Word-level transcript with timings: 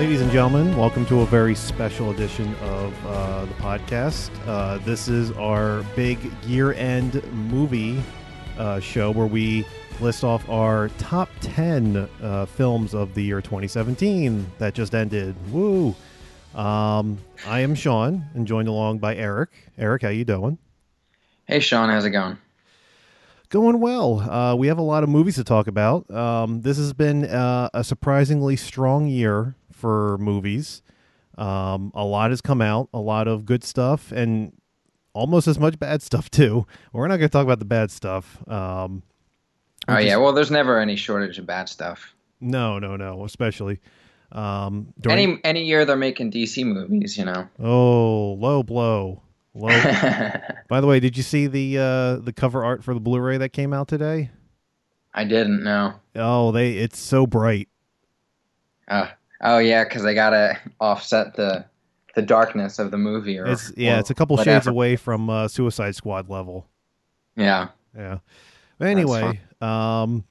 Ladies 0.00 0.22
and 0.22 0.30
gentlemen, 0.30 0.78
welcome 0.78 1.04
to 1.06 1.20
a 1.20 1.26
very 1.26 1.54
special 1.54 2.10
edition 2.10 2.54
of 2.54 3.06
uh, 3.06 3.44
the 3.44 3.52
podcast. 3.56 4.30
Uh, 4.46 4.78
this 4.78 5.08
is 5.08 5.30
our 5.32 5.82
big 5.94 6.18
year 6.46 6.72
end 6.72 7.22
movie 7.50 8.02
uh, 8.56 8.80
show 8.80 9.10
where 9.10 9.26
we 9.26 9.66
list 10.00 10.24
off 10.24 10.48
our 10.48 10.88
top 10.96 11.28
10 11.42 12.08
uh, 12.22 12.46
films 12.46 12.94
of 12.94 13.12
the 13.12 13.22
year 13.22 13.42
2017 13.42 14.50
that 14.56 14.72
just 14.72 14.94
ended. 14.94 15.36
Woo! 15.52 15.94
Um, 16.54 17.18
I 17.46 17.60
am 17.60 17.74
Sean 17.74 18.24
and 18.32 18.46
joined 18.46 18.68
along 18.68 19.00
by 19.00 19.14
Eric. 19.16 19.50
Eric, 19.76 20.00
how 20.00 20.08
you 20.08 20.24
doing? 20.24 20.56
Hey, 21.44 21.60
Sean, 21.60 21.90
how's 21.90 22.06
it 22.06 22.10
going? 22.10 22.38
Going 23.50 23.80
well. 23.80 24.20
Uh, 24.20 24.54
we 24.54 24.68
have 24.68 24.78
a 24.78 24.82
lot 24.82 25.02
of 25.02 25.10
movies 25.10 25.34
to 25.34 25.44
talk 25.44 25.66
about. 25.66 26.10
Um, 26.10 26.62
this 26.62 26.78
has 26.78 26.94
been 26.94 27.26
uh, 27.26 27.68
a 27.74 27.84
surprisingly 27.84 28.56
strong 28.56 29.06
year 29.06 29.56
for 29.80 30.18
movies. 30.18 30.82
Um, 31.38 31.90
a 31.94 32.04
lot 32.04 32.30
has 32.30 32.40
come 32.40 32.60
out, 32.60 32.88
a 32.92 33.00
lot 33.00 33.26
of 33.26 33.46
good 33.46 33.64
stuff, 33.64 34.12
and 34.12 34.52
almost 35.14 35.48
as 35.48 35.58
much 35.58 35.78
bad 35.78 36.02
stuff 36.10 36.30
too. 36.30 36.66
We're 36.92 37.08
not 37.08 37.16
going 37.16 37.28
to 37.28 37.32
talk 37.32 37.44
about 37.44 37.58
the 37.58 37.64
bad 37.64 37.90
stuff. 37.90 38.38
Um, 38.48 39.02
oh 39.88 39.96
just, 39.96 40.06
yeah, 40.06 40.16
well, 40.16 40.32
there's 40.32 40.50
never 40.50 40.78
any 40.78 40.96
shortage 40.96 41.38
of 41.38 41.46
bad 41.46 41.68
stuff. 41.68 42.14
No, 42.40 42.78
no, 42.78 42.96
no. 42.96 43.24
Especially 43.24 43.80
um, 44.32 44.92
during... 45.00 45.18
any 45.18 45.40
any 45.44 45.64
year 45.64 45.84
they're 45.84 45.96
making 45.96 46.30
DC 46.30 46.64
movies, 46.64 47.16
you 47.16 47.24
know. 47.24 47.48
Oh, 47.58 48.34
low 48.38 48.62
blow. 48.62 49.22
Low. 49.54 49.68
By 50.68 50.80
the 50.80 50.86
way, 50.86 51.00
did 51.00 51.16
you 51.16 51.22
see 51.22 51.46
the 51.46 51.78
uh, 51.78 52.16
the 52.16 52.32
cover 52.32 52.64
art 52.64 52.84
for 52.84 52.94
the 52.94 53.00
Blu-ray 53.00 53.38
that 53.38 53.52
came 53.52 53.72
out 53.72 53.88
today? 53.88 54.30
I 55.12 55.24
didn't 55.24 55.64
know. 55.64 55.94
Oh, 56.14 56.52
they 56.52 56.74
it's 56.74 56.98
so 56.98 57.26
bright. 57.26 57.68
Uh, 58.86 59.08
oh 59.42 59.58
yeah, 59.58 59.84
because 59.84 60.02
they 60.02 60.14
gotta 60.14 60.58
offset 60.80 61.34
the 61.34 61.64
the 62.14 62.22
darkness 62.22 62.78
of 62.78 62.90
the 62.90 62.98
movie. 62.98 63.38
Or, 63.38 63.46
it's, 63.46 63.72
yeah, 63.76 63.96
or 63.96 64.00
it's 64.00 64.10
a 64.10 64.14
couple 64.14 64.36
whatever. 64.36 64.56
shades 64.56 64.66
away 64.66 64.96
from 64.96 65.30
uh, 65.30 65.48
Suicide 65.48 65.94
Squad 65.94 66.28
level. 66.28 66.66
Yeah. 67.36 67.68
Yeah. 67.96 68.18
But 68.78 68.88
anyway, 68.88 69.40
um, 69.60 70.24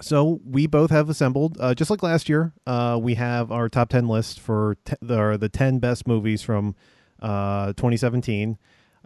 so 0.00 0.40
we 0.44 0.66
both 0.66 0.90
have 0.90 1.08
assembled, 1.08 1.56
uh, 1.60 1.74
just 1.74 1.90
like 1.90 2.02
last 2.02 2.28
year. 2.28 2.52
Uh, 2.66 2.98
we 3.00 3.14
have 3.14 3.50
our 3.50 3.68
top 3.68 3.88
ten 3.88 4.08
list 4.08 4.40
for 4.40 4.76
t- 4.84 4.94
the 5.00 5.36
the 5.38 5.48
ten 5.48 5.78
best 5.78 6.06
movies 6.06 6.42
from 6.42 6.74
uh, 7.20 7.68
2017, 7.68 8.58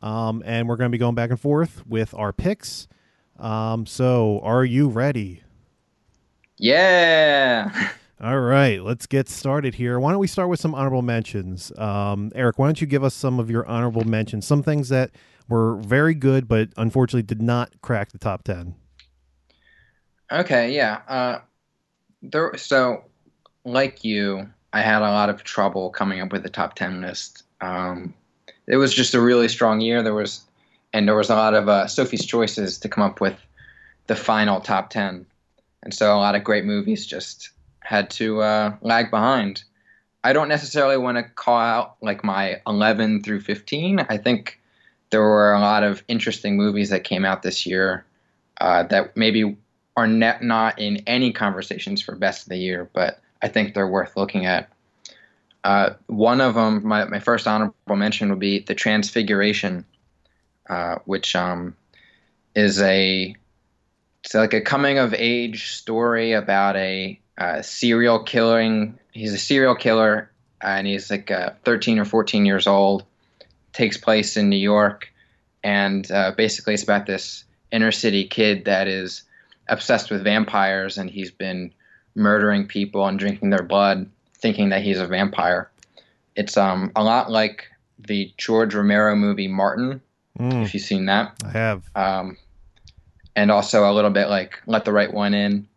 um, 0.02 0.42
and 0.44 0.68
we're 0.68 0.76
going 0.76 0.90
to 0.90 0.94
be 0.94 0.98
going 0.98 1.14
back 1.14 1.30
and 1.30 1.40
forth 1.40 1.86
with 1.86 2.14
our 2.14 2.32
picks. 2.32 2.88
Um, 3.38 3.86
so, 3.86 4.40
are 4.42 4.64
you 4.64 4.88
ready? 4.88 5.42
Yeah. 6.58 7.90
All 8.18 8.40
right, 8.40 8.82
let's 8.82 9.06
get 9.06 9.28
started 9.28 9.74
here. 9.74 10.00
Why 10.00 10.10
don't 10.10 10.20
we 10.20 10.26
start 10.26 10.48
with 10.48 10.58
some 10.58 10.74
honorable 10.74 11.02
mentions? 11.02 11.70
Um, 11.76 12.32
Eric, 12.34 12.58
why 12.58 12.66
don't 12.66 12.80
you 12.80 12.86
give 12.86 13.04
us 13.04 13.12
some 13.12 13.38
of 13.38 13.50
your 13.50 13.66
honorable 13.66 14.04
mentions? 14.04 14.46
Some 14.46 14.62
things 14.62 14.88
that 14.88 15.10
were 15.50 15.76
very 15.76 16.14
good, 16.14 16.48
but 16.48 16.70
unfortunately 16.78 17.24
did 17.24 17.42
not 17.42 17.78
crack 17.82 18.12
the 18.12 18.18
top 18.18 18.42
10. 18.44 18.74
Okay, 20.32 20.74
yeah. 20.74 21.02
Uh, 21.06 21.40
there, 22.22 22.56
so, 22.56 23.04
like 23.66 24.02
you, 24.02 24.48
I 24.72 24.80
had 24.80 25.02
a 25.02 25.12
lot 25.12 25.28
of 25.28 25.44
trouble 25.44 25.90
coming 25.90 26.22
up 26.22 26.32
with 26.32 26.42
the 26.42 26.48
top 26.48 26.74
10 26.74 27.02
list. 27.02 27.42
Um, 27.60 28.14
it 28.66 28.76
was 28.76 28.94
just 28.94 29.12
a 29.12 29.20
really 29.20 29.48
strong 29.48 29.82
year. 29.82 30.02
There 30.02 30.14
was, 30.14 30.40
and 30.94 31.06
there 31.06 31.16
was 31.16 31.28
a 31.28 31.36
lot 31.36 31.52
of 31.52 31.68
uh, 31.68 31.86
Sophie's 31.86 32.24
choices 32.24 32.78
to 32.78 32.88
come 32.88 33.04
up 33.04 33.20
with 33.20 33.36
the 34.06 34.16
final 34.16 34.58
top 34.58 34.88
10. 34.88 35.26
And 35.82 35.92
so 35.92 36.14
a 36.14 36.16
lot 36.16 36.34
of 36.34 36.42
great 36.42 36.64
movies 36.64 37.06
just 37.06 37.50
had 37.86 38.10
to 38.10 38.42
uh, 38.42 38.76
lag 38.80 39.12
behind. 39.12 39.62
I 40.24 40.32
don't 40.32 40.48
necessarily 40.48 40.96
want 40.96 41.18
to 41.18 41.22
call 41.22 41.58
out 41.58 41.96
like 42.02 42.24
my 42.24 42.60
11 42.66 43.22
through 43.22 43.42
15. 43.42 44.00
I 44.08 44.16
think 44.16 44.60
there 45.10 45.22
were 45.22 45.52
a 45.52 45.60
lot 45.60 45.84
of 45.84 46.02
interesting 46.08 46.56
movies 46.56 46.90
that 46.90 47.04
came 47.04 47.24
out 47.24 47.42
this 47.42 47.64
year 47.64 48.04
uh, 48.60 48.82
that 48.84 49.16
maybe 49.16 49.56
are 49.96 50.08
net, 50.08 50.42
not 50.42 50.80
in 50.80 50.96
any 51.06 51.32
conversations 51.32 52.02
for 52.02 52.16
best 52.16 52.42
of 52.42 52.48
the 52.48 52.56
year, 52.56 52.90
but 52.92 53.20
I 53.40 53.46
think 53.46 53.72
they're 53.72 53.86
worth 53.86 54.16
looking 54.16 54.46
at. 54.46 54.68
Uh, 55.62 55.90
one 56.06 56.40
of 56.40 56.54
them, 56.54 56.84
my, 56.84 57.04
my 57.04 57.20
first 57.20 57.46
honorable 57.46 57.94
mention 57.94 58.30
would 58.30 58.40
be 58.40 58.58
The 58.60 58.74
Transfiguration, 58.74 59.84
uh, 60.68 60.96
which 61.04 61.36
um, 61.36 61.76
is 62.56 62.80
a 62.80 63.36
it's 64.24 64.34
like 64.34 64.54
a 64.54 64.60
coming 64.60 64.98
of 64.98 65.14
age 65.14 65.70
story 65.70 66.32
about 66.32 66.74
a 66.74 67.20
uh, 67.38 67.62
serial 67.62 68.22
killing. 68.22 68.98
He's 69.12 69.32
a 69.32 69.38
serial 69.38 69.74
killer, 69.74 70.30
and 70.62 70.86
he's 70.86 71.10
like 71.10 71.30
uh, 71.30 71.50
13 71.64 71.98
or 71.98 72.04
14 72.04 72.46
years 72.46 72.66
old. 72.66 73.04
Takes 73.72 73.96
place 73.96 74.36
in 74.36 74.48
New 74.48 74.56
York, 74.56 75.12
and 75.62 76.10
uh, 76.10 76.32
basically 76.32 76.74
it's 76.74 76.82
about 76.82 77.06
this 77.06 77.44
inner 77.70 77.92
city 77.92 78.26
kid 78.26 78.64
that 78.64 78.88
is 78.88 79.22
obsessed 79.68 80.10
with 80.10 80.24
vampires, 80.24 80.98
and 80.98 81.10
he's 81.10 81.30
been 81.30 81.72
murdering 82.14 82.66
people 82.66 83.06
and 83.06 83.18
drinking 83.18 83.50
their 83.50 83.62
blood, 83.62 84.08
thinking 84.34 84.70
that 84.70 84.82
he's 84.82 84.98
a 84.98 85.06
vampire. 85.06 85.70
It's 86.34 86.56
um 86.56 86.92
a 86.96 87.04
lot 87.04 87.30
like 87.30 87.66
the 87.98 88.32
George 88.38 88.74
Romero 88.74 89.14
movie 89.14 89.48
Martin, 89.48 90.00
mm. 90.38 90.64
if 90.64 90.74
you've 90.74 90.82
seen 90.82 91.06
that. 91.06 91.34
I 91.44 91.50
have. 91.50 91.82
Um, 91.94 92.36
and 93.34 93.50
also 93.50 93.90
a 93.90 93.92
little 93.92 94.10
bit 94.10 94.28
like 94.28 94.60
Let 94.66 94.84
the 94.84 94.92
Right 94.92 95.12
One 95.12 95.34
In. 95.34 95.68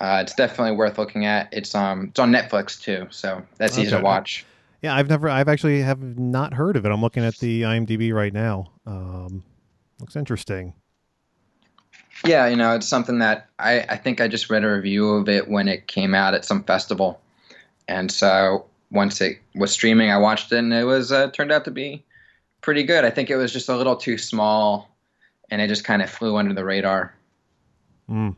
Uh, 0.00 0.20
it's 0.22 0.34
definitely 0.34 0.74
worth 0.74 0.98
looking 0.98 1.26
at. 1.26 1.48
It's 1.52 1.74
um 1.74 2.08
it's 2.10 2.18
on 2.18 2.32
Netflix 2.32 2.80
too, 2.80 3.06
so 3.10 3.42
that's 3.58 3.74
okay. 3.74 3.82
easy 3.82 3.96
to 3.96 4.02
watch. 4.02 4.46
Yeah, 4.82 4.94
I've 4.94 5.10
never, 5.10 5.28
I've 5.28 5.48
actually 5.48 5.82
have 5.82 6.00
not 6.18 6.54
heard 6.54 6.74
of 6.76 6.86
it. 6.86 6.90
I'm 6.90 7.02
looking 7.02 7.22
at 7.22 7.36
the 7.36 7.62
IMDb 7.62 8.14
right 8.14 8.32
now. 8.32 8.70
Um, 8.86 9.44
looks 9.98 10.16
interesting. 10.16 10.72
Yeah, 12.24 12.46
you 12.46 12.56
know, 12.56 12.74
it's 12.74 12.86
something 12.86 13.18
that 13.18 13.48
I, 13.58 13.80
I 13.80 13.96
think 13.96 14.22
I 14.22 14.28
just 14.28 14.48
read 14.48 14.64
a 14.64 14.72
review 14.72 15.10
of 15.10 15.28
it 15.28 15.48
when 15.48 15.68
it 15.68 15.86
came 15.86 16.14
out 16.14 16.32
at 16.32 16.46
some 16.46 16.64
festival, 16.64 17.20
and 17.88 18.10
so 18.10 18.66
once 18.90 19.20
it 19.20 19.38
was 19.54 19.70
streaming, 19.70 20.10
I 20.10 20.16
watched 20.16 20.50
it, 20.52 20.58
and 20.58 20.72
it 20.72 20.84
was 20.84 21.12
uh, 21.12 21.30
turned 21.30 21.52
out 21.52 21.64
to 21.66 21.70
be 21.70 22.02
pretty 22.62 22.82
good. 22.82 23.04
I 23.04 23.10
think 23.10 23.30
it 23.30 23.36
was 23.36 23.52
just 23.52 23.68
a 23.68 23.76
little 23.76 23.96
too 23.96 24.16
small, 24.18 24.88
and 25.50 25.60
it 25.60 25.68
just 25.68 25.84
kind 25.84 26.02
of 26.02 26.10
flew 26.10 26.36
under 26.36 26.54
the 26.54 26.64
radar. 26.64 27.14
Mm. 28.08 28.34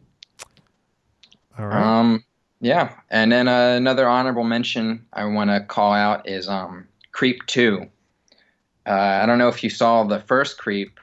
All 1.59 1.67
right. 1.67 1.83
Um, 1.83 2.25
yeah, 2.61 2.95
and 3.11 3.33
then 3.33 3.49
uh, 3.49 3.75
another 3.77 4.09
honorable 4.09 4.45
mention 4.45 5.05
I 5.13 5.25
want 5.25 5.51
to 5.51 5.61
call 5.61 5.93
out 5.93 6.29
is 6.29 6.49
um, 6.49 6.87
Creep 7.11 7.45
Two. 7.47 7.89
Uh, 8.87 8.91
I 9.23 9.27
don't 9.27 9.39
know 9.39 9.49
if 9.49 9.63
you 9.65 9.71
saw 9.71 10.05
the 10.05 10.21
first 10.21 10.59
Creep. 10.59 10.99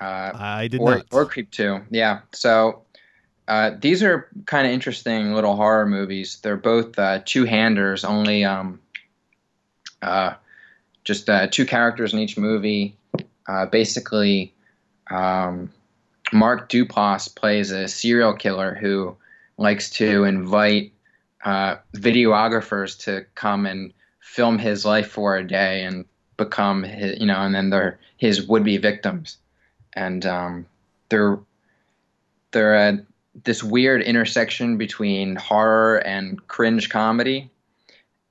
Uh, 0.00 0.32
I 0.34 0.68
did 0.68 0.80
or, 0.80 0.96
not. 0.96 1.06
Or 1.12 1.26
Creep 1.26 1.50
Two. 1.52 1.80
Yeah. 1.90 2.20
So 2.32 2.82
uh, 3.48 3.72
these 3.80 4.02
are 4.02 4.28
kind 4.46 4.66
of 4.66 4.72
interesting 4.72 5.32
little 5.32 5.56
horror 5.56 5.86
movies. 5.86 6.38
They're 6.42 6.56
both 6.56 6.98
uh, 6.98 7.20
two-handers, 7.24 8.04
only 8.04 8.44
um, 8.44 8.80
uh, 10.02 10.34
just 11.04 11.28
uh, 11.28 11.46
two 11.48 11.66
characters 11.66 12.12
in 12.12 12.18
each 12.18 12.36
movie. 12.36 12.96
Uh, 13.46 13.66
basically, 13.66 14.54
um, 15.10 15.70
Mark 16.32 16.68
Duplass 16.68 17.32
plays 17.34 17.70
a 17.70 17.88
serial 17.88 18.34
killer 18.34 18.74
who 18.74 19.16
likes 19.62 19.88
to 19.90 20.24
invite 20.24 20.92
uh, 21.44 21.76
videographers 21.96 22.98
to 23.04 23.24
come 23.34 23.64
and 23.64 23.92
film 24.20 24.58
his 24.58 24.84
life 24.84 25.08
for 25.10 25.36
a 25.36 25.46
day 25.46 25.84
and 25.84 26.04
become 26.36 26.82
his, 26.82 27.18
you 27.20 27.26
know, 27.26 27.40
and 27.40 27.54
then 27.54 27.70
they're 27.70 27.98
his 28.16 28.46
would-be 28.46 28.76
victims, 28.76 29.38
and 29.94 30.26
um, 30.26 30.66
they're 31.08 31.38
they're 32.50 32.74
at 32.74 32.94
this 33.44 33.62
weird 33.62 34.02
intersection 34.02 34.76
between 34.76 35.36
horror 35.36 35.98
and 35.98 36.46
cringe 36.48 36.90
comedy, 36.90 37.50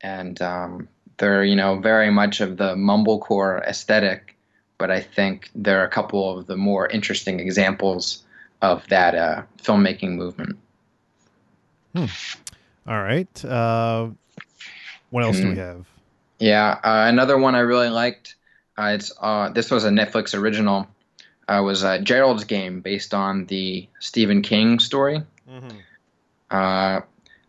and 0.02 0.42
um, 0.42 0.88
they're 1.18 1.44
you 1.44 1.56
know 1.56 1.80
very 1.80 2.12
much 2.12 2.42
of 2.42 2.58
the 2.58 2.76
mumblecore 2.76 3.66
aesthetic, 3.68 4.36
but 4.78 4.92
I 4.92 5.02
think 5.02 5.50
there 5.56 5.82
are 5.82 5.86
a 5.86 5.90
couple 5.90 6.38
of 6.38 6.48
the 6.48 6.58
more 6.58 6.88
interesting 6.88 7.40
examples 7.40 8.24
of 8.62 8.88
that 8.90 9.16
uh, 9.16 9.44
filmmaking 9.62 10.16
movement. 10.16 10.58
Hmm. 11.96 12.06
All 12.88 13.02
right. 13.02 13.46
Uh, 13.46 14.10
what 15.10 15.24
else 15.24 15.38
do 15.38 15.50
we 15.50 15.54
hmm. 15.54 15.60
have? 15.60 15.86
Yeah, 16.40 16.80
uh, 16.84 17.06
another 17.08 17.38
one 17.38 17.54
I 17.54 17.60
really 17.60 17.90
liked. 17.90 18.36
Uh, 18.78 18.94
it's 18.96 19.12
uh, 19.22 19.50
this 19.50 19.70
was 19.70 19.86
a 19.86 19.90
Netflix 19.90 20.38
original. 20.38 20.88
Uh, 21.48 21.62
was 21.64 21.84
uh, 21.84 21.98
Gerald's 22.00 22.46
Game, 22.46 22.82
based 22.82 23.14
on 23.14 23.46
the 23.48 23.88
Stephen 24.00 24.42
King 24.42 24.80
story 24.80 25.22
mm-hmm. 25.50 25.78
uh, 26.50 27.02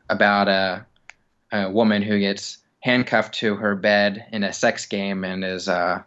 about 0.09 0.49
a, 0.49 0.85
a 1.53 1.71
woman 1.71 2.03
who 2.03 2.19
gets 2.19 2.59
handcuffed 2.81 3.35
to 3.35 3.55
her 3.55 3.77
bed 3.77 4.27
in 4.33 4.43
a 4.43 4.53
sex 4.53 4.87
game 4.87 5.25
and 5.25 5.45
is 5.45 5.69
uh, 5.69 6.03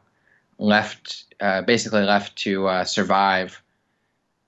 left, 0.58 1.26
uh, 1.40 1.62
basically 1.62 2.04
left 2.04 2.36
to 2.38 2.68
uh, 2.68 2.84
survive. 2.84 3.62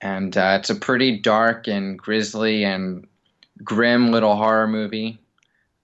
And 0.02 0.36
uh, 0.38 0.58
it's 0.60 0.70
a 0.70 0.76
pretty 0.76 1.18
dark 1.18 1.68
and 1.68 1.98
grisly 1.98 2.66
and 2.66 3.08
grim 3.64 4.12
little 4.12 4.36
horror 4.36 4.68
movie. 4.68 5.20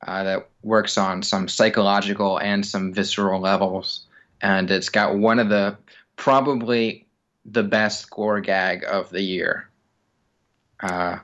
uh, 0.05 0.23
that 0.23 0.49
works 0.63 0.97
on 0.97 1.23
some 1.23 1.47
psychological 1.47 2.37
and 2.39 2.65
some 2.65 2.91
visceral 2.93 3.39
levels, 3.39 4.05
and 4.41 4.69
it's 4.69 4.89
got 4.89 5.15
one 5.17 5.39
of 5.39 5.47
the 5.49 5.77
probably 6.17 7.05
the 7.45 7.63
best 7.63 8.09
gore 8.09 8.41
gag 8.41 8.83
of 8.85 9.09
the 9.09 9.21
year. 9.21 9.69
Uh, 10.81 11.17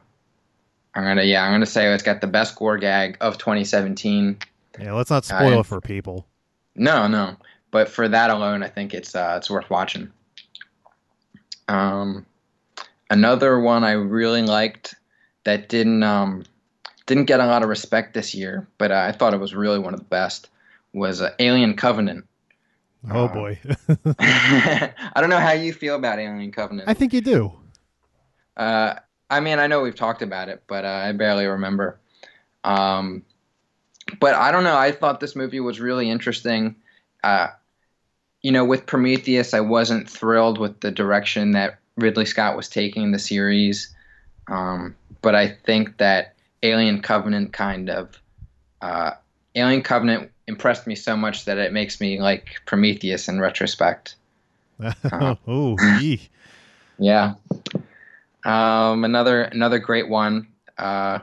I'm 0.96 1.04
gonna 1.04 1.24
yeah, 1.24 1.44
I'm 1.44 1.51
gonna 1.51 1.66
say 1.66 1.94
it's 1.94 2.04
got 2.04 2.22
the 2.22 2.28
best 2.28 2.56
gore 2.56 2.78
gag 2.78 3.18
of 3.22 3.38
2017. 3.38 4.38
Yeah, 4.80 4.94
let's 4.94 5.10
not 5.10 5.25
spoil 5.25 5.57
Uh, 5.57 5.60
it 5.60 5.66
for 5.66 5.81
people. 5.81 6.25
No, 6.75 7.07
no, 7.07 7.36
but 7.72 7.90
for 7.90 8.07
that 8.07 8.30
alone, 8.30 8.63
I 8.63 8.69
think 8.69 8.94
it's 8.94 9.13
uh, 9.13 9.36
it's 9.38 9.50
worth 9.50 9.69
watching. 9.69 10.10
Um, 11.68 12.25
another 13.10 13.60
one 13.60 13.84
I 13.84 13.92
really 13.92 14.42
liked 14.42 14.95
that 15.44 15.69
didn't 15.69 16.03
um, 16.03 16.44
didn't 17.06 17.25
get 17.25 17.39
a 17.39 17.45
lot 17.45 17.63
of 17.63 17.69
respect 17.69 18.13
this 18.13 18.33
year, 18.36 18.68
but 18.77 18.91
uh, 18.91 19.06
I 19.07 19.12
thought 19.12 19.33
it 19.33 19.39
was 19.39 19.56
really 19.56 19.80
one 19.80 19.94
of 19.94 20.00
the 20.00 20.06
best 20.06 20.50
was 20.94 21.21
uh, 21.21 21.33
Alien 21.39 21.75
Covenant. 21.75 22.25
Oh 23.09 23.25
uh, 23.25 23.33
boy, 23.33 23.59
I 24.19 24.94
don't 25.15 25.30
know 25.30 25.39
how 25.39 25.53
you 25.53 25.74
feel 25.74 25.95
about 25.95 26.19
Alien 26.19 26.51
Covenant. 26.51 26.89
I 26.89 26.94
think 26.94 27.13
you 27.13 27.21
do. 27.21 27.53
Uh, 28.57 28.95
I 29.30 29.39
mean, 29.39 29.59
I 29.59 29.68
know 29.68 29.81
we've 29.81 29.95
talked 29.95 30.21
about 30.21 30.50
it, 30.50 30.63
but 30.68 30.86
uh, 30.86 31.03
I 31.06 31.12
barely 31.13 31.45
remember. 31.45 32.00
Um, 32.63 33.24
but 34.19 34.35
I 34.35 34.51
don't 34.51 34.63
know. 34.63 34.77
I 34.77 34.92
thought 34.92 35.19
this 35.19 35.35
movie 35.35 35.59
was 35.59 35.80
really 35.80 36.09
interesting. 36.09 36.75
Uh, 37.24 37.47
you 38.42 38.51
know, 38.51 38.65
with 38.65 38.85
Prometheus, 38.85 39.53
I 39.53 39.59
wasn't 39.59 40.09
thrilled 40.09 40.57
with 40.57 40.80
the 40.80 40.92
direction 40.92 41.51
that 41.51 41.80
Ridley 41.97 42.25
Scott 42.25 42.56
was 42.56 42.69
taking 42.69 43.12
the 43.12 43.19
series. 43.19 43.94
Um, 44.50 44.96
but 45.22 45.36
I 45.36 45.48
think 45.48 45.98
that 45.98 46.36
Alien 46.63 47.01
Covenant 47.01 47.54
kind 47.54 47.90
of 47.90 48.22
uh, 48.81 49.12
Alien 49.56 49.81
Covenant 49.81 50.31
impressed 50.48 50.88
me 50.88 50.96
so 50.96 51.16
much 51.16 51.46
that 51.46 51.57
it 51.57 51.72
makes 51.72 52.01
me 52.01 52.19
like 52.19 52.62
Prometheus 52.66 53.28
in 53.28 53.40
retrospect. 53.40 54.16
Uh-huh. 54.81 55.36
oh. 55.46 55.78
Yeah. 57.01 57.36
Um, 58.44 59.06
another 59.06 59.44
another 59.44 59.80
great 59.80 60.10
one 60.10 60.48
uh, 60.78 61.19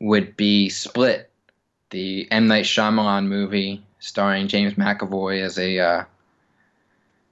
would 0.00 0.36
be 0.36 0.68
Split, 0.68 1.30
the 1.90 2.30
M 2.30 2.46
Night 2.46 2.64
Shyamalan 2.64 3.26
movie 3.26 3.82
starring 3.98 4.48
James 4.48 4.74
McAvoy 4.74 5.42
as 5.42 5.58
a 5.58 5.78
uh, 5.78 6.04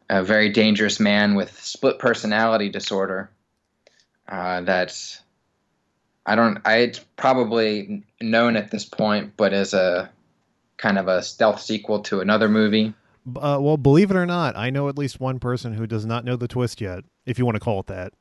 a 0.09 0.23
very 0.23 0.51
dangerous 0.51 1.01
man 1.01 1.35
with 1.35 1.59
split 1.63 1.99
personality 1.99 2.69
disorder. 2.69 3.31
Uh, 4.29 4.61
that's 4.63 5.22
I 6.27 6.35
don't 6.35 6.59
I 6.65 6.77
it's 6.79 7.01
probably 7.17 8.03
known 8.21 8.57
at 8.57 8.71
this 8.71 8.85
point, 8.85 9.33
but 9.37 9.53
as 9.53 9.75
a 9.75 10.11
kind 10.77 10.99
of 10.99 11.09
a 11.09 11.23
stealth 11.23 11.61
sequel 11.61 12.01
to 12.01 12.21
another 12.21 12.49
movie. 12.49 12.95
Uh, 13.37 13.59
well, 13.61 13.77
believe 13.77 14.11
it 14.11 14.17
or 14.17 14.27
not, 14.27 14.57
I 14.57 14.71
know 14.71 14.89
at 14.89 14.99
least 14.99 15.21
one 15.21 15.39
person 15.39 15.75
who 15.75 15.87
does 15.87 16.05
not 16.05 16.25
know 16.25 16.35
the 16.35 16.49
twist 16.49 16.81
yet, 16.81 17.05
if 17.25 17.39
you 17.39 17.45
want 17.45 17.55
to 17.55 17.61
call 17.61 17.81
it 17.81 17.87
that. 17.87 18.13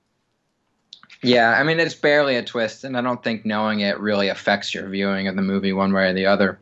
Yeah, 1.24 1.51
I 1.59 1.63
mean 1.63 1.80
it's 1.80 1.95
barely 1.95 2.36
a 2.36 2.44
twist, 2.44 2.83
and 2.83 2.98
I 2.98 3.01
don't 3.01 3.24
think 3.24 3.45
knowing 3.45 3.81
it 3.81 4.00
really 4.00 4.30
affects 4.30 4.74
your 4.74 4.88
viewing 4.89 5.27
of 5.27 5.36
the 5.36 5.42
movie 5.42 5.74
one 5.74 5.94
way 5.94 6.09
or 6.09 6.13
the 6.13 6.25
other. 6.25 6.59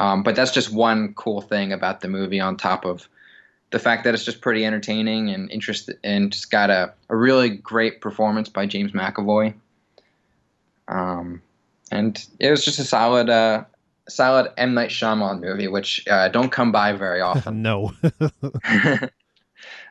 Um, 0.00 0.22
but 0.22 0.34
that's 0.34 0.52
just 0.52 0.72
one 0.72 1.14
cool 1.14 1.40
thing 1.40 1.72
about 1.72 2.00
the 2.00 2.08
movie, 2.08 2.40
on 2.40 2.56
top 2.56 2.84
of 2.84 3.08
the 3.70 3.78
fact 3.78 4.04
that 4.04 4.14
it's 4.14 4.24
just 4.24 4.40
pretty 4.40 4.64
entertaining 4.64 5.30
and 5.30 5.50
interesting, 5.50 5.96
and 6.02 6.32
just 6.32 6.50
got 6.50 6.70
a, 6.70 6.92
a 7.08 7.16
really 7.16 7.50
great 7.50 8.00
performance 8.00 8.48
by 8.48 8.66
James 8.66 8.92
McAvoy. 8.92 9.54
Um, 10.90 11.40
and 11.90 12.22
it 12.38 12.50
was 12.50 12.64
just 12.64 12.78
a 12.78 12.84
solid, 12.84 13.30
uh, 13.30 13.64
solid 14.08 14.52
M 14.56 14.74
Night 14.74 14.90
Shyamalan 14.90 15.40
movie, 15.40 15.68
which 15.68 16.06
uh, 16.08 16.28
don't 16.28 16.50
come 16.50 16.72
by 16.72 16.92
very 16.92 17.20
often. 17.22 17.62
no. 17.62 17.94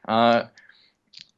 uh, 0.07 0.44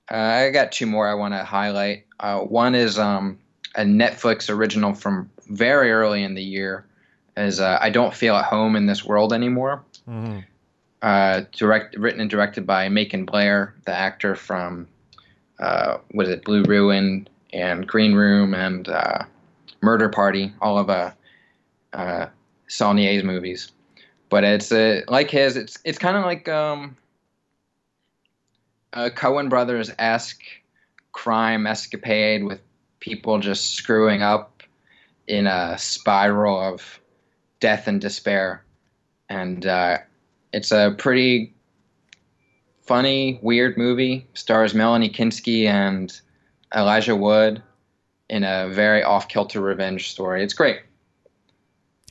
I 0.10 0.50
got 0.50 0.72
two 0.72 0.86
more 0.86 1.08
I 1.08 1.14
want 1.14 1.34
to 1.34 1.44
highlight. 1.44 2.06
Uh, 2.20 2.40
one 2.40 2.76
is 2.76 3.00
um, 3.00 3.40
a 3.76 3.82
Netflix 3.82 4.50
original 4.50 4.94
from 4.94 5.30
very 5.48 5.92
early 5.92 6.24
in 6.24 6.34
the 6.36 6.44
year, 6.44 6.86
is 7.38 7.60
uh, 7.60 7.78
I 7.80 7.90
Don't 7.90 8.14
Feel 8.14 8.36
at 8.36 8.46
Home 8.46 8.76
in 8.76 8.86
This 8.88 9.06
World 9.06 9.32
Anymore. 9.34 9.84
Mhm. 10.08 10.44
Uh, 11.02 11.42
direct, 11.54 11.96
written 11.98 12.22
and 12.22 12.30
directed 12.30 12.68
by 12.68 12.88
Macon 12.90 13.26
Blair, 13.26 13.74
the 13.86 13.92
actor 13.92 14.36
from 14.36 14.88
uh, 15.60 15.98
what 16.12 16.28
is 16.28 16.34
it, 16.34 16.44
Blue 16.44 16.64
Ruin 16.64 17.28
and 17.54 17.88
Green 17.88 18.14
Room 18.14 18.54
and 18.54 18.88
uh, 18.88 19.24
Murder 19.82 20.10
Party, 20.10 20.54
all 20.62 20.78
of 20.78 20.90
uh, 20.90 21.12
uh, 21.94 22.28
Saulnier's 22.68 23.24
movies. 23.24 23.72
But 24.30 24.44
it's 24.44 24.72
uh, 24.72 25.02
like 25.08 25.30
his. 25.30 25.58
It's 25.58 25.78
it's 25.84 25.98
kind 25.98 26.16
of 26.16 26.24
like 26.24 26.48
um, 26.48 26.96
a 28.94 29.10
Coen 29.10 29.50
Brothers 29.50 29.92
esque 30.00 30.44
crime 31.12 31.68
escapade 31.68 32.46
with 32.46 32.62
people 33.00 33.40
just 33.40 33.74
screwing 33.74 34.22
up 34.22 34.64
in 35.28 35.48
a 35.48 35.78
spiral 35.78 36.60
of 36.62 37.00
death 37.60 37.88
and 37.88 38.00
despair, 38.00 38.64
and 39.28 39.66
uh, 39.66 39.98
it's 40.54 40.72
a 40.72 40.96
pretty 40.98 41.54
funny, 42.82 43.40
weird 43.42 43.78
movie. 43.78 44.28
Stars 44.34 44.74
Melanie 44.74 45.10
Lynskey 45.10 45.66
and 45.66 46.20
Elijah 46.74 47.16
Wood 47.16 47.62
in 48.32 48.44
a 48.46 48.70
very 48.70 49.04
off 49.04 49.28
kilter 49.28 49.60
revenge 49.62 50.10
story. 50.10 50.42
It's 50.44 50.54
great. 50.54 50.80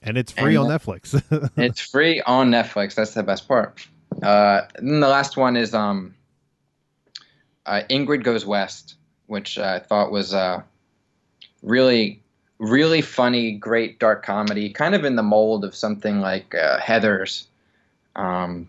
And 0.02 0.16
it's 0.16 0.30
free 0.32 0.54
And- 0.54 0.70
on 0.70 0.78
Netflix. 0.78 1.20
It's 1.56 1.80
free 1.80 2.20
on 2.26 2.50
Netflix. 2.50 2.94
That's 2.94 3.14
the 3.14 3.22
best 3.22 3.48
part. 3.48 3.86
Uh, 4.22 4.62
and 4.76 4.88
then 4.88 5.00
the 5.00 5.08
last 5.08 5.36
one 5.36 5.56
is 5.56 5.72
um, 5.74 6.14
uh, 7.66 7.82
Ingrid 7.88 8.22
Goes 8.22 8.44
West, 8.44 8.96
which 9.26 9.58
I 9.58 9.78
thought 9.78 10.10
was 10.12 10.34
uh, 10.34 10.62
really, 11.62 12.20
really 12.58 13.00
funny, 13.00 13.52
great 13.52 13.98
dark 13.98 14.22
comedy, 14.24 14.70
kind 14.70 14.94
of 14.94 15.04
in 15.04 15.16
the 15.16 15.22
mold 15.22 15.64
of 15.64 15.74
something 15.74 16.20
like 16.20 16.54
uh, 16.54 16.78
Heathers. 16.80 17.46
Um, 18.16 18.68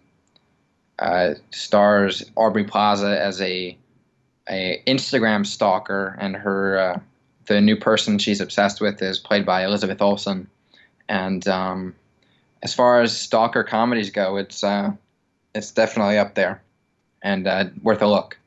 uh, 0.99 1.33
stars 1.49 2.23
Aubrey 2.35 2.63
Plaza 2.63 3.19
as 3.19 3.41
a 3.41 3.75
a 4.49 4.81
Instagram 4.85 5.45
stalker, 5.45 6.15
and 6.19 6.35
her 6.35 6.77
uh, 6.77 6.99
the 7.47 7.61
new 7.61 7.75
person 7.75 8.17
she's 8.17 8.41
obsessed 8.41 8.81
with 8.81 9.01
is 9.01 9.19
played 9.19 9.45
by 9.45 9.65
Elizabeth 9.65 10.01
Olsen. 10.01 10.47
And 11.09 11.47
um, 11.47 11.95
as 12.63 12.73
far 12.73 13.01
as 13.01 13.15
stalker 13.15 13.63
comedies 13.63 14.09
go, 14.09 14.37
it's 14.37 14.63
uh, 14.63 14.91
it's 15.53 15.71
definitely 15.71 16.17
up 16.17 16.35
there, 16.35 16.61
and 17.21 17.47
uh, 17.47 17.65
worth 17.83 18.01
a 18.01 18.07
look. 18.07 18.37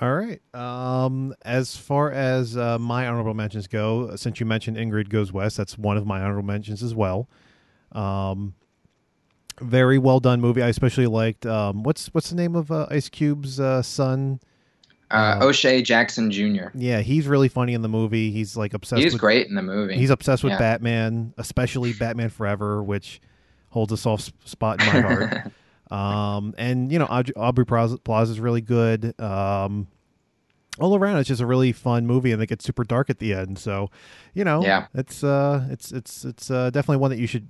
All 0.00 0.14
right. 0.14 0.40
Um, 0.54 1.34
as 1.42 1.76
far 1.76 2.10
as 2.10 2.56
uh, 2.56 2.78
my 2.78 3.06
honorable 3.06 3.34
mentions 3.34 3.66
go, 3.66 4.16
since 4.16 4.40
you 4.40 4.46
mentioned 4.46 4.78
Ingrid 4.78 5.10
Goes 5.10 5.30
West, 5.30 5.58
that's 5.58 5.76
one 5.76 5.98
of 5.98 6.06
my 6.06 6.22
honorable 6.22 6.46
mentions 6.46 6.82
as 6.82 6.94
well. 6.94 7.28
Um, 7.92 8.54
very 9.60 9.98
well 9.98 10.18
done 10.18 10.40
movie. 10.40 10.62
I 10.62 10.68
especially 10.68 11.06
liked 11.06 11.44
um, 11.44 11.82
what's 11.82 12.08
what's 12.08 12.30
the 12.30 12.36
name 12.36 12.56
of 12.56 12.70
uh, 12.72 12.86
Ice 12.90 13.10
Cube's 13.10 13.60
uh, 13.60 13.82
son? 13.82 14.40
Uh, 15.10 15.38
Uh, 15.40 15.46
O'Shea 15.46 15.82
Jackson 15.82 16.30
Jr. 16.30 16.68
Yeah, 16.74 17.00
he's 17.00 17.26
really 17.26 17.48
funny 17.48 17.74
in 17.74 17.82
the 17.82 17.88
movie. 17.88 18.30
He's 18.30 18.56
like 18.56 18.74
obsessed. 18.74 19.02
He's 19.02 19.12
with, 19.14 19.20
great 19.20 19.48
in 19.48 19.54
the 19.54 19.62
movie. 19.62 19.96
He's 19.96 20.10
obsessed 20.10 20.44
with 20.44 20.52
Yeah. 20.52 20.58
Batman, 20.58 21.34
especially 21.38 21.92
Batman 21.92 22.28
Forever, 22.28 22.82
which 22.82 23.20
holds 23.70 23.92
a 23.92 23.96
soft 23.96 24.32
spot 24.48 24.80
in 24.80 24.86
my 24.86 25.00
heart. 25.00 25.52
um, 25.90 26.54
and 26.58 26.92
you 26.92 26.98
know, 26.98 27.06
Aud- 27.06 27.32
Aubrey 27.36 27.66
Plaza 27.66 27.98
Plaza 27.98 28.32
is 28.32 28.40
really 28.40 28.60
good. 28.60 29.18
Um, 29.20 29.88
all 30.78 30.96
around, 30.96 31.18
it's 31.18 31.28
just 31.28 31.40
a 31.42 31.46
really 31.46 31.72
fun 31.72 32.06
movie, 32.06 32.30
and 32.32 32.40
it 32.40 32.46
gets 32.46 32.64
super 32.64 32.84
dark 32.84 33.10
at 33.10 33.18
the 33.18 33.34
end. 33.34 33.58
So, 33.58 33.90
you 34.32 34.44
know, 34.44 34.62
Yeah. 34.62 34.86
it's 34.94 35.22
uh, 35.24 35.66
it's 35.70 35.90
it's 35.92 36.24
it's 36.24 36.50
uh, 36.50 36.70
definitely 36.70 36.98
one 36.98 37.10
that 37.10 37.18
you 37.18 37.26
should 37.26 37.48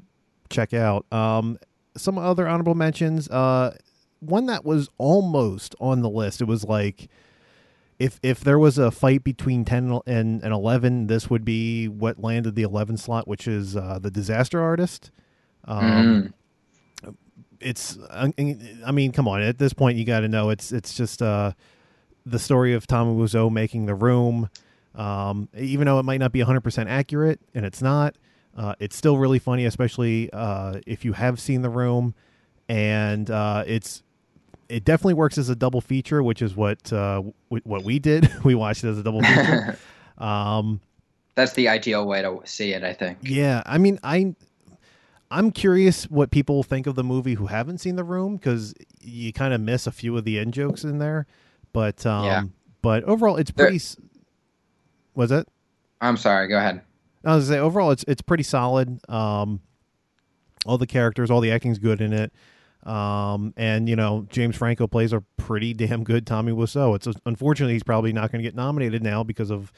check 0.48 0.72
out. 0.72 1.04
Um, 1.12 1.58
some 1.96 2.18
other 2.18 2.48
honorable 2.48 2.74
mentions. 2.74 3.28
Uh, 3.28 3.76
one 4.20 4.46
that 4.46 4.64
was 4.64 4.88
almost 4.98 5.74
on 5.80 6.00
the 6.00 6.08
list. 6.10 6.40
It 6.40 6.46
was 6.46 6.64
like. 6.64 7.08
If, 8.00 8.18
if 8.22 8.40
there 8.40 8.58
was 8.58 8.78
a 8.78 8.90
fight 8.90 9.22
between 9.22 9.64
10 9.64 10.00
and, 10.06 10.42
and 10.42 10.52
11, 10.52 11.06
this 11.06 11.28
would 11.30 11.44
be 11.44 11.86
what 11.86 12.18
landed 12.18 12.54
the 12.56 12.62
11 12.62 12.96
slot, 12.96 13.28
which 13.28 13.46
is 13.46 13.76
uh, 13.76 13.98
the 14.00 14.10
Disaster 14.10 14.60
Artist. 14.60 15.10
Um, 15.66 16.32
Mhm. 17.04 17.12
it's 17.60 17.98
I 18.10 18.32
I 18.86 18.90
mean, 18.90 19.12
come 19.12 19.28
on. 19.28 19.42
At 19.42 19.58
this 19.58 19.74
point, 19.74 19.98
you 19.98 20.04
got 20.06 20.20
to 20.20 20.28
know 20.28 20.48
it's 20.50 20.72
it's 20.72 20.94
just 20.94 21.20
uh, 21.20 21.52
the 22.24 22.38
story 22.38 22.72
of 22.72 22.86
Tom 22.86 23.18
Wiseau 23.18 23.52
making 23.52 23.84
the 23.86 23.94
room. 23.94 24.48
Um, 24.94 25.48
even 25.56 25.86
though 25.86 25.98
it 26.00 26.04
might 26.04 26.18
not 26.18 26.32
be 26.32 26.40
100% 26.40 26.88
accurate, 26.88 27.38
and 27.54 27.64
it's 27.64 27.80
not, 27.80 28.16
uh, 28.56 28.74
it's 28.80 28.96
still 28.96 29.18
really 29.18 29.38
funny, 29.38 29.64
especially 29.64 30.28
uh, 30.32 30.80
if 30.86 31.04
you 31.04 31.12
have 31.12 31.38
seen 31.38 31.62
the 31.62 31.70
room. 31.70 32.14
And 32.68 33.30
uh, 33.30 33.62
it's 33.66 34.02
it 34.70 34.84
definitely 34.84 35.14
works 35.14 35.36
as 35.38 35.48
a 35.48 35.56
double 35.56 35.80
feature, 35.80 36.22
which 36.22 36.40
is 36.42 36.54
what 36.56 36.92
uh, 36.92 37.16
w- 37.50 37.62
what 37.64 37.82
we 37.84 37.98
did. 37.98 38.30
we 38.44 38.54
watched 38.54 38.84
it 38.84 38.88
as 38.88 38.98
a 38.98 39.02
double 39.02 39.22
feature. 39.22 39.78
um, 40.18 40.80
That's 41.34 41.52
the 41.54 41.68
ideal 41.68 42.06
way 42.06 42.22
to 42.22 42.40
see 42.44 42.72
it, 42.72 42.82
I 42.84 42.92
think. 42.92 43.18
yeah, 43.22 43.62
I 43.66 43.78
mean, 43.78 43.98
I 44.02 44.34
I'm 45.30 45.50
curious 45.52 46.04
what 46.04 46.30
people 46.30 46.62
think 46.62 46.86
of 46.86 46.94
the 46.94 47.04
movie 47.04 47.34
who 47.34 47.46
haven't 47.46 47.78
seen 47.78 47.96
The 47.96 48.04
Room 48.04 48.36
because 48.36 48.74
you 49.00 49.32
kind 49.32 49.54
of 49.54 49.60
miss 49.60 49.86
a 49.86 49.92
few 49.92 50.16
of 50.16 50.24
the 50.24 50.38
in 50.38 50.52
jokes 50.52 50.84
in 50.84 50.98
there. 50.98 51.26
But 51.72 52.04
um, 52.06 52.24
Yeah. 52.24 52.42
but 52.82 53.04
overall, 53.04 53.36
it's 53.36 53.50
pretty. 53.50 53.76
s 53.76 53.96
was 55.14 55.30
it? 55.30 55.46
I'm 56.00 56.16
sorry. 56.16 56.48
Go 56.48 56.56
ahead. 56.58 56.80
I 57.24 57.36
was 57.36 57.44
gonna 57.48 57.56
say 57.58 57.60
overall, 57.60 57.90
it's 57.90 58.04
it's 58.08 58.22
pretty 58.22 58.42
solid. 58.42 58.98
Um, 59.08 59.60
all 60.66 60.78
the 60.78 60.86
characters, 60.86 61.30
all 61.30 61.40
the 61.40 61.52
acting's 61.52 61.78
good 61.78 62.00
in 62.00 62.12
it. 62.12 62.32
Um, 62.84 63.52
and 63.56 63.88
you 63.88 63.96
know 63.96 64.26
James 64.30 64.56
Franco 64.56 64.86
plays 64.86 65.12
a 65.12 65.20
pretty 65.36 65.74
damn 65.74 66.04
good 66.04 66.26
Tommy 66.26 66.52
Wiseau. 66.52 66.96
It's 66.96 67.08
unfortunately 67.26 67.74
he's 67.74 67.82
probably 67.82 68.12
not 68.12 68.32
going 68.32 68.42
to 68.42 68.48
get 68.48 68.54
nominated 68.54 69.02
now 69.02 69.22
because 69.22 69.50
of 69.50 69.72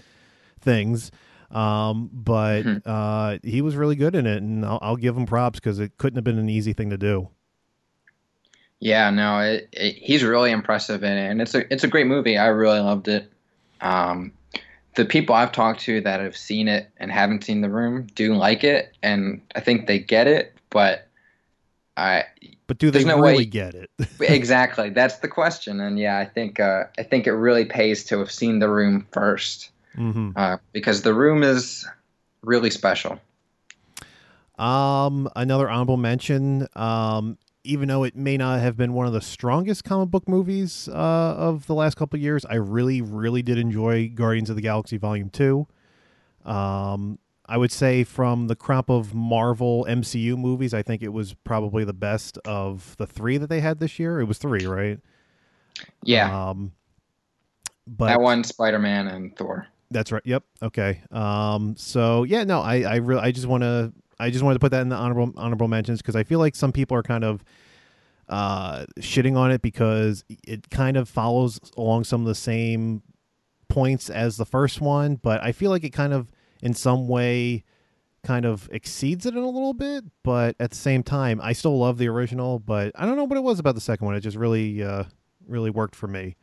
things. 0.61 1.11
Um, 1.51 2.11
but 2.13 2.67
Mhm. 2.67 2.83
uh, 2.87 3.39
he 3.43 3.61
was 3.61 3.77
really 3.77 3.97
good 3.97 4.15
in 4.15 4.27
it, 4.27 4.43
and 4.43 4.65
I'll, 4.65 4.79
I'll 4.83 4.97
give 4.97 5.17
him 5.17 5.27
props 5.27 5.61
because 5.61 5.79
it 5.81 5.99
couldn't 5.99 6.17
have 6.17 6.25
been 6.25 6.39
an 6.39 6.49
easy 6.49 6.73
thing 6.73 6.91
to 6.91 6.99
do. 6.99 7.29
Yeah, 8.81 9.11
no, 9.11 9.39
it, 9.41 9.69
it, 9.73 9.97
he's 9.97 10.25
really 10.25 10.51
impressive 10.51 11.05
in 11.05 11.13
it, 11.13 11.31
and 11.31 11.41
it's 11.41 11.55
a 11.55 11.73
it's 11.73 11.85
a 11.85 11.89
great 11.89 12.07
movie. 12.07 12.37
I 12.37 12.47
really 12.47 12.81
loved 12.81 13.09
it. 13.09 13.33
Um, 13.81 14.33
the 14.97 15.05
people 15.05 15.35
I've 15.35 15.53
talked 15.53 15.81
to 15.83 16.01
that 16.03 16.21
have 16.21 16.37
seen 16.37 16.69
it 16.69 16.91
and 16.99 17.13
haven't 17.13 17.45
seen 17.45 17.61
The 17.63 17.71
Room 17.71 18.07
do 18.15 18.35
like 18.35 18.65
it, 18.65 18.97
and 19.03 19.43
I 19.55 19.61
think 19.61 19.87
they 19.87 19.99
get 20.01 20.27
it. 20.27 20.57
But 20.71 21.09
I 21.97 22.25
But 22.73 22.79
do 22.79 22.91
they 22.91 23.01
There's 23.01 23.17
no 23.17 23.21
really 23.21 23.37
way- 23.37 23.45
get 23.45 23.75
it? 23.75 23.91
exactly 24.21 24.89
that's 24.89 25.19
the 25.19 25.29
question, 25.29 25.79
and 25.79 25.99
yeah, 25.99 26.17
I 26.19 26.25
think 26.25 26.59
uh, 26.59 26.85
I 26.99 27.03
think 27.03 27.27
it 27.27 27.33
really 27.33 27.67
pays 27.67 28.03
to 28.05 28.19
have 28.19 28.33
seen 28.33 28.61
The 28.61 28.71
Room 28.71 29.07
first 29.13 29.71
hmm 29.95 30.31
uh, 30.37 30.57
because 30.73 31.03
The 31.03 31.13
Room 31.13 31.43
is 31.43 31.87
really 32.43 32.71
special. 32.71 33.21
Um, 34.59 35.29
another 35.37 35.69
honorable 35.69 35.99
mention. 35.99 36.67
Um, 36.75 37.37
even 37.63 37.89
though 37.89 38.05
it 38.05 38.17
may 38.17 38.39
not 38.39 38.61
have 38.61 38.79
been 38.79 38.95
one 38.95 39.07
of 39.07 39.13
the 39.13 39.21
strongest 39.21 39.85
comic 39.85 40.09
book 40.09 40.27
movies 40.27 40.89
uh, 40.89 40.95
of 40.95 41.67
the 41.67 41.75
last 41.75 41.99
couple 41.99 42.17
of 42.17 42.23
years, 42.23 42.47
I 42.47 42.55
really, 42.55 43.03
really 43.03 43.43
did 43.43 43.59
enjoy 43.59 44.09
Guardians 44.09 44.49
of 44.49 44.57
the 44.57 44.63
Galaxy 44.63 44.97
Volume 44.97 45.29
Two. 45.29 45.67
Um, 46.47 47.19
I 47.53 47.59
would 47.59 47.71
say 47.71 48.03
from 48.03 48.47
the 48.47 48.57
crop 48.57 48.89
of 48.89 49.15
Marvel 49.15 49.85
MCU 49.87 50.39
movies, 50.39 50.73
I 50.73 50.81
think 50.83 51.03
it 51.03 51.13
was 51.13 51.35
probably 51.45 51.85
the 51.85 51.93
best 51.93 52.39
of 52.47 52.97
the 52.97 53.07
three 53.07 53.37
that 53.37 53.49
they 53.49 53.61
had 53.61 53.79
this 53.79 53.99
year. 53.99 54.21
It 54.21 54.25
was 54.25 54.39
three, 54.39 54.65
right? 54.65 54.99
Yeah, 56.03 56.49
Um, 56.51 56.73
but 57.87 58.07
that 58.07 58.21
one, 58.23 58.43
Spider 58.45 58.79
Man 58.79 59.07
and 59.09 59.37
Thor. 59.37 59.67
that's 59.91 60.11
right. 60.13 60.23
Yep. 60.25 60.45
Okay. 60.63 61.03
Um. 61.11 61.75
So 61.77 62.25
yeah. 62.25 62.45
No. 62.45 62.61
I. 62.63 62.83
I 62.83 62.97
really. 62.97 63.21
I 63.21 63.33
just 63.33 63.47
want 63.47 63.63
to. 63.65 63.93
I 64.19 64.31
just 64.31 64.43
wanted 64.43 64.55
to 64.55 64.61
put 64.61 64.71
that 64.71 64.81
in 64.83 64.89
the 64.89 64.97
honorable 64.97 65.33
honorable 65.37 65.69
mentions 65.69 66.01
because 66.01 66.17
I 66.17 66.25
feel 66.25 66.39
like 66.39 66.55
some 66.55 66.73
people 66.73 66.97
are 66.97 67.03
kind 67.03 67.25
of 67.25 67.45
uh 68.29 68.87
shitting 69.01 69.37
on 69.37 69.51
it 69.51 69.61
because 69.61 70.25
it 70.47 70.71
kind 70.71 70.97
of 70.97 71.07
follows 71.09 71.61
along 71.77 72.05
some 72.05 72.23
of 72.23 72.27
the 72.29 72.35
same 72.35 73.03
points 73.69 74.09
as 74.09 74.39
the 74.39 74.47
first 74.47 74.81
one, 74.81 75.17
but 75.17 75.43
I 75.45 75.53
feel 75.53 75.71
like 75.71 75.85
it 75.85 75.91
kind 75.91 76.15
of 76.15 76.31
in 76.63 76.75
some 76.75 77.09
way 77.09 77.65
kind 78.25 78.47
of 78.47 78.69
exceeds 78.73 79.27
it 79.27 79.35
in 79.35 79.43
a 79.43 79.49
little 79.49 79.75
bit. 79.75 80.05
But 80.23 80.57
at 80.61 80.71
the 80.71 80.77
same 80.77 81.03
time, 81.03 81.41
I 81.43 81.53
still 81.53 81.77
love 81.79 81.99
the 81.99 82.09
original. 82.09 82.59
But 82.61 82.93
I 82.95 83.05
don't 83.05 83.17
know 83.17 83.25
what 83.25 83.37
it 83.37 83.43
was 83.43 83.59
about 83.59 83.75
the 83.75 83.81
second 83.81 84.07
one. 84.07 84.15
It 84.15 84.21
just 84.21 84.37
really, 84.37 84.83
uh 84.83 85.05
really 85.49 85.71
worked 85.71 85.97
for 85.97 86.07
me. 86.07 86.37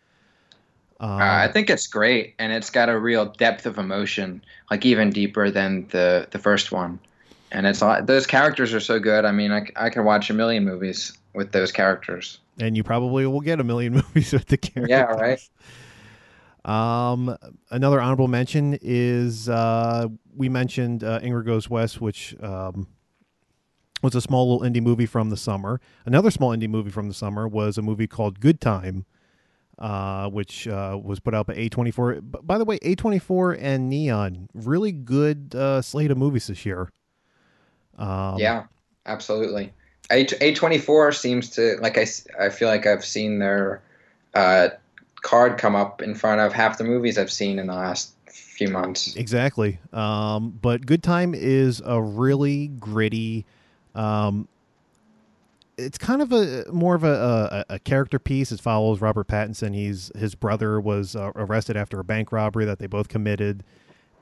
Um, 0.99 1.09
Uh, 1.11 1.15
I 1.23 1.47
think 1.47 1.69
it's 1.69 1.87
great, 1.87 2.35
and 2.39 2.51
it's 2.51 2.69
got 2.69 2.89
a 2.89 2.99
real 2.99 3.25
depth 3.27 3.65
of 3.65 3.77
emotion, 3.77 4.43
like 4.69 4.85
even 4.85 5.09
deeper 5.09 5.49
than 5.49 5.87
the 5.89 6.27
the 6.31 6.39
first 6.39 6.71
one. 6.71 6.99
And 7.51 7.65
it's 7.65 7.81
a- 7.81 8.03
those 8.05 8.27
characters 8.27 8.73
are 8.73 8.79
so 8.81 8.99
good. 8.99 9.25
I 9.25 9.31
mean, 9.31 9.51
I, 9.51 9.65
I 9.75 9.89
can 9.89 10.03
watch 10.05 10.29
a 10.29 10.33
million 10.33 10.65
movies 10.65 11.17
with 11.33 11.51
those 11.51 11.71
characters. 11.71 12.39
and 12.59 12.75
you 12.75 12.83
probably 12.83 13.25
will 13.25 13.39
get 13.41 13.59
a 13.61 13.63
million 13.63 13.93
movies 14.01 14.33
with 14.33 14.47
the 14.47 14.57
characters. 14.57 14.89
Yeah, 14.89 15.03
right. 15.03 15.39
Um, 16.65 17.35
another 17.71 18.01
honorable 18.01 18.27
mention 18.27 18.77
is 18.81 19.47
uh, 19.47 20.07
we 20.35 20.49
mentioned 20.49 21.03
uh, 21.03 21.19
Ingrid 21.21 21.45
Goes 21.45 21.69
West, 21.69 22.01
which 22.01 22.35
um, 22.41 22.87
was 24.01 24.15
a 24.15 24.21
small 24.21 24.51
little 24.51 24.69
indie 24.69 24.83
movie 24.83 25.05
from 25.05 25.29
the 25.29 25.37
summer. 25.37 25.79
Another 26.05 26.31
small 26.31 26.55
indie 26.55 26.69
movie 26.69 26.91
from 26.91 27.07
the 27.07 27.13
summer 27.13 27.47
was 27.47 27.77
a 27.77 27.81
movie 27.81 28.07
called 28.07 28.39
Good 28.39 28.59
Time, 28.59 29.05
uh, 29.77 30.29
which 30.29 30.67
uh, 30.67 30.99
was 31.01 31.19
put 31.19 31.33
out 31.33 31.47
by 31.47 31.55
A24. 31.55 32.45
By 32.45 32.57
the 32.57 32.65
way, 32.65 32.77
A24 32.79 33.57
and 33.59 33.89
Neon, 33.89 34.49
really 34.53 34.91
good 34.91 35.55
uh, 35.55 35.81
slate 35.81 36.11
of 36.11 36.17
movies 36.17 36.47
this 36.47 36.65
year. 36.65 36.89
Um, 37.97 38.37
yeah, 38.37 38.65
absolutely. 39.05 39.73
A 40.11 40.25
A 40.41 40.55
twenty 40.55 40.79
four 40.79 41.11
seems 41.11 41.51
to 41.51 41.77
like 41.81 41.97
I 41.97 42.07
I 42.39 42.49
feel 42.49 42.67
like 42.67 42.87
I've 42.87 43.05
seen 43.05 43.37
their 43.39 43.81
uh, 44.33 44.69
card 45.21 45.57
come 45.57 45.75
up 45.75 46.01
in 46.01 46.15
front 46.15 46.41
of 46.41 46.53
half 46.53 46.77
the 46.77 46.83
movies 46.83 47.17
I've 47.17 47.31
seen 47.31 47.59
in 47.59 47.67
the 47.67 47.75
last 47.75 48.13
few 48.27 48.67
months. 48.69 49.15
Exactly. 49.15 49.79
Um, 49.93 50.57
but 50.61 50.85
Good 50.85 51.01
Time 51.03 51.33
is 51.33 51.81
a 51.85 52.01
really 52.01 52.67
gritty. 52.67 53.45
Um, 53.95 54.47
it's 55.77 55.97
kind 55.97 56.21
of 56.21 56.31
a 56.33 56.65
more 56.71 56.93
of 56.93 57.03
a, 57.03 57.65
a, 57.69 57.75
a 57.75 57.79
character 57.79 58.19
piece. 58.19 58.51
It 58.51 58.59
follows 58.59 59.01
Robert 59.01 59.27
Pattinson. 59.27 59.73
He's 59.73 60.11
his 60.15 60.35
brother 60.35 60.79
was 60.79 61.15
uh, 61.15 61.31
arrested 61.35 61.77
after 61.77 61.99
a 61.99 62.03
bank 62.03 62.31
robbery 62.31 62.65
that 62.65 62.79
they 62.79 62.87
both 62.87 63.07
committed, 63.07 63.63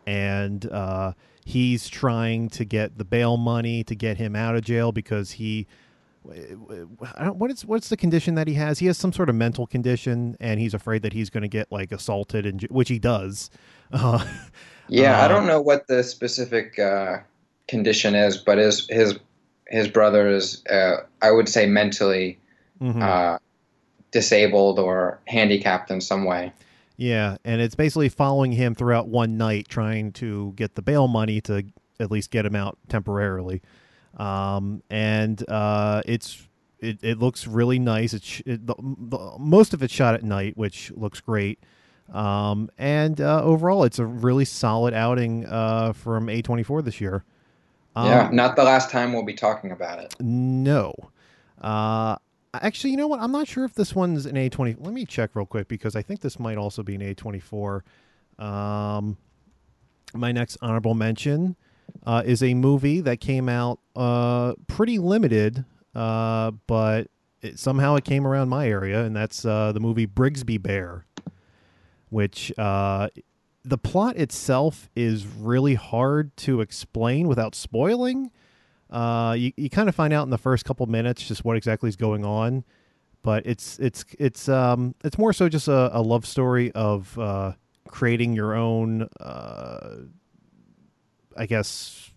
and 0.06 0.70
uh, 0.72 1.14
he's 1.44 1.90
trying 1.90 2.50
to 2.50 2.64
get 2.64 2.98
the 2.98 3.06
bail 3.06 3.38
money 3.38 3.84
to 3.86 3.96
get 3.96 4.18
him 4.18 4.36
out 4.36 4.56
of 4.56 4.64
jail 4.64 4.92
because 4.92 5.32
he. 5.32 5.68
I 7.16 7.26
don't, 7.26 7.38
what 7.38 7.52
is 7.52 7.66
what's 7.66 7.90
the 7.90 7.98
condition 7.98 8.36
that 8.36 8.48
he 8.48 8.56
has? 8.56 8.80
He 8.80 8.88
has 8.88 8.98
some 8.98 9.14
sort 9.14 9.30
of 9.30 9.36
mental 9.36 9.68
condition, 9.68 10.36
and 10.40 10.60
he's 10.60 10.74
afraid 10.74 11.02
that 11.04 11.14
he's 11.14 11.30
going 11.30 11.44
to 11.44 11.48
get 11.48 11.72
like 11.72 11.92
assaulted, 11.92 12.46
and 12.46 12.62
which 12.64 12.90
he 12.90 13.00
does. 13.00 13.50
Uh, 13.94 14.26
Yeah, 14.90 15.22
I 15.22 15.26
Uh, 15.26 15.28
don't 15.28 15.48
know 15.48 15.62
what 15.62 15.88
the 15.88 16.04
specific 16.04 16.78
uh, 16.80 17.20
condition 17.68 18.16
is, 18.16 18.38
but 18.38 18.58
his 18.58 18.88
his 18.90 19.18
his 19.68 19.88
brother 19.88 20.30
is, 20.30 20.66
uh, 20.68 20.98
I 21.22 21.32
would 21.32 21.50
say, 21.50 21.66
mentally 21.66 22.38
mhm. 22.82 23.02
uh, 23.02 23.40
disabled 24.12 24.80
or 24.80 25.20
handicapped 25.28 25.92
in 25.92 26.02
some 26.02 26.24
way. 26.26 26.52
Yeah, 26.98 27.38
and 27.46 27.62
it's 27.62 27.76
basically 27.76 28.10
following 28.10 28.52
him 28.54 28.76
throughout 28.76 29.08
one 29.08 29.38
night, 29.38 29.68
trying 29.70 30.12
to 30.14 30.54
get 30.56 30.76
the 30.76 30.82
bail 30.82 31.08
money 31.08 31.42
to 31.42 31.64
at 32.00 32.12
least 32.12 32.32
get 32.32 32.46
him 32.46 32.56
out 32.56 32.78
temporarily. 32.90 33.62
Um, 34.18 34.82
and 34.90 35.48
uh, 35.48 36.02
it's 36.06 36.48
it, 36.80 37.00
it 37.02 37.20
looks 37.20 37.48
really 37.48 37.80
nice. 37.80 38.14
It's 38.14 38.26
sh- 38.26 38.42
it, 38.46 38.66
the, 38.68 38.76
the, 38.78 39.36
most 39.40 39.74
of 39.74 39.82
it's 39.82 39.94
shot 39.94 40.14
at 40.16 40.24
night, 40.24 40.58
which 40.58 40.92
looks 40.92 41.22
great. 41.22 41.60
Um, 42.12 42.70
and 42.78 43.20
uh, 43.20 43.44
overall, 43.44 43.84
it's 43.84 44.00
a 44.00 44.06
really 44.06 44.46
solid 44.46 44.94
outing 44.94 45.46
uh, 45.46 45.94
from 45.94 46.28
A24 46.28 46.84
this 46.84 47.02
year. 47.02 47.24
Um, 47.96 48.08
yeah, 48.08 48.30
not 48.32 48.56
the 48.56 48.64
last 48.64 48.90
time 48.90 49.14
we'll 49.14 49.24
be 49.24 49.34
talking 49.34 49.72
about 49.72 50.00
it. 50.00 50.16
no. 50.20 50.94
Uh, 51.60 52.16
actually, 52.54 52.92
you 52.92 52.98
know 52.98 53.08
what? 53.08 53.20
I'm 53.20 53.32
not 53.32 53.48
sure 53.48 53.66
if 53.66 53.74
this 53.74 53.96
one's 53.96 54.28
an 54.28 54.36
A20. 54.36 54.78
Let 54.80 54.94
me 54.94 55.06
check 55.06 55.36
real 55.36 55.48
quick 55.48 55.68
because 55.68 55.96
I 55.96 56.04
think 56.04 56.22
this 56.22 56.40
might 56.40 56.58
also 56.58 56.84
be 56.84 56.94
an 56.94 57.02
A24. 57.02 57.82
Um, 58.38 59.18
my 60.14 60.32
next 60.32 60.58
honorable 60.62 60.94
mention 60.94 61.56
uh, 62.08 62.24
is 62.26 62.42
a 62.42 62.54
movie 62.54 63.02
that 63.02 63.20
came 63.20 63.50
out 63.50 63.80
uh, 63.94 64.54
pretty 64.68 64.98
limited, 64.98 65.66
uh, 65.94 66.52
but 66.66 67.08
it, 67.42 67.60
somehow 67.60 67.96
it 67.96 68.06
came 68.06 68.26
around 68.26 68.48
my 68.48 68.70
area, 68.70 69.04
and 69.04 69.14
that's 69.14 69.44
uh, 69.44 69.74
the 69.74 69.82
movie 69.82 70.08
Brigsby 70.08 70.62
Bear, 70.64 71.06
which 72.10 72.58
uh, 72.58 73.10
the 73.66 73.78
plot 73.78 74.16
itself 74.16 74.90
is 74.96 75.28
really 75.28 75.74
hard 75.74 76.36
to 76.38 76.62
explain 76.62 77.28
without 77.28 77.54
spoiling. 77.54 78.32
Uh, 78.90 79.36
you 79.38 79.52
you 79.58 79.70
kind 79.70 79.90
of 79.90 79.96
find 79.96 80.14
out 80.14 80.24
in 80.24 80.30
the 80.30 80.38
first 80.38 80.64
couple 80.64 80.86
minutes 80.86 81.28
just 81.28 81.44
what 81.44 81.58
exactly 81.58 81.90
is 81.90 81.98
going 81.98 82.24
on, 82.24 82.64
but 83.22 83.46
it's 83.46 83.78
it's 83.80 84.06
it's 84.18 84.48
um 84.48 84.96
it's 85.04 85.18
more 85.18 85.34
so 85.34 85.50
just 85.50 85.68
a, 85.68 85.90
a 85.92 86.02
love 86.02 86.26
story 86.26 86.72
of 86.72 87.20
creating 87.90 88.32
your 88.32 88.54
own 88.56 89.10
I 91.38 91.46
guess 91.46 92.12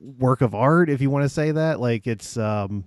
work 0.00 0.40
of 0.40 0.54
art 0.54 0.88
if 0.90 1.00
you 1.00 1.10
want 1.10 1.24
to 1.24 1.28
say 1.28 1.50
that. 1.52 1.80
Like 1.80 2.06
it's 2.06 2.36
um 2.36 2.84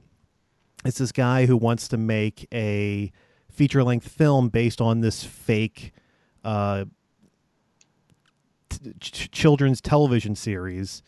it's 0.86 0.98
this 0.98 1.12
guy 1.12 1.46
who 1.46 1.58
wants 1.58 1.88
to 1.90 1.98
make 1.98 2.48
a 2.54 3.12
feature 3.52 3.84
length 3.84 4.08
film 4.08 4.50
based 4.50 4.82
on 4.82 5.02
this 5.02 5.24
fake 5.24 5.94
uh 6.44 6.86
t- 8.70 8.94
ch- 9.00 9.32
children's 9.32 9.82
television 9.82 10.36
series 10.36 11.04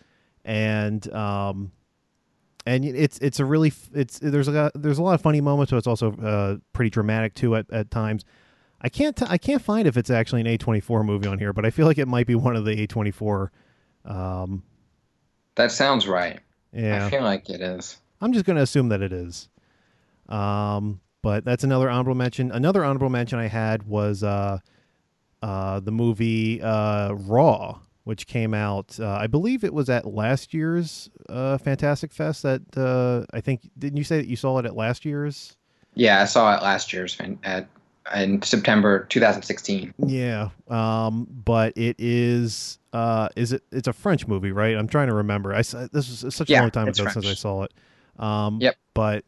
and 0.46 1.12
um 1.14 1.72
and 2.66 2.86
it's 2.86 3.18
it's 3.20 3.40
a 3.40 3.46
really 3.46 3.70
f- 3.70 3.90
it's 3.94 4.20
there's 4.20 4.48
a 4.48 4.72
there's 4.76 4.98
a 4.98 5.04
lot 5.04 5.14
of 5.14 5.22
funny 5.22 5.42
moments 5.42 5.70
so 5.70 5.78
it's 5.78 5.88
also 5.88 6.12
uh 6.18 6.58
pretty 6.74 6.90
dramatic 6.90 7.34
too 7.34 7.56
at, 7.56 7.66
at 7.72 7.90
times 7.90 8.26
i 8.82 8.90
can't 8.90 9.16
t- 9.16 9.26
i 9.30 9.38
can't 9.38 9.62
find 9.62 9.88
if 9.88 9.96
it's 9.98 10.10
actually 10.10 10.42
an 10.42 10.48
a24 10.48 11.06
movie 11.06 11.28
on 11.28 11.40
here 11.40 11.54
but 11.54 11.66
i 11.66 11.70
feel 11.70 11.86
like 11.88 11.98
it 11.98 12.08
might 12.08 12.28
be 12.28 12.36
one 12.36 12.56
of 12.56 12.66
the 12.66 12.86
a24 12.88 13.50
um 14.06 14.64
That 15.56 15.72
sounds 15.72 16.08
right. 16.08 16.40
Yeah, 16.74 17.06
I 17.06 17.10
feel 17.10 17.22
like 17.22 17.50
it 17.50 17.62
is. 17.62 17.98
I'm 18.22 18.34
just 18.34 18.46
going 18.46 18.56
to 18.56 18.64
assume 18.64 18.90
that 18.90 19.02
it 19.02 19.14
is. 19.14 19.50
Um, 20.30 21.02
but 21.22 21.46
that's 21.46 21.64
another 21.64 21.90
honorable 21.90 22.16
mention. 22.16 22.52
Another 22.52 22.84
honorable 22.84 23.10
mention 23.10 23.38
I 23.38 23.48
had 23.48 23.84
was 23.84 24.24
uh, 24.24 24.60
uh, 25.42 25.80
the 25.82 25.92
movie 25.92 26.62
uh, 26.62 27.14
Raw, 27.14 27.80
which 28.06 28.26
came 28.26 28.54
out. 28.54 28.98
Uh, 29.00 29.12
I 29.12 29.28
believe 29.28 29.64
it 29.64 29.74
was 29.74 29.90
at 29.90 30.06
last 30.06 30.54
year's 30.54 31.10
uh, 31.30 31.58
Fantastic 31.58 32.12
Fest. 32.12 32.44
That 32.44 32.62
uh, 32.78 33.26
I 33.36 33.42
think 33.42 33.70
didn't 33.78 33.98
you 33.98 34.04
say 34.04 34.18
that 34.18 34.28
you 34.28 34.36
saw 34.36 34.58
it 34.60 34.66
at 34.66 34.76
last 34.76 35.06
year's? 35.06 35.58
Yeah, 35.96 36.22
I 36.22 36.26
saw 36.26 36.56
it 36.58 36.64
last 36.64 36.92
year's 36.92 37.14
fan- 37.14 37.40
at 37.44 37.68
in 38.16 38.42
September 38.42 39.06
2016. 39.10 39.94
Yeah, 40.06 40.50
um, 40.70 41.28
but 41.30 41.78
it 41.78 41.96
is 42.00 42.80
uh, 42.92 43.30
is 43.36 43.54
it? 43.54 43.64
It's 43.72 43.88
a 43.88 43.94
French 43.94 44.28
movie, 44.28 44.52
right? 44.52 44.76
I'm 44.76 44.88
trying 44.88 45.08
to 45.08 45.16
remember. 45.16 45.54
I 45.54 45.60
this 45.60 45.92
was 46.24 46.36
such 46.36 46.50
a 46.50 46.54
Yeah, 46.54 46.62
long 46.62 46.72
time 46.72 46.88
ago 46.88 47.08
since 47.10 47.26
I 47.26 47.34
saw 47.34 47.64
it. 47.64 47.74
Um, 48.20 48.60
Yep. 48.62 48.76
But 48.94 49.26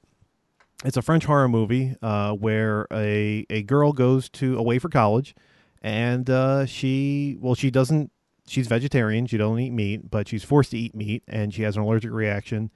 it's 0.83 0.97
a 0.97 1.01
French 1.01 1.25
horror 1.25 1.47
movie 1.47 1.95
uh, 2.01 2.33
where 2.33 2.87
a 2.91 3.45
a 3.49 3.63
girl 3.63 3.93
goes 3.93 4.29
to 4.29 4.57
away 4.57 4.77
for 4.79 4.89
college, 4.89 5.35
and 5.81 6.29
uh, 6.29 6.65
she 6.65 7.37
well 7.39 7.55
she 7.55 7.71
doesn't 7.71 8.11
she's 8.45 8.67
vegetarian. 8.67 9.25
She 9.25 9.37
don't 9.37 9.59
eat 9.59 9.71
meat, 9.71 10.11
but 10.11 10.27
she's 10.27 10.43
forced 10.43 10.71
to 10.71 10.77
eat 10.77 10.93
meat, 10.95 11.23
and 11.27 11.53
she 11.53 11.63
has 11.63 11.75
an 11.77 11.83
allergic 11.83 12.11
reaction. 12.11 12.71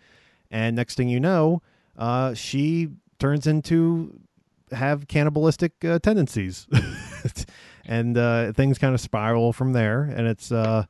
And 0.50 0.76
next 0.76 0.96
thing 0.96 1.10
you 1.10 1.20
know, 1.20 1.62
uh, 1.98 2.34
she 2.34 2.90
turns 3.20 3.46
into 3.46 4.20
have 4.72 5.08
cannibalistic 5.08 5.74
uh, 5.84 6.00
tendencies, 6.00 6.68
and 7.86 8.18
uh, 8.18 8.54
things 8.54 8.78
kind 8.78 8.94
of 8.94 9.02
spiral 9.02 9.54
from 9.54 9.74
there. 9.74 10.04
And 10.04 10.28
it's 10.28 10.52
uh, 10.52 10.86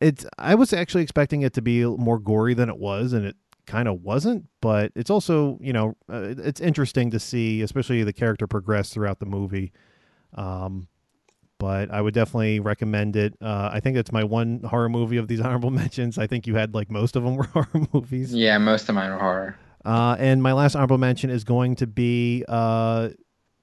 it's 0.00 0.26
I 0.38 0.54
was 0.54 0.72
actually 0.72 1.02
expecting 1.02 1.42
it 1.42 1.54
to 1.54 1.62
be 1.62 1.84
more 1.84 2.18
gory 2.18 2.54
than 2.54 2.68
it 2.68 2.78
was, 2.78 3.12
and 3.12 3.24
it 3.24 3.36
kind 3.66 3.88
of 3.88 4.02
wasn't. 4.02 4.46
But 4.60 4.92
it's 4.94 5.10
also 5.10 5.58
you 5.60 5.72
know 5.72 5.96
uh, 6.12 6.34
it's 6.38 6.60
interesting 6.60 7.10
to 7.10 7.18
see, 7.18 7.62
especially 7.62 8.02
the 8.04 8.12
character 8.12 8.46
progress 8.46 8.90
throughout 8.90 9.18
the 9.18 9.26
movie. 9.26 9.72
Um, 10.34 10.88
but 11.58 11.90
I 11.90 12.00
would 12.00 12.14
definitely 12.14 12.60
recommend 12.60 13.16
it. 13.16 13.34
Uh, 13.40 13.70
I 13.72 13.80
think 13.80 13.96
it's 13.96 14.12
my 14.12 14.24
one 14.24 14.62
horror 14.62 14.88
movie 14.88 15.16
of 15.16 15.28
these 15.28 15.40
honorable 15.44 15.70
mentions. 15.70 16.18
I 16.18 16.26
think 16.26 16.46
you 16.46 16.54
had 16.54 16.74
like 16.74 16.90
most 16.90 17.16
of 17.16 17.24
them 17.24 17.36
were 17.36 17.44
horror 17.52 17.86
movies. 17.92 18.32
Yeah, 18.32 18.58
most 18.58 18.88
of 18.88 18.94
mine 18.94 19.10
were 19.10 19.18
horror. 19.18 19.56
Uh, 19.84 20.16
and 20.18 20.42
my 20.42 20.52
last 20.52 20.74
honorable 20.74 20.98
mention 20.98 21.30
is 21.30 21.44
going 21.44 21.76
to 21.76 21.86
be 21.86 22.44
uh, 22.48 23.10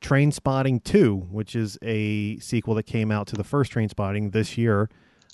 Trainspotting 0.02 0.84
2, 0.84 1.16
which 1.30 1.56
is 1.56 1.78
a 1.82 2.40
sequel 2.40 2.76
that 2.76 2.84
came 2.84 3.12
out 3.12 3.28
to 3.28 3.36
the 3.36 3.44
first 3.44 3.72
Trainspotting 3.72 4.32
this 4.32 4.58
year. 4.58 4.90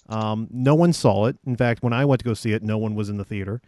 Um, 0.09 0.47
no 0.51 0.75
one 0.75 0.93
saw 0.93 1.27
it. 1.27 1.37
In 1.45 1.55
fact, 1.55 1.83
when 1.83 1.93
I 1.93 2.05
went 2.05 2.19
to 2.19 2.25
go 2.25 2.33
see 2.33 2.53
it, 2.53 2.63
no 2.63 2.77
one 2.77 2.95
was 2.95 3.09
in 3.09 3.17
the 3.17 3.25
theater 3.25 3.61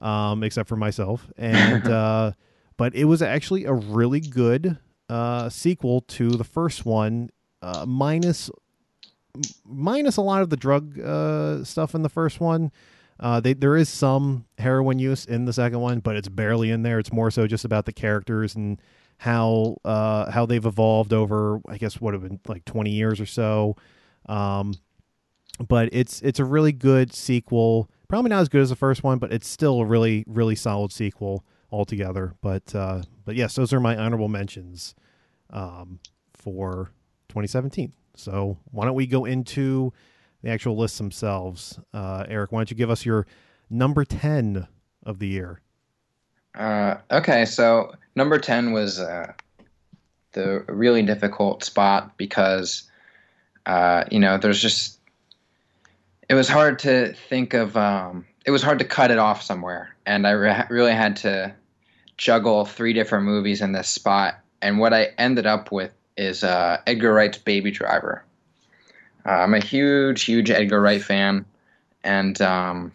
um, 0.00 0.42
except 0.42 0.68
for 0.68 0.76
myself. 0.76 1.30
And 1.36 1.86
uh, 1.90 2.32
but 2.76 2.94
it 2.94 3.04
was 3.04 3.22
actually 3.22 3.64
a 3.64 3.72
really 3.72 4.20
good 4.20 4.78
uh, 5.08 5.48
sequel 5.48 6.02
to 6.02 6.30
the 6.30 6.44
first 6.44 6.84
one, 6.84 7.30
uh, 7.62 7.84
minus 7.86 8.50
minus 9.64 10.16
a 10.16 10.22
lot 10.22 10.42
of 10.42 10.50
the 10.50 10.56
drug 10.56 10.98
uh, 11.00 11.64
stuff 11.64 11.94
in 11.94 12.02
the 12.02 12.08
first 12.08 12.40
one. 12.40 12.72
Uh, 13.20 13.40
they, 13.40 13.52
there 13.54 13.76
is 13.76 13.88
some 13.88 14.44
heroin 14.58 14.98
use 14.98 15.24
in 15.24 15.44
the 15.44 15.52
second 15.52 15.80
one, 15.80 16.00
but 16.00 16.16
it's 16.16 16.28
barely 16.28 16.70
in 16.70 16.82
there. 16.82 16.98
It's 16.98 17.12
more 17.12 17.30
so 17.30 17.46
just 17.46 17.64
about 17.64 17.86
the 17.86 17.92
characters 17.92 18.54
and 18.54 18.80
how 19.18 19.76
uh, 19.84 20.30
how 20.30 20.46
they've 20.46 20.64
evolved 20.64 21.12
over, 21.12 21.60
I 21.68 21.78
guess, 21.78 22.00
what 22.00 22.14
have 22.14 22.22
been 22.22 22.40
like 22.48 22.64
twenty 22.64 22.90
years 22.90 23.20
or 23.20 23.26
so. 23.26 23.76
Um, 24.26 24.74
but 25.68 25.88
it's 25.92 26.20
it's 26.22 26.40
a 26.40 26.44
really 26.44 26.72
good 26.72 27.12
sequel. 27.12 27.88
Probably 28.08 28.30
not 28.30 28.40
as 28.40 28.48
good 28.48 28.60
as 28.60 28.70
the 28.70 28.76
first 28.76 29.02
one, 29.02 29.18
but 29.18 29.32
it's 29.32 29.48
still 29.48 29.80
a 29.80 29.84
really 29.84 30.24
really 30.26 30.56
solid 30.56 30.92
sequel 30.92 31.44
altogether. 31.70 32.34
But 32.40 32.74
uh, 32.74 33.02
but 33.24 33.36
yes, 33.36 33.54
those 33.54 33.72
are 33.72 33.80
my 33.80 33.96
honorable 33.96 34.28
mentions 34.28 34.94
um, 35.50 36.00
for 36.34 36.90
2017. 37.28 37.92
So 38.16 38.58
why 38.70 38.84
don't 38.84 38.94
we 38.94 39.06
go 39.06 39.24
into 39.24 39.92
the 40.44 40.50
actual 40.50 40.76
lists 40.76 40.98
themselves? 40.98 41.80
Uh, 41.92 42.24
Eric, 42.28 42.52
why 42.52 42.60
don't 42.60 42.70
you 42.70 42.76
give 42.76 42.90
us 42.90 43.04
your 43.04 43.26
number 43.70 44.04
10 44.04 44.68
of 45.04 45.18
the 45.18 45.26
year? 45.26 45.60
Uh, 46.54 46.96
okay, 47.10 47.46
so 47.46 47.94
number 48.14 48.38
10 48.38 48.72
was 48.72 49.00
uh, 49.00 49.32
the 50.32 50.60
really 50.68 51.02
difficult 51.02 51.64
spot 51.64 52.16
because, 52.18 52.88
uh, 53.64 54.04
you 54.10 54.20
know, 54.20 54.36
there's 54.36 54.60
just, 54.60 54.98
it 56.28 56.34
was 56.34 56.48
hard 56.48 56.78
to 56.80 57.14
think 57.14 57.54
of, 57.54 57.74
um, 57.76 58.26
it 58.44 58.50
was 58.50 58.62
hard 58.62 58.78
to 58.80 58.84
cut 58.84 59.10
it 59.10 59.18
off 59.18 59.42
somewhere. 59.42 59.96
And 60.04 60.26
I 60.26 60.32
re- 60.32 60.66
really 60.68 60.92
had 60.92 61.16
to 61.16 61.54
juggle 62.18 62.66
three 62.66 62.92
different 62.92 63.24
movies 63.24 63.62
in 63.62 63.72
this 63.72 63.88
spot. 63.88 64.38
And 64.60 64.78
what 64.78 64.92
I 64.92 65.08
ended 65.16 65.46
up 65.46 65.72
with 65.72 65.92
is 66.18 66.44
uh, 66.44 66.82
Edgar 66.86 67.14
Wright's 67.14 67.38
Baby 67.38 67.70
Driver. 67.70 68.24
Uh, 69.26 69.30
I'm 69.30 69.54
a 69.54 69.60
huge, 69.60 70.22
huge 70.24 70.50
Edgar 70.50 70.80
Wright 70.80 71.02
fan. 71.02 71.44
And, 72.02 72.40
um, 72.42 72.92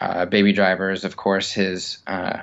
uh, 0.00 0.26
Baby 0.26 0.52
Driver 0.52 0.90
is, 0.90 1.04
of 1.04 1.16
course, 1.16 1.52
his 1.52 1.98
uh, 2.06 2.40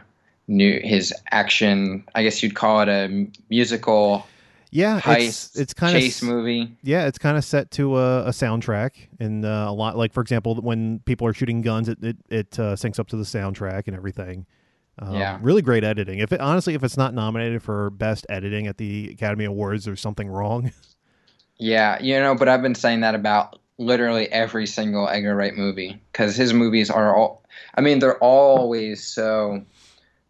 new 0.48 0.80
his 0.84 1.14
action. 1.32 2.04
I 2.16 2.24
guess 2.24 2.42
you'd 2.42 2.56
call 2.56 2.82
it 2.82 2.90
a 2.90 3.28
musical 3.50 4.26
Yeah, 4.72 5.00
heist 5.00 5.52
it's 5.56 5.56
it's 5.56 5.74
kind 5.74 5.96
of 5.96 6.04
chase 6.04 6.22
movie. 6.22 6.76
yeah, 6.84 7.08
it's 7.08 7.18
kind 7.18 7.38
of 7.38 7.46
set 7.46 7.72
to 7.72 7.98
a, 7.98 8.26
a 8.26 8.30
soundtrack, 8.30 9.10
and 9.20 9.46
uh, 9.46 9.68
a 9.70 9.74
lot 9.74 9.98
like 9.98 10.14
for 10.14 10.22
example, 10.22 10.56
when 10.56 11.00
people 11.02 11.28
are 11.28 11.34
shooting 11.34 11.62
guns, 11.62 11.90
it 11.90 12.04
it, 12.04 12.18
it 12.30 12.60
uh, 12.60 12.76
syncs 12.76 13.00
up 13.00 13.08
to 13.10 13.18
the 13.18 13.24
soundtrack 13.24 13.88
and 13.88 13.96
everything. 13.96 14.46
Um, 15.00 15.18
Yeah. 15.20 15.40
really 15.42 15.62
great 15.62 15.84
editing. 15.84 16.20
If 16.20 16.34
it 16.34 16.42
honestly, 16.42 16.76
if 16.76 16.84
it's 16.84 16.98
not 16.98 17.14
nominated 17.14 17.64
for 17.64 17.90
best 17.92 18.26
editing 18.30 18.68
at 18.68 18.78
the 18.78 19.10
Academy 19.12 19.46
Awards, 19.46 19.86
there's 19.86 20.02
something 20.02 20.28
wrong. 20.30 20.72
Yeah, 21.60 22.02
you 22.02 22.20
know, 22.20 22.36
but 22.36 22.48
I've 22.48 22.62
been 22.62 22.76
saying 22.76 23.02
that 23.02 23.16
about 23.16 23.60
literally 23.78 24.32
every 24.32 24.66
single 24.66 25.08
Edgar 25.08 25.36
Wright 25.36 25.56
movie 25.56 26.02
because 26.12 26.36
his 26.36 26.54
movies 26.54 26.90
are 26.90 27.16
all. 27.16 27.46
I 27.76 27.82
mean, 27.82 28.00
they're 28.00 28.18
always 28.18 29.04
so 29.06 29.64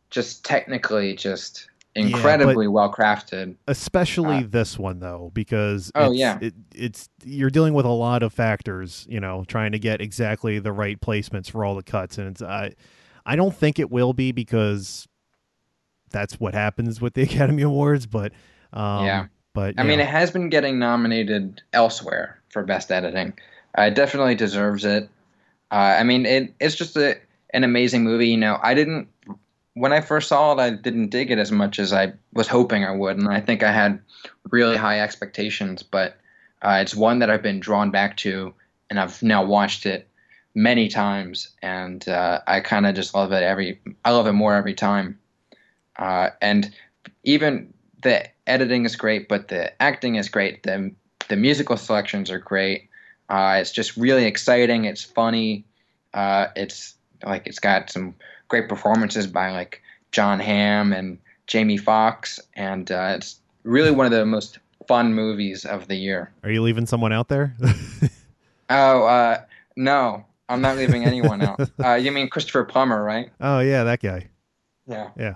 just 0.09 0.43
technically 0.43 1.15
just 1.15 1.67
incredibly 1.95 2.67
well 2.67 2.91
crafted. 2.91 3.55
especially 3.67 4.43
Uh, 4.43 4.47
this 4.47 4.77
one 4.79 4.99
though 4.99 5.31
because 5.33 5.91
Oh, 5.95 6.11
it's, 6.11 6.19
yeah. 6.19 6.37
it, 6.39 6.53
it's 6.73 7.09
you're 7.23 7.49
dealing 7.49 7.73
with 7.73 7.85
a 7.85 7.89
lot 7.89 8.23
of 8.23 8.31
factors 8.31 9.05
you 9.09 9.19
know 9.19 9.43
trying 9.47 9.71
to 9.73 9.79
get 9.79 9.99
exactly 9.99 10.59
the 10.59 10.71
right 10.71 10.99
placements 11.01 11.49
for 11.49 11.65
all 11.65 11.75
the 11.75 11.83
cuts 11.83 12.17
and 12.17 12.27
it's 12.29 12.41
i 12.41 12.71
i 13.25 13.35
don't 13.35 13.55
think 13.55 13.79
it 13.79 13.89
will 13.89 14.13
be 14.13 14.31
because 14.31 15.07
that's 16.11 16.39
what 16.39 16.53
happens 16.53 17.01
with 17.01 17.15
the 17.15 17.21
academy 17.29 17.63
awards 17.63 18.05
but 18.05 18.31
um 18.71 19.03
Yeah. 19.05 19.25
But 19.59 19.75
I 19.77 19.83
mean, 19.83 19.99
yeah. 19.99 20.05
it 20.05 20.09
has 20.09 20.31
been 20.31 20.49
getting 20.49 20.79
nominated 20.79 21.61
elsewhere 21.73 22.39
for 22.47 22.63
best 22.63 22.91
editing. 22.91 23.33
Uh, 23.77 23.83
it 23.83 23.95
definitely 23.95 24.35
deserves 24.35 24.85
it. 24.85 25.09
Uh, 25.69 25.97
I 25.99 26.03
mean, 26.03 26.25
it, 26.25 26.53
it's 26.61 26.75
just 26.75 26.95
a, 26.95 27.17
an 27.53 27.65
amazing 27.65 28.05
movie. 28.05 28.29
You 28.29 28.37
know, 28.37 28.57
I 28.63 28.73
didn't 28.73 29.09
when 29.73 29.91
I 29.91 29.99
first 29.99 30.29
saw 30.29 30.53
it, 30.53 30.59
I 30.59 30.69
didn't 30.69 31.09
dig 31.09 31.29
it 31.29 31.37
as 31.37 31.51
much 31.51 31.77
as 31.77 31.91
I 31.91 32.13
was 32.33 32.47
hoping 32.47 32.85
I 32.85 32.91
would, 32.91 33.17
and 33.17 33.27
I 33.27 33.41
think 33.41 33.61
I 33.61 33.73
had 33.73 33.99
really 34.49 34.77
high 34.77 35.01
expectations. 35.01 35.83
But 35.83 36.17
uh, 36.61 36.79
it's 36.81 36.95
one 36.95 37.19
that 37.19 37.29
I've 37.29 37.43
been 37.43 37.59
drawn 37.59 37.91
back 37.91 38.15
to, 38.17 38.53
and 38.89 38.97
I've 38.97 39.21
now 39.21 39.43
watched 39.43 39.85
it 39.85 40.07
many 40.55 40.87
times, 40.87 41.49
and 41.61 42.07
uh, 42.07 42.39
I 42.47 42.61
kind 42.61 42.85
of 42.85 42.95
just 42.95 43.13
love 43.13 43.33
it 43.33 43.43
every. 43.43 43.81
I 44.05 44.11
love 44.11 44.25
it 44.25 44.33
more 44.33 44.55
every 44.55 44.73
time, 44.73 45.19
uh, 45.97 46.29
and 46.41 46.73
even 47.25 47.73
the 48.01 48.25
editing 48.49 48.85
is 48.85 48.95
great, 48.95 49.29
but 49.29 49.47
the 49.47 49.81
acting 49.81 50.15
is 50.15 50.29
great. 50.29 50.63
the 50.63 50.91
The 51.29 51.35
musical 51.35 51.77
selections 51.77 52.31
are 52.31 52.39
great. 52.39 52.89
Uh, 53.29 53.59
it's 53.61 53.71
just 53.71 53.95
really 53.95 54.25
exciting. 54.25 54.85
It's 54.85 55.03
funny. 55.03 55.65
Uh, 56.13 56.47
it's 56.55 56.95
like 57.23 57.45
it's 57.45 57.59
got 57.59 57.89
some 57.89 58.15
great 58.47 58.67
performances 58.67 59.27
by 59.27 59.51
like 59.51 59.81
Jon 60.11 60.39
Hamm 60.39 60.91
and 60.91 61.19
Jamie 61.47 61.77
Foxx, 61.77 62.39
and 62.55 62.91
uh, 62.91 63.13
it's 63.15 63.39
really 63.63 63.91
one 63.91 64.05
of 64.05 64.11
the 64.11 64.25
most 64.25 64.59
fun 64.87 65.13
movies 65.13 65.65
of 65.65 65.87
the 65.87 65.95
year. 65.95 66.31
are 66.43 66.49
you 66.49 66.63
leaving 66.63 66.87
someone 66.87 67.13
out 67.13 67.27
there 67.27 67.55
Oh 68.71 69.05
uh, 69.05 69.41
no, 69.75 70.25
I'm 70.47 70.61
not 70.61 70.77
leaving 70.77 71.05
anyone 71.05 71.41
out. 71.41 71.59
Uh, 71.83 71.93
you 71.93 72.11
mean 72.11 72.29
Christopher 72.29 72.63
Plummer, 72.63 73.03
right? 73.03 73.29
oh 73.39 73.59
yeah 73.59 73.83
that 73.83 74.01
guy 74.01 74.29
Yeah. 74.87 75.09
Yeah. 75.17 75.35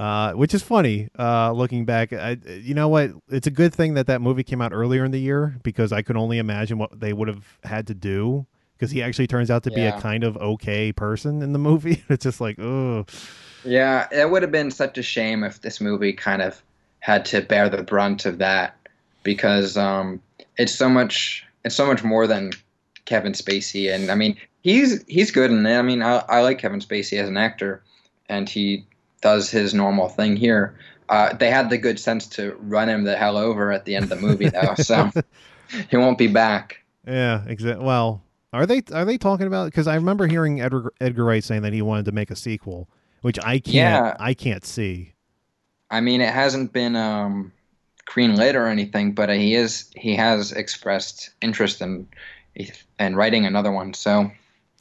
Uh, 0.00 0.32
which 0.32 0.54
is 0.54 0.62
funny. 0.62 1.10
Uh, 1.18 1.52
looking 1.52 1.84
back, 1.84 2.12
I, 2.14 2.38
you 2.46 2.72
know 2.72 2.88
what? 2.88 3.10
It's 3.28 3.46
a 3.46 3.50
good 3.50 3.74
thing 3.74 3.94
that 3.94 4.06
that 4.06 4.22
movie 4.22 4.42
came 4.42 4.62
out 4.62 4.72
earlier 4.72 5.04
in 5.04 5.10
the 5.10 5.20
year 5.20 5.56
because 5.62 5.92
I 5.92 6.00
could 6.00 6.16
only 6.16 6.38
imagine 6.38 6.78
what 6.78 6.98
they 6.98 7.12
would 7.12 7.28
have 7.28 7.44
had 7.64 7.86
to 7.88 7.94
do. 7.94 8.46
Because 8.78 8.90
he 8.90 9.02
actually 9.02 9.26
turns 9.26 9.50
out 9.50 9.64
to 9.64 9.70
be 9.70 9.82
a 9.84 10.00
kind 10.00 10.24
of 10.24 10.38
okay 10.38 10.90
person 10.90 11.42
in 11.42 11.52
the 11.52 11.58
movie. 11.70 12.02
it's 12.08 12.24
just 12.24 12.40
like, 12.40 12.58
oh, 12.58 13.04
Yeah, 13.62 14.08
it 14.10 14.30
would 14.30 14.40
have 14.40 14.50
been 14.50 14.70
such 14.70 14.96
a 14.96 15.02
shame 15.02 15.44
if 15.44 15.60
this 15.60 15.82
movie 15.82 16.14
kind 16.14 16.40
of 16.40 16.62
had 17.00 17.26
to 17.26 17.42
bear 17.42 17.68
the 17.68 17.82
brunt 17.82 18.24
of 18.24 18.38
that 18.38 18.76
because 19.22 19.76
um, 19.76 20.22
it's 20.56 20.74
so 20.74 20.88
much 20.88 21.44
it's 21.62 21.74
so 21.74 21.86
much 21.86 22.02
more 22.02 22.26
than 22.26 22.52
Kevin 23.04 23.32
Spacey 23.32 23.94
and 23.94 24.10
I 24.10 24.14
mean 24.14 24.38
he's 24.62 25.04
he's 25.08 25.30
good 25.30 25.50
in 25.50 25.66
it. 25.66 25.78
I 25.78 25.82
mean, 25.82 26.02
I, 26.02 26.24
I 26.28 26.40
like 26.40 26.58
Kevin 26.58 26.80
Spacey 26.80 27.18
as 27.18 27.28
an 27.28 27.36
actor, 27.36 27.82
and 28.30 28.48
he 28.48 28.86
does 29.20 29.50
his 29.50 29.74
normal 29.74 30.08
thing 30.08 30.36
here. 30.36 30.78
Uh, 31.08 31.34
they 31.34 31.50
had 31.50 31.70
the 31.70 31.78
good 31.78 31.98
sense 31.98 32.26
to 32.26 32.56
run 32.60 32.88
him 32.88 33.04
the 33.04 33.16
hell 33.16 33.36
over 33.36 33.72
at 33.72 33.84
the 33.84 33.96
end 33.96 34.04
of 34.04 34.10
the 34.10 34.16
movie, 34.16 34.48
though, 34.48 34.74
so 34.78 35.10
he 35.90 35.96
won't 35.96 36.18
be 36.18 36.28
back. 36.28 36.82
Yeah, 37.06 37.42
exactly. 37.46 37.84
Well, 37.84 38.22
are 38.52 38.66
they 38.66 38.82
are 38.92 39.04
they 39.04 39.18
talking 39.18 39.46
about? 39.46 39.66
Because 39.66 39.86
I 39.86 39.96
remember 39.96 40.26
hearing 40.26 40.60
Edgar, 40.60 40.92
Edgar 41.00 41.24
Wright 41.24 41.42
saying 41.42 41.62
that 41.62 41.72
he 41.72 41.82
wanted 41.82 42.04
to 42.06 42.12
make 42.12 42.30
a 42.30 42.36
sequel, 42.36 42.88
which 43.22 43.38
I 43.40 43.58
can't. 43.58 44.06
Yeah. 44.06 44.16
I 44.20 44.34
can't 44.34 44.64
see. 44.64 45.14
I 45.90 46.00
mean, 46.00 46.20
it 46.20 46.32
hasn't 46.32 46.72
been 46.72 46.94
um, 46.94 47.52
green 48.06 48.36
lit 48.36 48.56
or 48.56 48.66
anything, 48.66 49.12
but 49.12 49.30
he 49.30 49.54
is 49.54 49.90
he 49.96 50.16
has 50.16 50.52
expressed 50.52 51.30
interest 51.40 51.80
in 51.80 52.06
in 52.98 53.16
writing 53.16 53.46
another 53.46 53.72
one. 53.72 53.94
So 53.94 54.30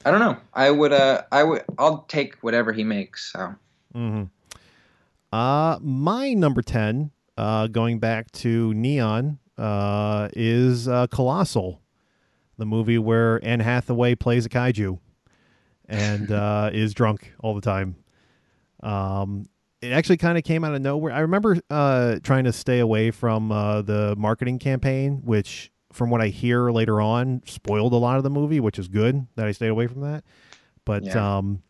I 0.06 0.12
don't 0.12 0.19
know. 0.19 0.38
I 0.54 0.71
would 0.71 0.91
uh 0.91 1.23
I 1.32 1.43
would 1.43 1.63
I'll 1.78 2.04
take 2.08 2.36
whatever 2.38 2.73
he 2.73 2.84
makes. 2.84 3.32
So 3.32 3.56
hmm 3.93 4.23
Uh, 5.32 5.78
my 5.82 6.34
number 6.34 6.62
ten, 6.62 7.12
uh, 7.38 7.67
going 7.67 7.99
back 7.99 8.32
to 8.32 8.73
Neon, 8.73 9.39
uh, 9.58 10.30
is 10.34 10.88
uh, 10.88 11.08
Colossal, 11.08 11.82
the 12.58 12.65
movie 12.65 12.97
where 12.97 13.43
Anne 13.45 13.60
Hathaway 13.60 14.15
plays 14.15 14.45
a 14.45 14.49
kaiju, 14.49 14.99
and 15.88 16.32
uh, 16.32 16.69
is 16.73 16.93
drunk 16.93 17.34
all 17.41 17.54
the 17.54 17.62
time. 17.62 17.95
Um, 18.82 19.45
it 19.82 19.91
actually 19.91 20.17
kind 20.17 20.38
of 20.38 20.43
came 20.43 20.63
out 20.63 20.73
of 20.73 20.82
nowhere. 20.82 21.13
I 21.13 21.19
remember 21.19 21.58
uh, 21.69 22.17
trying 22.23 22.43
to 22.45 22.54
stay 22.54 22.80
away 22.80 23.12
from 23.12 23.52
uh, 23.52 23.82
the 23.82 24.15
marketing 24.17 24.60
campaign, 24.60 25.21
which, 25.23 25.71
from 25.93 26.10
what 26.10 26.21
I 26.21 26.28
hear 26.28 26.69
later 26.71 26.99
on, 27.02 27.41
spoiled 27.45 27.93
a 27.93 27.97
lot 27.97 28.17
of 28.17 28.23
the 28.23 28.30
movie, 28.30 28.60
which 28.60 28.78
is 28.80 28.88
good 28.88 29.28
that 29.36 29.45
I 29.47 29.52
stayed 29.52 29.69
away 29.69 29.88
from 29.88 30.02
that. 30.02 30.23
But 30.86 31.04
Yeah. 31.06 31.38
um, 31.38 31.62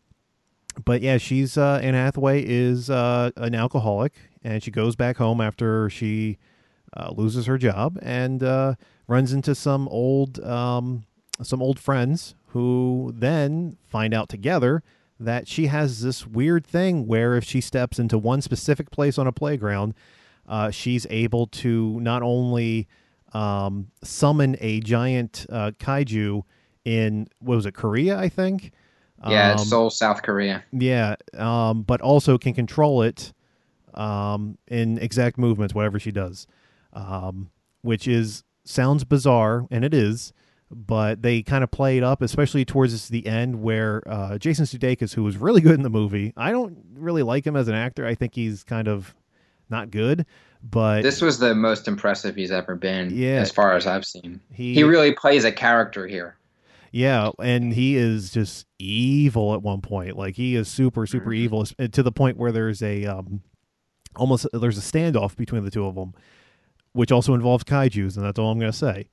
but 0.84 1.02
yeah, 1.02 1.18
she's 1.18 1.56
uh, 1.56 1.80
Anne 1.82 1.94
Hathaway 1.94 2.44
is 2.46 2.90
uh, 2.90 3.30
an 3.36 3.54
alcoholic, 3.54 4.14
and 4.42 4.62
she 4.62 4.70
goes 4.70 4.96
back 4.96 5.16
home 5.16 5.40
after 5.40 5.90
she 5.90 6.38
uh, 6.96 7.10
loses 7.10 7.46
her 7.46 7.58
job 7.58 7.98
and 8.02 8.42
uh, 8.42 8.74
runs 9.06 9.32
into 9.32 9.54
some 9.54 9.88
old 9.88 10.40
um, 10.44 11.04
some 11.42 11.62
old 11.62 11.78
friends 11.78 12.34
who 12.48 13.12
then 13.16 13.76
find 13.86 14.12
out 14.12 14.28
together 14.28 14.82
that 15.18 15.46
she 15.46 15.66
has 15.66 16.00
this 16.00 16.26
weird 16.26 16.66
thing 16.66 17.06
where 17.06 17.36
if 17.36 17.44
she 17.44 17.60
steps 17.60 17.98
into 17.98 18.18
one 18.18 18.40
specific 18.40 18.90
place 18.90 19.18
on 19.18 19.26
a 19.26 19.32
playground, 19.32 19.94
uh, 20.48 20.70
she's 20.70 21.06
able 21.10 21.46
to 21.46 22.00
not 22.00 22.22
only 22.22 22.88
um, 23.32 23.88
summon 24.02 24.56
a 24.60 24.80
giant 24.80 25.46
uh, 25.50 25.70
kaiju 25.78 26.42
in 26.84 27.28
what 27.38 27.56
was 27.56 27.66
it 27.66 27.74
Korea, 27.74 28.18
I 28.18 28.28
think. 28.28 28.72
Yeah, 29.28 29.50
Um, 29.52 29.54
it's 29.58 29.68
Seoul, 29.68 29.90
South 29.90 30.22
Korea. 30.22 30.64
yeah, 30.72 31.16
um, 31.36 31.82
but 31.82 32.00
also 32.00 32.38
can 32.38 32.54
control 32.54 33.02
it 33.02 33.32
um, 33.94 34.56
in 34.68 34.98
exact 34.98 35.36
movements, 35.38 35.74
whatever 35.74 35.98
she 35.98 36.12
does, 36.12 36.46
um, 36.92 37.50
which 37.82 38.06
is 38.08 38.44
sounds 38.64 39.04
bizarre, 39.04 39.66
and 39.70 39.84
it 39.84 39.94
is. 39.94 40.32
But 40.72 41.22
they 41.22 41.42
kind 41.42 41.64
of 41.64 41.72
play 41.72 41.96
it 41.98 42.04
up, 42.04 42.22
especially 42.22 42.64
towards 42.64 43.08
the 43.08 43.26
end, 43.26 43.60
where 43.60 44.02
uh, 44.06 44.38
Jason 44.38 44.66
Sudeikis, 44.66 45.14
who 45.14 45.24
was 45.24 45.36
really 45.36 45.60
good 45.66 45.74
in 45.74 45.82
the 45.82 45.90
movie, 45.90 46.32
I 46.36 46.52
don't 46.52 46.78
really 46.94 47.24
like 47.24 47.44
him 47.44 47.56
as 47.56 47.66
an 47.66 47.74
actor. 47.74 48.06
I 48.06 48.14
think 48.14 48.36
he's 48.36 48.62
kind 48.62 48.86
of 48.86 49.12
not 49.68 49.90
good, 49.90 50.26
but 50.62 51.02
This 51.02 51.20
was 51.20 51.38
the 51.40 51.54
most 51.56 51.88
impressive 51.88 52.36
he's 52.36 52.52
ever 52.52 52.76
been, 52.76 53.10
Yeah. 53.12 53.40
as 53.40 53.50
far 53.50 53.74
as 53.74 53.86
I've 53.88 54.04
seen. 54.06 54.40
he, 54.52 54.74
He 54.74 54.84
really 54.84 55.12
plays 55.12 55.44
a 55.44 55.50
character 55.52 56.06
here. 56.06 56.36
Yeah, 56.92 57.30
and 57.38 57.72
he 57.72 57.96
is 57.96 58.30
just 58.30 58.66
evil 58.78 59.54
at 59.54 59.62
one 59.62 59.80
point. 59.80 60.16
Like 60.16 60.34
he 60.36 60.56
is 60.56 60.68
super, 60.68 61.06
super 61.06 61.30
Mhm. 61.30 61.36
evil 61.36 61.64
to 61.66 62.02
the 62.02 62.12
point 62.12 62.36
where 62.36 62.50
there's 62.52 62.82
a 62.82 63.06
um, 63.06 63.42
almost 64.16 64.46
there's 64.52 64.78
a 64.78 64.80
standoff 64.80 65.36
between 65.36 65.64
the 65.64 65.70
two 65.70 65.86
of 65.86 65.94
them, 65.94 66.14
which 66.92 67.12
also 67.12 67.34
involves 67.34 67.62
kaiju's, 67.64 68.16
and 68.16 68.26
that's 68.26 68.38
all 68.38 68.50
I'm 68.50 68.58
gonna 68.58 68.72
say. 68.72 69.08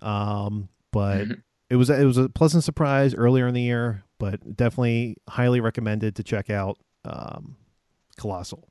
Um, 0.00 0.68
but 0.90 1.28
Mhm. 1.28 1.42
it 1.70 1.76
was 1.76 1.88
it 1.90 2.04
was 2.04 2.18
a 2.18 2.28
pleasant 2.28 2.64
surprise 2.64 3.14
earlier 3.14 3.46
in 3.46 3.54
the 3.54 3.62
year, 3.62 4.02
but 4.18 4.56
definitely 4.56 5.16
highly 5.28 5.60
recommended 5.60 6.16
to 6.16 6.22
check 6.24 6.50
out 6.50 6.78
um, 7.04 7.56
Colossal. 8.16 8.66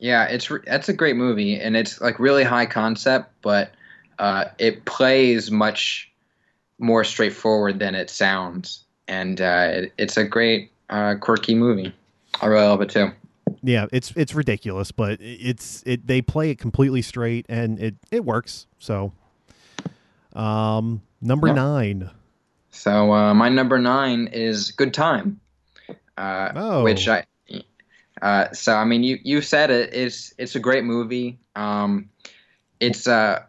Yeah, 0.00 0.24
it's 0.24 0.50
re- 0.50 0.60
that's 0.64 0.88
a 0.88 0.92
great 0.92 1.16
movie, 1.16 1.60
and 1.60 1.76
it's 1.76 2.00
like 2.00 2.18
really 2.18 2.44
high 2.44 2.66
concept, 2.66 3.30
but 3.42 3.72
uh, 4.18 4.46
it 4.58 4.84
plays 4.84 5.50
much 5.50 6.10
more 6.78 7.04
straightforward 7.04 7.78
than 7.78 7.94
it 7.94 8.10
sounds, 8.10 8.84
and 9.06 9.40
uh, 9.40 9.68
it, 9.72 9.92
it's 9.98 10.16
a 10.16 10.24
great 10.24 10.70
uh, 10.90 11.14
quirky 11.20 11.54
movie. 11.54 11.92
I 12.40 12.46
really 12.46 12.66
love 12.66 12.80
it 12.82 12.90
too. 12.90 13.10
Yeah, 13.62 13.86
it's 13.92 14.12
it's 14.14 14.34
ridiculous, 14.34 14.92
but 14.92 15.18
it's 15.20 15.82
it 15.84 16.06
they 16.06 16.22
play 16.22 16.50
it 16.50 16.58
completely 16.58 17.02
straight 17.02 17.46
and 17.48 17.78
it 17.80 17.96
it 18.12 18.24
works. 18.24 18.66
So, 18.78 19.12
um, 20.34 21.02
number 21.20 21.48
Yeah. 21.48 21.54
nine. 21.54 22.10
So 22.70 23.12
uh, 23.12 23.34
my 23.34 23.48
number 23.48 23.78
nine 23.78 24.28
is 24.28 24.70
Good 24.70 24.94
Time, 24.94 25.40
uh, 26.16 26.52
Oh. 26.54 26.84
which 26.84 27.08
I. 27.08 27.24
Uh, 28.22 28.52
so 28.52 28.74
I 28.74 28.84
mean, 28.84 29.02
you 29.02 29.18
you 29.22 29.40
said 29.40 29.70
it. 29.70 29.92
It's 29.92 30.32
it's 30.38 30.54
a 30.54 30.60
great 30.60 30.84
movie. 30.84 31.38
Um, 31.56 32.10
it's 32.80 33.06
uh, 33.08 33.42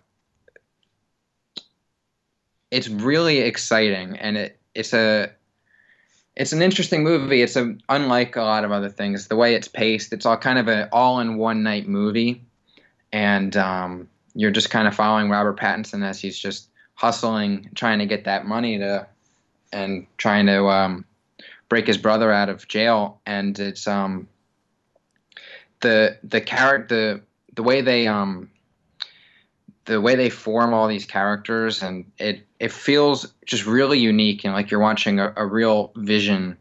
it's 2.72 2.88
really 2.88 3.40
exciting, 3.40 4.18
and 4.18 4.38
it 4.38 4.60
it's 4.76 4.94
a 4.94 5.32
it's 6.36 6.54
an 6.54 6.62
interesting 6.62 7.04
movie. 7.04 7.42
It's 7.42 7.56
a 7.56 7.76
unlike 7.90 8.36
a 8.36 8.42
lot 8.42 8.64
of 8.64 8.72
other 8.72 8.90
things. 8.90 9.28
The 9.28 9.36
way 9.36 9.56
it's 9.56 9.68
paced, 9.68 10.14
it's 10.14 10.26
all 10.26 10.38
kind 10.38 10.60
of 10.60 10.68
an 10.68 10.90
all 10.92 11.20
in 11.20 11.38
one 11.38 11.64
night 11.64 11.88
movie, 11.88 12.44
and 13.12 13.56
um, 13.58 14.10
you're 14.36 14.52
just 14.52 14.70
kind 14.70 14.88
of 14.88 14.96
following 14.96 15.30
Robert 15.30 15.60
Pattinson 15.60 16.04
as 16.04 16.20
he's 16.20 16.38
just 16.38 16.70
hustling, 16.94 17.70
trying 17.76 18.00
to 18.00 18.06
get 18.06 18.26
that 18.26 18.46
money 18.46 18.78
to, 18.78 19.08
and 19.74 20.06
trying 20.18 20.46
to 20.46 20.68
um, 20.68 21.06
break 21.70 21.88
his 21.88 21.98
brother 21.98 22.32
out 22.32 22.50
of 22.50 22.68
jail. 22.68 23.20
And 23.26 23.58
it's 23.58 23.88
um, 23.88 24.28
the 25.82 26.18
the 26.24 26.42
character, 26.42 27.22
the 27.56 27.64
way 27.64 27.82
they 27.82 28.08
um, 28.08 28.50
the 29.86 30.02
way 30.02 30.16
they 30.16 30.30
form 30.30 30.74
all 30.74 30.88
these 30.88 31.06
characters, 31.06 31.82
and 31.84 32.12
it 32.18 32.46
it 32.60 32.72
feels 32.72 33.34
just 33.46 33.66
really 33.66 34.00
unique 34.00 34.44
and 34.44 34.54
like 34.54 34.72
you're 34.72 34.80
watching 34.80 35.20
a, 35.20 35.34
a 35.38 35.46
real 35.46 35.92
vision, 35.98 36.58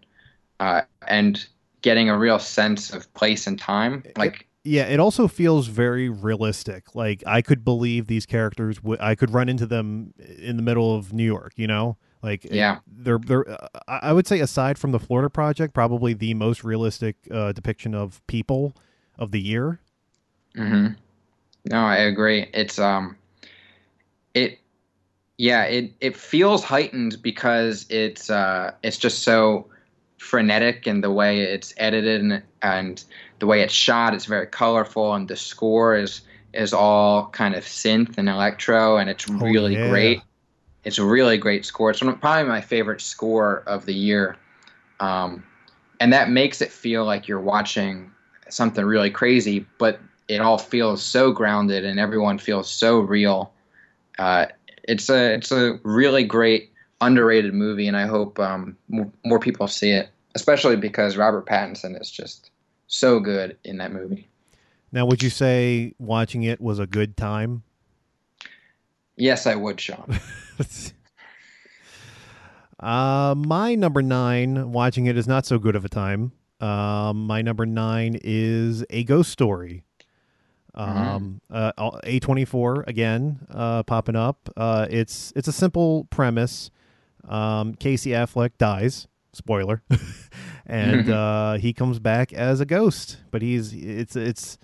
uh, 0.61 0.83
and 1.09 1.47
getting 1.83 2.11
a 2.11 2.19
real 2.19 2.39
sense 2.39 2.93
of 2.93 3.13
place 3.15 3.47
and 3.47 3.59
time. 3.61 4.05
Like 4.17 4.49
Yeah, 4.65 4.85
it 4.85 5.01
also 5.01 5.29
feels 5.29 5.69
very 5.69 6.09
realistic. 6.09 6.95
Like 6.95 7.23
I 7.27 7.43
could 7.43 7.65
believe 7.65 8.07
these 8.07 8.27
characters. 8.27 8.77
W- 8.79 8.99
I 9.01 9.15
could 9.15 9.31
run 9.31 9.49
into 9.49 9.67
them 9.67 10.13
in 10.39 10.57
the 10.57 10.63
middle 10.63 10.95
of 10.95 11.13
New 11.13 11.25
York. 11.25 11.53
You 11.57 11.67
know, 11.69 11.97
like 12.23 12.47
Yeah. 12.51 12.81
they're 12.87 13.19
they're. 13.19 13.49
Uh, 13.49 13.69
I 13.87 14.13
would 14.13 14.27
say 14.27 14.41
aside 14.41 14.77
from 14.79 14.93
the 14.93 14.99
Florida 14.99 15.31
Project, 15.31 15.73
probably 15.73 16.13
the 16.13 16.35
most 16.35 16.65
realistic 16.65 17.17
uh, 17.31 17.53
depiction 17.53 17.95
of 17.95 18.21
people 18.27 18.75
of 19.19 19.31
the 19.31 19.41
year. 19.41 19.81
hmm 20.57 20.99
No, 21.71 21.85
I 21.85 21.97
agree. 21.97 22.49
It's 22.55 22.79
um, 22.79 23.17
it, 24.33 24.59
yeah, 25.37 25.65
it 25.65 25.93
it 26.01 26.17
feels 26.17 26.65
heightened 26.65 27.21
because 27.23 27.85
it's 27.91 28.31
uh, 28.31 28.73
it's 28.83 28.97
just 28.97 29.23
so 29.23 29.67
frenetic 30.17 30.87
in 30.87 31.01
the 31.03 31.11
way 31.11 31.41
it's 31.41 31.75
edited 31.77 32.23
and 32.23 32.43
and 32.63 33.05
the 33.39 33.47
way 33.47 33.61
it's 33.61 33.75
shot. 33.75 34.15
It's 34.15 34.25
very 34.25 34.47
colorful, 34.47 35.15
and 35.15 35.29
the 35.29 35.37
score 35.37 35.95
is 35.95 36.23
is 36.55 36.73
all 36.73 37.29
kind 37.29 37.55
of 37.55 37.65
synth 37.65 38.17
and 38.17 38.31
electro, 38.31 38.97
and 38.97 39.11
it's 39.11 39.29
really 39.29 39.75
yeah. 39.75 39.91
great. 39.91 40.23
It's 40.85 40.99
a 40.99 41.05
really 41.05 41.37
great 41.37 41.67
score. 41.67 41.91
It's 41.91 42.03
one 42.03 42.17
probably 42.19 42.49
my 42.49 42.63
favorite 42.63 43.03
score 43.03 43.63
of 43.67 43.85
the 43.85 43.95
year, 43.95 44.39
um, 45.01 45.45
and 46.01 46.15
that 46.15 46.31
makes 46.31 46.63
it 46.63 46.73
feel 46.73 47.05
like 47.05 47.29
you're 47.29 47.41
watching 47.41 48.11
something 48.49 48.87
really 48.87 49.11
crazy, 49.11 49.67
but 49.77 50.01
it 50.29 50.41
all 50.41 50.59
feels 50.59 51.03
so 51.03 51.33
grounded 51.33 51.85
and 51.85 51.99
everyone 51.99 52.38
feels 52.38 52.71
so 52.71 53.01
real. 53.01 53.53
Uh, 54.19 54.47
it's 54.85 55.09
a 55.09 55.35
it's 55.35 55.53
a 55.53 55.79
really 55.83 56.25
great 56.25 56.73
underrated 57.01 57.55
movie, 57.55 57.88
and 57.88 57.97
I 57.97 58.07
hope 58.07 58.38
um, 58.38 58.77
more, 58.88 59.11
more 59.25 59.38
people 59.38 59.69
see 59.69 59.91
it, 59.91 60.11
especially 60.35 60.77
because 60.77 61.17
Robert 61.17 61.47
Pattinson 61.47 62.01
is 62.01 62.11
just 62.11 62.51
so 62.87 63.21
good 63.21 63.57
in 63.64 63.79
that 63.79 63.93
movie. 63.93 64.29
Now, 64.91 65.07
would 65.07 65.23
you 65.23 65.31
say 65.31 65.95
watching 65.99 66.43
it 66.43 66.61
was 66.61 66.79
a 66.79 66.87
good 66.87 67.17
time? 67.17 67.62
Yes, 69.17 69.47
I 69.47 69.55
would, 69.55 69.81
Sean. 69.81 70.19
uh, 72.81 73.35
my 73.37 73.75
number 73.75 74.01
nine, 74.01 74.73
watching 74.73 75.07
it 75.07 75.19
is 75.19 75.29
not 75.29 75.45
so 75.45 75.59
good 75.59 75.77
of 75.77 75.85
a 75.85 75.88
time. 75.88 76.33
Um, 76.61 77.27
my 77.27 77.43
number 77.43 77.67
nine 77.67 78.19
is 78.25 78.85
A 78.91 79.05
Ghost 79.05 79.31
Story. 79.31 79.85
Um, 80.79 81.41
uh, 81.51 81.73
A 82.05 82.21
twenty 82.21 82.45
four 82.45 82.85
again, 82.87 83.41
uh, 83.51 83.83
popping 83.83 84.17
up. 84.17 84.49
Uh, 84.57 84.87
it's 84.88 85.33
it's 85.35 85.49
a 85.49 85.53
simple 85.53 86.05
premise. 86.11 86.71
um, 87.29 87.75
Casey 87.75 88.11
Affleck 88.11 88.53
dies. 88.59 89.09
Spoiler, 89.35 89.83
and 90.67 91.11
uh, 91.11 91.55
he 91.55 91.73
comes 91.73 91.99
back 91.99 92.33
as 92.33 92.61
a 92.61 92.64
ghost. 92.64 93.19
But 93.31 93.43
he's 93.43 93.73
it's 93.75 94.17
it's 94.17 94.57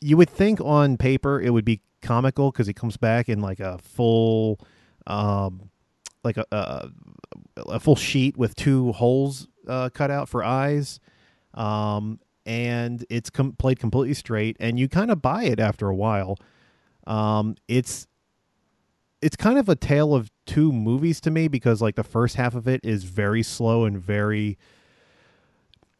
you 0.00 0.16
would 0.16 0.30
think 0.30 0.60
on 0.60 0.96
paper 0.96 1.40
it 1.40 1.50
would 1.50 1.64
be 1.64 1.80
comical 2.02 2.50
because 2.52 2.66
he 2.66 2.72
comes 2.72 2.96
back 2.96 3.28
in 3.28 3.40
like 3.40 3.58
a 3.58 3.78
full, 3.78 4.60
um, 5.06 5.70
like 6.22 6.36
a, 6.36 6.44
a 6.52 6.88
a 7.56 7.80
full 7.80 7.96
sheet 7.96 8.36
with 8.36 8.54
two 8.54 8.92
holes 8.92 9.48
uh, 9.66 9.88
cut 9.92 10.10
out 10.10 10.28
for 10.28 10.44
eyes, 10.44 11.00
um, 11.54 12.20
and 12.46 13.04
it's 13.10 13.28
com- 13.28 13.52
played 13.52 13.78
completely 13.78 14.14
straight, 14.14 14.56
and 14.60 14.78
you 14.78 14.88
kind 14.88 15.10
of 15.10 15.20
buy 15.20 15.44
it 15.44 15.60
after 15.60 15.88
a 15.88 15.94
while. 15.94 16.38
Um, 17.06 17.56
it's 17.68 18.06
it's 19.22 19.36
kind 19.36 19.58
of 19.58 19.68
a 19.68 19.74
tale 19.74 20.14
of 20.14 20.30
two 20.46 20.72
movies 20.72 21.20
to 21.22 21.30
me 21.30 21.48
because 21.48 21.82
like 21.82 21.96
the 21.96 22.04
first 22.04 22.36
half 22.36 22.54
of 22.54 22.68
it 22.68 22.80
is 22.84 23.04
very 23.04 23.42
slow 23.42 23.84
and 23.84 23.98
very 23.98 24.58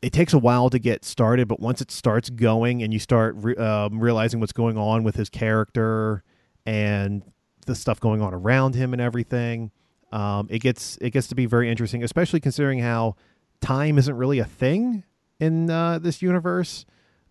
it 0.03 0.13
takes 0.13 0.33
a 0.33 0.39
while 0.39 0.69
to 0.71 0.79
get 0.79 1.05
started 1.05 1.49
but 1.49 1.59
once 1.59 1.81
it 1.81 1.91
starts 1.91 2.29
going 2.31 2.83
and 2.83 2.93
you 2.93 2.99
start 2.99 3.35
re- 3.39 3.57
um, 3.57 3.99
realizing 3.99 4.39
what's 4.39 4.53
going 4.53 4.77
on 4.77 5.03
with 5.03 5.17
his 5.17 5.29
character 5.29 6.23
and 6.67 7.23
the 7.65 7.75
stuff 7.75 7.99
going 7.99 8.21
on 8.21 8.35
around 8.35 8.75
him 8.75 8.93
and 8.93 9.01
everything 9.01 9.71
um, 10.13 10.47
it 10.51 10.61
gets 10.61 10.99
it 11.01 11.11
gets 11.11 11.27
to 11.27 11.35
be 11.35 11.47
very 11.47 11.71
interesting 11.71 12.05
especially 12.05 12.39
considering 12.39 12.79
how 12.79 13.17
time 13.61 13.99
isn't 13.99 14.17
really 14.17 14.39
a 14.39 14.45
thing 14.45 15.03
in 15.41 15.71
uh, 15.71 15.99
this 15.99 16.23
universe. 16.23 16.85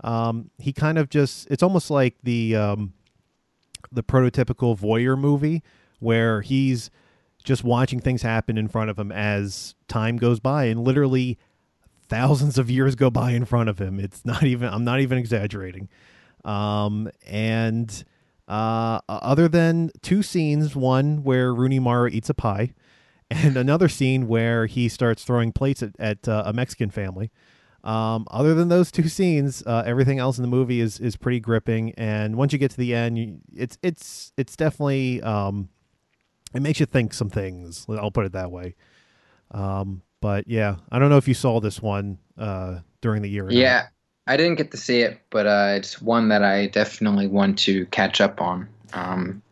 Um, 0.03 0.51
he 0.57 0.73
kind 0.73 0.97
of 0.97 1.09
just 1.09 1.47
it's 1.49 1.63
almost 1.63 1.89
like 1.89 2.15
the 2.23 2.55
um, 2.55 2.93
the 3.91 4.03
prototypical 4.03 4.77
voyeur 4.77 5.17
movie 5.17 5.63
where 5.99 6.41
he's 6.41 6.89
just 7.43 7.63
watching 7.63 7.99
things 7.99 8.21
happen 8.21 8.57
in 8.57 8.67
front 8.67 8.89
of 8.89 8.99
him 8.99 9.11
as 9.11 9.75
time 9.87 10.17
goes 10.17 10.39
by 10.39 10.65
and 10.65 10.83
literally 10.83 11.37
thousands 12.07 12.57
of 12.57 12.69
years 12.69 12.95
go 12.95 13.09
by 13.09 13.31
in 13.31 13.45
front 13.45 13.69
of 13.69 13.79
him. 13.79 13.99
It's 13.99 14.25
not 14.25 14.43
even 14.43 14.69
i'm 14.69 14.83
not 14.83 14.99
even 14.99 15.17
exaggerating. 15.17 15.89
Um, 16.43 17.09
and 17.25 18.03
uh, 18.47 18.99
other 19.09 19.47
than 19.47 19.89
two 20.01 20.21
scenes 20.21 20.75
one 20.75 21.23
where 21.23 21.53
rooney 21.53 21.79
mara 21.79 22.11
eats 22.11 22.29
a 22.29 22.35
pie 22.35 22.73
and 23.31 23.57
another 23.57 23.89
scene 23.89 24.27
where 24.27 24.67
he 24.67 24.87
starts 24.87 25.23
throwing 25.23 25.51
plates 25.51 25.81
at, 25.81 25.95
at 25.97 26.27
uh, 26.27 26.43
a 26.45 26.53
mexican 26.53 26.91
family 26.91 27.31
um, 27.85 28.27
other 28.31 28.53
than 28.53 28.67
those 28.67 28.91
two 28.91 29.07
scenes, 29.09 29.63
uh, 29.65 29.83
everything 29.85 30.19
else 30.19 30.37
in 30.37 30.41
the 30.41 30.49
movie 30.49 30.81
is 30.81 30.99
is 30.99 31.15
pretty 31.15 31.39
gripping. 31.39 31.93
And 31.93 32.35
once 32.35 32.51
you 32.51 32.59
get 32.59 32.71
to 32.71 32.77
the 32.77 32.93
end, 32.93 33.17
you, 33.17 33.37
it's 33.55 33.77
it's 33.81 34.33
it's 34.37 34.55
definitely 34.55 35.21
um, 35.21 35.69
it 36.53 36.61
makes 36.61 36.79
you 36.79 36.85
think 36.85 37.13
some 37.13 37.29
things. 37.29 37.85
I'll 37.89 38.11
put 38.11 38.25
it 38.25 38.33
that 38.33 38.51
way. 38.51 38.75
Um, 39.51 40.01
but 40.21 40.47
yeah, 40.47 40.77
I 40.91 40.99
don't 40.99 41.09
know 41.09 41.17
if 41.17 41.27
you 41.27 41.33
saw 41.33 41.59
this 41.59 41.81
one 41.81 42.17
uh, 42.37 42.79
during 43.01 43.21
the 43.21 43.29
year. 43.29 43.47
Yeah. 43.49 43.87
I 44.27 44.37
didn't 44.37 44.55
get 44.55 44.71
to 44.71 44.77
see 44.77 45.01
it, 45.01 45.21
but 45.29 45.45
uh, 45.45 45.73
it's 45.75 46.01
one 46.01 46.29
that 46.29 46.43
I 46.43 46.67
definitely 46.67 47.27
want 47.27 47.59
to 47.59 47.85
catch 47.87 48.19
up 48.21 48.41
on. 48.41 48.67
Um, 48.93 49.43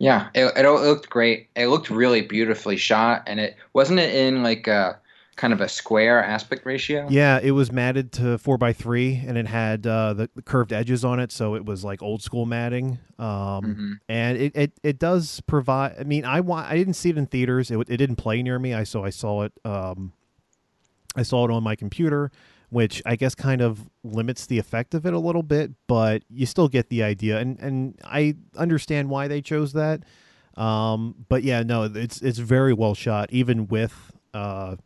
yeah, 0.00 0.30
it, 0.34 0.52
it, 0.56 0.68
looked 0.68 1.10
great. 1.10 1.48
It 1.54 1.68
looked 1.68 1.90
really 1.90 2.22
beautifully 2.22 2.76
shot, 2.76 3.22
and 3.26 3.38
it 3.38 3.56
wasn't 3.72 4.00
it 4.00 4.14
in 4.14 4.42
like 4.42 4.66
a 4.66 4.98
kind 5.40 5.54
of 5.54 5.62
a 5.62 5.68
square 5.68 6.22
aspect 6.22 6.66
ratio. 6.66 7.06
Yeah, 7.08 7.40
it 7.42 7.52
was 7.52 7.72
matted 7.72 8.12
to 8.12 8.36
four 8.36 8.58
by 8.58 8.74
three, 8.74 9.24
and 9.26 9.38
it 9.38 9.46
had 9.46 9.86
uh, 9.86 10.12
the, 10.12 10.30
the, 10.36 10.42
curved 10.42 10.70
edges 10.70 11.02
on 11.02 11.18
it, 11.18 11.32
so 11.32 11.54
it 11.54 11.64
was 11.64 11.82
like 11.82 12.02
old 12.02 12.22
school 12.22 12.44
matting. 12.44 12.98
Um, 13.18 13.26
mm-hmm. 13.26 13.92
And 14.06 14.36
it, 14.36 14.54
it 14.54 14.72
it 14.82 14.98
does 14.98 15.40
provide. 15.46 15.96
I 15.98 16.04
mean, 16.04 16.26
I 16.26 16.40
want. 16.40 16.70
I 16.70 16.76
didn't 16.76 16.92
see 16.92 17.08
it 17.08 17.16
in 17.16 17.24
theaters. 17.24 17.70
It, 17.70 17.78
it 17.88 17.96
didn't 17.96 18.16
play 18.16 18.42
near 18.42 18.58
me. 18.58 18.74
I 18.74 18.84
so 18.84 19.02
I 19.02 19.08
saw 19.08 19.44
it. 19.44 19.52
Um, 19.64 20.12
I 21.16 21.22
saw 21.22 21.46
it 21.46 21.50
on 21.50 21.62
my 21.62 21.74
computer, 21.74 22.30
which 22.68 23.00
I 23.06 23.16
guess 23.16 23.34
kind 23.34 23.62
of 23.62 23.88
limits 24.04 24.44
the 24.44 24.58
effect 24.58 24.92
of 24.92 25.06
it 25.06 25.14
a 25.14 25.18
little 25.18 25.42
bit, 25.42 25.72
but 25.86 26.22
you 26.28 26.44
still 26.44 26.68
get 26.68 26.90
the 26.90 27.02
idea. 27.02 27.38
And 27.38 27.58
and 27.60 27.98
I 28.04 28.36
understand 28.58 29.08
why 29.08 29.26
they 29.26 29.40
chose 29.40 29.72
that. 29.72 30.02
Um, 30.54 31.24
but 31.30 31.44
yeah, 31.44 31.62
no, 31.62 31.84
it's 31.84 32.20
it's 32.20 32.38
very 32.38 32.74
well 32.74 32.94
shot, 32.94 33.32
even 33.32 33.68
with 33.68 34.12
uh 34.34 34.76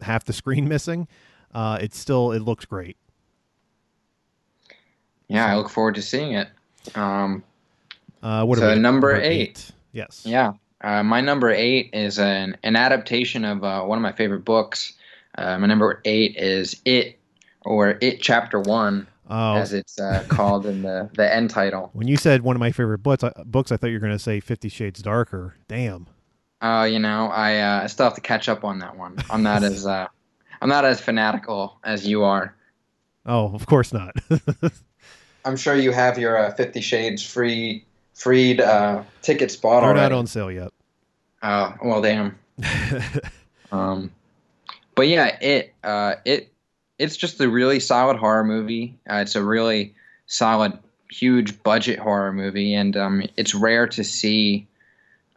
half 0.00 0.24
the 0.24 0.32
screen 0.32 0.68
missing, 0.68 1.08
uh, 1.54 1.78
it's 1.80 1.98
still 1.98 2.32
it 2.32 2.42
looks 2.42 2.64
great. 2.64 2.96
Yeah, 5.28 5.46
I 5.46 5.56
look 5.56 5.70
forward 5.70 5.94
to 5.94 6.02
seeing 6.02 6.34
it. 6.34 6.48
Um, 6.94 7.42
uh, 8.22 8.44
what 8.44 8.58
so 8.58 8.68
number, 8.68 8.80
number 8.80 9.16
eight. 9.16 9.40
eight. 9.40 9.70
Yes. 9.92 10.22
Yeah. 10.26 10.52
Uh, 10.80 11.02
my 11.02 11.20
number 11.20 11.50
eight 11.50 11.90
is 11.92 12.18
an, 12.18 12.56
an 12.62 12.76
adaptation 12.76 13.44
of 13.44 13.64
uh, 13.64 13.82
one 13.82 13.96
of 13.96 14.02
my 14.02 14.12
favorite 14.12 14.44
books. 14.44 14.92
Uh, 15.36 15.58
my 15.58 15.66
number 15.66 16.00
eight 16.04 16.36
is 16.36 16.80
It, 16.84 17.18
or 17.62 17.96
It 18.00 18.20
Chapter 18.20 18.60
One, 18.60 19.06
oh. 19.30 19.54
as 19.54 19.72
it's 19.72 19.98
uh, 19.98 20.24
called 20.28 20.66
in 20.66 20.82
the, 20.82 21.08
the 21.14 21.34
end 21.34 21.50
title. 21.50 21.90
When 21.94 22.06
you 22.06 22.16
said 22.16 22.42
one 22.42 22.54
of 22.54 22.60
my 22.60 22.70
favorite 22.70 22.98
books, 22.98 23.24
I, 23.24 23.32
books, 23.46 23.72
I 23.72 23.76
thought 23.76 23.88
you 23.88 23.94
were 23.94 24.00
going 24.00 24.12
to 24.12 24.18
say 24.18 24.40
Fifty 24.40 24.68
Shades 24.68 25.00
Darker. 25.00 25.56
Damn. 25.68 26.06
Uh, 26.64 26.84
you 26.84 26.98
know, 26.98 27.26
I 27.26 27.58
uh, 27.58 27.82
I 27.82 27.86
still 27.88 28.04
have 28.04 28.14
to 28.14 28.22
catch 28.22 28.48
up 28.48 28.64
on 28.64 28.78
that 28.78 28.96
one. 28.96 29.16
I'm 29.28 29.42
not 29.42 29.62
as 29.70 29.86
uh, 29.86 30.08
I'm 30.62 30.68
not 30.70 30.86
as 30.86 30.98
fanatical 30.98 31.78
as 31.84 32.06
you 32.06 32.24
are. 32.24 32.56
Oh, 33.26 33.54
of 33.54 33.66
course 33.66 33.92
not. 33.92 34.16
I'm 35.44 35.56
sure 35.56 35.76
you 35.76 35.92
have 35.92 36.18
your 36.18 36.38
uh, 36.38 36.54
Fifty 36.54 36.80
Shades 36.80 37.22
free 37.22 37.84
freed 38.14 38.62
uh, 38.62 39.02
ticket 39.20 39.50
spot 39.50 39.82
They're 39.82 39.90
already. 39.90 40.00
not 40.00 40.12
on 40.12 40.26
sale 40.26 40.50
yet. 40.50 40.72
Oh 41.42 41.74
well, 41.84 42.00
damn. 42.00 42.38
um, 43.72 44.10
but 44.94 45.06
yeah, 45.06 45.36
it 45.42 45.74
uh, 45.84 46.14
it 46.24 46.50
it's 46.98 47.18
just 47.18 47.38
a 47.42 47.48
really 47.48 47.78
solid 47.78 48.16
horror 48.16 48.44
movie. 48.44 48.98
Uh, 49.10 49.16
it's 49.16 49.34
a 49.34 49.42
really 49.44 49.94
solid, 50.26 50.78
huge 51.10 51.62
budget 51.62 51.98
horror 51.98 52.32
movie, 52.32 52.72
and 52.72 52.96
um, 52.96 53.22
it's 53.36 53.54
rare 53.54 53.86
to 53.88 54.02
see 54.02 54.66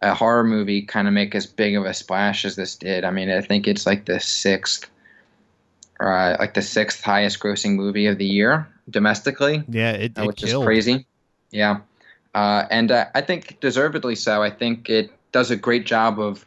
a 0.02 0.14
horror 0.14 0.44
movie 0.44 0.82
kind 0.82 1.08
of 1.08 1.14
make 1.14 1.34
as 1.36 1.46
big 1.46 1.76
of 1.76 1.86
a 1.86 1.94
splash 1.94 2.46
as 2.46 2.56
this 2.56 2.76
did. 2.76 3.04
I 3.04 3.12
mean, 3.12 3.30
I 3.30 3.42
think 3.42 3.68
it's 3.68 3.86
like 3.86 4.06
the 4.06 4.20
sixth, 4.20 4.90
uh, 6.00 6.36
like 6.40 6.54
the 6.54 6.62
sixth 6.62 7.04
highest 7.04 7.40
grossing 7.40 7.76
movie 7.76 8.06
of 8.06 8.18
the 8.18 8.26
year 8.26 8.68
domestically. 8.90 9.64
Yeah, 9.70 9.92
it, 9.92 10.14
uh, 10.18 10.26
which 10.26 10.44
is 10.44 10.54
crazy. 10.54 11.06
Yeah, 11.52 11.80
uh, 12.36 12.66
and 12.70 12.92
uh, 12.92 13.06
I 13.16 13.22
think 13.22 13.60
deservedly 13.60 14.16
so. 14.16 14.44
I 14.44 14.50
think 14.52 14.90
it 14.90 15.12
does 15.32 15.50
a 15.50 15.56
great 15.56 15.86
job 15.86 16.20
of 16.20 16.46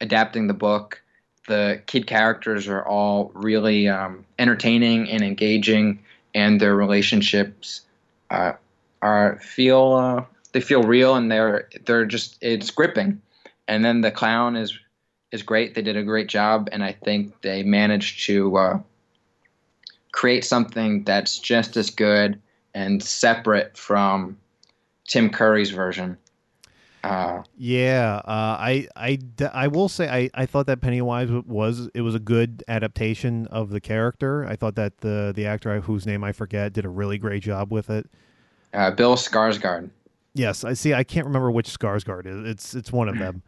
adapting 0.00 0.46
the 0.46 0.54
book. 0.54 1.00
The 1.46 1.82
kid 1.86 2.06
characters 2.06 2.68
are 2.68 2.84
all 2.86 3.30
really 3.34 3.88
um, 3.88 4.24
entertaining 4.38 5.10
and 5.10 5.22
engaging, 5.22 6.00
and 6.34 6.60
their 6.60 6.74
relationships 6.74 7.82
uh, 8.30 8.52
are 9.02 9.38
feel 9.40 9.92
uh, 9.92 10.24
they 10.54 10.60
feel 10.60 10.84
real 10.84 11.16
and 11.16 11.30
they're 11.30 11.68
they're 11.84 12.06
just 12.06 12.38
it's 12.40 12.70
gripping. 12.70 13.20
And 13.68 13.84
then 13.84 14.00
the 14.00 14.10
clown 14.10 14.56
is 14.56 14.78
is 15.32 15.42
great. 15.42 15.74
They 15.74 15.82
did 15.82 15.96
a 15.96 16.02
great 16.02 16.28
job, 16.28 16.68
and 16.72 16.82
I 16.82 16.92
think 16.92 17.42
they 17.42 17.62
managed 17.64 18.24
to 18.26 18.56
uh, 18.56 18.78
create 20.12 20.44
something 20.44 21.02
that's 21.04 21.38
just 21.40 21.76
as 21.76 21.90
good 21.90 22.40
and 22.72 23.02
separate 23.02 23.76
from 23.76 24.38
Tim 25.08 25.28
Curry's 25.28 25.70
version. 25.70 26.16
Uh, 27.02 27.42
yeah, 27.58 28.22
uh, 28.24 28.56
I, 28.58 28.88
I, 28.96 29.18
I 29.52 29.68
will 29.68 29.90
say 29.90 30.08
I, 30.08 30.30
I 30.34 30.46
thought 30.46 30.66
that 30.66 30.80
Pennywise 30.80 31.30
was 31.30 31.90
it 31.94 32.00
was 32.02 32.14
a 32.14 32.20
good 32.20 32.62
adaptation 32.68 33.46
of 33.48 33.70
the 33.70 33.80
character. 33.80 34.46
I 34.46 34.54
thought 34.54 34.76
that 34.76 34.98
the 34.98 35.32
the 35.34 35.46
actor 35.46 35.80
whose 35.80 36.06
name 36.06 36.22
I 36.22 36.30
forget 36.32 36.72
did 36.72 36.84
a 36.84 36.88
really 36.88 37.18
great 37.18 37.42
job 37.42 37.72
with 37.72 37.90
it. 37.90 38.08
Uh, 38.72 38.92
Bill 38.92 39.16
Skarsgård. 39.16 39.90
Yes, 40.34 40.64
I 40.64 40.74
see. 40.74 40.92
I 40.92 41.04
can't 41.04 41.26
remember 41.26 41.50
which 41.50 41.68
Skarsgård 41.68 42.26
is. 42.26 42.48
It's 42.48 42.74
it's 42.74 42.92
one 42.92 43.08
of 43.08 43.18
them. 43.18 43.42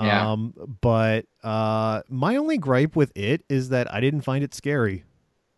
yeah. 0.00 0.30
Um, 0.30 0.52
but 0.80 1.26
uh, 1.42 2.02
my 2.08 2.36
only 2.36 2.58
gripe 2.58 2.94
with 2.94 3.12
it 3.16 3.44
is 3.48 3.70
that 3.70 3.92
I 3.92 4.00
didn't 4.00 4.20
find 4.20 4.44
it 4.44 4.54
scary, 4.54 5.04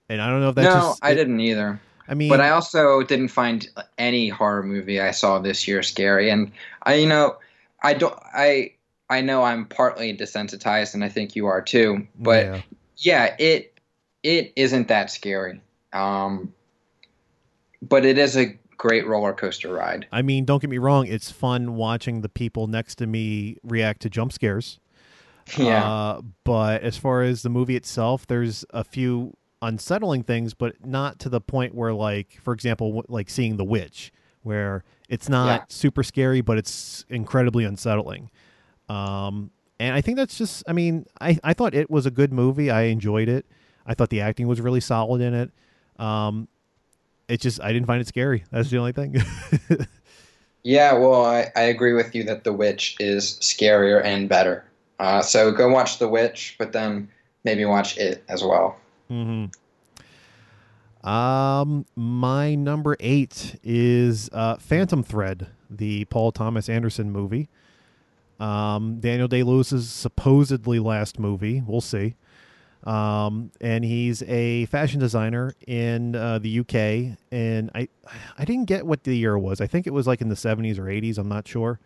and 0.08 0.22
I 0.22 0.30
don't 0.30 0.40
know 0.40 0.50
if 0.50 0.54
that's 0.54 0.74
no, 0.74 0.80
just, 0.80 1.04
I 1.04 1.10
it, 1.10 1.16
didn't 1.16 1.40
either. 1.40 1.80
I 2.08 2.14
mean, 2.14 2.28
but 2.28 2.40
I 2.40 2.50
also 2.50 3.02
didn't 3.02 3.28
find 3.28 3.68
any 3.98 4.28
horror 4.28 4.62
movie 4.62 5.00
I 5.00 5.10
saw 5.10 5.38
this 5.38 5.66
year 5.68 5.82
scary, 5.82 6.30
and 6.30 6.52
I, 6.84 6.94
you 6.94 7.08
know, 7.08 7.36
I 7.82 7.94
don't, 7.94 8.18
I, 8.34 8.72
I 9.08 9.20
know 9.20 9.42
I'm 9.42 9.66
partly 9.66 10.16
desensitized, 10.16 10.94
and 10.94 11.04
I 11.04 11.08
think 11.08 11.36
you 11.36 11.46
are 11.46 11.62
too. 11.62 12.06
But 12.18 12.46
yeah, 12.46 12.62
yeah 12.96 13.36
it, 13.38 13.80
it 14.22 14.52
isn't 14.56 14.88
that 14.88 15.10
scary. 15.10 15.60
Um, 15.92 16.52
but 17.82 18.04
it 18.04 18.18
is 18.18 18.36
a 18.36 18.58
great 18.80 19.06
roller 19.06 19.34
coaster 19.34 19.72
ride. 19.72 20.06
I 20.10 20.22
mean, 20.22 20.46
don't 20.46 20.60
get 20.60 20.70
me 20.70 20.78
wrong; 20.78 21.06
it's 21.06 21.30
fun 21.30 21.76
watching 21.76 22.22
the 22.22 22.28
people 22.30 22.66
next 22.66 22.94
to 22.96 23.06
me 23.06 23.58
react 23.62 24.00
to 24.02 24.10
jump 24.10 24.32
scares. 24.32 24.80
Yeah. 25.58 25.84
Uh, 25.84 26.20
but 26.44 26.82
as 26.82 26.96
far 26.96 27.22
as 27.22 27.42
the 27.42 27.48
movie 27.48 27.74
itself, 27.74 28.24
there's 28.26 28.64
a 28.70 28.84
few 28.84 29.34
unsettling 29.60 30.22
things, 30.22 30.54
but 30.54 30.86
not 30.86 31.18
to 31.20 31.28
the 31.28 31.40
point 31.40 31.74
where, 31.74 31.92
like, 31.92 32.38
for 32.40 32.54
example, 32.54 33.04
like 33.08 33.28
seeing 33.28 33.56
the 33.56 33.64
witch, 33.64 34.12
where 34.44 34.84
it's 35.08 35.28
not 35.28 35.60
Yeah. 35.62 35.64
super 35.68 36.04
scary, 36.04 36.40
but 36.40 36.56
it's 36.56 37.04
incredibly 37.08 37.64
unsettling. 37.64 38.30
Um, 38.88 39.50
and 39.80 39.92
I 39.94 40.00
think 40.02 40.18
that's 40.18 40.38
just. 40.38 40.62
I 40.68 40.72
mean, 40.72 41.06
I 41.20 41.36
I 41.42 41.52
thought 41.52 41.74
it 41.74 41.90
was 41.90 42.06
a 42.06 42.10
good 42.12 42.32
movie. 42.32 42.70
I 42.70 42.82
enjoyed 42.82 43.28
it. 43.28 43.44
I 43.84 43.94
thought 43.94 44.10
the 44.10 44.20
acting 44.20 44.46
was 44.46 44.60
really 44.60 44.80
solid 44.80 45.20
in 45.20 45.34
it. 45.34 45.50
Um, 45.98 46.46
it 47.30 47.40
just 47.40 47.60
I 47.60 47.72
didn't 47.72 47.86
find 47.86 48.00
it 48.00 48.06
scary. 48.06 48.44
That's 48.50 48.70
the 48.70 48.78
only 48.78 48.92
thing. 48.92 49.16
yeah, 50.62 50.92
well, 50.92 51.24
I, 51.24 51.50
I 51.56 51.62
agree 51.62 51.94
with 51.94 52.14
you 52.14 52.24
that 52.24 52.44
The 52.44 52.52
Witch 52.52 52.96
is 53.00 53.38
scarier 53.40 54.04
and 54.04 54.28
better. 54.28 54.64
Uh, 54.98 55.22
so 55.22 55.50
go 55.50 55.68
watch 55.68 55.98
The 55.98 56.08
Witch, 56.08 56.56
but 56.58 56.72
then 56.72 57.08
maybe 57.44 57.64
watch 57.64 57.96
it 57.96 58.22
as 58.28 58.42
well. 58.44 58.76
hmm 59.08 59.46
Um, 61.02 61.86
my 61.96 62.54
number 62.54 62.96
eight 63.00 63.58
is 63.62 64.28
uh, 64.32 64.56
Phantom 64.56 65.02
Thread, 65.02 65.46
the 65.70 66.04
Paul 66.06 66.32
Thomas 66.32 66.68
Anderson 66.68 67.10
movie. 67.10 67.48
Um, 68.38 69.00
Daniel 69.00 69.28
Day 69.28 69.42
Lewis's 69.42 69.88
supposedly 69.88 70.78
last 70.78 71.18
movie. 71.18 71.62
We'll 71.66 71.80
see. 71.82 72.16
Um, 72.84 73.50
and 73.60 73.84
he's 73.84 74.22
a 74.22 74.64
fashion 74.66 75.00
designer 75.00 75.54
in 75.66 76.16
uh, 76.16 76.38
the 76.38 76.60
UK. 76.60 77.18
And 77.30 77.70
I, 77.74 77.88
I 78.38 78.44
didn't 78.44 78.64
get 78.66 78.86
what 78.86 79.04
the 79.04 79.16
year 79.16 79.38
was. 79.38 79.60
I 79.60 79.66
think 79.66 79.86
it 79.86 79.92
was 79.92 80.06
like 80.06 80.20
in 80.20 80.28
the 80.28 80.36
seventies 80.36 80.78
or 80.78 80.88
eighties. 80.88 81.18
I'm 81.18 81.28
not 81.28 81.46
sure. 81.46 81.78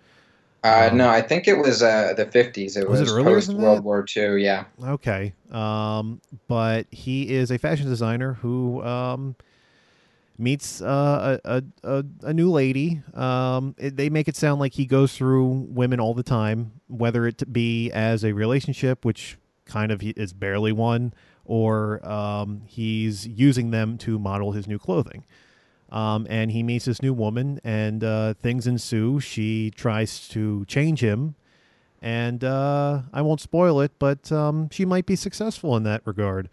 Uh, 0.62 0.88
Um, 0.90 0.96
no, 0.96 1.08
I 1.10 1.20
think 1.20 1.46
it 1.46 1.58
was 1.58 1.82
uh, 1.82 2.14
the 2.16 2.24
50s. 2.24 2.76
It 2.76 2.88
Was 2.88 3.00
was, 3.00 3.12
it 3.12 3.22
post 3.22 3.52
World? 3.52 3.84
War 3.84 4.04
II, 4.16 4.42
yeah. 4.42 4.64
Okay. 4.82 5.34
Um, 5.50 6.22
but 6.48 6.86
he 6.90 7.34
is 7.34 7.50
a 7.50 7.58
fashion 7.58 7.86
designer 7.86 8.34
who 8.34 8.82
um, 8.82 9.36
meets 10.38 10.80
uh, 10.80 11.38
a, 11.44 11.58
a, 11.58 11.98
a, 11.98 12.04
a 12.22 12.32
new 12.32 12.50
lady. 12.50 13.02
Um, 13.12 13.74
it, 13.78 13.96
they 13.96 14.08
make 14.08 14.26
it 14.26 14.36
sound 14.36 14.58
like 14.58 14.72
he 14.72 14.86
goes 14.86 15.14
through 15.14 15.66
women 15.68 16.00
all 16.00 16.14
the 16.14 16.22
time, 16.22 16.80
whether 16.88 17.26
it 17.26 17.52
be 17.52 17.90
as 17.92 18.24
a 18.24 18.32
relationship, 18.32 19.04
which 19.04 19.36
kind 19.64 19.90
of 19.90 20.02
is 20.02 20.32
barely 20.32 20.72
one, 20.72 21.14
or 21.44 22.06
um, 22.08 22.62
he's 22.66 23.26
using 23.26 23.70
them 23.70 23.98
to 23.98 24.18
model 24.18 24.52
his 24.52 24.66
new 24.66 24.78
clothing. 24.78 25.24
Um, 25.90 26.26
and 26.28 26.50
he 26.50 26.62
meets 26.62 26.86
this 26.86 27.02
new 27.02 27.12
woman, 27.12 27.60
and 27.62 28.02
uh, 28.02 28.34
things 28.34 28.66
ensue. 28.66 29.20
She 29.20 29.70
tries 29.70 30.28
to 30.28 30.64
change 30.64 31.00
him, 31.00 31.36
and 32.02 32.42
uh, 32.42 33.02
I 33.12 33.22
won't 33.22 33.40
spoil 33.40 33.80
it, 33.80 33.92
but 33.98 34.32
um, 34.32 34.68
she 34.70 34.84
might 34.84 35.06
be 35.06 35.14
successful 35.14 35.76
in 35.76 35.84
that 35.84 36.02
regard. 36.04 36.48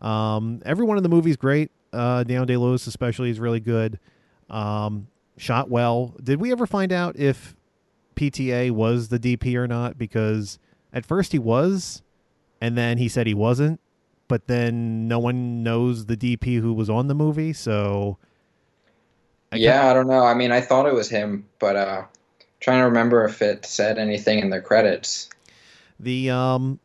Um, 0.00 0.62
everyone 0.64 0.96
in 0.96 1.02
the 1.02 1.08
movie 1.08 1.30
is 1.30 1.36
great. 1.36 1.70
Uh, 1.92 2.24
Daniel 2.24 2.46
Day 2.46 2.56
Lewis, 2.56 2.86
especially, 2.86 3.30
is 3.30 3.38
really 3.38 3.60
good. 3.60 3.98
Um, 4.48 5.08
shot 5.36 5.68
well. 5.68 6.14
Did 6.22 6.40
we 6.40 6.52
ever 6.52 6.66
find 6.66 6.92
out 6.92 7.16
if 7.16 7.54
PTA 8.16 8.70
was 8.70 9.08
the 9.08 9.18
DP 9.18 9.56
or 9.56 9.66
not? 9.66 9.98
Because 9.98 10.58
at 10.92 11.04
first 11.04 11.32
he 11.32 11.38
was, 11.38 12.02
and 12.60 12.76
then 12.76 12.98
he 12.98 13.08
said 13.08 13.26
he 13.26 13.34
wasn't, 13.34 13.80
but 14.28 14.46
then 14.46 15.08
no 15.08 15.18
one 15.18 15.62
knows 15.62 16.06
the 16.06 16.16
DP 16.16 16.60
who 16.60 16.72
was 16.72 16.88
on 16.90 17.08
the 17.08 17.14
movie, 17.14 17.52
so. 17.52 18.18
I 19.52 19.56
yeah, 19.56 19.90
I 19.90 19.94
don't 19.94 20.06
know. 20.06 20.24
I 20.24 20.34
mean, 20.34 20.52
I 20.52 20.60
thought 20.60 20.86
it 20.86 20.94
was 20.94 21.08
him, 21.08 21.46
but 21.58 21.74
uh, 21.74 22.04
trying 22.60 22.78
to 22.80 22.84
remember 22.84 23.24
if 23.24 23.42
it 23.42 23.66
said 23.66 23.98
anything 23.98 24.38
in 24.38 24.50
the 24.50 24.60
credits. 24.60 25.28
The 25.98 26.30
um, 26.30 26.78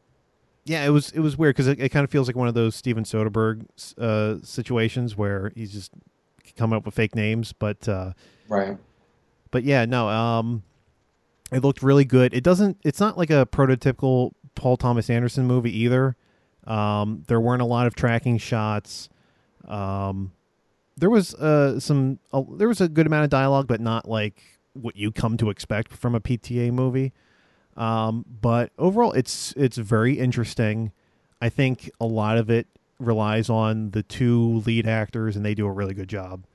yeah, 0.65 0.83
it 0.83 0.89
was 0.89 1.11
it 1.11 1.19
was 1.19 1.37
weird 1.37 1.55
because 1.55 1.67
it, 1.67 1.79
it 1.79 1.89
kind 1.89 2.03
of 2.03 2.09
feels 2.09 2.27
like 2.27 2.35
one 2.35 2.47
of 2.47 2.55
those 2.55 2.75
Steven 2.75 3.03
Soderbergh 3.03 3.65
uh, 3.99 4.43
situations 4.43 5.15
where 5.15 5.51
he's 5.55 5.71
just 5.71 5.91
coming 6.57 6.75
up 6.75 6.85
with 6.85 6.95
fake 6.95 7.13
names, 7.15 7.53
but 7.53 7.87
uh, 7.87 8.13
Right. 8.47 8.77
but 9.51 9.63
yeah, 9.63 9.85
no, 9.85 10.07
um, 10.09 10.63
it 11.51 11.59
looked 11.63 11.83
really 11.83 12.05
good. 12.05 12.33
It 12.33 12.43
doesn't. 12.43 12.77
It's 12.83 12.99
not 12.99 13.15
like 13.15 13.29
a 13.29 13.45
prototypical 13.45 14.31
Paul 14.55 14.77
Thomas 14.77 15.09
Anderson 15.09 15.45
movie 15.45 15.77
either. 15.77 16.15
Um, 16.65 17.23
there 17.27 17.39
weren't 17.39 17.61
a 17.61 17.65
lot 17.65 17.87
of 17.87 17.95
tracking 17.95 18.37
shots. 18.37 19.09
Um, 19.67 20.31
there 20.97 21.09
was 21.09 21.33
uh 21.35 21.79
some 21.79 22.19
uh, 22.31 22.43
there 22.53 22.67
was 22.67 22.81
a 22.81 22.87
good 22.87 23.05
amount 23.05 23.25
of 23.25 23.29
dialogue, 23.29 23.67
but 23.67 23.81
not 23.81 24.07
like 24.07 24.41
what 24.73 24.95
you 24.95 25.11
come 25.11 25.37
to 25.37 25.49
expect 25.49 25.93
from 25.93 26.15
a 26.15 26.19
PTA 26.19 26.71
movie. 26.71 27.13
Um, 27.77 28.25
but 28.41 28.71
overall, 28.77 29.11
it's 29.11 29.53
it's 29.57 29.77
very 29.77 30.17
interesting. 30.17 30.91
I 31.41 31.49
think 31.49 31.89
a 31.99 32.05
lot 32.05 32.37
of 32.37 32.49
it 32.49 32.67
relies 32.99 33.49
on 33.49 33.91
the 33.91 34.03
two 34.03 34.63
lead 34.65 34.87
actors, 34.87 35.35
and 35.35 35.45
they 35.45 35.53
do 35.53 35.65
a 35.65 35.71
really 35.71 35.93
good 35.93 36.09
job. 36.09 36.45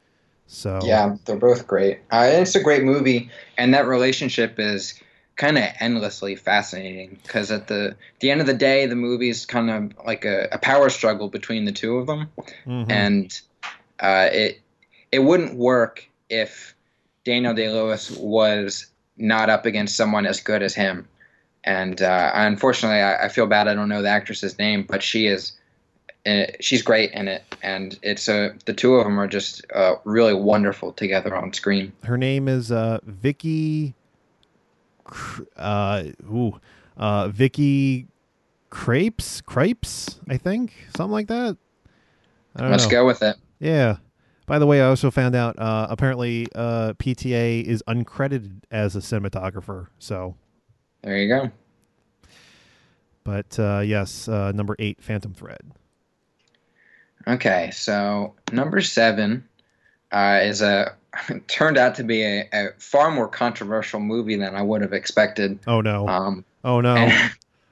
So 0.46 0.80
Yeah, 0.82 1.16
they're 1.26 1.36
both 1.36 1.66
great. 1.66 2.00
Uh, 2.10 2.28
it's 2.28 2.54
a 2.54 2.62
great 2.62 2.82
movie, 2.82 3.30
and 3.56 3.72
that 3.74 3.86
relationship 3.86 4.58
is 4.58 4.94
kind 5.40 5.57
of 5.57 5.64
endlessly 5.81 6.37
fascinating 6.37 7.18
because 7.22 7.50
at 7.50 7.66
the 7.66 7.96
the 8.20 8.31
end 8.31 8.42
of 8.42 8.46
the 8.46 8.55
day, 8.55 8.85
the 8.85 8.94
movie 8.94 9.31
is 9.31 9.46
kind 9.46 9.70
of 9.70 10.07
like 10.07 10.26
a, 10.26 10.48
a 10.53 10.59
power 10.59 10.90
struggle 10.90 11.29
between 11.29 11.64
the 11.64 11.72
two 11.72 11.96
of 11.96 12.07
them, 12.07 12.29
mhm. 12.66 12.90
and 12.90 13.40
uh, 13.98 14.29
it 14.31 14.61
it 15.11 15.20
wouldn't 15.20 15.55
work 15.55 16.07
if 16.29 16.76
Daniel 17.24 17.55
Day 17.55 17.70
Lewis 17.70 18.11
was 18.11 18.87
not 19.16 19.48
up 19.48 19.64
against 19.64 19.96
someone 19.96 20.26
as 20.26 20.40
good 20.40 20.62
as 20.62 20.74
him. 20.74 21.09
And 21.64 22.00
uh, 22.03 22.31
unfortunately, 22.35 23.00
I, 23.00 23.24
I 23.24 23.29
feel 23.29 23.46
bad. 23.46 23.66
I 23.66 23.74
don't 23.74 23.88
know 23.88 24.03
the 24.03 24.09
actress's 24.11 24.59
name, 24.59 24.85
but 24.87 25.03
she 25.03 25.26
is. 25.26 25.53
Uh, 26.26 26.44
she's 26.61 26.83
great 26.83 27.12
in 27.12 27.29
it, 27.29 27.42
and 27.62 27.98
it's 28.03 28.29
uh, 28.29 28.50
the 28.66 28.74
two 28.74 28.96
of 28.96 29.05
them 29.05 29.18
are 29.18 29.26
just 29.26 29.64
uh, 29.74 29.94
really 30.05 30.35
wonderful 30.35 30.92
together 30.92 31.35
on 31.35 31.55
screen. 31.55 31.92
her 32.05 32.18
name 32.18 32.46
is 32.46 32.70
uh 32.70 32.98
Vicky 33.07 33.94
uh 35.57 36.05
ooh 36.31 36.59
uh 36.96 37.29
Vicky 37.29 38.07
Krieps 38.70 39.42
Krieps 39.42 40.18
I 40.29 40.37
think 40.37 40.73
something 40.96 41.12
like 41.12 41.29
that. 41.29 41.57
Let's 42.59 42.85
know. 42.85 42.90
go 42.90 43.07
with 43.07 43.23
it. 43.23 43.37
yeah. 43.59 43.96
By 44.46 44.59
the 44.59 44.66
way 44.66 44.81
I 44.81 44.87
also 44.87 45.11
found 45.11 45.35
out 45.35 45.59
uh 45.59 45.87
apparently 45.90 46.46
uh 46.55 46.94
PTA 46.94 47.62
is 47.64 47.83
uncredited 47.87 48.62
as 48.70 48.96
a 48.96 49.01
cinematographer 49.01 49.88
so. 49.99 50.35
There 51.03 51.16
you 51.16 51.29
go. 51.29 51.51
but 53.25 53.59
uh 53.59 53.81
yes 53.81 54.29
uh 54.29 54.53
number 54.53 54.77
8 54.79 55.01
Phantom 55.01 55.33
Thread. 55.35 55.61
Okay, 57.27 57.70
so 57.70 58.35
number 58.51 58.81
seven 58.81 59.46
uh, 60.12 60.40
is 60.42 60.62
a 60.62 60.94
turned 61.49 61.77
out 61.79 61.94
to 61.96 62.05
be 62.05 62.23
a, 62.23 62.49
a 62.53 62.68
far 62.79 63.11
more 63.11 63.29
controversial 63.29 64.01
movie 64.01 64.37
than 64.37 64.55
I 64.55 64.62
would 64.62 64.81
have 64.83 64.92
expected. 64.92 65.59
oh 65.66 65.81
no 65.81 66.07
Um, 66.09 66.44
oh 66.64 66.81
no 66.81 67.09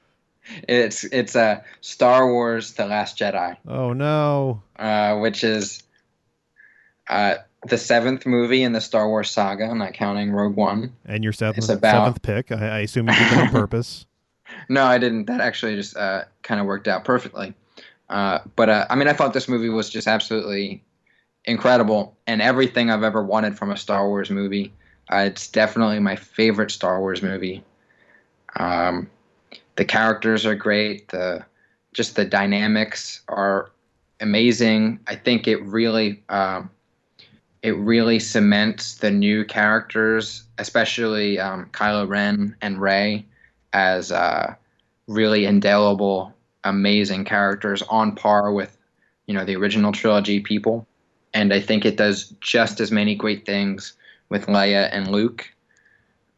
it's 0.68 1.04
it's 1.04 1.34
a 1.36 1.62
Star 1.80 2.30
Wars: 2.32 2.72
The 2.74 2.86
Last 2.86 3.18
Jedi, 3.18 3.56
oh 3.66 3.92
no 3.92 4.62
uh, 4.78 5.16
which 5.18 5.44
is 5.44 5.82
uh, 7.08 7.36
the 7.66 7.78
seventh 7.78 8.26
movie 8.26 8.62
in 8.62 8.72
the 8.72 8.80
Star 8.80 9.08
Wars 9.08 9.30
saga, 9.30 9.64
I'm 9.64 9.78
not 9.78 9.94
counting 9.94 10.30
Rogue 10.30 10.56
One. 10.56 10.92
and 11.06 11.24
your 11.24 11.32
seventh, 11.32 11.68
about- 11.68 12.04
seventh 12.04 12.22
pick 12.22 12.52
I, 12.52 12.68
I 12.68 12.78
assume 12.80 13.08
you 13.08 13.14
did 13.14 13.30
that 13.30 13.38
on 13.44 13.48
purpose 13.60 14.06
No, 14.68 14.84
I 14.84 14.98
didn't. 14.98 15.26
That 15.26 15.40
actually 15.40 15.76
just 15.76 15.96
uh, 15.96 16.24
kind 16.42 16.60
of 16.60 16.66
worked 16.66 16.88
out 16.88 17.04
perfectly. 17.04 17.54
Uh, 18.08 18.38
but 18.56 18.68
uh, 18.70 18.86
I 18.88 18.94
mean, 18.96 19.06
I 19.08 19.12
thought 19.12 19.34
this 19.34 19.48
movie 19.48 19.68
was 19.68 19.90
just 19.90 20.06
absolutely 20.08 20.82
incredible 21.48 22.16
and 22.26 22.40
everything 22.42 22.90
I've 22.90 23.02
ever 23.02 23.24
wanted 23.24 23.56
from 23.58 23.70
a 23.70 23.76
Star 23.76 24.06
Wars 24.06 24.30
movie. 24.30 24.72
Uh, 25.10 25.24
it's 25.26 25.48
definitely 25.48 25.98
my 25.98 26.14
favorite 26.14 26.70
Star 26.70 27.00
Wars 27.00 27.22
movie. 27.22 27.64
Um, 28.56 29.10
the 29.76 29.84
characters 29.84 30.44
are 30.44 30.54
great. 30.54 31.08
The 31.08 31.44
just 31.94 32.16
the 32.16 32.24
dynamics 32.24 33.22
are 33.28 33.70
amazing. 34.20 35.00
I 35.06 35.14
think 35.14 35.48
it 35.48 35.62
really 35.64 36.22
um, 36.28 36.70
it 37.62 37.76
really 37.76 38.18
cements 38.18 38.96
the 38.96 39.10
new 39.10 39.44
characters, 39.44 40.44
especially 40.58 41.38
um, 41.38 41.70
Kylo 41.72 42.08
Ren 42.08 42.54
and 42.60 42.80
Rey, 42.80 43.24
as 43.72 44.12
uh, 44.12 44.54
really 45.06 45.46
indelible, 45.46 46.34
amazing 46.64 47.24
characters 47.24 47.82
on 47.82 48.14
par 48.14 48.52
with 48.52 48.76
you 49.26 49.34
know 49.34 49.44
the 49.44 49.56
original 49.56 49.92
trilogy 49.92 50.40
people. 50.40 50.87
And 51.34 51.52
I 51.52 51.60
think 51.60 51.84
it 51.84 51.96
does 51.96 52.34
just 52.40 52.80
as 52.80 52.90
many 52.90 53.14
great 53.14 53.44
things 53.44 53.94
with 54.28 54.46
Leia 54.46 54.88
and 54.92 55.10
Luke. 55.10 55.48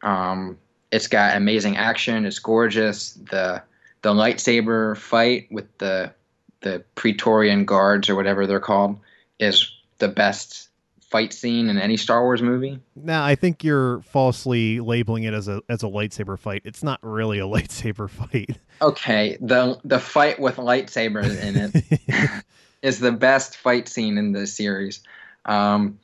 Um, 0.03 0.57
it's 0.91 1.07
got 1.07 1.35
amazing 1.35 1.77
action. 1.77 2.25
It's 2.25 2.39
gorgeous. 2.39 3.13
The 3.13 3.63
the 4.01 4.13
lightsaber 4.13 4.97
fight 4.97 5.47
with 5.51 5.65
the 5.77 6.11
the 6.61 6.83
Praetorian 6.95 7.65
guards 7.65 8.09
or 8.09 8.15
whatever 8.15 8.45
they're 8.45 8.59
called 8.59 8.97
is 9.39 9.71
the 9.97 10.07
best 10.07 10.69
fight 11.11 11.33
scene 11.33 11.69
in 11.69 11.77
any 11.77 11.97
Star 11.97 12.23
Wars 12.23 12.41
movie. 12.41 12.79
Now, 12.95 13.23
I 13.23 13.35
think 13.35 13.63
you're 13.63 14.01
falsely 14.01 14.79
labeling 14.79 15.23
it 15.23 15.33
as 15.33 15.47
a 15.47 15.61
as 15.69 15.83
a 15.83 15.87
lightsaber 15.87 16.39
fight. 16.39 16.61
It's 16.65 16.83
not 16.83 16.99
really 17.01 17.39
a 17.39 17.43
lightsaber 17.45 18.09
fight. 18.09 18.57
Okay, 18.81 19.37
the 19.41 19.79
the 19.83 19.99
fight 19.99 20.39
with 20.39 20.55
lightsabers 20.55 21.39
in 21.41 21.55
it 21.57 22.43
is 22.81 22.99
the 22.99 23.11
best 23.11 23.57
fight 23.57 23.87
scene 23.87 24.17
in 24.17 24.31
the 24.31 24.47
series. 24.47 25.01
Um, 25.45 25.99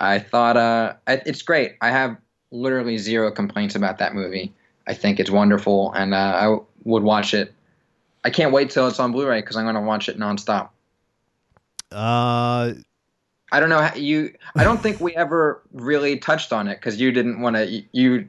I 0.00 0.18
thought 0.18 0.56
uh, 0.56 0.94
it's 1.06 1.42
great. 1.42 1.76
I 1.80 1.90
have 1.90 2.16
literally 2.50 2.98
zero 2.98 3.30
complaints 3.30 3.74
about 3.74 3.98
that 3.98 4.14
movie. 4.14 4.52
I 4.86 4.94
think 4.94 5.20
it's 5.20 5.30
wonderful, 5.30 5.92
and 5.92 6.12
uh, 6.12 6.16
I 6.16 6.58
would 6.84 7.02
watch 7.02 7.34
it. 7.34 7.54
I 8.24 8.30
can't 8.30 8.52
wait 8.52 8.70
till 8.70 8.88
it's 8.88 9.00
on 9.00 9.12
Blu-ray 9.12 9.40
because 9.40 9.56
I'm 9.56 9.64
going 9.64 9.74
to 9.74 9.80
watch 9.80 10.08
it 10.08 10.18
nonstop. 10.18 10.70
Uh, 11.90 12.74
I 13.52 13.60
don't 13.60 13.68
know 13.68 13.80
how 13.80 13.94
you. 13.94 14.34
I 14.56 14.64
don't 14.64 14.82
think 14.82 15.00
we 15.00 15.14
ever 15.14 15.62
really 15.72 16.18
touched 16.18 16.52
on 16.52 16.68
it 16.68 16.76
because 16.76 17.00
you 17.00 17.12
didn't 17.12 17.40
want 17.40 17.56
to. 17.56 17.82
You 17.92 18.28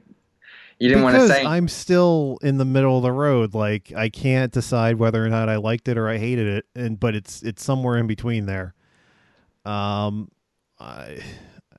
you 0.79 0.89
didn't 0.89 1.03
want 1.03 1.15
to 1.15 1.27
say. 1.27 1.45
I'm 1.45 1.67
still 1.67 2.37
in 2.41 2.57
the 2.57 2.65
middle 2.65 2.97
of 2.97 3.03
the 3.03 3.11
road. 3.11 3.53
Like 3.53 3.91
I 3.95 4.09
can't 4.09 4.51
decide 4.51 4.97
whether 4.97 5.23
or 5.23 5.29
not 5.29 5.49
I 5.49 5.57
liked 5.57 5.87
it 5.87 5.97
or 5.97 6.07
I 6.09 6.17
hated 6.17 6.47
it, 6.47 6.65
and 6.75 6.99
but 6.99 7.15
it's 7.15 7.41
it's 7.43 7.63
somewhere 7.63 7.97
in 7.97 8.07
between 8.07 8.45
there. 8.45 8.73
Um, 9.65 10.29
I, 10.79 11.19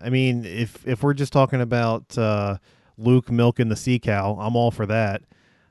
I 0.03 0.11
mean, 0.11 0.45
if 0.45 0.87
if 0.87 1.03
we're 1.03 1.15
just 1.15 1.33
talking 1.33 1.61
about 1.61 2.17
uh, 2.17 2.59
Luke 2.97 3.31
milking 3.31 3.69
the 3.69 3.77
sea 3.77 3.99
cow, 3.99 4.37
I'm 4.41 4.57
all 4.57 4.71
for 4.71 4.87
that. 4.87 5.23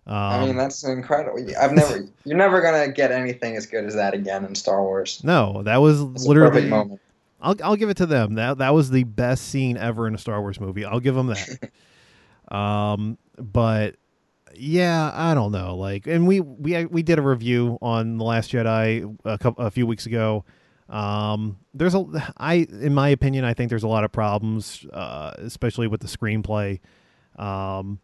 Um, 0.05 0.15
I 0.15 0.45
mean, 0.45 0.57
that's 0.57 0.83
incredible. 0.83 1.39
I've 1.59 1.71
never. 1.71 2.05
you're 2.25 2.37
never 2.37 2.61
gonna 2.61 2.91
get 2.91 3.11
anything 3.11 3.55
as 3.55 3.65
good 3.65 3.85
as 3.85 3.95
that 3.95 4.13
again 4.13 4.43
in 4.45 4.53
Star 4.53 4.81
Wars. 4.83 5.21
No, 5.23 5.63
that 5.63 5.77
was 5.77 6.01
It's 6.01 6.25
a 6.25 6.27
literally. 6.27 6.51
perfect 6.51 6.69
moment. 6.69 7.01
I'll 7.41 7.55
I'll 7.63 7.75
give 7.75 7.89
it 7.89 7.97
to 7.97 8.05
them. 8.05 8.35
That 8.35 8.57
that 8.57 8.73
was 8.73 8.89
the 8.89 9.03
best 9.05 9.47
scene 9.47 9.77
ever 9.77 10.07
in 10.07 10.13
a 10.15 10.17
Star 10.17 10.41
Wars 10.41 10.59
movie. 10.59 10.85
I'll 10.85 10.99
give 10.99 11.15
them 11.15 11.27
that. 11.27 11.71
um, 12.49 13.17
but 13.37 13.95
yeah, 14.55 15.11
I 15.13 15.33
don't 15.33 15.51
know. 15.51 15.75
Like, 15.75 16.07
and 16.07 16.27
we 16.27 16.39
we 16.39 16.85
we 16.85 17.03
did 17.03 17.19
a 17.19 17.21
review 17.21 17.77
on 17.81 18.17
the 18.17 18.23
Last 18.23 18.51
Jedi 18.51 19.17
a 19.25 19.37
couple 19.37 19.65
a 19.65 19.71
few 19.71 19.87
weeks 19.87 20.05
ago. 20.05 20.45
Um, 20.89 21.57
there's 21.73 21.95
a 21.95 22.33
I 22.37 22.67
in 22.69 22.93
my 22.93 23.09
opinion, 23.09 23.45
I 23.45 23.53
think 23.53 23.69
there's 23.69 23.83
a 23.83 23.87
lot 23.87 24.03
of 24.03 24.11
problems, 24.11 24.85
uh, 24.93 25.31
especially 25.37 25.87
with 25.87 26.01
the 26.01 26.07
screenplay. 26.07 26.79
Um, 27.35 27.99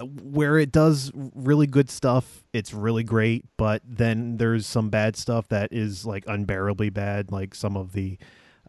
where 0.00 0.58
it 0.58 0.72
does 0.72 1.12
really 1.14 1.68
good 1.68 1.88
stuff, 1.88 2.42
it's 2.52 2.74
really 2.74 3.04
great, 3.04 3.44
but 3.56 3.80
then 3.86 4.38
there's 4.38 4.66
some 4.66 4.90
bad 4.90 5.16
stuff 5.16 5.46
that 5.48 5.72
is 5.72 6.04
like 6.04 6.24
unbearably 6.26 6.90
bad, 6.90 7.30
like 7.30 7.54
some 7.54 7.76
of 7.76 7.92
the 7.92 8.18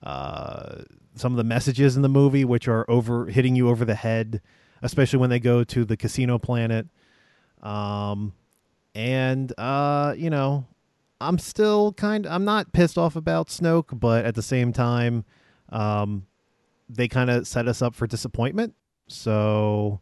uh 0.03 0.83
some 1.15 1.33
of 1.33 1.37
the 1.37 1.43
messages 1.43 1.95
in 1.95 2.01
the 2.01 2.09
movie 2.09 2.45
which 2.45 2.67
are 2.67 2.89
over 2.89 3.27
hitting 3.27 3.55
you 3.55 3.69
over 3.69 3.85
the 3.85 3.95
head, 3.95 4.41
especially 4.81 5.19
when 5.19 5.29
they 5.29 5.39
go 5.39 5.63
to 5.63 5.85
the 5.85 5.97
casino 5.97 6.37
planet. 6.37 6.87
Um 7.61 8.33
and 8.93 9.51
uh 9.57 10.13
you 10.17 10.29
know, 10.29 10.65
I'm 11.19 11.39
still 11.39 11.93
kind 11.93 12.25
I'm 12.27 12.45
not 12.45 12.73
pissed 12.73 12.97
off 12.97 13.15
about 13.15 13.47
Snoke, 13.47 13.99
but 13.99 14.25
at 14.25 14.35
the 14.35 14.43
same 14.43 14.73
time 14.73 15.25
um 15.69 16.27
they 16.87 17.07
kind 17.07 17.29
of 17.29 17.47
set 17.47 17.67
us 17.67 17.81
up 17.81 17.95
for 17.95 18.07
disappointment. 18.07 18.75
So 19.07 20.01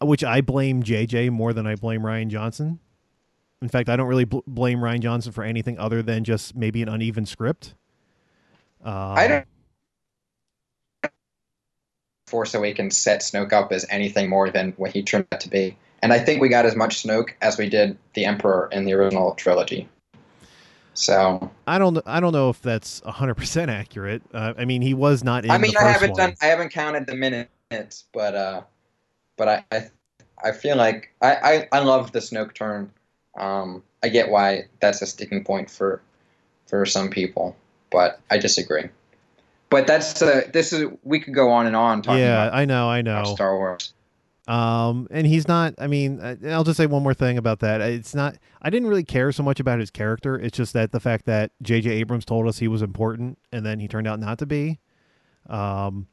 which 0.00 0.24
I 0.24 0.40
blame 0.40 0.82
JJ 0.82 1.30
more 1.30 1.52
than 1.52 1.66
I 1.66 1.74
blame 1.74 2.02
Rian 2.02 2.28
Johnson. 2.28 2.80
In 3.62 3.68
fact, 3.68 3.88
I 3.90 3.96
don't 3.96 4.08
really 4.08 4.24
bl- 4.24 4.38
blame 4.46 4.78
Rian 4.78 5.00
Johnson 5.00 5.32
for 5.32 5.44
anything 5.44 5.78
other 5.78 6.02
than 6.02 6.24
just 6.24 6.56
maybe 6.56 6.80
an 6.82 6.88
uneven 6.88 7.26
script. 7.26 7.74
Um, 8.82 8.94
I 8.94 9.26
don't. 9.28 9.46
Force 12.30 12.54
Awakens 12.54 12.96
set 12.96 13.20
Snoke 13.20 13.52
up 13.52 13.72
as 13.72 13.84
anything 13.90 14.28
more 14.28 14.50
than 14.50 14.72
what 14.76 14.92
he 14.92 15.02
turned 15.02 15.26
out 15.32 15.40
to 15.40 15.48
be, 15.48 15.76
and 16.02 16.12
I 16.12 16.18
think 16.18 16.40
we 16.40 16.48
got 16.48 16.64
as 16.64 16.76
much 16.76 17.02
Snoke 17.02 17.30
as 17.42 17.58
we 17.58 17.68
did 17.68 17.98
the 18.14 18.24
Emperor 18.24 18.68
in 18.72 18.84
the 18.84 18.94
original 18.94 19.34
trilogy. 19.34 19.88
So 20.94 21.50
I 21.66 21.78
don't. 21.78 21.98
I 22.06 22.20
don't 22.20 22.32
know 22.32 22.50
if 22.50 22.62
that's 22.62 23.00
hundred 23.04 23.34
percent 23.34 23.70
accurate. 23.70 24.22
Uh, 24.32 24.54
I 24.56 24.64
mean, 24.64 24.82
he 24.82 24.94
was 24.94 25.24
not 25.24 25.44
in. 25.44 25.50
I 25.50 25.58
mean, 25.58 25.72
the 25.72 25.80
I 25.80 25.90
haven't 25.90 26.10
one. 26.10 26.18
done, 26.18 26.34
I 26.40 26.46
haven't 26.46 26.70
counted 26.70 27.06
the 27.06 27.14
minutes, 27.14 28.04
but 28.12 28.34
uh, 28.34 28.62
but 29.36 29.48
I, 29.48 29.64
I, 29.72 29.90
I 30.44 30.52
feel 30.52 30.76
like 30.76 31.14
I, 31.22 31.68
I, 31.72 31.78
I 31.78 31.78
love 31.80 32.12
the 32.12 32.18
Snoke 32.18 32.54
turn. 32.54 32.90
Um, 33.38 33.82
I 34.02 34.08
get 34.08 34.30
why 34.30 34.64
that's 34.80 35.00
a 35.02 35.06
sticking 35.06 35.44
point 35.44 35.70
for, 35.70 36.02
for 36.66 36.84
some 36.84 37.08
people, 37.08 37.56
but 37.90 38.20
I 38.30 38.36
disagree. 38.38 38.90
But 39.70 39.86
that's 39.86 40.20
uh, 40.20 40.42
this 40.52 40.72
is 40.72 40.86
we 41.04 41.20
could 41.20 41.34
go 41.34 41.50
on 41.50 41.66
and 41.66 41.76
on 41.76 42.02
talking 42.02 42.20
Yeah, 42.20 42.44
about 42.46 42.54
I 42.58 42.64
know. 42.64 42.88
I 42.90 43.02
know. 43.02 43.24
Star 43.24 43.56
Wars. 43.56 43.94
Um, 44.48 45.06
and 45.12 45.26
he's 45.28 45.46
not. 45.46 45.74
I 45.78 45.86
mean, 45.86 46.20
I'll 46.48 46.64
just 46.64 46.76
say 46.76 46.86
one 46.86 47.04
more 47.04 47.14
thing 47.14 47.38
about 47.38 47.60
that. 47.60 47.80
It's 47.80 48.14
not. 48.14 48.36
I 48.60 48.68
didn't 48.70 48.88
really 48.88 49.04
care 49.04 49.30
so 49.30 49.44
much 49.44 49.60
about 49.60 49.78
his 49.78 49.90
character. 49.92 50.36
It's 50.36 50.56
just 50.56 50.72
that 50.72 50.90
the 50.90 50.98
fact 50.98 51.26
that 51.26 51.52
J.J. 51.62 51.88
Abrams 51.90 52.24
told 52.24 52.48
us 52.48 52.58
he 52.58 52.66
was 52.66 52.82
important, 52.82 53.38
and 53.52 53.64
then 53.64 53.78
he 53.78 53.86
turned 53.86 54.08
out 54.08 54.18
not 54.18 54.38
to 54.38 54.46
be. 54.46 54.80
Um, 55.48 56.08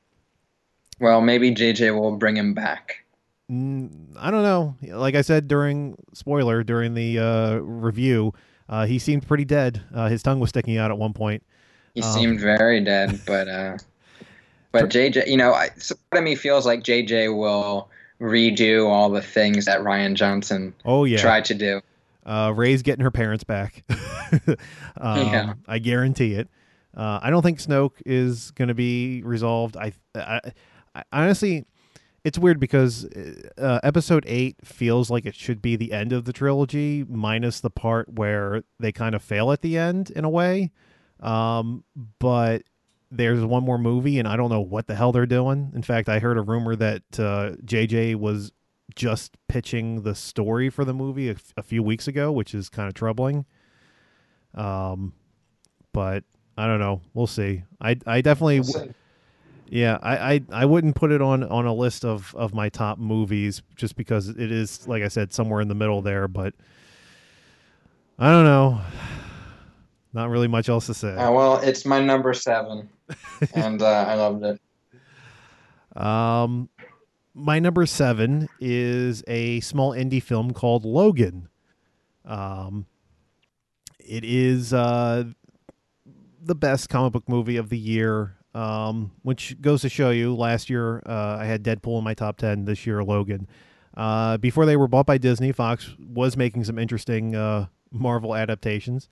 Well, 0.99 1.21
maybe 1.21 1.53
JJ 1.53 1.99
will 1.99 2.15
bring 2.15 2.37
him 2.37 2.53
back. 2.53 3.05
mm, 3.51 3.89
I 4.17 4.29
don't 4.29 4.43
know. 4.43 4.75
Like 4.95 5.15
I 5.15 5.21
said 5.21 5.47
during 5.47 5.97
spoiler 6.13 6.63
during 6.63 6.93
the 6.93 7.17
uh, 7.17 7.55
review, 7.57 8.33
uh, 8.69 8.85
he 8.85 8.99
seemed 8.99 9.27
pretty 9.27 9.45
dead. 9.45 9.81
Uh, 9.91 10.09
his 10.09 10.21
tongue 10.21 10.39
was 10.39 10.49
sticking 10.49 10.77
out 10.77 10.91
at 10.91 10.97
one 10.99 11.13
point. 11.13 11.43
He 11.97 12.03
Um, 12.03 12.13
seemed 12.13 12.39
very 12.39 12.79
dead, 12.79 13.19
but 13.25 13.47
uh, 13.47 13.77
but 14.71 14.89
JJ, 14.89 15.25
you 15.25 15.35
know, 15.35 15.51
I, 15.51 15.69
part 15.69 16.19
of 16.19 16.23
me 16.23 16.35
feels 16.35 16.63
like 16.63 16.83
JJ 16.83 17.35
will 17.35 17.89
redo 18.21 18.87
all 18.87 19.09
the 19.09 19.21
things 19.21 19.65
that 19.65 19.79
Rian 19.81 20.13
Johnson 20.13 20.75
Oh 20.85 21.05
yeah, 21.05 21.17
tried 21.17 21.45
to 21.45 21.55
do. 21.55 21.81
Uh, 22.23 22.53
Rey's 22.55 22.83
getting 22.83 23.01
her 23.03 23.09
parents 23.09 23.43
back. 23.43 23.83
um, 24.97 25.27
Yeah. 25.27 25.53
I 25.67 25.79
guarantee 25.79 26.33
it. 26.35 26.49
Uh, 26.95 27.19
I 27.19 27.31
don't 27.31 27.41
think 27.41 27.57
Snoke 27.57 27.93
is 28.05 28.51
going 28.51 28.67
to 28.67 28.75
be 28.75 29.23
resolved. 29.23 29.75
I, 29.75 29.93
I, 30.13 30.39
I 30.93 31.03
honestly, 31.11 31.65
it's 32.23 32.37
weird 32.37 32.59
because 32.59 33.05
uh, 33.57 33.79
Episode 33.81 34.23
Eight 34.27 34.57
feels 34.63 35.09
like 35.09 35.25
it 35.25 35.33
should 35.33 35.63
be 35.63 35.75
the 35.75 35.93
end 35.93 36.13
of 36.13 36.25
the 36.25 36.33
trilogy, 36.33 37.05
minus 37.09 37.59
the 37.59 37.71
part 37.71 38.09
where 38.09 38.63
they 38.79 38.91
kind 38.91 39.15
of 39.15 39.23
fail 39.23 39.51
at 39.51 39.61
the 39.61 39.79
end 39.79 40.11
in 40.11 40.23
a 40.25 40.29
way. 40.29 40.71
Um, 41.19 41.83
but 42.19 42.63
there's 43.11 43.43
one 43.43 43.63
more 43.63 43.77
movie, 43.77 44.19
and 44.19 44.27
I 44.27 44.35
don't 44.35 44.49
know 44.49 44.61
what 44.61 44.87
the 44.87 44.95
hell 44.95 45.11
they're 45.11 45.25
doing. 45.25 45.71
In 45.73 45.81
fact, 45.81 46.09
I 46.09 46.19
heard 46.19 46.37
a 46.37 46.41
rumor 46.41 46.75
that 46.75 47.03
uh, 47.19 47.51
JJ 47.65 48.15
was 48.15 48.51
just 48.95 49.37
pitching 49.47 50.03
the 50.03 50.15
story 50.15 50.69
for 50.69 50.85
the 50.85 50.93
movie 50.93 51.29
a, 51.29 51.33
f- 51.33 51.53
a 51.57 51.63
few 51.63 51.83
weeks 51.83 52.07
ago, 52.07 52.31
which 52.31 52.53
is 52.53 52.69
kind 52.69 52.87
of 52.87 52.93
troubling. 52.93 53.45
Um, 54.53 55.13
but 55.93 56.23
I 56.57 56.67
don't 56.67 56.79
know. 56.79 57.01
We'll 57.13 57.27
see. 57.27 57.63
I 57.81 57.97
I 58.05 58.21
definitely 58.21 58.61
We'll 58.61 58.89
yeah. 59.69 59.97
I, 60.01 60.33
I 60.33 60.41
I 60.51 60.65
wouldn't 60.65 60.95
put 60.95 61.11
it 61.11 61.21
on 61.21 61.43
on 61.43 61.65
a 61.65 61.73
list 61.73 62.05
of 62.05 62.33
of 62.35 62.53
my 62.53 62.69
top 62.69 62.97
movies 62.97 63.61
just 63.75 63.95
because 63.95 64.29
it 64.29 64.51
is 64.51 64.87
like 64.87 65.03
I 65.03 65.07
said 65.09 65.33
somewhere 65.33 65.61
in 65.61 65.67
the 65.67 65.75
middle 65.75 66.01
there. 66.01 66.27
But 66.27 66.53
I 68.17 68.31
don't 68.31 68.45
know. 68.45 68.81
Not 70.13 70.29
really 70.29 70.47
much 70.47 70.69
else 70.69 70.87
to 70.87 70.93
say. 70.93 71.15
Uh, 71.15 71.31
well, 71.31 71.57
it's 71.57 71.85
my 71.85 71.99
number 71.99 72.33
seven, 72.33 72.89
and 73.53 73.81
uh, 73.81 74.05
I 74.07 74.15
loved 74.15 74.43
it. 74.43 76.01
Um, 76.01 76.69
my 77.33 77.59
number 77.59 77.85
seven 77.85 78.47
is 78.59 79.23
a 79.27 79.59
small 79.59 79.91
indie 79.91 80.21
film 80.21 80.53
called 80.53 80.85
Logan. 80.85 81.49
Um, 82.25 82.85
it 83.99 84.23
is 84.23 84.73
uh, 84.73 85.25
the 86.41 86.55
best 86.55 86.89
comic 86.89 87.13
book 87.13 87.29
movie 87.29 87.57
of 87.57 87.69
the 87.69 87.77
year. 87.77 88.33
Um, 88.55 89.11
which 89.21 89.61
goes 89.61 89.81
to 89.83 89.89
show 89.89 90.09
you, 90.09 90.35
last 90.35 90.67
year 90.67 91.03
uh, 91.05 91.37
I 91.39 91.45
had 91.45 91.61
Deadpool 91.63 91.99
in 91.99 92.03
my 92.03 92.15
top 92.15 92.37
ten. 92.37 92.65
This 92.65 92.87
year, 92.87 93.03
Logan. 93.03 93.47
Uh, 93.95 94.37
before 94.37 94.65
they 94.65 94.77
were 94.77 94.87
bought 94.87 95.05
by 95.05 95.17
Disney, 95.17 95.51
Fox 95.51 95.95
was 95.99 96.37
making 96.37 96.63
some 96.63 96.79
interesting 96.79 97.35
uh, 97.35 97.67
Marvel 97.91 98.35
adaptations. 98.35 99.09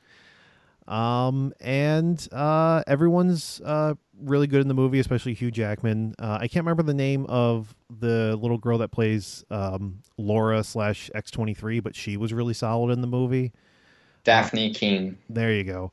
Um, 0.87 1.53
and 1.61 2.27
uh, 2.31 2.83
everyone's 2.85 3.59
uh, 3.65 3.95
really 4.19 4.47
good 4.47 4.61
in 4.61 4.67
the 4.67 4.73
movie, 4.73 4.99
especially 4.99 5.33
Hugh 5.33 5.51
Jackman. 5.51 6.15
Uh, 6.19 6.37
I 6.41 6.47
can't 6.47 6.63
remember 6.65 6.83
the 6.83 6.93
name 6.93 7.25
of 7.27 7.75
the 7.89 8.35
little 8.35 8.57
girl 8.57 8.77
that 8.79 8.91
plays 8.91 9.43
um, 9.49 9.99
Laura 10.17 10.63
slash 10.63 11.09
X 11.15 11.31
twenty 11.31 11.53
three, 11.53 11.79
but 11.79 11.95
she 11.95 12.17
was 12.17 12.33
really 12.33 12.53
solid 12.53 12.91
in 12.91 13.01
the 13.01 13.07
movie. 13.07 13.51
Dafne 14.23 14.75
Keen. 14.75 15.17
There 15.29 15.51
you 15.51 15.63
go, 15.63 15.91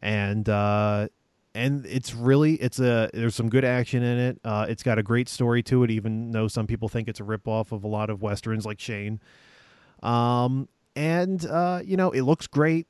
and 0.00 0.48
uh, 0.48 1.08
and 1.54 1.84
it's 1.86 2.14
really 2.14 2.54
it's 2.54 2.78
a 2.78 3.10
there's 3.12 3.34
some 3.34 3.48
good 3.48 3.64
action 3.64 4.02
in 4.02 4.18
it. 4.18 4.40
Uh, 4.44 4.66
it's 4.68 4.82
got 4.82 4.98
a 4.98 5.02
great 5.02 5.28
story 5.28 5.62
to 5.64 5.82
it, 5.82 5.90
even 5.90 6.30
though 6.30 6.46
some 6.46 6.66
people 6.66 6.88
think 6.88 7.08
it's 7.08 7.20
a 7.20 7.24
ripoff 7.24 7.72
of 7.72 7.82
a 7.82 7.88
lot 7.88 8.10
of 8.10 8.22
westerns 8.22 8.64
like 8.64 8.78
Shane. 8.78 9.20
Um, 10.02 10.68
and 10.94 11.44
uh, 11.44 11.80
you 11.84 11.96
know 11.96 12.10
it 12.12 12.22
looks 12.22 12.46
great. 12.46 12.86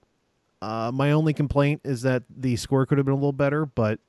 Uh, 0.61 0.90
my 0.92 1.12
only 1.12 1.32
complaint 1.32 1.80
is 1.84 2.02
that 2.02 2.24
the 2.28 2.56
score 2.56 2.84
could 2.86 2.98
have 2.98 3.04
been 3.04 3.12
a 3.12 3.16
little 3.16 3.32
better, 3.32 3.66
but 3.66 4.00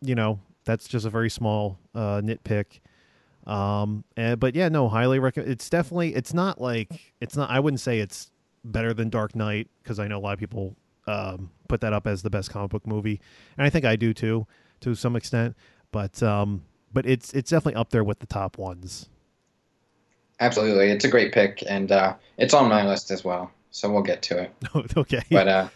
you 0.00 0.14
know 0.14 0.40
that's 0.64 0.88
just 0.88 1.06
a 1.06 1.10
very 1.10 1.30
small 1.30 1.78
uh, 1.94 2.20
nitpick. 2.20 2.80
Um, 3.46 4.04
and, 4.16 4.40
but 4.40 4.54
yeah, 4.54 4.68
no, 4.68 4.88
highly 4.88 5.18
recommend. 5.18 5.52
It's 5.52 5.68
definitely 5.68 6.14
it's 6.14 6.34
not 6.34 6.60
like 6.60 7.12
it's 7.20 7.36
not. 7.36 7.50
I 7.50 7.60
wouldn't 7.60 7.80
say 7.80 8.00
it's 8.00 8.30
better 8.64 8.94
than 8.94 9.10
Dark 9.10 9.34
Knight 9.34 9.68
because 9.82 9.98
I 9.98 10.08
know 10.08 10.18
a 10.18 10.20
lot 10.20 10.32
of 10.32 10.38
people 10.38 10.76
um, 11.06 11.50
put 11.68 11.80
that 11.82 11.92
up 11.92 12.06
as 12.06 12.22
the 12.22 12.30
best 12.30 12.50
comic 12.50 12.70
book 12.70 12.86
movie, 12.86 13.20
and 13.56 13.66
I 13.66 13.70
think 13.70 13.84
I 13.84 13.96
do 13.96 14.14
too, 14.14 14.46
to 14.80 14.94
some 14.94 15.16
extent. 15.16 15.56
But 15.92 16.22
um, 16.22 16.64
but 16.92 17.06
it's 17.06 17.32
it's 17.32 17.50
definitely 17.50 17.78
up 17.78 17.90
there 17.90 18.04
with 18.04 18.20
the 18.20 18.26
top 18.26 18.58
ones. 18.58 19.08
Absolutely, 20.40 20.90
it's 20.90 21.04
a 21.04 21.08
great 21.08 21.32
pick, 21.32 21.62
and 21.68 21.92
uh, 21.92 22.14
it's 22.38 22.54
on 22.54 22.68
my 22.68 22.86
list 22.86 23.10
as 23.10 23.24
well. 23.24 23.50
So 23.70 23.90
we'll 23.90 24.02
get 24.02 24.22
to 24.22 24.38
it. 24.38 24.52
okay. 24.96 25.22
But 25.30 25.48
uh, 25.48 25.68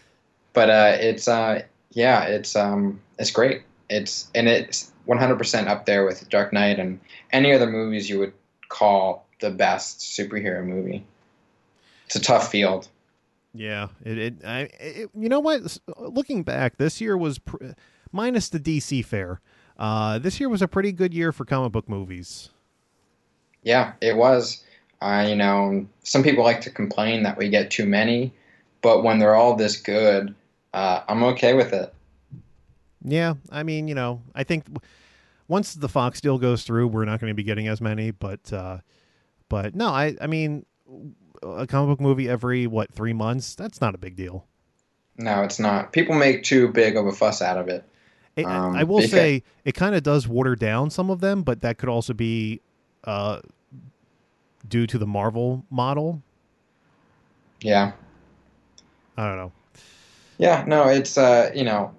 but 0.59 0.69
uh, 0.69 0.97
it's 0.99 1.29
uh, 1.29 1.61
yeah, 1.91 2.23
it's 2.23 2.53
um, 2.53 2.99
it's 3.17 3.31
great. 3.31 3.61
It's 3.89 4.29
and 4.35 4.49
it's 4.49 4.91
100% 5.07 5.67
up 5.67 5.85
there 5.85 6.03
with 6.03 6.27
Dark 6.27 6.51
Knight 6.51 6.79
and 6.79 6.99
any 7.31 7.53
other 7.53 7.65
movies 7.65 8.09
you 8.09 8.19
would 8.19 8.33
call 8.67 9.25
the 9.39 9.51
best 9.51 9.99
superhero 9.99 10.61
movie. 10.65 11.05
It's 12.07 12.17
a 12.17 12.19
tough 12.19 12.51
field. 12.51 12.89
Yeah, 13.53 13.87
it. 14.03 14.17
it, 14.17 14.33
I, 14.45 14.59
it 14.81 15.09
you 15.15 15.29
know 15.29 15.39
what? 15.39 15.77
Looking 15.97 16.43
back, 16.43 16.75
this 16.75 16.99
year 16.99 17.17
was 17.17 17.39
pr- 17.39 17.67
minus 18.11 18.49
the 18.49 18.59
DC 18.59 19.05
fair. 19.05 19.39
Uh, 19.77 20.19
this 20.19 20.41
year 20.41 20.49
was 20.49 20.61
a 20.61 20.67
pretty 20.67 20.91
good 20.91 21.13
year 21.13 21.31
for 21.31 21.45
comic 21.45 21.71
book 21.71 21.87
movies. 21.87 22.49
Yeah, 23.63 23.93
it 24.01 24.17
was. 24.17 24.61
Uh, 25.01 25.25
you 25.25 25.37
know, 25.37 25.87
some 26.03 26.21
people 26.21 26.43
like 26.43 26.59
to 26.59 26.69
complain 26.69 27.23
that 27.23 27.37
we 27.37 27.47
get 27.47 27.71
too 27.71 27.85
many, 27.85 28.33
but 28.81 29.05
when 29.05 29.19
they're 29.19 29.35
all 29.35 29.55
this 29.55 29.77
good, 29.77 30.35
uh, 30.73 31.01
I'm 31.07 31.23
okay 31.23 31.53
with 31.53 31.73
it. 31.73 31.93
Yeah, 33.03 33.35
I 33.51 33.63
mean, 33.63 33.87
you 33.87 33.95
know, 33.95 34.21
I 34.35 34.43
think 34.43 34.65
once 35.47 35.73
the 35.73 35.89
Fox 35.89 36.21
deal 36.21 36.37
goes 36.37 36.63
through, 36.63 36.87
we're 36.87 37.05
not 37.05 37.19
going 37.19 37.31
to 37.31 37.35
be 37.35 37.43
getting 37.43 37.67
as 37.67 37.81
many. 37.81 38.11
But, 38.11 38.51
uh, 38.51 38.79
but 39.47 39.75
no, 39.75 39.87
I, 39.87 40.15
I 40.21 40.27
mean, 40.27 40.65
a 41.43 41.65
comic 41.67 41.97
book 41.97 42.01
movie 42.01 42.29
every 42.29 42.67
what 42.67 42.93
three 42.93 43.13
months? 43.13 43.55
That's 43.55 43.81
not 43.81 43.95
a 43.95 43.97
big 43.97 44.15
deal. 44.15 44.45
No, 45.17 45.43
it's 45.43 45.59
not. 45.59 45.91
People 45.91 46.15
make 46.15 46.43
too 46.43 46.69
big 46.69 46.95
of 46.95 47.05
a 47.05 47.11
fuss 47.11 47.41
out 47.41 47.57
of 47.57 47.67
it. 47.67 47.83
it 48.35 48.45
um, 48.45 48.75
I 48.75 48.83
will 48.83 48.97
because... 48.97 49.11
say 49.11 49.43
it 49.65 49.73
kind 49.73 49.95
of 49.95 50.03
does 50.03 50.27
water 50.27 50.55
down 50.55 50.89
some 50.89 51.09
of 51.09 51.19
them, 51.19 51.43
but 51.43 51.61
that 51.61 51.77
could 51.77 51.89
also 51.89 52.13
be 52.13 52.61
uh, 53.03 53.39
due 54.67 54.87
to 54.87 54.97
the 54.97 55.07
Marvel 55.07 55.65
model. 55.69 56.21
Yeah. 57.61 57.91
I 59.17 59.27
don't 59.27 59.37
know. 59.37 59.51
Yeah, 60.39 60.63
no, 60.65 60.87
it's 60.87 61.17
uh, 61.17 61.51
you 61.53 61.65
know, 61.65 61.93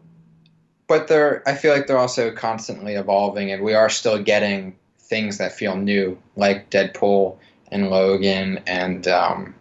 but 0.88 1.08
they're 1.08 1.46
I 1.46 1.54
feel 1.54 1.72
like 1.74 1.86
they're 1.86 1.98
also 1.98 2.32
constantly 2.32 2.94
evolving 2.94 3.52
and 3.52 3.62
we 3.62 3.74
are 3.74 3.90
still 3.90 4.20
getting 4.20 4.76
things 4.98 5.38
that 5.38 5.52
feel 5.52 5.76
new, 5.76 6.18
like 6.36 6.70
Deadpool 6.70 7.36
and 7.70 7.90
Logan 7.90 8.60
and 8.66 9.06
um, 9.06 9.54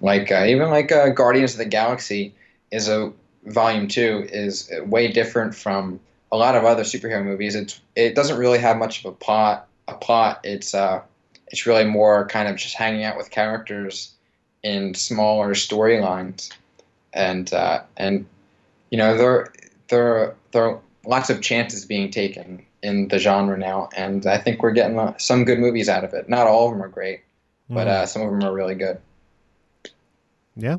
like 0.00 0.32
uh, 0.32 0.46
even 0.46 0.70
like 0.70 0.90
uh, 0.90 1.10
Guardians 1.10 1.52
of 1.52 1.58
the 1.58 1.66
Galaxy 1.66 2.34
is 2.70 2.88
a 2.88 3.12
volume 3.44 3.86
two 3.86 4.26
is 4.32 4.72
way 4.86 5.12
different 5.12 5.54
from 5.54 6.00
a 6.32 6.38
lot 6.38 6.56
of 6.56 6.64
other 6.64 6.84
superhero 6.84 7.22
movies. 7.22 7.54
It's 7.54 7.80
it 7.94 8.14
doesn't 8.14 8.38
really 8.38 8.58
have 8.58 8.78
much 8.78 9.04
of 9.04 9.12
a 9.12 9.14
plot. 9.14 9.68
A 9.88 9.94
plot. 9.94 10.40
It's 10.42 10.74
uh 10.74 11.02
it's 11.48 11.66
really 11.66 11.84
more 11.84 12.26
kind 12.28 12.48
of 12.48 12.56
just 12.56 12.74
hanging 12.76 13.04
out 13.04 13.18
with 13.18 13.30
characters 13.30 14.14
in 14.62 14.94
smaller 14.94 15.54
storylines, 15.54 16.50
and 17.16 17.52
uh, 17.52 17.82
and 17.96 18.26
you 18.90 18.98
know 18.98 19.16
there 19.16 19.52
there 19.88 20.34
there 20.52 20.64
are 20.64 20.80
lots 21.04 21.30
of 21.30 21.40
chances 21.40 21.84
being 21.84 22.10
taken 22.10 22.64
in 22.82 23.08
the 23.08 23.18
genre 23.18 23.58
now, 23.58 23.88
and 23.96 24.26
I 24.26 24.38
think 24.38 24.62
we're 24.62 24.72
getting 24.72 24.98
uh, 24.98 25.16
some 25.18 25.44
good 25.44 25.58
movies 25.58 25.88
out 25.88 26.04
of 26.04 26.14
it. 26.14 26.28
Not 26.28 26.46
all 26.46 26.66
of 26.66 26.72
them 26.72 26.82
are 26.82 26.88
great, 26.88 27.22
but 27.68 27.86
mm-hmm. 27.86 28.02
uh, 28.02 28.06
some 28.06 28.22
of 28.22 28.30
them 28.30 28.48
are 28.48 28.52
really 28.52 28.74
good. 28.74 28.98
Yeah. 30.56 30.76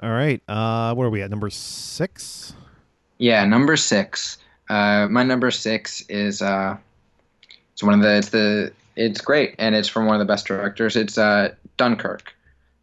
All 0.00 0.10
right. 0.10 0.42
Uh, 0.48 0.94
where 0.94 1.06
are 1.06 1.10
we 1.10 1.22
at? 1.22 1.30
Number 1.30 1.50
six. 1.50 2.54
Yeah, 3.18 3.44
number 3.44 3.76
six. 3.76 4.38
Uh, 4.68 5.06
my 5.10 5.22
number 5.22 5.50
six 5.50 6.00
is 6.08 6.42
uh, 6.42 6.76
it's 7.72 7.82
one 7.82 7.94
of 7.94 8.00
the 8.00 8.16
it's 8.16 8.30
the 8.30 8.72
it's 8.96 9.20
great, 9.20 9.54
and 9.58 9.74
it's 9.74 9.88
from 9.88 10.06
one 10.06 10.14
of 10.14 10.18
the 10.18 10.30
best 10.30 10.46
directors. 10.46 10.96
It's 10.96 11.18
uh, 11.18 11.54
Dunkirk, 11.76 12.34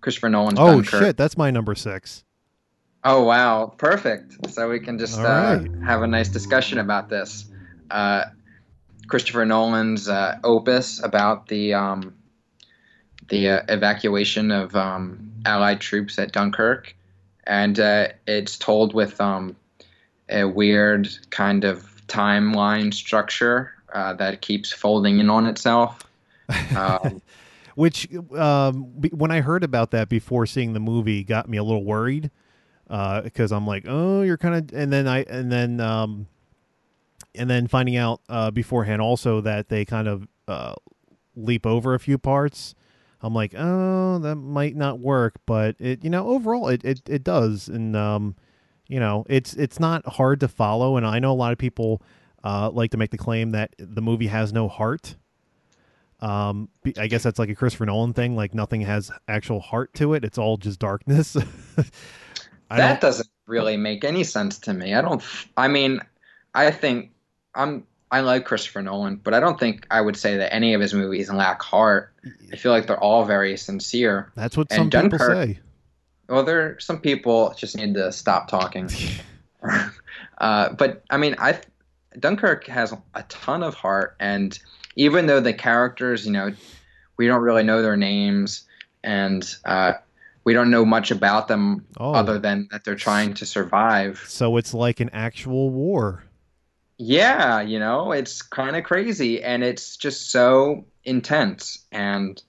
Christopher 0.01 0.29
Nolan's. 0.29 0.59
Oh 0.59 0.81
Dunkirk. 0.81 1.01
shit, 1.01 1.17
that's 1.17 1.37
my 1.37 1.51
number 1.51 1.75
six. 1.75 2.23
Oh 3.03 3.23
wow, 3.23 3.73
perfect. 3.77 4.51
So 4.51 4.69
we 4.69 4.79
can 4.79 4.99
just 4.99 5.19
uh, 5.19 5.23
right. 5.23 5.71
have 5.85 6.01
a 6.01 6.07
nice 6.07 6.27
discussion 6.27 6.79
about 6.79 7.09
this. 7.09 7.45
Uh, 7.89 8.25
Christopher 9.07 9.45
Nolan's 9.45 10.09
uh, 10.09 10.37
opus 10.43 11.01
about 11.01 11.47
the 11.47 11.73
um, 11.73 12.13
the 13.29 13.49
uh, 13.49 13.61
evacuation 13.69 14.51
of 14.51 14.75
um, 14.75 15.31
Allied 15.45 15.79
troops 15.79 16.19
at 16.19 16.33
Dunkirk, 16.33 16.93
and 17.45 17.79
uh, 17.79 18.09
it's 18.27 18.57
told 18.57 18.93
with 18.93 19.19
um, 19.21 19.55
a 20.27 20.43
weird 20.43 21.07
kind 21.29 21.63
of 21.63 22.05
timeline 22.07 22.93
structure 22.93 23.73
uh, 23.93 24.13
that 24.15 24.41
keeps 24.41 24.73
folding 24.73 25.19
in 25.19 25.29
on 25.29 25.47
itself. 25.47 26.03
Um, 26.75 27.21
Which, 27.75 28.09
um, 28.35 28.83
when 29.11 29.31
I 29.31 29.39
heard 29.39 29.63
about 29.63 29.91
that 29.91 30.09
before 30.09 30.45
seeing 30.45 30.73
the 30.73 30.81
movie, 30.81 31.23
got 31.23 31.47
me 31.47 31.57
a 31.57 31.63
little 31.63 31.85
worried 31.85 32.29
because 32.89 33.51
uh, 33.51 33.55
I'm 33.55 33.67
like, 33.67 33.85
oh, 33.87 34.23
you're 34.23 34.37
kind 34.37 34.55
of, 34.55 34.77
and 34.77 34.91
then 34.91 35.07
I, 35.07 35.19
and 35.23 35.51
then, 35.51 35.79
um, 35.79 36.27
and 37.35 37.49
then 37.49 37.67
finding 37.67 37.95
out 37.95 38.21
uh, 38.27 38.49
beforehand 38.51 39.01
also 39.01 39.41
that 39.41 39.69
they 39.69 39.85
kind 39.85 40.07
of 40.07 40.27
uh, 40.47 40.73
leap 41.35 41.65
over 41.65 41.93
a 41.93 41.99
few 41.99 42.17
parts. 42.17 42.73
I'm 43.21 43.33
like, 43.33 43.53
oh, 43.55 44.17
that 44.19 44.35
might 44.35 44.75
not 44.75 44.99
work, 44.99 45.35
but 45.45 45.75
it, 45.77 46.03
you 46.03 46.09
know, 46.09 46.27
overall, 46.27 46.69
it 46.69 46.83
it, 46.85 47.01
it 47.07 47.23
does, 47.23 47.67
and 47.67 47.95
um, 47.95 48.35
you 48.87 48.99
know, 48.99 49.25
it's 49.29 49.53
it's 49.53 49.79
not 49.79 50.05
hard 50.05 50.39
to 50.39 50.47
follow, 50.47 50.97
and 50.97 51.05
I 51.05 51.19
know 51.19 51.31
a 51.31 51.33
lot 51.33 51.51
of 51.51 51.57
people 51.57 52.01
uh, 52.43 52.71
like 52.71 52.91
to 52.91 52.97
make 52.97 53.11
the 53.11 53.17
claim 53.17 53.51
that 53.51 53.75
the 53.77 54.01
movie 54.01 54.27
has 54.27 54.53
no 54.53 54.67
heart. 54.67 55.15
Um, 56.21 56.69
I 56.97 57.07
guess 57.07 57.23
that's 57.23 57.39
like 57.39 57.49
a 57.49 57.55
Christopher 57.55 57.85
Nolan 57.85 58.13
thing. 58.13 58.35
Like 58.35 58.53
nothing 58.53 58.81
has 58.81 59.11
actual 59.27 59.59
heart 59.59 59.93
to 59.95 60.13
it. 60.13 60.23
It's 60.23 60.37
all 60.37 60.57
just 60.57 60.79
darkness. 60.79 61.37
that 62.77 63.01
doesn't 63.01 63.29
really 63.47 63.77
make 63.77 64.03
any 64.03 64.23
sense 64.23 64.59
to 64.59 64.73
me. 64.73 64.93
I 64.93 65.01
don't. 65.01 65.23
I 65.57 65.67
mean, 65.67 66.01
I 66.53 66.71
think 66.71 67.11
I'm. 67.55 67.85
I 68.11 68.21
like 68.21 68.45
Christopher 68.45 68.81
Nolan, 68.81 69.17
but 69.17 69.35
I 69.35 69.39
don't 69.39 69.59
think 69.59 69.85
I 69.91 70.01
would 70.01 70.17
say 70.17 70.37
that 70.37 70.53
any 70.53 70.73
of 70.73 70.81
his 70.81 70.93
movies 70.93 71.31
lack 71.31 71.61
heart. 71.61 72.13
I 72.51 72.55
feel 72.55 72.71
like 72.71 72.87
they're 72.87 72.99
all 72.99 73.23
very 73.25 73.55
sincere. 73.55 74.31
That's 74.35 74.57
what 74.57 74.67
and 74.71 74.77
some 74.77 74.89
Dunkirk, 74.89 75.19
people 75.19 75.35
say. 75.35 75.59
Well, 76.27 76.43
there 76.43 76.61
are 76.61 76.79
some 76.79 76.99
people 76.99 77.53
just 77.57 77.77
need 77.77 77.93
to 77.95 78.11
stop 78.11 78.47
talking. 78.47 78.89
uh, 80.37 80.73
but 80.73 81.03
I 81.09 81.17
mean, 81.17 81.35
I 81.37 81.59
Dunkirk 82.17 82.65
has 82.67 82.93
a 83.13 83.23
ton 83.23 83.63
of 83.63 83.73
heart, 83.75 84.15
and 84.19 84.57
even 84.95 85.25
though 85.27 85.39
the 85.39 85.53
characters, 85.53 86.25
you 86.25 86.31
know, 86.31 86.51
we 87.17 87.27
don't 87.27 87.41
really 87.41 87.63
know 87.63 87.81
their 87.81 87.97
names, 87.97 88.63
and 89.03 89.47
uh, 89.65 89.93
we 90.43 90.53
don't 90.53 90.69
know 90.69 90.85
much 90.85 91.11
about 91.11 91.47
them 91.47 91.85
oh. 91.97 92.13
other 92.13 92.39
than 92.39 92.67
that 92.71 92.83
they're 92.83 92.95
trying 92.95 93.33
to 93.35 93.45
survive. 93.45 94.23
So 94.27 94.57
it's 94.57 94.73
like 94.73 94.99
an 94.99 95.09
actual 95.13 95.69
war. 95.69 96.23
Yeah, 96.97 97.61
you 97.61 97.79
know, 97.79 98.11
it's 98.11 98.41
kind 98.41 98.75
of 98.75 98.83
crazy, 98.83 99.41
and 99.41 99.63
it's 99.63 99.95
just 99.95 100.31
so 100.31 100.85
intense, 101.05 101.85
and 101.91 102.41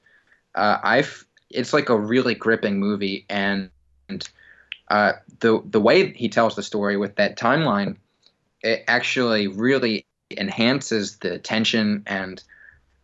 uh, 0.57 0.79
I've 0.83 1.25
it's 1.51 1.73
like 1.73 1.89
a 1.89 1.99
really 1.99 2.35
gripping 2.35 2.79
movie, 2.79 3.27
and, 3.29 3.71
and 4.09 4.29
uh, 4.89 5.13
the 5.39 5.63
the 5.67 5.81
way 5.81 6.13
he 6.13 6.29
tells 6.29 6.57
the 6.57 6.65
story 6.65 6.97
with 6.97 7.15
that 7.17 7.39
timeline 7.39 7.97
it 8.63 8.85
actually 8.89 9.47
really 9.47 10.05
enhances 10.37 11.17
the 11.19 11.39
tension 11.39 12.03
and 12.07 12.43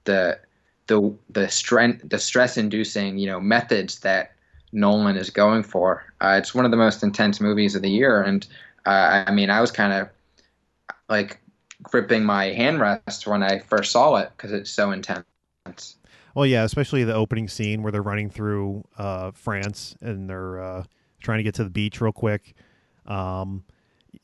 the 0.04 0.38
the 0.86 1.12
the 1.30 1.48
strength 1.48 2.08
the 2.08 2.18
stress 2.18 2.56
inducing 2.56 3.18
you 3.18 3.26
know 3.26 3.40
methods 3.40 4.00
that 4.00 4.35
Nolan 4.72 5.16
is 5.16 5.30
going 5.30 5.62
for. 5.62 6.04
Uh, 6.20 6.36
it's 6.38 6.54
one 6.54 6.64
of 6.64 6.70
the 6.70 6.76
most 6.76 7.02
intense 7.02 7.40
movies 7.40 7.74
of 7.74 7.82
the 7.82 7.90
year, 7.90 8.22
and 8.22 8.46
uh, 8.84 9.24
I 9.26 9.32
mean 9.32 9.50
I 9.50 9.60
was 9.60 9.70
kind 9.70 9.92
of 9.92 10.08
like 11.08 11.40
gripping 11.82 12.24
my 12.24 12.46
handrest 12.46 13.26
when 13.26 13.42
I 13.42 13.60
first 13.60 13.92
saw 13.92 14.16
it 14.16 14.30
because 14.36 14.52
it's 14.52 14.70
so 14.70 14.90
intense. 14.90 15.24
Well, 16.34 16.46
yeah, 16.46 16.64
especially 16.64 17.04
the 17.04 17.14
opening 17.14 17.48
scene 17.48 17.82
where 17.82 17.92
they're 17.92 18.02
running 18.02 18.28
through 18.28 18.84
uh, 18.98 19.30
France 19.30 19.96
and 20.00 20.28
they're 20.28 20.60
uh, 20.60 20.84
trying 21.22 21.38
to 21.38 21.42
get 21.42 21.54
to 21.54 21.64
the 21.64 21.70
beach 21.70 22.00
real 22.00 22.12
quick. 22.12 22.54
Um, 23.06 23.64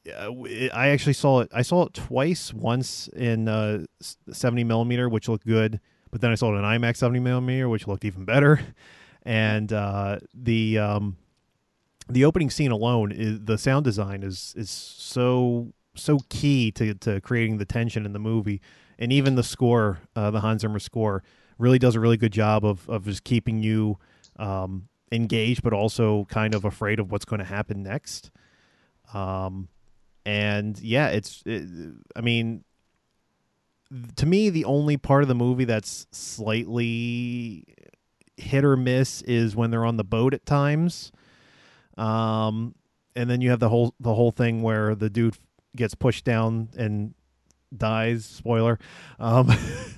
I 0.07 0.88
actually 0.88 1.12
saw 1.14 1.40
it. 1.40 1.51
I 1.55 1.62
saw 1.62 1.86
it 1.86 1.95
twice. 1.95 2.53
Once 2.53 3.09
in 3.09 3.49
uh, 3.49 3.84
70 4.30 4.64
millimeter, 4.64 5.09
which 5.09 5.28
looked 5.28 5.47
good, 5.47 5.80
but 6.11 6.20
then 6.20 6.30
I 6.30 6.34
saw 6.34 6.55
it 6.55 6.59
in 6.59 6.64
IMAX 6.64 6.97
70 6.99 7.20
millimeter, 7.20 7.68
which 7.68 7.86
looked 7.86 8.05
even 8.05 8.24
better. 8.24 8.61
And 9.24 9.72
uh, 9.72 10.18
the 10.34 10.78
um, 10.78 11.16
the 12.08 12.24
opening 12.24 12.50
scene 12.50 12.70
alone 12.70 13.12
is 13.12 13.40
the 13.40 13.56
sound 13.58 13.84
design 13.84 14.22
is 14.22 14.54
is 14.56 14.70
so 14.70 15.72
so 15.94 16.18
key 16.28 16.72
to 16.72 16.94
to 16.94 17.20
creating 17.20 17.58
the 17.58 17.64
tension 17.64 18.04
in 18.04 18.12
the 18.12 18.18
movie, 18.18 18.60
and 18.98 19.12
even 19.12 19.34
the 19.34 19.42
score, 19.42 20.00
uh, 20.16 20.30
the 20.30 20.40
Hans 20.40 20.62
Zimmer 20.62 20.78
score, 20.78 21.22
really 21.58 21.78
does 21.78 21.94
a 21.94 22.00
really 22.00 22.16
good 22.16 22.32
job 22.32 22.64
of 22.64 22.88
of 22.88 23.04
just 23.04 23.24
keeping 23.24 23.62
you 23.62 23.98
um, 24.36 24.88
engaged, 25.12 25.62
but 25.62 25.72
also 25.72 26.24
kind 26.26 26.54
of 26.54 26.64
afraid 26.64 26.98
of 26.98 27.12
what's 27.12 27.24
going 27.24 27.38
to 27.38 27.44
happen 27.44 27.82
next. 27.82 28.30
Um, 29.14 29.68
and 30.24 30.78
yeah, 30.80 31.08
it's. 31.08 31.42
It, 31.46 31.68
I 32.16 32.20
mean, 32.20 32.64
to 34.16 34.26
me, 34.26 34.50
the 34.50 34.64
only 34.64 34.96
part 34.96 35.22
of 35.22 35.28
the 35.28 35.34
movie 35.34 35.64
that's 35.64 36.06
slightly 36.10 37.64
hit 38.43 38.64
or 38.64 38.76
miss 38.76 39.22
is 39.22 39.57
when 39.57 39.70
they're 39.70 39.84
on 39.84 39.97
the 39.97 40.05
boat 40.05 40.34
at 40.34 40.45
times. 40.45 41.12
Um, 41.97 42.74
and 43.14 43.28
then 43.28 43.40
you 43.40 43.51
have 43.51 43.61
the 43.61 43.68
whole 43.68 43.95
the 44.01 44.14
whole 44.14 44.30
thing 44.30 44.62
where 44.62 44.95
the 44.95 45.11
dude 45.11 45.36
gets 45.76 45.95
pushed 45.95 46.24
down 46.24 46.70
and 46.76 47.14
dies. 47.76 48.24
Spoiler. 48.24 48.78
Um, 49.18 49.47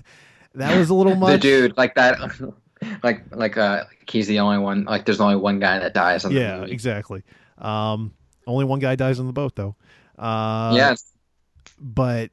that 0.55 0.76
was 0.76 0.90
a 0.90 0.95
little 0.95 1.14
much. 1.16 1.32
the 1.32 1.38
dude 1.38 1.76
like 1.76 1.95
that, 1.95 2.18
like 3.03 3.24
like 3.30 3.57
uh, 3.57 3.84
he's 4.09 4.26
the 4.26 4.40
only 4.40 4.59
one. 4.59 4.84
Like 4.84 5.05
there's 5.05 5.20
only 5.20 5.36
one 5.36 5.61
guy 5.61 5.78
that 5.78 5.95
dies. 5.95 6.24
Yeah, 6.24 6.64
exactly. 6.64 7.22
Um, 7.59 8.12
only 8.47 8.64
one 8.64 8.80
guy 8.80 8.97
dies 8.97 9.20
on 9.20 9.26
the 9.26 9.32
boat 9.32 9.55
though. 9.55 9.76
Uh, 10.18 10.72
yes. 10.76 11.12
but 11.80 12.30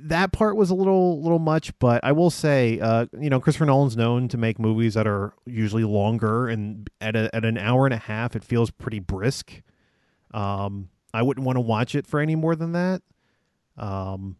that 0.00 0.32
part 0.32 0.56
was 0.56 0.70
a 0.70 0.74
little 0.74 1.22
little 1.22 1.38
much 1.38 1.76
but 1.78 2.02
i 2.02 2.10
will 2.10 2.30
say 2.30 2.80
uh 2.80 3.06
you 3.20 3.30
know 3.30 3.38
christopher 3.38 3.64
nolan's 3.64 3.96
known 3.96 4.26
to 4.26 4.36
make 4.36 4.58
movies 4.58 4.94
that 4.94 5.06
are 5.06 5.32
usually 5.46 5.84
longer 5.84 6.48
and 6.48 6.90
at, 7.00 7.14
a, 7.14 7.34
at 7.34 7.44
an 7.44 7.56
hour 7.56 7.86
and 7.86 7.94
a 7.94 7.98
half 7.98 8.34
it 8.34 8.42
feels 8.42 8.70
pretty 8.70 8.98
brisk. 8.98 9.62
Um 10.34 10.88
i 11.14 11.22
wouldn't 11.22 11.46
want 11.46 11.56
to 11.56 11.60
watch 11.60 11.94
it 11.94 12.06
for 12.06 12.20
any 12.20 12.34
more 12.34 12.56
than 12.56 12.72
that. 12.72 13.02
Um 13.76 14.36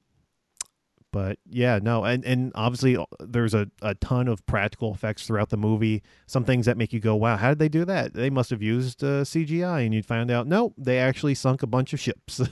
but 1.11 1.39
yeah 1.49 1.79
no 1.81 2.05
and 2.05 2.25
and 2.25 2.53
obviously 2.55 2.97
uh, 2.97 3.05
there's 3.21 3.55
a, 3.55 3.71
a 3.81 3.95
ton 3.95 4.29
of 4.29 4.45
practical 4.45 4.93
effects 4.93 5.27
throughout 5.27 5.51
the 5.51 5.57
movie. 5.57 6.03
Some 6.27 6.45
things 6.45 6.67
that 6.67 6.77
make 6.77 6.93
you 6.93 6.99
go 6.99 7.15
wow 7.15 7.37
how 7.37 7.51
did 7.51 7.61
they 7.61 7.69
do 7.69 7.85
that? 7.85 8.13
They 8.13 8.29
must 8.29 8.51
have 8.51 8.61
used 8.61 9.05
uh, 9.05 9.23
cgi 9.23 9.85
and 9.85 9.95
you'd 9.95 10.05
find 10.05 10.33
out 10.33 10.49
no 10.49 10.75
they 10.77 10.99
actually 10.99 11.37
sunk 11.37 11.63
a 11.63 11.67
bunch 11.69 11.93
of 11.93 12.01
ships 12.01 12.41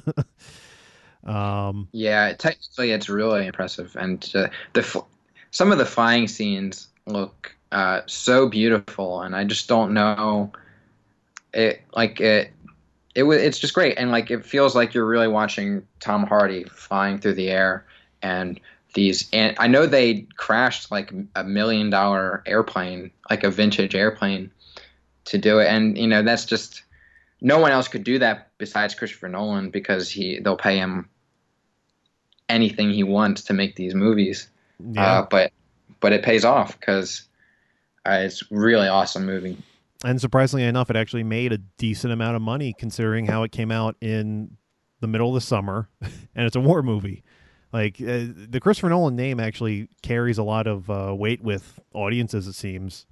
um 1.26 1.88
Yeah, 1.92 2.32
technically 2.32 2.92
it's 2.92 3.08
really 3.08 3.46
impressive, 3.46 3.96
and 3.98 4.30
uh, 4.34 4.48
the 4.72 5.02
some 5.50 5.72
of 5.72 5.78
the 5.78 5.86
flying 5.86 6.28
scenes 6.28 6.88
look 7.06 7.54
uh, 7.72 8.02
so 8.06 8.48
beautiful, 8.48 9.22
and 9.22 9.34
I 9.34 9.44
just 9.44 9.68
don't 9.68 9.92
know 9.92 10.52
it 11.52 11.82
like 11.94 12.20
it. 12.20 12.52
It 13.14 13.22
wa 13.24 13.32
it's 13.32 13.58
just 13.58 13.74
great, 13.74 13.96
and 13.98 14.10
like 14.10 14.30
it 14.30 14.44
feels 14.44 14.74
like 14.74 14.94
you're 14.94 15.06
really 15.06 15.28
watching 15.28 15.86
Tom 16.00 16.26
Hardy 16.26 16.64
flying 16.64 17.18
through 17.18 17.34
the 17.34 17.50
air, 17.50 17.86
and 18.22 18.60
these. 18.94 19.28
And 19.32 19.56
I 19.58 19.66
know 19.66 19.86
they 19.86 20.26
crashed 20.36 20.90
like 20.90 21.12
a 21.34 21.44
million 21.44 21.90
dollar 21.90 22.42
airplane, 22.46 23.10
like 23.30 23.42
a 23.42 23.50
vintage 23.50 23.94
airplane, 23.94 24.50
to 25.24 25.38
do 25.38 25.58
it, 25.58 25.66
and 25.66 25.96
you 25.96 26.06
know 26.06 26.22
that's 26.22 26.44
just 26.44 26.82
no 27.40 27.58
one 27.58 27.72
else 27.72 27.88
could 27.88 28.04
do 28.04 28.18
that 28.18 28.50
besides 28.58 28.94
Christopher 28.94 29.28
Nolan 29.28 29.70
because 29.70 30.10
he 30.10 30.38
they'll 30.40 30.56
pay 30.56 30.76
him 30.76 31.08
anything 32.48 32.90
he 32.90 33.02
wants 33.02 33.42
to 33.44 33.52
make 33.52 33.76
these 33.76 33.94
movies. 33.94 34.48
yeah 34.92 35.20
Uh, 35.20 35.26
but 35.30 35.52
but 36.00 36.12
it 36.12 36.22
pays 36.22 36.44
off 36.44 36.78
because 36.78 37.22
uh, 38.06 38.18
it's 38.22 38.42
really 38.50 38.86
awesome 38.88 39.26
movie. 39.26 39.56
and 40.04 40.20
surprisingly 40.20 40.64
enough, 40.64 40.90
it 40.90 40.96
actually 40.96 41.24
made 41.24 41.52
a 41.52 41.58
decent 41.78 42.12
amount 42.12 42.36
of 42.36 42.42
money 42.42 42.74
considering 42.78 43.26
how 43.26 43.42
it 43.42 43.50
came 43.52 43.70
out 43.72 43.96
in 44.00 44.56
the 45.00 45.06
middle 45.06 45.28
of 45.28 45.34
the 45.34 45.40
summer, 45.40 45.88
and 46.00 46.46
it's 46.46 46.56
a 46.56 46.60
war 46.60 46.82
movie. 46.82 47.22
Like 47.72 48.00
uh, 48.00 48.30
the 48.48 48.60
Christopher 48.60 48.88
Nolan 48.88 49.16
name 49.16 49.40
actually 49.40 49.88
carries 50.02 50.38
a 50.38 50.42
lot 50.42 50.66
of 50.66 50.88
uh, 50.88 51.14
weight 51.14 51.42
with 51.42 51.78
audiences. 51.92 52.46
It 52.46 52.54
seems. 52.54 53.06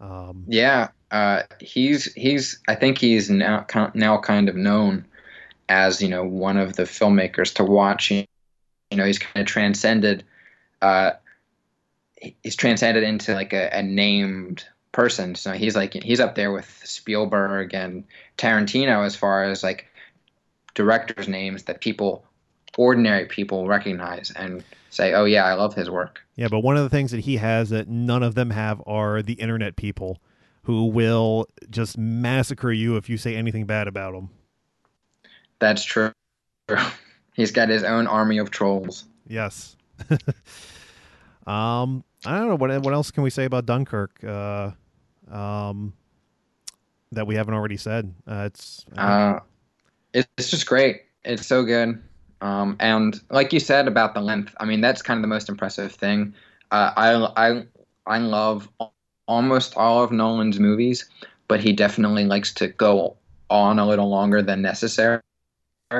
Um, 0.00 0.44
Yeah, 0.48 0.88
uh, 1.10 1.42
he's 1.60 2.12
he's 2.14 2.58
I 2.66 2.74
think 2.74 2.98
he's 2.98 3.30
now 3.30 3.66
now 3.94 4.18
kind 4.18 4.48
of 4.48 4.56
known 4.56 5.04
as 5.68 6.02
you 6.02 6.08
know 6.08 6.24
one 6.24 6.56
of 6.56 6.76
the 6.76 6.84
filmmakers 6.84 7.54
to 7.54 7.64
watch. 7.64 8.10
You 8.10 8.26
know, 8.92 9.04
he's 9.04 9.18
kind 9.18 9.40
of 9.40 9.46
transcended. 9.46 10.24
Uh, 10.80 11.12
he's 12.42 12.56
transcended 12.56 13.02
into 13.02 13.34
like 13.34 13.52
a, 13.52 13.70
a 13.72 13.82
named 13.82 14.64
person. 14.92 15.34
So 15.34 15.52
he's 15.52 15.74
like 15.74 15.94
he's 15.94 16.20
up 16.20 16.34
there 16.34 16.52
with 16.52 16.82
Spielberg 16.84 17.74
and 17.74 18.04
Tarantino 18.38 19.04
as 19.04 19.16
far 19.16 19.44
as 19.44 19.62
like 19.62 19.86
directors' 20.74 21.28
names 21.28 21.64
that 21.64 21.80
people, 21.80 22.24
ordinary 22.76 23.26
people, 23.26 23.66
recognize 23.66 24.30
and 24.36 24.62
say, 24.90 25.14
"Oh 25.14 25.24
yeah, 25.24 25.44
I 25.44 25.54
love 25.54 25.74
his 25.74 25.90
work." 25.90 26.20
yeah, 26.36 26.48
but 26.48 26.60
one 26.60 26.76
of 26.76 26.82
the 26.82 26.90
things 26.90 27.10
that 27.10 27.20
he 27.20 27.36
has 27.36 27.70
that 27.70 27.88
none 27.88 28.22
of 28.22 28.34
them 28.34 28.50
have 28.50 28.82
are 28.86 29.22
the 29.22 29.34
internet 29.34 29.76
people 29.76 30.18
who 30.64 30.86
will 30.86 31.46
just 31.70 31.98
massacre 31.98 32.72
you 32.72 32.96
if 32.96 33.08
you 33.08 33.16
say 33.16 33.34
anything 33.34 33.66
bad 33.66 33.88
about 33.88 34.12
them. 34.12 34.30
That's 35.62 35.84
true. 35.84 36.10
He's 37.34 37.52
got 37.52 37.68
his 37.68 37.84
own 37.84 38.08
army 38.08 38.38
of 38.38 38.50
trolls. 38.50 39.04
Yes. 39.28 39.76
um, 41.46 42.02
I 42.26 42.36
don't 42.36 42.48
know 42.48 42.56
what 42.56 42.82
what 42.82 42.92
else 42.92 43.12
can 43.12 43.22
we 43.22 43.30
say 43.30 43.44
about 43.44 43.64
Dunkirk. 43.64 44.24
Uh, 44.24 44.72
um, 45.30 45.92
that 47.12 47.28
we 47.28 47.36
haven't 47.36 47.54
already 47.54 47.76
said. 47.76 48.12
Uh, 48.26 48.42
it's 48.46 48.84
Uh, 48.96 49.38
it- 50.12 50.26
it's 50.36 50.50
just 50.50 50.66
great. 50.66 51.02
It's 51.24 51.46
so 51.46 51.62
good. 51.62 52.02
Um, 52.40 52.74
and 52.80 53.20
like 53.30 53.52
you 53.52 53.60
said 53.60 53.86
about 53.86 54.14
the 54.14 54.20
length, 54.20 54.56
I 54.58 54.64
mean 54.64 54.80
that's 54.80 55.00
kind 55.00 55.16
of 55.16 55.22
the 55.22 55.28
most 55.28 55.48
impressive 55.48 55.92
thing. 55.92 56.34
Uh, 56.72 56.90
I 56.96 57.12
I 57.36 57.66
I 58.08 58.18
love 58.18 58.68
almost 59.28 59.76
all 59.76 60.02
of 60.02 60.10
Nolan's 60.10 60.58
movies, 60.58 61.08
but 61.46 61.60
he 61.60 61.72
definitely 61.72 62.24
likes 62.24 62.52
to 62.54 62.66
go 62.66 63.16
on 63.48 63.78
a 63.78 63.86
little 63.86 64.08
longer 64.08 64.42
than 64.42 64.60
necessary. 64.60 65.20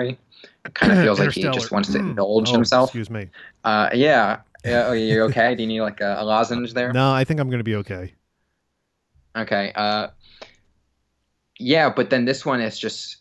It 0.00 0.74
kind 0.74 0.92
of 0.92 0.98
feels 0.98 1.18
like 1.18 1.32
he 1.32 1.42
just 1.42 1.70
wants 1.70 1.92
to 1.92 1.98
indulge 1.98 2.50
Oh, 2.50 2.54
himself. 2.54 2.88
Excuse 2.90 3.10
me. 3.10 3.28
Uh, 3.64 3.90
yeah. 3.92 4.40
Yeah. 4.64 4.88
Are 4.88 4.96
you 4.96 5.22
okay? 5.24 5.54
Do 5.54 5.62
you 5.62 5.68
need 5.68 5.80
like 5.80 6.00
a, 6.00 6.16
a 6.18 6.24
lozenge 6.24 6.72
there? 6.74 6.92
No, 6.92 7.12
I 7.12 7.24
think 7.24 7.40
I'm 7.40 7.48
going 7.48 7.60
to 7.60 7.64
be 7.64 7.76
okay. 7.76 8.14
Okay. 9.36 9.72
Uh, 9.74 10.08
yeah, 11.58 11.90
but 11.90 12.10
then 12.10 12.24
this 12.24 12.44
one 12.46 12.60
is 12.60 12.78
just 12.78 13.18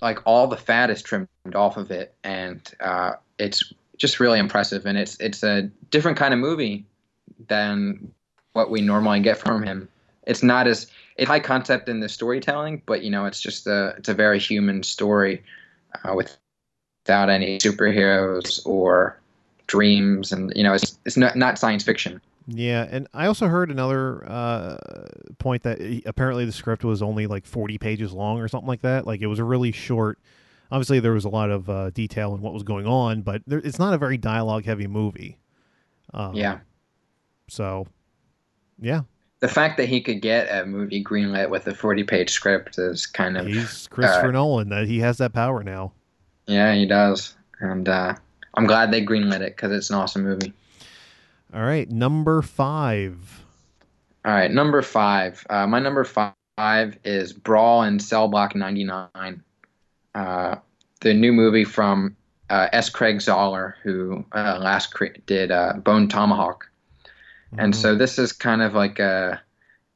like 0.00 0.20
all 0.24 0.46
the 0.46 0.56
fat 0.56 0.90
is 0.90 1.02
trimmed 1.02 1.28
off 1.54 1.76
of 1.76 1.90
it, 1.90 2.14
and 2.22 2.60
uh, 2.80 3.12
it's 3.38 3.72
just 3.96 4.20
really 4.20 4.38
impressive. 4.38 4.86
And 4.86 4.98
it's 4.98 5.18
it's 5.20 5.42
a 5.42 5.62
different 5.90 6.16
kind 6.18 6.34
of 6.34 6.40
movie 6.40 6.84
than 7.48 8.12
what 8.52 8.70
we 8.70 8.80
normally 8.80 9.20
get 9.20 9.38
from 9.38 9.62
him. 9.62 9.88
It's 10.26 10.42
not 10.42 10.66
as 10.66 10.90
it's 11.16 11.28
high 11.28 11.40
concept 11.40 11.88
in 11.88 12.00
the 12.00 12.08
storytelling, 12.08 12.82
but 12.86 13.02
you 13.02 13.10
know, 13.10 13.26
it's 13.26 13.40
just 13.40 13.66
a 13.66 13.94
it's 13.98 14.08
a 14.08 14.14
very 14.14 14.38
human 14.38 14.82
story 14.82 15.42
uh, 16.04 16.14
with 16.14 16.36
without 17.04 17.30
any 17.30 17.58
superheroes 17.58 18.64
or 18.66 19.18
dreams, 19.66 20.32
and 20.32 20.52
you 20.56 20.62
know, 20.62 20.74
it's 20.74 20.98
it's 21.04 21.16
not 21.16 21.36
not 21.36 21.58
science 21.58 21.82
fiction. 21.84 22.20
Yeah, 22.48 22.86
and 22.88 23.08
I 23.12 23.26
also 23.26 23.48
heard 23.48 23.70
another 23.72 24.24
uh, 24.28 24.76
point 25.38 25.64
that 25.64 25.80
he- 25.80 26.02
apparently 26.06 26.44
the 26.44 26.52
script 26.52 26.84
was 26.84 27.02
only 27.02 27.26
like 27.26 27.44
40 27.44 27.76
pages 27.78 28.12
long 28.12 28.38
or 28.38 28.46
something 28.46 28.68
like 28.68 28.82
that. 28.82 29.04
Like 29.04 29.20
it 29.20 29.26
was 29.26 29.40
a 29.40 29.44
really 29.44 29.72
short. 29.72 30.20
Obviously, 30.70 31.00
there 31.00 31.12
was 31.12 31.24
a 31.24 31.28
lot 31.28 31.50
of 31.50 31.68
uh, 31.68 31.90
detail 31.90 32.34
in 32.34 32.40
what 32.40 32.52
was 32.52 32.62
going 32.62 32.86
on, 32.86 33.22
but 33.22 33.42
there, 33.46 33.58
it's 33.58 33.78
not 33.78 33.94
a 33.94 33.98
very 33.98 34.16
dialogue 34.16 34.64
heavy 34.64 34.86
movie. 34.86 35.38
Um, 36.14 36.34
Yeah. 36.34 36.58
So, 37.48 37.86
yeah, 38.80 39.02
the 39.40 39.48
fact 39.48 39.76
that 39.76 39.88
he 39.88 40.00
could 40.00 40.20
get 40.22 40.46
a 40.50 40.64
movie 40.66 41.02
greenlit 41.04 41.50
with 41.50 41.66
a 41.66 41.74
40 41.74 42.04
page 42.04 42.30
script 42.30 42.78
is 42.78 43.06
kind 43.06 43.36
of 43.36 43.46
he's 43.46 43.86
Christopher 43.88 44.28
uh, 44.28 44.32
Nolan. 44.32 44.68
That 44.70 44.86
he 44.86 44.98
has 45.00 45.18
that 45.18 45.32
power 45.32 45.62
now. 45.62 45.92
yeah 46.46 46.74
he 46.74 46.86
does 46.86 47.34
and 47.60 47.88
uh, 47.88 48.14
i'm 48.54 48.66
glad 48.66 48.90
they 48.90 49.04
greenlit 49.04 49.40
it 49.40 49.56
because 49.56 49.72
it's 49.72 49.90
an 49.90 49.96
awesome 49.96 50.22
movie 50.24 50.52
All 51.54 51.62
right, 51.62 51.88
number 51.90 52.42
five. 52.42 53.42
all 54.24 54.32
right 54.32 54.50
number 54.50 54.82
five 54.82 55.44
uh, 55.50 55.66
my 55.66 55.78
number 55.80 56.04
five 56.04 56.34
is 57.04 57.32
brawl 57.32 57.82
in 57.82 57.98
cell 57.98 58.28
block 58.28 58.54
99 58.54 59.42
uh, 60.14 60.56
the 61.00 61.12
new 61.14 61.32
movie 61.32 61.64
from 61.64 62.16
uh, 62.48 62.68
s 62.72 62.88
craig 62.88 63.18
Zahler 63.18 63.74
who 63.82 64.24
uh, 64.32 64.58
last 64.60 64.94
cre- 64.94 65.18
did 65.26 65.50
uh, 65.50 65.74
bone 65.74 66.08
tomahawk 66.08 66.68
And 67.58 67.74
so 67.74 67.94
this 67.94 68.18
is 68.18 68.32
kind 68.32 68.62
of 68.62 68.74
like 68.74 68.98
a 68.98 69.40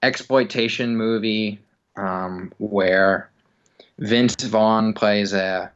exploitation 0.03 0.97
movie 0.97 1.59
um, 1.97 2.53
where 2.59 3.31
Vince 3.99 4.43
Vaughn 4.45 4.93
plays 4.95 5.33
a 5.33 5.71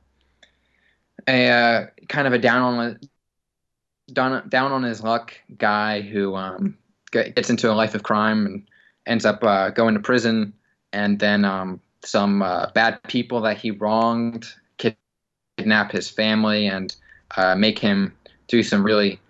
a 1.26 1.50
uh, 1.50 1.86
kind 2.08 2.26
of 2.26 2.32
a 2.32 2.38
down 2.38 2.62
on 2.62 3.00
down, 4.12 4.48
down 4.48 4.72
on 4.72 4.82
his 4.82 5.02
luck 5.02 5.34
guy 5.56 6.00
who 6.00 6.34
um, 6.34 6.76
gets 7.10 7.50
into 7.50 7.70
a 7.70 7.74
life 7.74 7.94
of 7.94 8.02
crime 8.02 8.46
and 8.46 8.68
ends 9.06 9.24
up 9.24 9.42
uh, 9.42 9.70
going 9.70 9.94
to 9.94 10.00
prison, 10.00 10.52
and 10.92 11.18
then 11.18 11.44
um, 11.44 11.80
some 12.04 12.42
uh, 12.42 12.70
bad 12.70 13.02
people 13.04 13.40
that 13.42 13.58
he 13.58 13.70
wronged 13.70 14.46
kidnap 15.56 15.92
his 15.92 16.10
family 16.10 16.66
and 16.66 16.96
uh, 17.36 17.54
make 17.54 17.78
him 17.78 18.14
do 18.48 18.62
some 18.62 18.82
really 18.82 19.20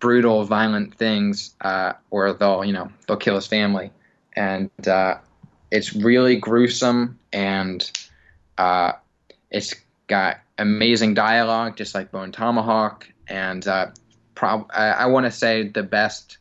brutal, 0.00 0.44
violent 0.44 0.94
things, 0.94 1.54
uh, 1.60 1.92
or 2.10 2.32
they'll, 2.32 2.64
you 2.64 2.72
know, 2.72 2.90
they'll 3.06 3.16
kill 3.16 3.34
his 3.34 3.46
family, 3.46 3.90
and 4.34 4.70
uh, 4.86 5.14
it's 5.70 5.94
really 5.94 6.36
gruesome, 6.36 7.18
and 7.32 7.90
uh, 8.58 8.92
it's 9.50 9.74
got 10.06 10.38
amazing 10.58 11.14
dialogue, 11.14 11.76
just 11.76 11.94
like 11.94 12.10
Bone 12.10 12.32
Tomahawk, 12.32 13.08
and 13.28 13.66
uh, 13.66 13.86
prob- 14.34 14.70
I, 14.72 14.88
I 14.88 15.06
want 15.06 15.26
to 15.26 15.32
say 15.32 15.68
the 15.68 15.82
best 15.82 16.38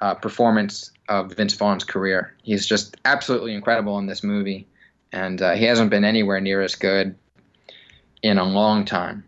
uh, 0.00 0.14
performance 0.14 0.90
of 1.08 1.34
Vince 1.34 1.54
Vaughn's 1.54 1.84
career. 1.84 2.34
He's 2.42 2.66
just 2.66 2.96
absolutely 3.04 3.54
incredible 3.54 3.98
in 3.98 4.06
this 4.06 4.22
movie, 4.22 4.66
and 5.12 5.42
uh, 5.42 5.52
he 5.54 5.64
hasn't 5.64 5.90
been 5.90 6.04
anywhere 6.04 6.40
near 6.40 6.62
as 6.62 6.74
good 6.74 7.14
in 8.22 8.38
a 8.38 8.44
long 8.44 8.84
time. 8.84 9.24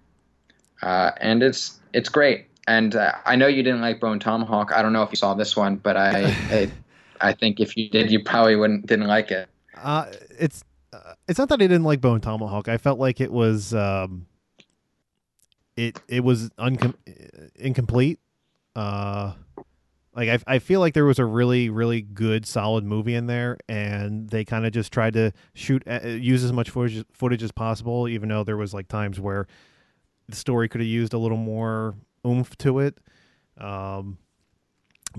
And 0.83 1.43
it's 1.43 1.81
it's 1.93 2.09
great. 2.09 2.47
And 2.67 2.97
uh, 2.97 3.13
I 3.25 3.37
know 3.37 3.47
you 3.47 3.63
didn't 3.63 3.81
like 3.81 4.01
Bone 4.01 4.19
Tomahawk. 4.19 4.73
I 4.73 4.83
don't 4.83 4.93
know 4.93 5.03
if 5.03 5.11
you 5.11 5.17
saw 5.17 5.35
this 5.35 5.57
one, 5.57 5.77
but 5.77 5.97
I 5.97 6.25
I, 6.51 6.71
I 7.21 7.33
think 7.33 7.61
if 7.61 7.77
you 7.77 7.89
did, 7.89 8.11
you 8.11 8.23
probably 8.23 8.57
wouldn't 8.57 8.87
didn't 8.87 9.07
like 9.07 9.31
it. 9.31 9.49
Uh, 9.77 10.07
it's 10.39 10.65
uh, 10.93 11.15
it's 11.29 11.39
not 11.39 11.49
that 11.49 11.57
I 11.57 11.67
didn't 11.67 11.85
like 11.85 12.01
Bone 12.01 12.21
Tomahawk. 12.21 12.69
I 12.69 12.79
felt 12.79 12.99
like 12.99 13.21
it 13.21 13.31
was 13.31 13.73
um, 13.73 14.27
it 15.77 16.01
it 16.09 16.25
was 16.25 16.51
uncom- 16.59 16.97
incomplete. 17.55 18.19
Uh, 18.75 19.33
like 20.17 20.29
I, 20.29 20.55
I 20.55 20.59
feel 20.59 20.81
like 20.81 20.95
there 20.95 21.05
was 21.05 21.19
a 21.19 21.25
really 21.25 21.71
really 21.71 22.01
good 22.01 22.47
solid 22.47 22.85
movie 22.85 23.15
in 23.15 23.27
there 23.27 23.59
and 23.69 24.29
they 24.29 24.45
kind 24.45 24.67
of 24.67 24.73
just 24.73 24.93
tried 24.93 25.13
to 25.13 25.33
shoot 25.55 25.83
uh, 25.87 26.01
use 26.09 26.43
as 26.43 26.53
much 26.53 26.71
footage 26.71 27.05
footage 27.13 27.43
as 27.43 27.53
possible 27.53 28.09
even 28.09 28.31
though 28.31 28.43
there 28.43 28.57
was 28.57 28.75
like 28.75 28.89
times 28.89 29.21
where 29.21 29.47
the 30.29 30.37
story 30.37 30.69
could 30.69 30.81
have 30.81 30.89
used 30.89 31.13
a 31.13 31.19
little 31.19 31.37
more 31.37 31.95
oomph 32.27 32.57
to 32.59 32.81
it 32.81 32.99
um, 33.59 34.19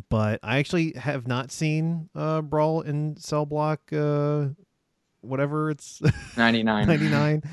but 0.10 0.40
I 0.44 0.58
actually 0.58 0.94
have 0.94 1.28
not 1.28 1.52
seen 1.52 2.10
uh, 2.14 2.42
Brawl 2.42 2.82
in 2.82 3.18
Cell 3.18 3.46
Block 3.46 3.82
uh, 3.92 4.48
whatever 5.22 5.72
it's 5.72 6.02
99 6.38 6.88
99 6.88 7.44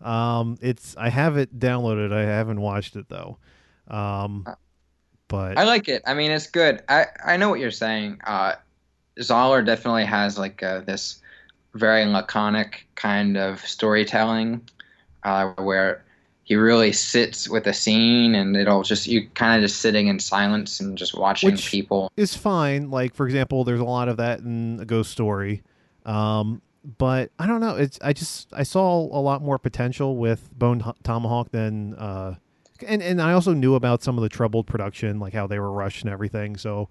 um, 0.00 0.56
it's 0.60 0.96
I 0.96 1.08
have 1.08 1.36
it 1.36 1.58
downloaded 1.58 2.12
I 2.12 2.22
haven't 2.22 2.60
watched 2.60 2.96
it 2.96 3.08
though 3.08 3.38
um, 3.88 4.44
uh, 4.46 4.54
but 5.28 5.58
I 5.58 5.64
like 5.64 5.88
it. 5.88 6.02
I 6.06 6.14
mean, 6.14 6.30
it's 6.30 6.46
good. 6.46 6.82
I 6.88 7.06
I 7.24 7.36
know 7.36 7.48
what 7.48 7.60
you're 7.60 7.70
saying. 7.70 8.20
Uh, 8.24 8.54
Zahler 9.20 9.64
definitely 9.64 10.04
has 10.04 10.38
like 10.38 10.62
uh, 10.62 10.80
this 10.80 11.20
very 11.74 12.04
laconic 12.04 12.86
kind 12.94 13.36
of 13.36 13.60
storytelling, 13.60 14.68
uh, 15.24 15.48
where 15.58 16.03
he 16.44 16.54
really 16.56 16.92
sits 16.92 17.48
with 17.48 17.66
a 17.66 17.72
scene 17.72 18.34
and 18.34 18.56
it'll 18.56 18.82
just 18.82 19.06
you 19.06 19.28
kind 19.34 19.56
of 19.56 19.68
just 19.68 19.80
sitting 19.80 20.08
in 20.08 20.18
silence 20.18 20.80
and 20.80 20.96
just 20.96 21.16
watching 21.16 21.52
Which 21.52 21.70
people 21.70 22.12
is 22.16 22.34
fine 22.34 22.90
like 22.90 23.14
for 23.14 23.26
example 23.26 23.64
there's 23.64 23.80
a 23.80 23.84
lot 23.84 24.08
of 24.08 24.18
that 24.18 24.40
in 24.40 24.78
a 24.80 24.84
ghost 24.84 25.10
story 25.10 25.62
um, 26.06 26.62
but 26.98 27.30
i 27.38 27.46
don't 27.46 27.60
know 27.60 27.76
it's 27.76 27.98
i 28.02 28.12
just 28.12 28.52
i 28.52 28.62
saw 28.62 28.96
a 28.96 29.20
lot 29.20 29.42
more 29.42 29.58
potential 29.58 30.16
with 30.16 30.50
bone 30.56 30.82
tomahawk 31.02 31.50
than 31.50 31.94
uh, 31.94 32.34
and 32.86 33.02
and 33.02 33.20
I 33.20 33.32
also 33.32 33.52
knew 33.52 33.74
about 33.74 34.02
some 34.02 34.18
of 34.18 34.22
the 34.22 34.28
troubled 34.28 34.66
production, 34.66 35.18
like 35.20 35.32
how 35.32 35.46
they 35.46 35.58
were 35.58 35.72
rushed 35.72 36.02
and 36.02 36.12
everything. 36.12 36.56
So 36.56 36.88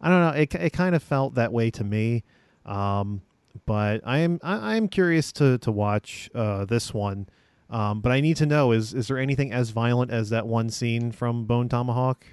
I 0.00 0.08
don't 0.08 0.20
know. 0.20 0.40
It 0.40 0.54
it 0.54 0.72
kind 0.72 0.94
of 0.94 1.02
felt 1.02 1.34
that 1.34 1.52
way 1.52 1.70
to 1.70 1.84
me. 1.84 2.24
Um, 2.66 3.22
but 3.66 4.00
I 4.04 4.18
am 4.18 4.40
I, 4.42 4.76
am 4.76 4.88
curious 4.88 5.32
to 5.32 5.58
to 5.58 5.72
watch 5.72 6.30
uh, 6.34 6.64
this 6.64 6.92
one. 6.92 7.28
Um, 7.72 8.02
but 8.02 8.12
I 8.12 8.20
need 8.20 8.36
to 8.36 8.46
know 8.46 8.72
is 8.72 8.92
is 8.92 9.08
there 9.08 9.18
anything 9.18 9.50
as 9.52 9.70
violent 9.70 10.10
as 10.10 10.28
that 10.28 10.46
one 10.46 10.68
scene 10.68 11.10
from 11.10 11.46
Bone 11.46 11.70
Tomahawk? 11.70 12.26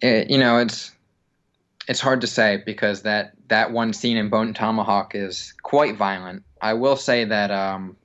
It, 0.00 0.28
you 0.28 0.38
know, 0.38 0.58
it's 0.58 0.90
it's 1.86 2.00
hard 2.00 2.20
to 2.22 2.26
say 2.26 2.62
because 2.66 3.02
that 3.02 3.32
that 3.48 3.70
one 3.70 3.92
scene 3.92 4.16
in 4.16 4.28
Bone 4.28 4.54
Tomahawk 4.54 5.14
is 5.14 5.54
quite 5.62 5.96
violent. 5.96 6.42
I 6.60 6.74
will 6.74 6.96
say 6.96 7.24
that 7.26 7.52
um, 7.52 7.96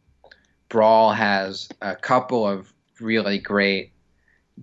Brawl 0.69 1.13
has 1.13 1.67
a 1.81 1.95
couple 1.95 2.47
of 2.47 2.71
really 2.99 3.39
great 3.39 3.91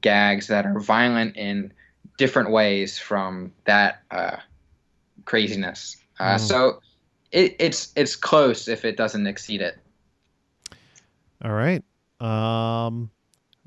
gags 0.01 0.47
that 0.47 0.67
are 0.67 0.79
violent 0.79 1.37
in 1.37 1.73
different 2.17 2.51
ways 2.51 2.97
from 2.97 3.53
that 3.65 4.03
uh, 4.13 4.37
craziness. 5.25 5.97
Uh, 6.21 6.37
mm. 6.37 6.41
So 6.41 6.81
it, 7.33 7.57
it's 7.59 7.93
it's 7.97 8.15
close 8.15 8.69
if 8.69 8.85
it 8.85 8.97
doesn't 8.97 9.27
exceed 9.27 9.63
it. 9.63 9.79
All 11.47 11.53
right. 11.53 11.85
Um, 12.19 13.13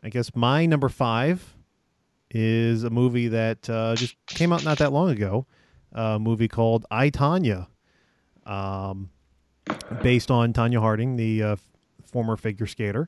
I 0.03 0.09
guess 0.09 0.35
my 0.35 0.65
number 0.65 0.89
five 0.89 1.55
is 2.29 2.83
a 2.83 2.89
movie 2.89 3.29
that 3.29 3.69
uh, 3.69 3.95
just 3.95 4.17
came 4.25 4.51
out 4.51 4.65
not 4.65 4.79
that 4.79 4.91
long 4.91 5.11
ago. 5.11 5.45
A 5.93 6.19
movie 6.19 6.49
called 6.49 6.85
I 6.91 7.09
Tonya, 7.09 7.67
um, 8.45 9.11
based 10.01 10.29
on 10.29 10.51
Tonya 10.51 10.81
Harding, 10.81 11.15
the 11.15 11.41
uh, 11.41 11.55
former 12.03 12.35
figure 12.35 12.67
skater. 12.67 13.07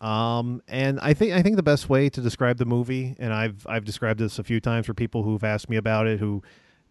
Um, 0.00 0.62
and 0.68 1.00
I 1.00 1.12
think 1.12 1.32
I 1.32 1.42
think 1.42 1.56
the 1.56 1.64
best 1.64 1.88
way 1.88 2.08
to 2.08 2.20
describe 2.20 2.58
the 2.58 2.66
movie, 2.66 3.16
and 3.18 3.32
I've 3.32 3.66
I've 3.66 3.84
described 3.84 4.20
this 4.20 4.38
a 4.38 4.44
few 4.44 4.60
times 4.60 4.86
for 4.86 4.94
people 4.94 5.24
who've 5.24 5.42
asked 5.42 5.68
me 5.68 5.76
about 5.76 6.06
it 6.06 6.20
who 6.20 6.40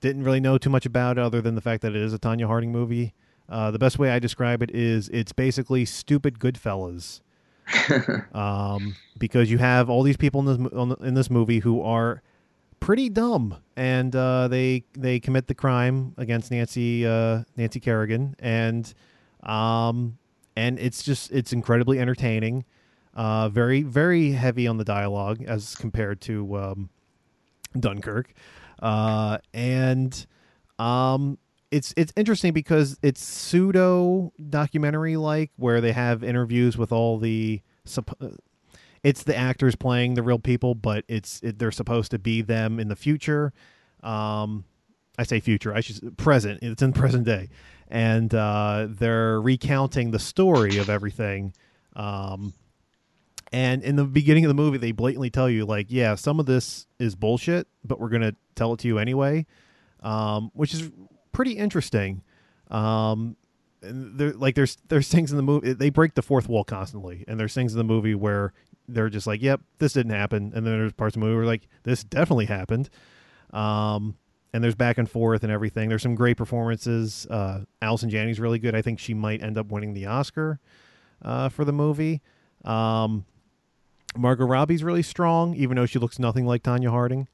didn't 0.02 0.24
really 0.24 0.42
know 0.42 0.58
too 0.58 0.70
much 0.70 0.86
about 0.86 1.18
it 1.18 1.22
other 1.22 1.40
than 1.40 1.56
the 1.56 1.62
fact 1.62 1.84
that 1.84 1.96
it 1.96 2.02
is 2.02 2.14
a 2.14 2.20
Tonya 2.20 2.48
Harding 2.48 2.74
movie. 2.74 3.14
Uh, 3.50 3.72
the 3.72 3.80
best 3.80 4.00
way 4.00 4.10
I 4.12 4.20
describe 4.20 4.62
it 4.64 4.72
is 4.72 5.10
it's 5.10 5.34
basically 5.34 5.86
stupid 5.86 6.40
Goodfellas. 6.40 7.22
um, 8.34 8.96
because 9.18 9.50
you 9.50 9.58
have 9.58 9.90
all 9.90 10.04
these 10.04 10.18
people 10.18 10.48
in 10.48 10.64
this 10.64 10.98
in 11.02 11.14
this 11.14 11.30
movie 11.30 11.60
who 11.60 11.82
are 11.82 12.22
pretty 12.80 13.08
dumb, 13.08 13.56
and 13.78 14.14
uh, 14.16 14.48
they 14.50 14.84
they 14.94 15.20
commit 15.20 15.48
the 15.48 15.56
crime 15.56 16.14
against 16.18 16.52
Nancy 16.52 17.06
uh, 17.06 17.44
Nancy 17.56 17.80
Kerrigan, 17.80 18.36
and 18.40 18.94
um, 19.44 20.18
and 20.56 20.78
it's 20.80 21.04
just 21.04 21.32
it's 21.32 21.54
incredibly 21.54 22.00
entertaining. 22.00 22.66
Uh, 23.14 23.48
very 23.48 23.84
very 23.84 24.32
heavy 24.32 24.68
on 24.68 24.78
the 24.78 24.84
dialogue 24.84 25.44
as 25.44 25.76
compared 25.76 26.20
to 26.22 26.58
um, 26.58 26.90
Dunkirk, 27.80 28.34
uh, 28.82 29.38
and 29.54 30.26
um, 30.78 31.38
it's 31.74 31.92
it's 31.98 32.14
interesting 32.16 32.54
because 32.54 33.00
it's 33.02 33.22
pseudo 33.22 34.32
documentary 34.50 35.18
like 35.18 35.50
where 35.56 35.82
they 35.82 35.92
have 35.92 36.24
interviews 36.24 36.78
with 36.78 36.92
all 36.92 37.18
the. 37.18 37.62
it's 39.04 39.24
the 39.24 39.36
actors 39.36 39.76
playing 39.76 40.14
the 40.14 40.22
real 40.22 40.38
people, 40.38 40.76
but 40.76 41.04
it's 41.08 41.42
it, 41.42 41.58
they're 41.58 41.72
supposed 41.72 42.12
to 42.12 42.20
be 42.20 42.42
them 42.44 42.80
in 42.80 42.90
the 42.90 42.96
future. 42.96 43.54
Um, 44.04 44.66
I 45.18 45.24
say 45.24 45.40
future, 45.40 45.74
I 45.74 45.80
should 45.82 46.16
present. 46.16 46.60
It's 46.62 46.84
in 46.84 46.94
present 46.94 47.26
day, 47.26 47.50
and 47.88 48.34
uh, 48.34 48.88
they're 48.90 49.42
recounting 49.42 50.12
the 50.12 50.20
story 50.20 50.78
of 50.78 50.92
everything. 50.92 51.54
Um, 51.96 52.54
and 53.52 53.84
in 53.84 53.96
the 53.96 54.06
beginning 54.06 54.46
of 54.46 54.50
the 54.50 54.56
movie, 54.56 54.78
they 54.78 54.92
blatantly 54.92 55.32
tell 55.32 55.50
you, 55.50 55.66
like, 55.66 55.88
yeah, 55.90 56.14
some 56.16 56.40
of 56.40 56.46
this 56.46 56.86
is 57.00 57.16
bullshit, 57.16 57.68
but 57.84 58.00
we're 58.00 58.10
gonna 58.10 58.36
tell 58.54 58.74
it 58.74 58.80
to 58.82 58.88
you 58.88 59.00
anyway, 59.00 59.48
um, 60.02 60.52
which 60.54 60.76
is 60.76 60.92
pretty 61.34 61.54
interesting. 61.54 62.24
Um, 62.72 63.36
there, 63.82 64.32
like, 64.32 64.56
there's 64.56 64.78
there's 64.88 65.10
things 65.10 65.32
in 65.32 65.38
the 65.38 65.44
movie 65.44 65.74
they 65.74 65.90
break 65.90 66.14
the 66.14 66.22
fourth 66.22 66.48
wall 66.48 66.64
constantly, 66.64 67.26
and 67.28 67.40
there's 67.40 67.54
things 67.54 67.74
in 67.74 67.78
the 67.78 67.84
movie 67.84 68.16
where 68.16 68.54
they're 68.88 69.10
just 69.10 69.28
like, 69.28 69.42
yep, 69.42 69.62
this 69.80 69.94
didn't 69.94 70.14
happen, 70.14 70.54
and 70.56 70.66
then 70.66 70.78
there's 70.78 70.94
parts 70.94 71.16
of 71.16 71.20
the 71.20 71.26
movie 71.26 71.38
where 71.38 71.46
like 71.46 71.68
this 71.84 72.04
definitely 72.04 72.46
happened. 72.46 72.90
Um, 73.52 74.16
and 74.54 74.64
there's 74.64 74.76
back 74.76 74.98
and 74.98 75.10
forth 75.10 75.44
and 75.44 75.52
everything. 75.52 75.90
There's 75.90 76.04
some 76.04 76.16
great 76.16 76.38
performances. 76.38 77.26
Uh, 77.28 77.66
Allison 77.82 78.10
Janney's 78.10 78.40
really 78.40 78.60
good. 78.60 78.76
I 78.76 78.82
think 78.82 79.00
she 79.00 79.14
might 79.14 79.42
end 79.42 79.58
up 79.58 79.72
winning 79.72 79.94
the 79.94 80.06
Oscar 80.06 80.60
uh, 81.24 81.50
for 81.50 81.66
the 81.66 81.74
movie. 81.74 82.22
Um, 82.64 83.26
Margot 84.16 84.46
Robbie's 84.46 84.84
really 84.84 85.02
strong, 85.02 85.56
even 85.56 85.76
though 85.76 85.88
she 85.88 85.98
looks 85.98 86.20
nothing 86.20 86.46
like 86.46 86.62
Tonya 86.62 86.90
Harding, 86.90 87.28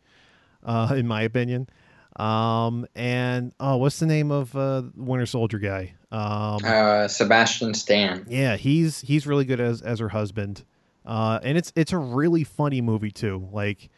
uh, 0.63 0.93
in 0.95 1.07
my 1.07 1.21
opinion. 1.21 1.67
Um, 2.15 2.85
and 2.95 3.53
oh, 3.59 3.77
what's 3.77 3.99
the 3.99 4.05
name 4.05 4.31
of 4.31 4.55
uh, 4.55 4.83
Winter 4.95 5.25
Soldier 5.25 5.59
guy? 5.59 5.93
Um, 6.11 6.59
uh, 6.63 7.07
Sebastian 7.07 7.73
Stan. 7.73 8.25
Yeah, 8.27 8.57
he's 8.57 9.01
he's 9.01 9.27
really 9.27 9.45
good 9.45 9.59
as 9.59 9.81
as 9.81 9.99
her 9.99 10.09
husband. 10.09 10.65
Uh, 11.05 11.39
and 11.43 11.57
it's 11.57 11.71
it's 11.75 11.93
a 11.93 11.97
really 11.97 12.43
funny 12.43 12.81
movie 12.81 13.11
too. 13.11 13.47
Like, 13.51 13.89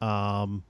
um, 0.00 0.64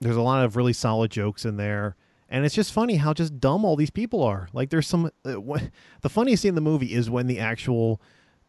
there's 0.00 0.16
a 0.16 0.22
lot 0.22 0.44
of 0.44 0.56
really 0.56 0.72
solid 0.72 1.10
jokes 1.10 1.44
in 1.44 1.56
there, 1.56 1.96
and 2.28 2.44
it's 2.44 2.54
just 2.54 2.72
funny 2.72 2.96
how 2.96 3.12
just 3.14 3.40
dumb 3.40 3.64
all 3.64 3.76
these 3.76 3.90
people 3.90 4.22
are. 4.22 4.48
Like, 4.52 4.70
there's 4.70 4.86
some 4.86 5.10
uh, 5.24 5.40
the 6.02 6.08
funniest 6.08 6.42
scene 6.42 6.50
in 6.50 6.54
the 6.54 6.60
movie 6.60 6.92
is 6.92 7.08
when 7.08 7.28
the 7.28 7.38
actual 7.38 8.00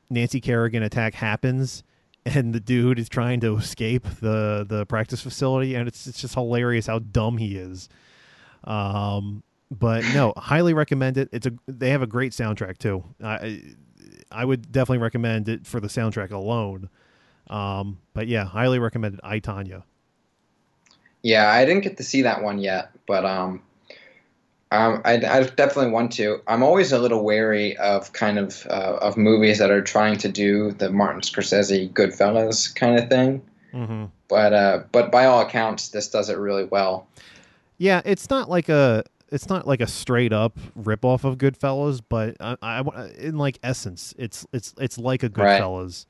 Nancy 0.09 0.41
Kerrigan 0.41 0.84
attack 0.84 1.13
happens 1.13 1.84
and 2.36 2.53
the 2.53 2.59
dude 2.59 2.99
is 2.99 3.09
trying 3.09 3.39
to 3.41 3.55
escape 3.57 4.03
the 4.21 4.65
the 4.67 4.86
practice 4.86 5.21
facility, 5.21 5.75
and 5.75 5.88
it's 5.88 6.07
it's 6.07 6.21
just 6.21 6.34
hilarious 6.34 6.88
how 6.88 6.99
dumb 6.99 7.38
he 7.38 7.57
is. 7.57 7.89
Um, 8.63 9.43
but 9.71 10.03
no, 10.13 10.34
highly 10.38 10.73
recommend 10.73 11.17
it. 11.17 11.30
It's 11.32 11.47
a 11.47 11.53
they 11.67 11.89
have 11.91 12.01
a 12.01 12.07
great 12.07 12.34
soundtrack 12.34 12.78
too. 12.78 13.03
I 13.23 13.61
I 14.32 14.45
would 14.45 14.71
definitely 14.71 14.99
recommend 14.99 15.49
it 15.49 15.65
for 15.65 15.80
the 15.80 15.88
soundtrack 15.88 16.32
alone. 16.32 16.89
Um, 17.49 17.99
but 18.13 18.28
yeah, 18.28 18.43
highly 18.43 18.80
recommended. 18.80 19.21
I 19.23 19.39
Tonya. 19.39 19.84
Yeah, 21.23 21.49
I 21.49 21.65
didn't 21.65 21.82
get 21.82 21.97
to 21.97 22.03
see 22.03 22.21
that 22.23 22.43
one 22.43 22.59
yet, 22.59 22.91
but 23.07 23.25
um, 23.25 23.61
um, 24.72 25.01
I, 25.05 25.13
I 25.13 25.43
definitely 25.43 25.91
want 25.91 26.11
to. 26.13 26.41
I'm 26.47 26.61
always 26.61 26.91
a 26.91 26.99
little 26.99 27.24
wary 27.24 27.78
of 27.78 28.11
kind 28.13 28.38
of 28.38 28.68
uh, 28.70 28.97
of 29.01 29.15
movies 29.15 29.59
that 29.59 29.72
are 29.72 29.82
trying 29.82 30.18
to 30.20 30.30
do 30.30 30.72
the 30.72 30.91
Martin 30.91 31.22
Scorsese 31.22 31.91
Goodfellas 31.93 32.76
kind 32.76 32.99
of 32.99 33.09
thing. 33.09 33.41
Mm-hmm. 33.74 34.05
But 34.28 34.53
uh, 34.53 34.84
but 34.91 35.11
by 35.11 35.26
all 35.26 35.41
accounts, 35.41 35.89
this 35.89 36.09
does 36.09 36.30
it 36.30 36.38
really 36.38 36.65
well. 36.65 37.07
Yeah, 37.78 38.01
it's 38.03 38.30
not 38.30 38.49
like 38.49 38.68
a 38.68 39.03
it's 39.30 39.49
not 39.49 39.68
like 39.68 39.82
a 39.82 39.88
straight 39.88 40.34
up 40.34 40.57
rip 40.76 41.05
off 41.05 41.24
of 41.24 41.38
Goodfellas, 41.38 42.01
but 42.07 42.36
I, 42.39 42.57
I 42.61 43.09
in 43.18 43.38
like 43.38 43.59
essence, 43.63 44.13
it's 44.18 44.45
it's 44.51 44.74
it's 44.78 44.97
like 44.97 45.24
a 45.24 45.30
Right. 45.30 45.61
Goodfellas. 45.61 46.05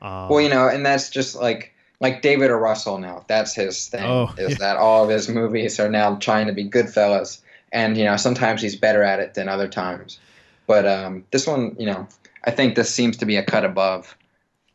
Um, 0.00 0.28
Well, 0.28 0.40
you 0.40 0.48
know, 0.48 0.68
and 0.68 0.84
that's 0.84 1.10
just 1.10 1.36
like 1.36 1.74
like 2.00 2.22
David 2.22 2.50
O. 2.50 2.54
Russell 2.54 2.98
now. 2.98 3.24
That's 3.28 3.54
his 3.54 3.88
thing. 3.88 4.04
Oh, 4.04 4.32
is 4.38 4.50
yeah. 4.52 4.56
that 4.58 4.76
all 4.76 5.04
of 5.04 5.10
his 5.10 5.28
movies 5.28 5.80
are 5.80 5.88
now 5.90 6.16
trying 6.16 6.46
to 6.46 6.52
be 6.52 6.68
Goodfellas, 6.68 7.40
and 7.72 7.96
you 7.96 8.04
know 8.04 8.16
sometimes 8.16 8.62
he's 8.62 8.76
better 8.76 9.02
at 9.02 9.20
it 9.20 9.34
than 9.34 9.48
other 9.48 9.68
times. 9.68 10.18
But 10.66 10.86
um, 10.86 11.24
this 11.30 11.46
one, 11.46 11.74
you 11.78 11.86
know, 11.86 12.06
I 12.44 12.50
think 12.50 12.74
this 12.74 12.92
seems 12.92 13.16
to 13.18 13.26
be 13.26 13.36
a 13.36 13.42
cut 13.42 13.64
above. 13.64 14.16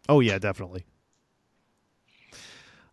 oh 0.10 0.20
yeah, 0.20 0.40
definitely. 0.40 0.86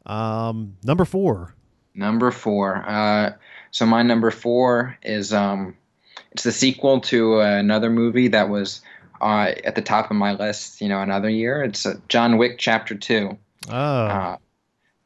Um, 0.06 0.76
number 0.82 1.04
four. 1.04 1.54
Number 1.94 2.30
four. 2.30 2.84
Uh, 2.86 3.32
so 3.70 3.86
my 3.86 4.02
number 4.02 4.30
four 4.30 4.96
is 5.02 5.32
um, 5.32 5.76
it's 6.32 6.42
the 6.42 6.52
sequel 6.52 7.00
to 7.02 7.40
another 7.40 7.90
movie 7.90 8.28
that 8.28 8.48
was 8.48 8.80
uh, 9.20 9.52
at 9.64 9.74
the 9.74 9.82
top 9.82 10.10
of 10.10 10.16
my 10.16 10.32
list. 10.32 10.80
You 10.80 10.88
know, 10.88 11.00
another 11.00 11.28
year. 11.28 11.62
It's 11.62 11.86
uh, 11.86 11.94
John 12.08 12.38
Wick 12.38 12.56
Chapter 12.58 12.94
Two. 12.94 13.38
Oh, 13.68 13.74
uh, 13.74 14.36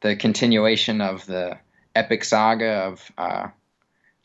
the 0.01 0.15
continuation 0.15 1.01
of 1.01 1.25
the 1.25 1.57
epic 1.95 2.23
saga 2.23 2.71
of 2.85 3.11
uh, 3.17 3.47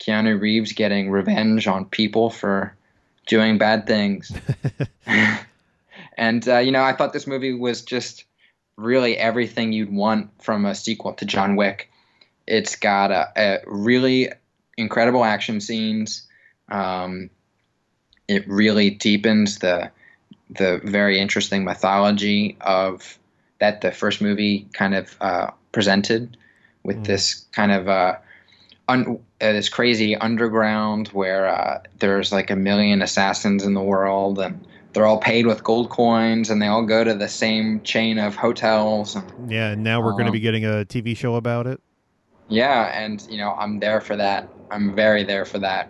Keanu 0.01 0.39
Reeves 0.39 0.73
getting 0.73 1.11
revenge 1.11 1.67
on 1.67 1.85
people 1.85 2.29
for 2.29 2.75
doing 3.27 3.57
bad 3.57 3.85
things. 3.85 4.31
and, 6.17 6.47
uh, 6.47 6.57
you 6.57 6.71
know, 6.71 6.83
I 6.83 6.93
thought 6.93 7.13
this 7.13 7.27
movie 7.27 7.53
was 7.53 7.83
just 7.83 8.25
really 8.77 9.15
everything 9.15 9.71
you'd 9.73 9.93
want 9.93 10.29
from 10.41 10.65
a 10.65 10.73
sequel 10.73 11.13
to 11.13 11.25
John 11.25 11.55
Wick. 11.55 11.89
It's 12.47 12.75
got 12.75 13.11
a, 13.11 13.29
a 13.37 13.59
really 13.67 14.29
incredible 14.77 15.23
action 15.23 15.61
scenes. 15.61 16.27
Um, 16.69 17.29
it 18.27 18.47
really 18.47 18.89
deepens 18.89 19.59
the 19.59 19.91
the 20.49 20.81
very 20.83 21.17
interesting 21.17 21.63
mythology 21.63 22.57
of 22.59 23.17
that 23.59 23.79
the 23.81 23.91
first 23.91 24.21
movie 24.21 24.67
kind 24.73 24.95
of 24.95 25.15
uh, 25.21 25.51
presented 25.71 26.35
with 26.83 26.97
Mm. 26.97 27.05
this 27.05 27.45
kind 27.53 27.71
of 27.71 27.87
uh, 27.87 28.15
un- 28.89 29.19
uh, 29.41 29.51
this 29.53 29.69
crazy 29.69 30.15
underground 30.15 31.07
where 31.09 31.47
uh, 31.47 31.81
there's 31.99 32.31
like 32.31 32.49
a 32.49 32.55
million 32.55 33.01
assassins 33.01 33.63
in 33.65 33.73
the 33.73 33.81
world 33.81 34.39
and 34.39 34.65
they're 34.93 35.05
all 35.05 35.17
paid 35.19 35.45
with 35.45 35.63
gold 35.63 35.89
coins 35.89 36.49
and 36.49 36.61
they 36.61 36.67
all 36.67 36.85
go 36.85 37.03
to 37.03 37.13
the 37.13 37.27
same 37.29 37.81
chain 37.81 38.17
of 38.19 38.35
hotels 38.35 39.15
and 39.15 39.51
yeah. 39.51 39.71
and 39.71 39.83
Now 39.83 40.01
we're 40.01 40.11
going 40.11 40.25
to 40.25 40.29
um, 40.29 40.33
be 40.33 40.39
getting 40.39 40.65
a 40.65 40.85
TV 40.85 41.15
show 41.17 41.35
about 41.35 41.65
it. 41.67 41.79
yeah 42.49 42.91
and 43.01 43.25
you 43.29 43.37
know 43.37 43.53
i'm 43.57 43.79
there 43.79 44.01
for 44.01 44.15
that 44.17 44.49
i'm 44.69 44.93
very 44.95 45.23
there 45.23 45.45
for 45.45 45.59
that 45.59 45.89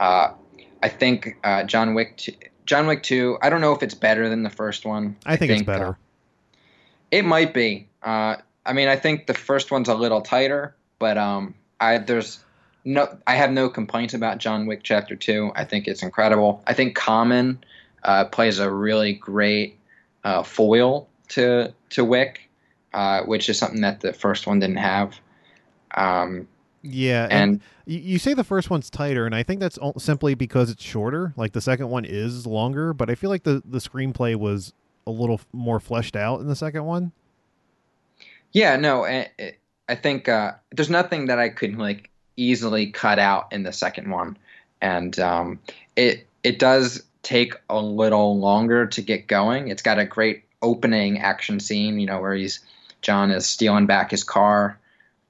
uh, 0.00 0.32
i 0.82 0.88
think 0.88 1.36
uh, 1.44 1.62
john 1.64 1.94
wick 1.94 2.16
t- 2.16 2.36
john 2.66 2.86
wick 2.88 3.02
2 3.04 3.38
i 3.42 3.48
don't 3.48 3.60
know 3.60 3.72
if 3.72 3.82
it's 3.82 3.94
better 3.94 4.28
than 4.28 4.42
the 4.42 4.50
first 4.50 4.84
one 4.84 5.16
I 5.24 5.36
think, 5.36 5.52
it's 5.52 5.62
uh, 5.62 5.64
better. 5.64 5.98
It 7.10 7.24
might 7.24 7.52
be. 7.54 7.88
Uh, 8.02 8.36
I 8.64 8.72
mean, 8.72 8.88
I 8.88 8.96
think 8.96 9.26
the 9.26 9.34
first 9.34 9.70
one's 9.70 9.88
a 9.88 9.94
little 9.94 10.20
tighter, 10.20 10.76
but 10.98 11.18
um, 11.18 11.54
I 11.80 11.98
there's 11.98 12.38
no, 12.84 13.18
I 13.26 13.34
have 13.34 13.50
no 13.50 13.68
complaints 13.68 14.14
about 14.14 14.38
John 14.38 14.66
Wick 14.66 14.80
Chapter 14.82 15.16
Two. 15.16 15.52
I 15.54 15.64
think 15.64 15.86
it's 15.86 16.02
incredible. 16.02 16.62
I 16.66 16.74
think 16.74 16.94
Common 16.94 17.62
uh, 18.04 18.24
plays 18.26 18.58
a 18.58 18.70
really 18.70 19.12
great 19.12 19.78
uh, 20.24 20.42
foil 20.42 21.08
to 21.28 21.72
to 21.90 22.04
Wick, 22.04 22.48
uh, 22.94 23.22
which 23.22 23.48
is 23.48 23.58
something 23.58 23.82
that 23.82 24.00
the 24.00 24.12
first 24.12 24.46
one 24.46 24.60
didn't 24.60 24.76
have. 24.76 25.20
Um, 25.94 26.48
yeah, 26.82 27.26
and, 27.30 27.52
and 27.52 27.60
you, 27.84 28.18
say 28.18 28.32
the 28.32 28.44
first 28.44 28.70
one's 28.70 28.88
tighter, 28.88 29.26
and 29.26 29.34
I 29.34 29.42
think 29.42 29.60
that's 29.60 29.78
simply 29.98 30.34
because 30.34 30.70
it's 30.70 30.82
shorter. 30.82 31.34
Like 31.36 31.52
the 31.52 31.60
second 31.60 31.90
one 31.90 32.04
is 32.06 32.46
longer, 32.46 32.94
but 32.94 33.10
I 33.10 33.14
feel 33.14 33.30
like 33.30 33.42
the 33.42 33.62
the 33.64 33.78
screenplay 33.78 34.36
was 34.36 34.72
a 35.06 35.10
little 35.10 35.40
more 35.52 35.80
fleshed 35.80 36.16
out 36.16 36.40
in 36.40 36.46
the 36.46 36.56
second 36.56 36.84
one. 36.84 37.12
Yeah, 38.52 38.76
no, 38.76 39.04
I, 39.04 39.28
I 39.88 39.94
think 39.94 40.28
uh, 40.28 40.52
there's 40.72 40.90
nothing 40.90 41.26
that 41.26 41.38
I 41.38 41.50
couldn't 41.50 41.78
like 41.78 42.10
easily 42.36 42.86
cut 42.90 43.18
out 43.18 43.52
in 43.52 43.62
the 43.62 43.72
second 43.72 44.10
one, 44.10 44.36
and 44.80 45.18
um, 45.18 45.58
it 45.96 46.26
it 46.42 46.58
does 46.58 47.02
take 47.22 47.54
a 47.68 47.80
little 47.80 48.38
longer 48.38 48.86
to 48.86 49.02
get 49.02 49.26
going. 49.26 49.68
It's 49.68 49.82
got 49.82 49.98
a 49.98 50.04
great 50.06 50.44
opening 50.62 51.18
action 51.18 51.60
scene, 51.60 51.98
you 52.00 52.06
know, 52.06 52.20
where 52.20 52.34
he's 52.34 52.60
John 53.02 53.30
is 53.30 53.46
stealing 53.46 53.86
back 53.86 54.10
his 54.10 54.24
car, 54.24 54.78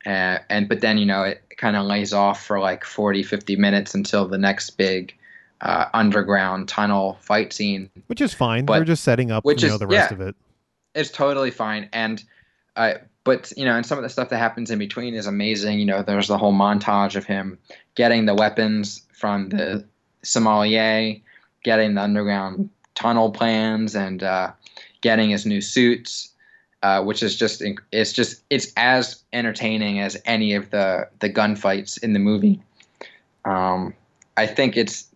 uh, 0.06 0.38
and 0.48 0.68
but 0.68 0.80
then 0.80 0.98
you 0.98 1.06
know 1.06 1.22
it 1.22 1.42
kind 1.56 1.76
of 1.76 1.84
lays 1.86 2.12
off 2.12 2.44
for 2.44 2.58
like 2.58 2.84
40, 2.84 3.22
50 3.22 3.56
minutes 3.56 3.94
until 3.94 4.26
the 4.26 4.38
next 4.38 4.70
big 4.70 5.14
uh, 5.60 5.84
underground 5.92 6.68
tunnel 6.68 7.18
fight 7.20 7.52
scene 7.52 7.90
Which 8.06 8.22
is 8.22 8.32
fine. 8.32 8.64
But- 8.64 8.76
They're 8.76 8.84
just 8.84 9.04
setting 9.04 9.30
up 9.30 9.44
which 9.44 9.62
you 9.62 9.68
know, 9.68 9.74
is- 9.74 9.80
the 9.80 9.86
rest 9.86 10.10
yeah. 10.10 10.14
of 10.14 10.20
it. 10.22 10.36
it's 10.94 11.10
totally 11.10 11.50
fine 11.50 11.86
and 11.92 12.24
uh, 12.76 12.94
but 13.30 13.52
you 13.56 13.64
know 13.64 13.76
and 13.76 13.86
some 13.86 13.96
of 13.96 14.02
the 14.02 14.08
stuff 14.08 14.28
that 14.28 14.38
happens 14.38 14.72
in 14.72 14.78
between 14.78 15.14
is 15.14 15.28
amazing 15.28 15.78
you 15.78 15.86
know 15.86 16.02
there's 16.02 16.26
the 16.26 16.36
whole 16.36 16.52
montage 16.52 17.14
of 17.14 17.24
him 17.24 17.56
getting 17.94 18.26
the 18.26 18.34
weapons 18.34 19.06
from 19.12 19.50
the 19.50 19.84
sommelier 20.24 21.14
getting 21.62 21.94
the 21.94 22.02
underground 22.02 22.68
tunnel 22.96 23.30
plans 23.30 23.94
and 23.94 24.24
uh, 24.24 24.50
getting 25.00 25.30
his 25.30 25.46
new 25.46 25.60
suits 25.60 26.32
uh, 26.82 27.00
which 27.04 27.22
is 27.22 27.36
just 27.36 27.62
it's 27.92 28.12
just 28.12 28.42
it's 28.50 28.72
as 28.76 29.22
entertaining 29.32 30.00
as 30.00 30.20
any 30.24 30.52
of 30.54 30.70
the 30.70 31.08
the 31.20 31.30
gunfights 31.30 32.02
in 32.02 32.12
the 32.12 32.18
movie 32.18 32.60
um, 33.44 33.94
i 34.36 34.44
think 34.44 34.76
it's 34.76 35.06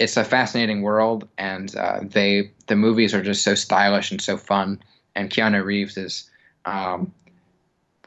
it's 0.00 0.16
a 0.16 0.24
fascinating 0.24 0.80
world, 0.80 1.28
and 1.36 1.76
uh, 1.76 2.00
they 2.02 2.50
the 2.68 2.74
movies 2.74 3.12
are 3.12 3.22
just 3.22 3.44
so 3.44 3.54
stylish 3.54 4.10
and 4.10 4.20
so 4.20 4.38
fun. 4.38 4.82
And 5.14 5.28
Keanu 5.28 5.62
Reeves 5.62 5.98
is 5.98 6.29
um, 6.64 7.12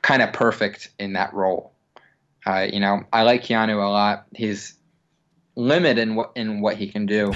kind 0.01 0.22
of 0.22 0.34
perfect 0.34 0.89
in 0.99 1.14
that 1.14 1.34
role. 1.34 1.72
Uh, 2.45 2.68
you 2.72 2.80
know, 2.80 3.04
I 3.14 3.24
like 3.24 3.43
Keanu 3.43 3.76
a 3.76 3.89
lot. 3.89 4.26
He's 4.36 4.76
limited 5.56 5.97
in 5.97 6.16
what 6.16 6.32
in 6.36 6.62
what 6.62 6.76
he 6.76 6.88
can 6.88 7.06
do, 7.06 7.32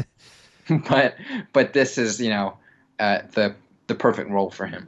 but 0.88 1.16
but 1.52 1.72
this 1.72 1.98
is 1.98 2.20
you 2.20 2.30
know 2.30 2.56
uh, 2.98 3.20
the 3.32 3.54
the 3.86 3.94
perfect 3.94 4.30
role 4.30 4.50
for 4.50 4.66
him. 4.66 4.86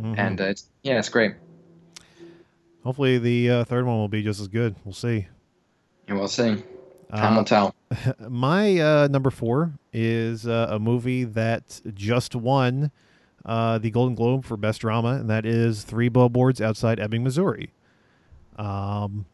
Mhm. 0.00 0.18
And 0.18 0.40
uh, 0.40 0.44
it's, 0.44 0.66
yeah, 0.82 0.98
it's 0.98 1.08
great. 1.08 1.34
Hopefully, 2.84 3.18
the 3.18 3.50
uh, 3.50 3.64
third 3.64 3.86
one 3.86 3.96
will 3.98 4.08
be 4.08 4.22
just 4.22 4.40
as 4.40 4.48
good. 4.48 4.74
We'll 4.84 4.94
see. 4.94 5.28
And 6.08 6.18
we'll 6.18 6.28
see. 6.28 6.62
Time 7.14 7.34
Uh, 7.34 7.36
will 7.36 7.44
tell. 7.44 7.74
my 8.28 8.78
uh, 8.80 9.08
number 9.08 9.30
four 9.30 9.72
is 9.92 10.46
uh, 10.46 10.68
a 10.70 10.78
movie 10.78 11.24
that 11.24 11.80
just 11.94 12.34
won 12.34 12.90
uh, 13.44 13.78
the 13.78 13.90
Golden 13.90 14.14
Globe 14.14 14.44
for 14.44 14.56
Best 14.56 14.80
Drama, 14.80 15.14
and 15.14 15.28
that 15.30 15.44
is 15.44 15.84
Three 15.84 16.08
Billboards 16.08 16.60
Outside 16.60 17.00
Ebbing, 17.00 17.24
Missouri. 17.24 17.72
Um, 18.56 19.26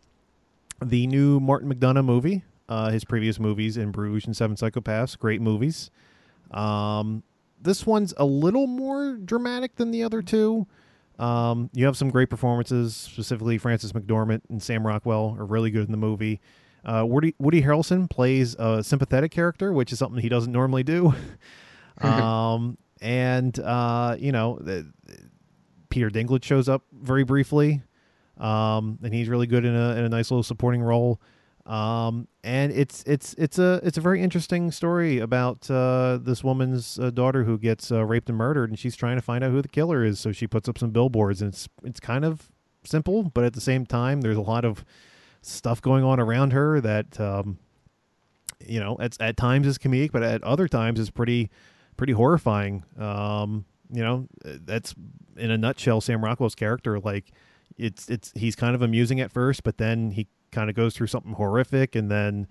the 0.82 1.06
new 1.06 1.40
Martin 1.40 1.72
McDonagh 1.72 2.04
movie. 2.04 2.44
Uh, 2.68 2.90
his 2.90 3.02
previous 3.02 3.40
movies 3.40 3.78
in 3.78 3.90
Bruges 3.90 4.26
and 4.26 4.36
Seven 4.36 4.54
Psychopaths, 4.54 5.18
great 5.18 5.40
movies. 5.40 5.90
Um, 6.50 7.22
this 7.60 7.86
one's 7.86 8.12
a 8.18 8.26
little 8.26 8.66
more 8.66 9.14
dramatic 9.16 9.76
than 9.76 9.90
the 9.90 10.02
other 10.02 10.20
two. 10.20 10.66
Um, 11.18 11.70
you 11.72 11.86
have 11.86 11.96
some 11.96 12.10
great 12.10 12.28
performances, 12.28 12.94
specifically 12.94 13.56
Frances 13.58 13.92
McDormand 13.92 14.42
and 14.50 14.62
Sam 14.62 14.86
Rockwell 14.86 15.34
are 15.38 15.46
really 15.46 15.70
good 15.70 15.86
in 15.86 15.92
the 15.92 15.98
movie. 15.98 16.40
Uh, 16.84 17.04
Woody 17.06 17.34
Woody 17.38 17.62
Harrelson 17.62 18.08
plays 18.08 18.54
a 18.58 18.84
sympathetic 18.84 19.32
character, 19.32 19.72
which 19.72 19.92
is 19.92 19.98
something 19.98 20.20
he 20.20 20.28
doesn't 20.28 20.52
normally 20.52 20.82
do. 20.82 21.14
um, 22.00 22.78
and 23.00 23.58
uh, 23.58 24.16
you 24.18 24.32
know, 24.32 24.58
the, 24.60 24.90
Peter 25.88 26.10
Dinklage 26.10 26.44
shows 26.44 26.68
up 26.68 26.84
very 26.92 27.24
briefly, 27.24 27.82
um, 28.38 28.98
and 29.02 29.12
he's 29.12 29.28
really 29.28 29.46
good 29.46 29.64
in 29.64 29.74
a 29.74 29.92
in 29.92 30.04
a 30.04 30.08
nice 30.08 30.30
little 30.30 30.42
supporting 30.42 30.82
role. 30.82 31.20
Um, 31.66 32.28
and 32.42 32.72
it's 32.72 33.04
it's 33.06 33.34
it's 33.34 33.58
a 33.58 33.80
it's 33.82 33.98
a 33.98 34.00
very 34.00 34.22
interesting 34.22 34.70
story 34.70 35.18
about 35.18 35.70
uh, 35.70 36.18
this 36.20 36.42
woman's 36.42 36.98
uh, 36.98 37.10
daughter 37.10 37.44
who 37.44 37.58
gets 37.58 37.92
uh, 37.92 38.04
raped 38.04 38.28
and 38.30 38.38
murdered, 38.38 38.70
and 38.70 38.78
she's 38.78 38.96
trying 38.96 39.16
to 39.16 39.22
find 39.22 39.44
out 39.44 39.50
who 39.50 39.60
the 39.60 39.68
killer 39.68 40.02
is. 40.02 40.18
So 40.18 40.32
she 40.32 40.46
puts 40.46 40.68
up 40.68 40.78
some 40.78 40.90
billboards, 40.90 41.42
and 41.42 41.52
it's 41.52 41.68
it's 41.84 42.00
kind 42.00 42.24
of 42.24 42.48
simple, 42.84 43.24
but 43.24 43.44
at 43.44 43.52
the 43.52 43.60
same 43.60 43.84
time, 43.84 44.22
there's 44.22 44.36
a 44.36 44.42
lot 44.42 44.64
of 44.64 44.84
stuff 45.42 45.82
going 45.82 46.04
on 46.04 46.18
around 46.18 46.52
her 46.52 46.80
that 46.80 47.20
um, 47.20 47.58
you 48.64 48.80
know 48.80 48.96
at 48.98 49.20
at 49.20 49.36
times 49.36 49.66
is 49.66 49.76
comedic, 49.76 50.10
but 50.10 50.22
at 50.22 50.42
other 50.44 50.68
times 50.68 50.98
is 50.98 51.10
pretty 51.10 51.50
pretty 51.98 52.14
horrifying. 52.14 52.84
Um, 52.98 53.66
you 53.92 54.02
know, 54.02 54.26
that's 54.42 54.94
in 55.36 55.50
a 55.50 55.58
nutshell 55.58 56.00
Sam 56.00 56.24
Rockwell's 56.24 56.54
character. 56.54 56.98
Like 56.98 57.32
it's 57.76 58.08
it's 58.08 58.32
he's 58.34 58.56
kind 58.56 58.74
of 58.74 58.80
amusing 58.80 59.20
at 59.20 59.30
first, 59.30 59.62
but 59.62 59.76
then 59.76 60.12
he 60.12 60.28
kind 60.50 60.70
of 60.70 60.76
goes 60.76 60.94
through 60.96 61.08
something 61.08 61.34
horrific, 61.34 61.94
and 61.94 62.10
then 62.10 62.46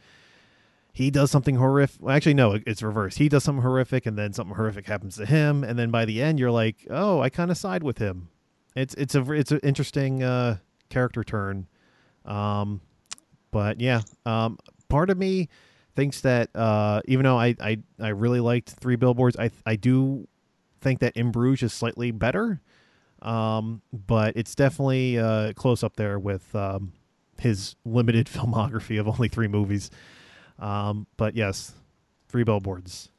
he 0.93 1.09
does 1.09 1.31
something 1.31 1.55
horrific. 1.55 2.01
Well, 2.01 2.15
actually, 2.15 2.35
no, 2.35 2.59
it's 2.65 2.83
reversed. 2.83 3.17
He 3.17 3.29
does 3.29 3.43
something 3.43 3.63
horrific, 3.63 4.05
and 4.05 4.17
then 4.17 4.33
something 4.33 4.55
horrific 4.55 4.85
happens 4.85 5.15
to 5.17 5.25
him, 5.25 5.63
and 5.63 5.77
then 5.79 5.89
by 5.89 6.05
the 6.05 6.21
end, 6.21 6.39
you're 6.39 6.51
like, 6.51 6.85
oh, 6.89 7.21
I 7.21 7.29
kind 7.29 7.49
of 7.49 7.57
side 7.57 7.83
with 7.83 7.97
him. 7.97 8.29
it's 8.75 8.93
it's 8.95 9.15
a 9.15 9.31
it's 9.31 9.51
an 9.51 9.59
interesting 9.63 10.23
uh, 10.23 10.57
character 10.89 11.23
turn. 11.23 11.67
Um, 12.25 12.81
but 13.51 13.79
yeah, 13.79 14.01
um, 14.25 14.57
part 14.89 15.09
of 15.09 15.17
me 15.17 15.49
thinks 15.97 16.21
that 16.21 16.55
uh, 16.55 17.01
even 17.05 17.25
though 17.25 17.37
I, 17.37 17.55
I 17.59 17.79
I 17.99 18.09
really 18.09 18.39
liked 18.39 18.69
Three 18.69 18.95
Billboards, 18.95 19.35
I 19.35 19.49
I 19.65 19.75
do 19.75 20.27
think 20.79 20.99
that 20.99 21.17
In 21.17 21.31
Bruges 21.31 21.71
is 21.71 21.73
slightly 21.73 22.11
better. 22.11 22.61
Um, 23.21 23.81
but 23.91 24.37
it's 24.37 24.53
definitely 24.53 25.17
uh, 25.17 25.53
close 25.53 25.83
up 25.83 25.95
there 25.95 26.19
with 26.19 26.55
um, 26.55 26.93
his 27.39 27.75
limited 27.83 28.27
filmography 28.33 28.99
of 28.99 29.07
only 29.07 29.27
three 29.27 29.47
movies. 29.47 29.89
Um, 30.59 31.07
but 31.17 31.35
yes, 31.35 31.73
Three 32.29 32.43
Billboards. 32.43 33.09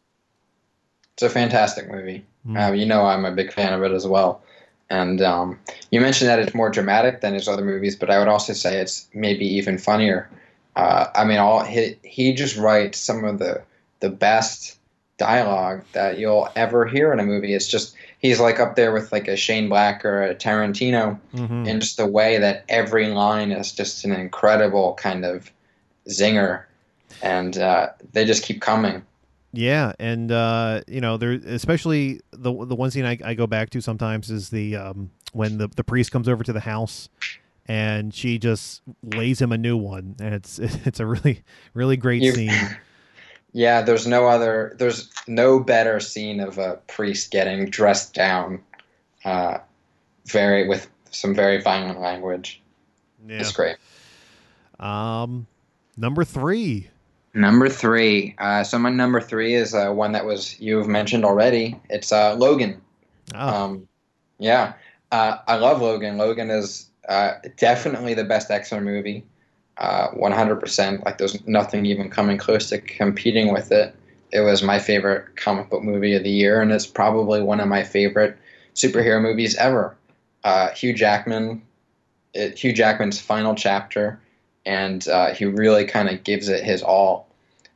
It's 1.14 1.24
a 1.24 1.30
fantastic 1.30 1.90
movie. 1.90 2.24
Mm. 2.46 2.68
Uh, 2.68 2.72
you 2.72 2.86
know, 2.86 3.04
I'm 3.04 3.24
a 3.24 3.32
big 3.32 3.52
fan 3.52 3.72
of 3.72 3.82
it 3.82 3.90
as 3.90 4.06
well. 4.06 4.40
And 4.88 5.20
um, 5.20 5.58
you 5.90 6.00
mentioned 6.00 6.30
that 6.30 6.38
it's 6.38 6.54
more 6.54 6.70
dramatic 6.70 7.20
than 7.20 7.34
his 7.34 7.48
other 7.48 7.64
movies, 7.64 7.96
but 7.96 8.08
I 8.08 8.18
would 8.20 8.28
also 8.28 8.52
say 8.52 8.78
it's 8.78 9.08
maybe 9.12 9.44
even 9.44 9.78
funnier. 9.78 10.30
Uh, 10.78 11.10
I 11.14 11.24
mean, 11.24 11.38
all 11.38 11.64
he, 11.64 11.96
he 12.02 12.32
just 12.34 12.56
writes 12.56 12.98
some 12.98 13.24
of 13.24 13.38
the 13.38 13.62
the 14.00 14.08
best 14.10 14.78
dialogue 15.16 15.82
that 15.92 16.18
you'll 16.18 16.48
ever 16.54 16.86
hear 16.86 17.12
in 17.12 17.18
a 17.18 17.24
movie. 17.24 17.52
It's 17.52 17.66
just 17.66 17.96
he's 18.20 18.38
like 18.38 18.60
up 18.60 18.76
there 18.76 18.92
with 18.92 19.10
like 19.10 19.26
a 19.26 19.36
Shane 19.36 19.68
Black 19.68 20.04
or 20.04 20.22
a 20.22 20.34
Tarantino, 20.36 21.18
Mhm. 21.34 21.66
in 21.66 21.80
just 21.80 21.96
the 21.96 22.06
way 22.06 22.38
that 22.38 22.64
every 22.68 23.08
line 23.08 23.50
is 23.50 23.72
just 23.72 24.04
an 24.04 24.12
incredible 24.12 24.94
kind 24.94 25.24
of 25.24 25.50
zinger, 26.08 26.62
and 27.22 27.58
uh, 27.58 27.88
they 28.12 28.24
just 28.24 28.44
keep 28.44 28.60
coming. 28.60 29.02
Yeah, 29.52 29.92
and 29.98 30.30
uh, 30.30 30.82
you 30.86 31.00
know, 31.00 31.16
there 31.16 31.32
especially 31.32 32.20
the 32.30 32.52
the 32.66 32.76
one 32.76 32.92
scene 32.92 33.04
I, 33.04 33.18
I 33.24 33.34
go 33.34 33.48
back 33.48 33.70
to 33.70 33.80
sometimes 33.80 34.30
is 34.30 34.50
the 34.50 34.76
um, 34.76 35.10
when 35.32 35.58
the 35.58 35.66
the 35.74 35.82
priest 35.82 36.12
comes 36.12 36.28
over 36.28 36.44
to 36.44 36.52
the 36.52 36.60
house 36.60 37.08
and 37.68 38.12
she 38.14 38.38
just 38.38 38.82
lays 39.04 39.40
him 39.40 39.52
a 39.52 39.58
new 39.58 39.76
one, 39.76 40.16
and 40.20 40.34
it's 40.34 40.58
it's 40.86 40.98
a 41.00 41.06
really 41.06 41.42
really 41.74 41.96
great 41.96 42.22
You- 42.22 42.32
scene. 42.32 42.50
Yeah, 43.54 43.80
there's 43.80 44.06
no 44.06 44.26
other, 44.28 44.76
there's 44.78 45.10
no 45.26 45.58
better 45.58 46.00
scene 46.00 46.38
of 46.38 46.58
a 46.58 46.76
priest 46.86 47.30
getting 47.30 47.70
dressed 47.70 48.12
down, 48.12 48.60
uh, 49.24 49.58
very 50.26 50.68
with 50.68 50.86
some 51.10 51.34
very 51.34 51.60
violent 51.62 51.98
language. 51.98 52.60
Yeah. 53.26 53.38
It's 53.40 53.50
great. 53.52 53.76
Um, 54.78 55.46
number 55.96 56.24
three. 56.24 56.88
Number 57.32 57.70
three. 57.70 58.34
Uh, 58.38 58.64
so 58.64 58.78
my 58.78 58.90
number 58.90 59.20
three 59.20 59.54
is 59.54 59.74
uh, 59.74 59.90
one 59.92 60.12
that 60.12 60.26
was 60.26 60.60
you've 60.60 60.86
mentioned 60.86 61.24
already. 61.24 61.80
It's 61.88 62.12
uh, 62.12 62.34
Logan. 62.34 62.80
Oh, 63.34 63.48
Um, 63.64 63.88
yeah, 64.38 64.74
uh, 65.10 65.38
I 65.48 65.56
love 65.56 65.80
Logan. 65.80 66.18
Logan 66.18 66.50
is 66.50 66.87
uh, 67.08 67.34
definitely 67.56 68.14
the 68.14 68.24
best 68.24 68.50
X 68.50 68.70
Men 68.70 68.84
movie. 68.84 69.24
Uh, 69.78 70.10
100%. 70.10 71.04
Like 71.04 71.18
there's 71.18 71.46
nothing 71.46 71.86
even 71.86 72.10
coming 72.10 72.36
close 72.36 72.68
to 72.70 72.78
competing 72.80 73.52
with 73.52 73.70
it. 73.70 73.94
It 74.32 74.40
was 74.40 74.62
my 74.62 74.78
favorite 74.78 75.36
comic 75.36 75.70
book 75.70 75.82
movie 75.82 76.14
of 76.14 76.24
the 76.24 76.30
year, 76.30 76.60
and 76.60 76.72
it's 76.72 76.86
probably 76.86 77.42
one 77.42 77.60
of 77.60 77.68
my 77.68 77.82
favorite 77.84 78.36
superhero 78.74 79.22
movies 79.22 79.56
ever. 79.56 79.96
Uh, 80.44 80.70
Hugh 80.70 80.92
Jackman, 80.92 81.62
it, 82.34 82.58
Hugh 82.58 82.72
Jackman's 82.72 83.20
final 83.20 83.54
chapter, 83.54 84.20
and 84.66 85.06
uh, 85.08 85.32
he 85.32 85.44
really 85.44 85.84
kind 85.84 86.08
of 86.08 86.24
gives 86.24 86.48
it 86.48 86.64
his 86.64 86.82
all. 86.82 87.28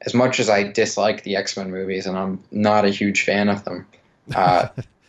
As 0.05 0.13
much 0.13 0.41
as 0.41 0.51
I 0.51 0.65
dislike 0.65 1.23
the 1.23 1.37
X 1.37 1.57
Men 1.57 1.71
movies, 1.71 2.07
and 2.07 2.19
I'm 2.19 2.43
not 2.51 2.85
a 2.85 2.91
huge 2.91 3.25
fan 3.25 3.49
of 3.49 3.65
them, 3.65 3.87
uh, 4.35 4.69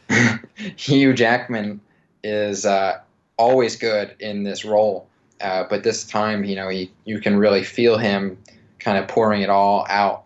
Hugh 0.77 1.13
Jackman 1.13 1.81
is 2.23 2.65
uh, 2.65 2.99
always 3.37 3.75
good 3.75 4.15
in 4.19 4.43
this 4.43 4.63
role, 4.65 5.07
uh, 5.41 5.65
but 5.69 5.83
this 5.83 6.05
time, 6.05 6.43
you 6.43 6.55
know, 6.55 6.69
he, 6.69 6.91
you 7.05 7.19
can 7.19 7.37
really 7.37 7.63
feel 7.63 7.97
him 7.97 8.37
kind 8.79 8.97
of 8.97 9.07
pouring 9.07 9.41
it 9.41 9.49
all 9.49 9.85
out, 9.89 10.25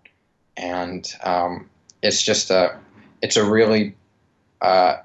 and 0.55 1.14
um, 1.24 1.70
it's 2.01 2.22
just 2.22 2.49
a, 2.51 2.78
it's 3.22 3.38
a 3.38 3.43
really 3.43 3.95
uh, 4.62 4.97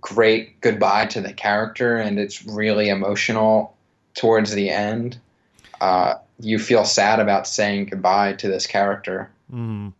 great 0.00 0.60
goodbye 0.60 1.06
to 1.06 1.20
the 1.20 1.32
character, 1.32 1.96
and 1.96 2.18
it's 2.18 2.44
really 2.46 2.88
emotional 2.88 3.76
towards 4.14 4.52
the 4.52 4.70
end. 4.70 5.18
Uh, 5.80 6.14
you 6.40 6.58
feel 6.58 6.84
sad 6.84 7.20
about 7.20 7.46
saying 7.46 7.86
goodbye 7.86 8.32
to 8.34 8.48
this 8.48 8.66
character 8.66 9.30
mhm. 9.52 9.92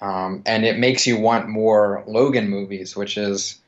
um, 0.00 0.42
and 0.46 0.64
it 0.64 0.78
makes 0.78 1.06
you 1.06 1.18
want 1.18 1.48
more 1.48 2.02
Logan 2.06 2.48
movies, 2.48 2.96
which 2.96 3.16
is, 3.16 3.58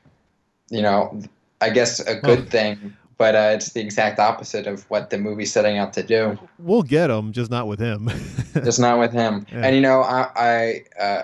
you 0.70 0.82
know, 0.82 1.20
I 1.61 1.70
guess 1.70 2.00
a 2.00 2.16
good 2.16 2.50
thing, 2.50 2.96
but 3.18 3.34
uh, 3.34 3.50
it's 3.54 3.72
the 3.72 3.80
exact 3.80 4.18
opposite 4.18 4.66
of 4.66 4.88
what 4.88 5.11
the 5.11 5.18
movie's 5.18 5.52
setting 5.52 5.76
out 5.76 5.92
to 5.92 6.02
do. 6.02 6.38
we'll 6.58 6.82
get 6.82 7.11
him, 7.11 7.32
just 7.32 7.50
not 7.50 7.66
with 7.66 7.78
him. 7.78 8.08
Just 8.64 8.80
not 8.80 8.98
with 8.98 9.12
him. 9.12 9.46
Yeah. 9.52 9.66
And 9.66 9.76
you 9.76 9.82
know, 9.82 10.00
I, 10.00 10.28
I 10.34 11.00
uh, 11.00 11.22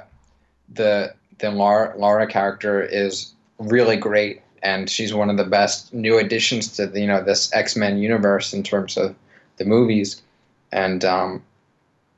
the 0.73 1.15
the 1.39 1.51
Laura, 1.51 1.97
Laura 1.99 2.27
character 2.27 2.83
is 2.83 3.33
really 3.59 3.97
great, 3.97 4.43
and 4.63 4.89
she's 4.89 5.13
one 5.13 5.29
of 5.29 5.37
the 5.37 5.45
best 5.45 5.93
new 5.93 6.19
additions 6.19 6.77
to 6.77 6.87
the, 6.87 7.01
you 7.01 7.07
know 7.07 7.23
this 7.23 7.53
X 7.53 7.77
Men 7.77 7.99
universe 7.99 8.53
in 8.53 8.63
terms 8.63 8.97
of 8.97 9.15
the 9.57 9.65
movies, 9.65 10.23
and 10.71 11.05
um, 11.05 11.43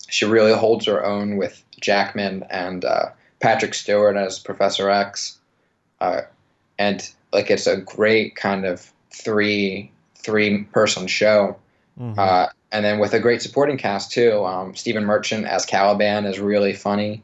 she 0.09 0.25
really 0.25 0.53
holds 0.53 0.87
her 0.87 1.05
own 1.05 1.37
with 1.37 1.63
Jackman 1.81 2.45
and 2.51 2.85
uh, 2.85 3.07
Patrick 3.41 3.75
Stewart 3.75 4.17
as 4.17 4.39
Professor 4.39 4.91
X, 4.91 5.39
uh, 6.01 6.23
and 6.79 7.11
like 7.33 7.51
it's 7.51 7.67
a 7.67 7.77
great 7.77 8.37
kind 8.37 8.65
of 8.65 8.93
three 9.13 9.91
three 10.17 10.65
person 10.65 11.07
show. 11.07 11.57
Mhm. 11.99 12.19
Uh, 12.19 12.49
and 12.71 12.85
then 12.85 12.99
with 12.99 13.15
a 13.15 13.21
great 13.21 13.43
supporting 13.43 13.79
cast 13.79 14.13
too. 14.13 14.45
Um, 14.45 14.75
Stephen 14.75 15.05
Merchant 15.05 15.47
as 15.47 15.65
Caliban 15.65 16.27
is 16.27 16.39
really 16.39 16.75
funny, 16.75 17.23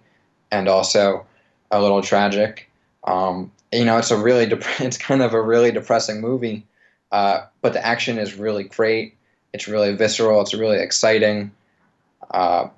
and 0.50 0.68
also 0.68 1.26
a 1.70 1.80
little 1.80 2.02
tragic. 2.02 2.70
Um, 3.04 3.52
you 3.72 3.84
know, 3.84 3.98
it's 3.98 4.10
a 4.10 4.16
really 4.16 4.46
dep- 4.46 4.62
it's 4.80 4.96
kind 4.96 5.22
of 5.22 5.34
a 5.34 5.42
really 5.42 5.70
depressing 5.70 6.20
movie, 6.20 6.66
uh, 7.12 7.40
but 7.60 7.72
the 7.72 7.84
action 7.84 8.18
is 8.18 8.34
really 8.34 8.64
great. 8.64 9.16
It's 9.52 9.68
really 9.68 9.94
visceral. 9.94 10.40
It's 10.40 10.54
really 10.54 10.78
exciting. 10.78 11.52
Uh, 12.30 12.68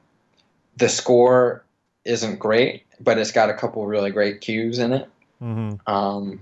the 0.77 0.89
score 0.89 1.65
isn't 2.05 2.39
great, 2.39 2.85
but 3.01 3.19
it's 3.19 3.33
got 3.33 3.49
a 3.49 3.55
couple 3.55 3.87
really 3.87 4.11
great 4.11 4.41
cues 4.41 4.79
in 4.79 4.93
it. 4.93 5.09
Mhm. 5.43 5.79
Um, 5.87 6.41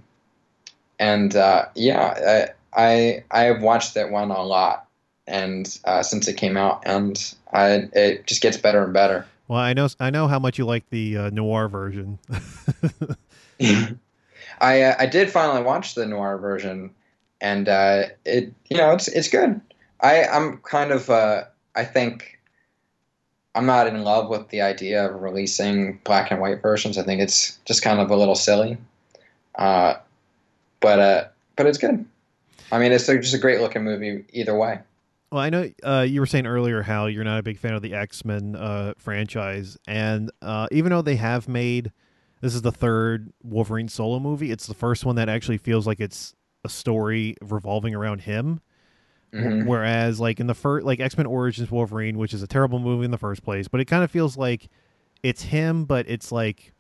and 0.99 1.35
uh, 1.37 1.67
yeah, 1.75 2.53
I, 2.75 2.83
I 2.83 3.25
I 3.31 3.43
have 3.45 3.63
watched 3.63 3.95
that 3.95 4.11
one 4.11 4.31
a 4.31 4.43
lot, 4.43 4.87
and 5.27 5.79
uh, 5.85 6.03
since 6.03 6.29
it 6.29 6.37
came 6.37 6.57
out, 6.57 6.83
and 6.87 7.35
I, 7.53 7.89
it 7.93 8.27
just 8.27 8.43
gets 8.43 8.57
better 8.57 8.85
and 8.85 8.93
better. 8.93 9.27
Well, 9.49 9.61
I 9.61 9.73
know 9.73 9.89
I 10.01 10.11
know 10.11 10.27
how 10.29 10.39
much 10.39 10.59
you 10.59 10.65
like 10.65 10.89
the 10.91 11.17
uh, 11.17 11.31
noir 11.31 11.69
version. 11.69 12.19
I 14.61 14.83
uh, 14.83 14.97
I 14.99 15.07
did 15.07 15.31
finally 15.31 15.63
watch 15.63 15.95
the 15.95 16.07
noir 16.07 16.39
version, 16.39 16.91
and 17.41 17.69
uh, 17.69 18.05
it 18.25 18.53
you 18.71 18.77
know 18.77 18.93
it's 18.93 19.09
it's 19.09 19.29
good. 19.29 19.61
I 20.01 20.25
I'm 20.25 20.59
kind 20.59 20.93
of 20.93 21.11
uh, 21.11 21.45
I 21.75 21.85
think 21.85 22.39
I'm 23.55 23.67
not 23.67 23.87
in 23.87 24.03
love 24.03 24.29
with 24.29 24.49
the 24.49 24.63
idea 24.63 25.09
of 25.09 25.21
releasing 25.21 26.01
black 26.05 26.31
and 26.31 26.41
white 26.41 26.63
versions. 26.63 26.99
I 26.99 27.03
think 27.03 27.21
it's 27.21 27.59
just 27.65 27.83
kind 27.83 28.01
of 28.01 28.11
a 28.11 28.17
little 28.17 28.35
silly, 28.35 28.79
uh, 29.57 29.95
but 30.85 30.99
uh, 30.99 31.24
but 31.57 31.66
it's 31.66 31.78
good. 31.78 32.05
I 32.70 32.78
mean, 32.78 32.93
it's 32.93 33.07
just 33.07 33.35
a 33.35 33.39
great 33.39 33.61
looking 33.61 33.82
movie 33.82 34.24
either 34.32 34.57
way. 34.57 34.80
Well, 35.32 35.41
I 35.43 35.49
know 35.49 35.70
uh, 35.82 36.07
you 36.07 36.20
were 36.20 36.26
saying 36.26 36.47
earlier 36.47 36.82
how 36.82 37.07
you're 37.07 37.24
not 37.24 37.39
a 37.39 37.43
big 37.43 37.59
fan 37.59 37.72
of 37.72 37.80
the 37.80 37.95
X 37.95 38.24
Men 38.24 38.55
uh, 38.55 38.93
franchise, 38.99 39.78
and 39.89 40.30
uh, 40.43 40.68
even 40.70 40.91
though 40.91 41.03
they 41.03 41.16
have 41.16 41.49
made 41.49 41.91
this 42.43 42.55
is 42.55 42.61
the 42.61 42.70
third 42.70 43.32
Wolverine 43.43 43.89
solo 43.89 44.20
movie, 44.20 44.51
it's 44.51 44.66
the 44.66 44.74
first 44.74 45.07
one 45.07 45.16
that 45.16 45.30
actually 45.30 45.57
feels 45.57 45.87
like 45.87 46.01
it's 46.01 46.35
a 46.64 46.68
story 46.68 47.37
revolving 47.41 47.95
around 47.95 48.20
him. 48.20 48.61
Mhm. 49.32 49.66
Whereas, 49.66 50.20
like 50.20 50.39
in 50.39 50.47
the 50.47 50.55
first, 50.55 50.85
like 50.85 51.01
X 51.01 51.16
Men 51.16 51.26
Origins 51.26 51.70
Wolverine, 51.70 52.18
which 52.18 52.35
is 52.35 52.43
a 52.43 52.47
terrible 52.47 52.78
movie 52.78 53.07
in 53.07 53.11
the 53.11 53.18
first 53.18 53.43
place, 53.43 53.68
but 53.68 53.80
it 53.80 53.87
kind 53.87 54.05
of 54.05 54.11
feels 54.11 54.37
like 54.37 54.68
it's 55.22 55.45
him, 55.45 55.87
but 55.87 56.05
it's 56.11 56.30
like 56.30 56.74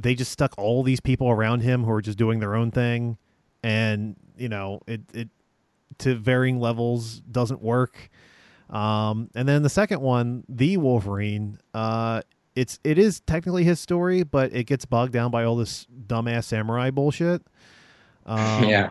they 0.00 0.14
just 0.14 0.32
stuck 0.32 0.56
all 0.58 0.82
these 0.82 1.00
people 1.00 1.28
around 1.30 1.60
him 1.60 1.84
who 1.84 1.90
are 1.90 2.02
just 2.02 2.18
doing 2.18 2.40
their 2.40 2.54
own 2.54 2.70
thing, 2.70 3.18
and 3.62 4.16
you 4.36 4.48
know, 4.48 4.80
it 4.86 5.02
it 5.12 5.28
to 5.98 6.14
varying 6.14 6.58
levels 6.60 7.20
doesn't 7.20 7.62
work. 7.62 8.10
Um, 8.70 9.30
and 9.34 9.48
then 9.48 9.62
the 9.62 9.68
second 9.68 10.00
one, 10.00 10.44
the 10.48 10.76
Wolverine, 10.76 11.58
uh, 11.74 12.22
it's 12.54 12.78
it 12.84 12.98
is 12.98 13.20
technically 13.20 13.64
his 13.64 13.80
story, 13.80 14.22
but 14.22 14.54
it 14.54 14.64
gets 14.64 14.84
bogged 14.84 15.12
down 15.12 15.30
by 15.30 15.44
all 15.44 15.56
this 15.56 15.86
dumbass 16.06 16.44
samurai 16.44 16.90
bullshit. 16.90 17.42
Um, 18.26 18.64
yeah, 18.64 18.90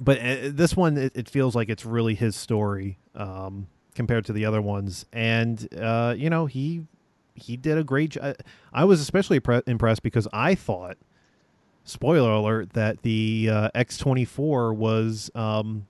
but 0.00 0.18
uh, 0.18 0.36
this 0.44 0.74
one 0.74 0.96
it, 0.96 1.12
it 1.14 1.28
feels 1.28 1.54
like 1.54 1.68
it's 1.68 1.84
really 1.84 2.14
his 2.14 2.34
story 2.34 2.98
um, 3.14 3.68
compared 3.94 4.24
to 4.24 4.32
the 4.32 4.46
other 4.46 4.62
ones 4.62 5.04
and 5.12 5.68
uh, 5.78 6.14
you 6.16 6.30
know 6.30 6.46
he 6.46 6.82
he 7.42 7.56
did 7.56 7.76
a 7.78 7.84
great 7.84 8.10
job 8.10 8.34
i 8.72 8.84
was 8.84 9.00
especially 9.00 9.40
pre- 9.40 9.62
impressed 9.66 10.02
because 10.02 10.26
i 10.32 10.54
thought 10.54 10.96
spoiler 11.84 12.30
alert 12.30 12.74
that 12.74 13.02
the 13.02 13.48
uh, 13.50 13.70
X24 13.74 14.76
was 14.76 15.30
um, 15.34 15.86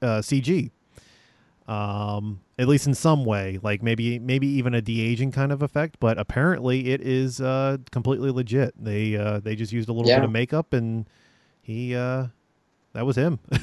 uh, 0.00 0.18
CG. 0.20 0.70
Um, 1.66 2.40
at 2.60 2.68
least 2.68 2.86
in 2.86 2.94
some 2.94 3.24
way, 3.24 3.58
like 3.60 3.82
maybe 3.82 4.20
maybe 4.20 4.46
even 4.46 4.72
a 4.72 4.80
de 4.80 5.00
aging 5.00 5.32
kind 5.32 5.50
of 5.50 5.62
effect, 5.62 5.96
but 5.98 6.16
apparently 6.16 6.90
it 6.90 7.00
is 7.00 7.40
uh, 7.40 7.78
completely 7.90 8.30
legit. 8.30 8.72
They 8.82 9.16
uh, 9.16 9.40
they 9.40 9.56
just 9.56 9.72
used 9.72 9.88
a 9.88 9.92
little 9.92 10.08
Yeah. 10.08 10.18
bit 10.18 10.24
of 10.26 10.30
makeup 10.30 10.72
and 10.72 11.06
he 11.60 11.96
uh, 11.96 12.26
that 12.92 13.04
was 13.04 13.16
him. 13.16 13.40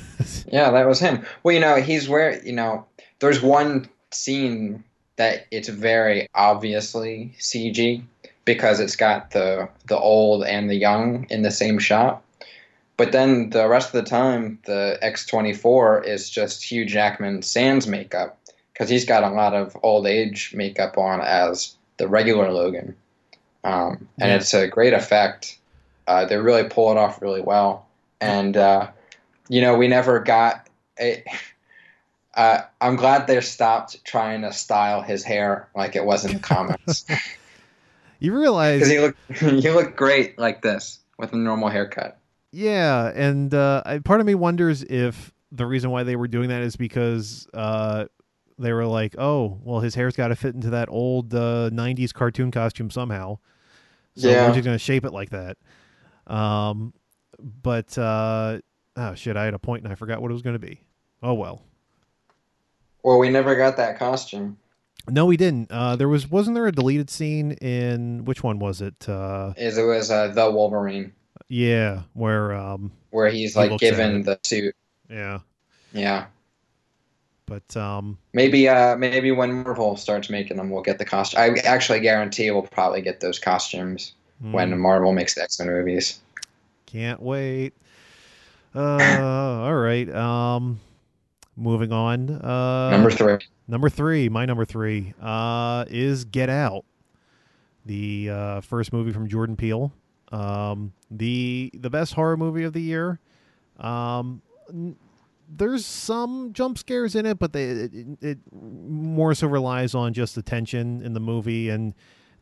Yeah, 0.51 0.69
that 0.71 0.85
was 0.87 0.99
him. 0.99 1.25
Well, 1.43 1.53
you 1.55 1.61
know, 1.61 1.75
he's 1.77 2.09
where 2.09 2.43
you 2.45 2.51
know, 2.53 2.85
there's 3.19 3.41
one 3.41 3.87
scene 4.11 4.83
that 5.17 5.45
it's 5.51 5.69
very 5.69 6.27
obviously 6.33 7.35
CG 7.39 8.03
because 8.45 8.79
it's 8.79 8.95
got 8.95 9.31
the 9.31 9.69
the 9.87 9.97
old 9.97 10.43
and 10.43 10.69
the 10.69 10.75
young 10.75 11.25
in 11.29 11.41
the 11.43 11.51
same 11.51 11.79
shot. 11.79 12.21
But 12.97 13.11
then 13.11 13.49
the 13.49 13.67
rest 13.67 13.87
of 13.87 14.03
the 14.03 14.09
time, 14.09 14.59
the 14.65 14.99
X24 15.01 16.05
is 16.05 16.29
just 16.29 16.63
Hugh 16.63 16.85
Jackman 16.85 17.41
sans 17.41 17.87
makeup 17.87 18.37
because 18.71 18.87
he's 18.89 19.05
got 19.05 19.23
a 19.23 19.29
lot 19.29 19.53
of 19.53 19.75
old 19.81 20.05
age 20.05 20.53
makeup 20.55 20.97
on 20.97 21.21
as 21.21 21.75
the 21.97 22.07
regular 22.07 22.51
Logan, 22.51 22.95
um, 23.63 24.07
and 24.19 24.29
Yeah. 24.29 24.35
it's 24.35 24.53
a 24.53 24.67
great 24.67 24.93
effect. 24.93 25.57
Uh, 26.07 26.25
they 26.25 26.37
really 26.37 26.65
pull 26.67 26.91
it 26.91 26.97
off 26.97 27.21
really 27.21 27.41
well, 27.41 27.87
and 28.19 28.57
uh, 28.57 28.87
you 29.47 29.61
know 29.61 29.75
we 29.75 29.87
never 29.87 30.19
got 30.19 30.67
a. 30.99 31.23
Uh, 32.35 32.61
I'm 32.81 32.95
glad 32.95 33.27
they 33.27 33.39
stopped 33.41 34.03
trying 34.05 34.41
to 34.41 34.51
style 34.51 35.01
his 35.01 35.23
hair 35.23 35.69
like 35.75 35.95
it 35.95 36.03
was 36.05 36.25
in 36.25 36.33
the 36.33 36.39
comics 36.39 37.05
you 38.23 38.33
realize 38.33 38.79
because 38.79 38.91
he 38.91 38.99
looked 38.99 39.19
he 39.63 39.69
looked 39.69 39.97
great 39.97 40.39
like 40.39 40.61
this 40.61 40.99
with 41.19 41.33
a 41.33 41.35
normal 41.35 41.69
haircut. 41.69 42.17
Yeah, 42.51 43.11
and 43.13 43.53
uh, 43.53 43.83
I, 43.85 43.99
part 43.99 44.19
of 44.19 44.25
me 44.25 44.35
wonders 44.35 44.83
if 44.83 45.33
the 45.51 45.65
reason 45.65 45.91
why 45.91 46.03
they 46.03 46.15
were 46.15 46.27
doing 46.27 46.49
that 46.49 46.61
is 46.61 46.75
because 46.75 47.47
uh, 47.53 48.05
they 48.57 48.71
were 48.71 48.85
like, 48.85 49.15
"Oh, 49.17 49.59
well, 49.63 49.81
his 49.81 49.95
hair's 49.95 50.15
got 50.15 50.29
to 50.29 50.35
fit 50.35 50.55
into 50.55 50.69
that 50.69 50.89
old 50.89 51.33
uh, 51.33 51.69
'90s 51.71 52.13
cartoon 52.13 52.49
costume 52.51 52.89
somehow." 52.89 53.39
So 54.15 54.29
Yeah. 54.29 54.47
we're 54.47 54.53
just 54.53 54.65
gonna 54.65 54.77
shape 54.77 55.03
it 55.03 55.11
like 55.13 55.31
that. 55.31 55.57
Um, 56.27 56.93
but 57.39 57.97
uh, 57.97 58.59
oh 58.95 59.15
shit, 59.15 59.35
I 59.35 59.45
had 59.45 59.53
a 59.53 59.59
point 59.59 59.83
and 59.83 59.91
I 59.91 59.95
forgot 59.95 60.21
what 60.21 60.31
it 60.31 60.33
was 60.33 60.43
gonna 60.43 60.59
be. 60.59 60.81
Oh 61.21 61.33
well. 61.33 61.63
Well, 63.03 63.19
we 63.19 63.29
never 63.29 63.55
got 63.55 63.77
that 63.77 63.99
costume. 63.99 64.57
No, 65.09 65.25
we 65.25 65.35
didn't. 65.35 65.69
Uh, 65.69 65.95
there 65.97 66.07
was 66.07 66.31
wasn't 66.31 66.55
there 66.55 66.67
a 66.67 66.71
deleted 66.71 67.09
scene 67.09 67.51
in 67.53 68.23
which 68.25 68.41
one 68.41 68.57
was 68.59 68.81
it? 68.81 69.07
Uh, 69.07 69.53
Is 69.57 69.77
it 69.77 69.83
was 69.83 70.09
uh, 70.09 70.29
the 70.29 70.49
Wolverine 70.49 71.11
yeah, 71.53 72.01
where 72.13 72.53
um, 72.53 72.91
where 73.11 73.29
he's 73.29 73.53
He 73.53 73.59
like 73.59 73.79
given 73.79 74.23
the 74.23 74.39
suit. 74.43 74.75
yeah, 75.07 75.39
Yeah, 75.93 76.25
but 77.45 77.77
um, 77.77 78.17
maybe 78.33 78.67
uh 78.67 78.95
maybe 78.95 79.31
when 79.31 79.63
Marvel 79.63 79.95
starts 79.95 80.29
making 80.29 80.57
them, 80.57 80.71
we'll 80.71 80.83
get 80.83 80.97
the 80.97 81.05
costume. 81.05 81.39
I 81.39 81.49
actually 81.63 81.99
guarantee 81.99 82.49
we'll 82.49 82.63
probably 82.63 83.01
get 83.01 83.19
those 83.19 83.37
costumes 83.37 84.13
when 84.39 84.71
hmm. 84.71 84.79
Marvel 84.79 85.13
makes 85.13 85.35
the 85.35 85.43
X 85.43 85.59
Men 85.59 85.69
movies. 85.69 86.19
Can't 86.87 87.21
wait. 87.21 87.73
Uh, 88.73 89.61
all 89.63 89.75
right. 89.75 90.09
Um, 90.09 90.79
moving 91.55 91.91
on. 91.91 92.29
Uh, 92.29 92.89
Number 92.91 93.09
three. 93.11 93.37
number 93.67 93.89
three. 93.89 94.29
My 94.29 94.45
number 94.45 94.65
three. 94.65 95.13
Uh, 95.21 95.85
is 95.89 96.25
Get 96.25 96.49
Out, 96.49 96.85
the 97.85 98.29
uh, 98.29 98.61
first 98.61 98.91
movie 98.93 99.11
from 99.11 99.27
Jordan 99.27 99.55
Peele. 99.55 99.91
Um, 100.31 100.93
the 101.11 101.69
the 101.75 101.89
best 101.89 102.13
horror 102.15 102.37
movie 102.37 102.63
of 102.63 102.73
the 102.73 102.81
year. 102.81 103.19
Um, 103.79 104.41
n- 104.69 104.95
there's 105.55 105.85
some 105.85 106.53
jump 106.53 106.77
scares 106.79 107.15
in 107.15 107.25
it, 107.27 107.37
but 107.37 107.53
they 107.53 107.65
it, 107.65 107.91
it, 108.21 108.37
more 108.51 109.35
so 109.35 109.47
relies 109.47 109.93
on 109.93 110.13
just 110.13 110.33
the 110.33 110.41
tension 110.41 111.03
in 111.03 111.13
the 111.13 111.19
movie 111.19 111.69
and 111.69 111.93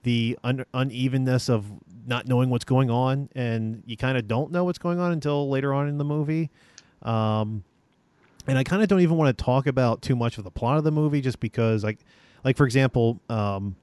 the 0.04 0.40
un- 0.44 0.66
unevenness 0.74 1.50
of 1.50 1.66
not 2.08 2.28
knowing 2.28 2.50
what's 2.50 2.64
going 2.64 2.90
on, 2.90 3.28
and 3.36 3.84
you 3.86 3.98
kind 3.98 4.18
of 4.18 4.28
don't 4.28 4.52
know 4.52 4.64
what's 4.64 4.78
going 4.80 5.00
on 5.00 5.12
until 5.12 5.50
later 5.50 5.74
on 5.74 5.90
in 5.90 5.98
the 5.98 6.06
movie. 6.06 6.50
Um, 7.02 7.64
and 8.48 8.58
I 8.58 8.64
kind 8.64 8.82
of 8.82 8.88
don't 8.88 9.02
even 9.02 9.18
want 9.18 9.36
to 9.36 9.44
talk 9.44 9.68
about 9.68 10.02
too 10.02 10.16
much 10.16 10.38
of 10.38 10.44
the 10.44 10.52
plot 10.52 10.78
of 10.78 10.84
the 10.84 10.92
movie, 10.92 11.22
just 11.22 11.40
because, 11.40 11.84
like, 11.84 12.00
like 12.44 12.58
for 12.58 12.66
example, 12.66 13.20
um, 13.30 13.76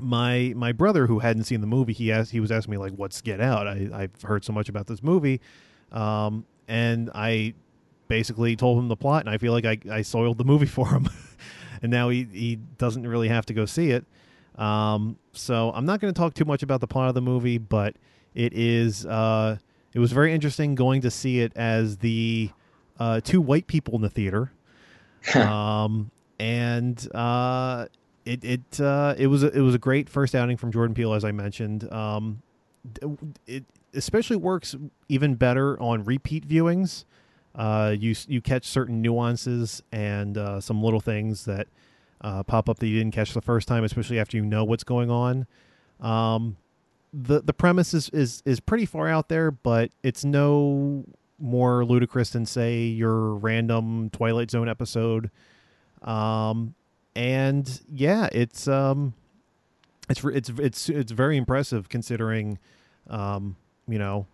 my 0.00 0.52
my 0.56 0.72
brother 0.72 1.06
who 1.06 1.18
hadn't 1.18 1.44
seen 1.44 1.60
the 1.60 1.66
movie, 1.66 1.92
he 1.92 2.10
asked, 2.10 2.32
he 2.32 2.40
was 2.40 2.50
asking 2.50 2.72
me 2.72 2.78
like, 2.78 2.92
"What's 2.92 3.20
Get 3.20 3.40
Out?" 3.40 3.66
I 3.66 3.88
I've 3.92 4.22
heard 4.22 4.44
so 4.44 4.52
much 4.52 4.68
about 4.68 4.86
this 4.86 5.02
movie, 5.02 5.40
um, 5.92 6.44
and 6.68 7.10
I 7.14 7.54
basically 8.08 8.56
told 8.56 8.78
him 8.78 8.88
the 8.88 8.96
plot, 8.96 9.24
and 9.24 9.30
I 9.30 9.38
feel 9.38 9.52
like 9.52 9.64
I 9.64 9.78
I 9.90 10.02
soiled 10.02 10.38
the 10.38 10.44
movie 10.44 10.66
for 10.66 10.88
him, 10.88 11.08
and 11.82 11.90
now 11.90 12.08
he 12.08 12.26
he 12.32 12.56
doesn't 12.78 13.06
really 13.06 13.28
have 13.28 13.46
to 13.46 13.54
go 13.54 13.66
see 13.66 13.90
it. 13.90 14.04
Um, 14.56 15.16
so 15.32 15.72
I'm 15.74 15.86
not 15.86 16.00
going 16.00 16.12
to 16.12 16.18
talk 16.18 16.34
too 16.34 16.44
much 16.44 16.62
about 16.62 16.80
the 16.80 16.86
plot 16.86 17.08
of 17.08 17.14
the 17.14 17.22
movie, 17.22 17.58
but 17.58 17.96
it 18.34 18.52
is 18.52 19.06
uh, 19.06 19.56
it 19.94 19.98
was 19.98 20.12
very 20.12 20.32
interesting 20.32 20.74
going 20.74 21.00
to 21.02 21.10
see 21.10 21.40
it 21.40 21.52
as 21.56 21.98
the 21.98 22.50
uh, 23.00 23.20
two 23.20 23.40
white 23.40 23.66
people 23.66 23.96
in 23.96 24.02
the 24.02 24.10
theater, 24.10 24.52
um, 25.34 26.10
and 26.38 27.08
uh, 27.14 27.86
it 28.24 28.44
it 28.44 28.80
uh, 28.80 29.14
it 29.18 29.26
was 29.26 29.42
a, 29.42 29.48
it 29.48 29.60
was 29.60 29.74
a 29.74 29.78
great 29.78 30.08
first 30.08 30.34
outing 30.34 30.56
from 30.56 30.70
Jordan 30.70 30.94
Peele, 30.94 31.14
as 31.14 31.24
I 31.24 31.32
mentioned. 31.32 31.90
Um, 31.92 32.42
it 33.46 33.64
especially 33.94 34.36
works 34.36 34.76
even 35.08 35.34
better 35.34 35.80
on 35.80 36.04
repeat 36.04 36.46
viewings. 36.46 37.04
Uh, 37.54 37.94
you 37.98 38.14
you 38.28 38.40
catch 38.40 38.64
certain 38.66 39.02
nuances 39.02 39.82
and 39.90 40.38
uh, 40.38 40.60
some 40.60 40.82
little 40.82 41.00
things 41.00 41.46
that 41.46 41.66
uh, 42.20 42.42
pop 42.42 42.68
up 42.68 42.78
that 42.78 42.86
you 42.86 42.98
didn't 42.98 43.14
catch 43.14 43.34
the 43.34 43.40
first 43.40 43.66
time, 43.66 43.82
especially 43.82 44.18
after 44.18 44.36
you 44.36 44.44
know 44.44 44.64
what's 44.64 44.84
going 44.84 45.10
on. 45.10 45.46
Um, 46.00 46.56
the 47.12 47.40
the 47.40 47.52
premise 47.52 47.92
is, 47.92 48.08
is 48.10 48.42
is 48.44 48.60
pretty 48.60 48.86
far 48.86 49.08
out 49.08 49.28
there, 49.28 49.50
but 49.50 49.90
it's 50.02 50.24
no 50.24 51.04
more 51.40 51.84
ludicrous 51.84 52.30
than 52.30 52.46
say 52.46 52.82
your 52.84 53.34
random 53.34 54.10
Twilight 54.10 54.50
Zone 54.50 54.68
episode. 54.68 55.30
Um, 56.02 56.74
and 57.16 57.80
yeah, 57.90 58.28
it's 58.32 58.68
um, 58.68 59.14
it's 60.08 60.22
it's 60.24 60.48
it's 60.50 60.88
it's 60.88 61.12
very 61.12 61.36
impressive 61.36 61.88
considering, 61.88 62.58
um, 63.08 63.56
you 63.88 63.98
know, 63.98 64.26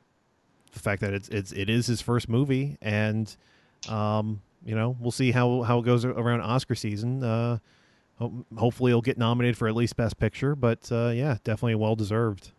the 0.73 0.79
fact 0.79 1.01
that 1.01 1.15
it's 1.15 1.29
it's 1.29 1.53
it 1.53 1.71
is 1.71 1.87
his 1.87 2.01
first 2.01 2.29
movie, 2.29 2.77
and 2.81 3.35
um, 3.89 4.43
you 4.65 4.75
know, 4.75 4.97
we'll 5.01 5.11
see 5.11 5.31
how 5.31 5.63
how 5.63 5.79
it 5.79 5.85
goes 5.85 6.05
around 6.05 6.41
Oscar 6.41 6.75
season. 6.75 7.23
Uh, 7.23 7.59
ho- 8.19 8.45
hopefully, 8.57 8.91
he'll 8.91 9.01
get 9.01 9.19
nominated 9.19 9.57
for 9.57 9.69
at 9.69 9.75
least 9.75 9.97
Best 9.97 10.19
Picture, 10.19 10.55
but 10.55 10.91
uh, 10.93 11.09
yeah, 11.09 11.39
definitely 11.45 11.77
well 11.77 11.97
deserved. 11.97 12.53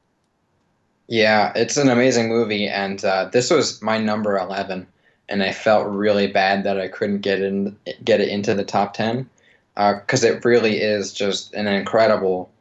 Yeah, 1.07 1.53
it's 1.55 1.77
an 1.77 1.89
amazing 1.89 2.27
movie, 2.27 2.67
and 2.67 3.03
uh, 3.05 3.29
this 3.31 3.49
was 3.49 3.81
my 3.81 3.97
number 3.97 4.37
eleven, 4.37 4.85
and 5.29 5.41
I 5.41 5.53
felt 5.53 5.87
really 5.87 6.27
bad 6.27 6.63
that 6.65 6.79
I 6.79 6.89
couldn't 6.89 7.21
get 7.21 7.41
in 7.41 7.77
get 8.03 8.19
it 8.19 8.27
into 8.27 8.53
the 8.53 8.65
top 8.65 8.93
ten, 8.93 9.29
because 9.75 10.23
it 10.25 10.43
really 10.43 10.81
is 10.81 11.13
just 11.13 11.53
an 11.53 11.67
incredible 11.67 12.51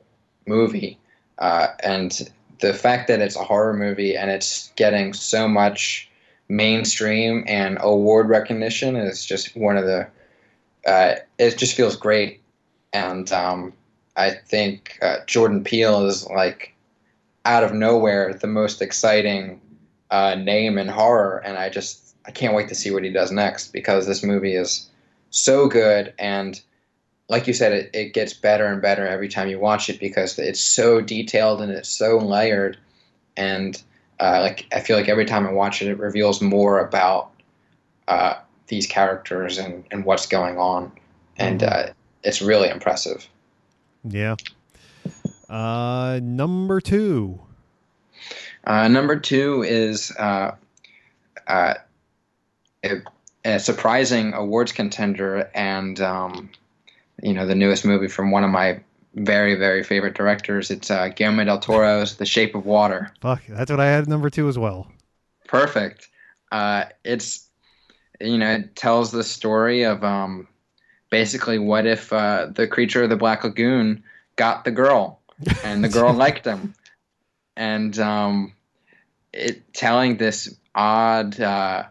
movie, 0.46 0.96
uh, 1.38 1.68
and 1.82 2.30
the 2.60 2.72
fact 2.72 3.08
that 3.08 3.20
it's 3.20 3.36
a 3.36 3.44
horror 3.44 3.74
movie 3.74 4.16
and 4.16 4.30
it's 4.30 4.72
getting 4.76 5.12
so 5.12 5.46
much 5.48 6.08
mainstream 6.48 7.44
and 7.48 7.76
award 7.80 8.28
recognition 8.28 8.96
is 8.96 9.24
just 9.24 9.56
one 9.56 9.76
of 9.76 9.84
the. 9.84 10.06
Uh, 10.86 11.16
it 11.38 11.58
just 11.58 11.76
feels 11.76 11.96
great, 11.96 12.40
and 12.92 13.32
um, 13.32 13.72
I 14.16 14.30
think 14.30 15.00
uh, 15.02 15.16
Jordan 15.26 15.64
Peele 15.64 16.06
is 16.06 16.28
like 16.30 16.75
out 17.46 17.64
of 17.64 17.72
nowhere 17.72 18.34
the 18.34 18.46
most 18.46 18.82
exciting 18.82 19.60
uh, 20.10 20.34
name 20.34 20.76
in 20.78 20.88
horror, 20.88 21.38
and 21.44 21.56
I 21.56 21.70
just 21.70 22.14
I 22.26 22.30
can't 22.32 22.54
wait 22.54 22.68
to 22.68 22.74
see 22.74 22.90
what 22.90 23.04
he 23.04 23.10
does 23.10 23.30
next 23.32 23.72
because 23.72 24.06
this 24.06 24.22
movie 24.22 24.54
is 24.54 24.90
so 25.30 25.68
good 25.68 26.12
and 26.18 26.60
like 27.28 27.46
you 27.46 27.52
said, 27.52 27.72
it, 27.72 27.90
it 27.92 28.14
gets 28.14 28.32
better 28.32 28.66
and 28.66 28.80
better 28.80 29.06
every 29.06 29.28
time 29.28 29.48
you 29.48 29.58
watch 29.58 29.88
it 29.88 29.98
because 29.98 30.38
it's 30.38 30.60
so 30.60 31.00
detailed 31.00 31.60
and 31.60 31.72
it's 31.72 31.88
so 31.88 32.18
layered, 32.18 32.78
and 33.36 33.82
uh, 34.20 34.40
like 34.42 34.66
I 34.72 34.80
feel 34.80 34.96
like 34.96 35.08
every 35.08 35.24
time 35.24 35.46
I 35.46 35.52
watch 35.52 35.82
it, 35.82 35.88
it 35.88 35.98
reveals 35.98 36.40
more 36.40 36.78
about 36.78 37.32
uh, 38.06 38.34
these 38.68 38.86
characters 38.86 39.58
and, 39.58 39.84
and 39.90 40.04
what's 40.04 40.26
going 40.26 40.58
on, 40.58 40.92
and 41.36 41.60
Mhm. 41.60 41.72
uh, 41.72 41.92
it's 42.22 42.40
really 42.40 42.68
impressive. 42.68 43.28
Yeah. 44.04 44.36
Uh, 45.48 46.20
number 46.22 46.80
two. 46.80 47.40
Uh, 48.64 48.88
number 48.88 49.18
two 49.18 49.62
is 49.62 50.12
uh, 50.18 50.52
uh, 51.46 51.74
a, 52.84 52.96
a 53.44 53.60
surprising 53.60 54.32
awards 54.34 54.72
contender, 54.72 55.48
and 55.54 56.00
um, 56.00 56.50
you 57.22 57.32
know 57.32 57.46
the 57.46 57.54
newest 57.54 57.84
movie 57.84 58.08
from 58.08 58.30
one 58.30 58.42
of 58.42 58.50
my 58.50 58.80
very 59.14 59.54
very 59.54 59.84
favorite 59.84 60.14
directors. 60.14 60.70
It's 60.70 60.90
uh, 60.90 61.08
Guillermo 61.08 61.44
del 61.44 61.60
Toro's 61.60 62.16
The 62.16 62.26
Shape 62.26 62.54
of 62.54 62.66
Water. 62.66 63.12
Fuck, 63.20 63.42
that's 63.48 63.70
what 63.70 63.80
I 63.80 63.86
had 63.86 64.08
number 64.08 64.30
two 64.30 64.48
as 64.48 64.58
well. 64.58 64.90
Perfect. 65.46 66.08
Uh, 66.50 66.86
it's 67.04 67.48
you 68.20 68.38
know 68.38 68.50
it 68.50 68.74
tells 68.74 69.12
the 69.12 69.22
story 69.22 69.84
of 69.84 70.02
um, 70.02 70.48
basically 71.10 71.60
what 71.60 71.86
if 71.86 72.12
uh, 72.12 72.46
the 72.52 72.66
creature 72.66 73.04
of 73.04 73.10
the 73.10 73.16
Black 73.16 73.44
Lagoon 73.44 74.02
got 74.34 74.64
the 74.64 74.72
girl 74.72 75.15
and 75.64 75.82
the 75.84 75.88
girl 75.88 76.12
liked 76.12 76.46
him, 76.46 76.74
and 77.56 77.98
um, 77.98 78.52
it 79.32 79.72
telling 79.74 80.16
this 80.16 80.54
odd 80.74 81.40
uh, 81.40 81.84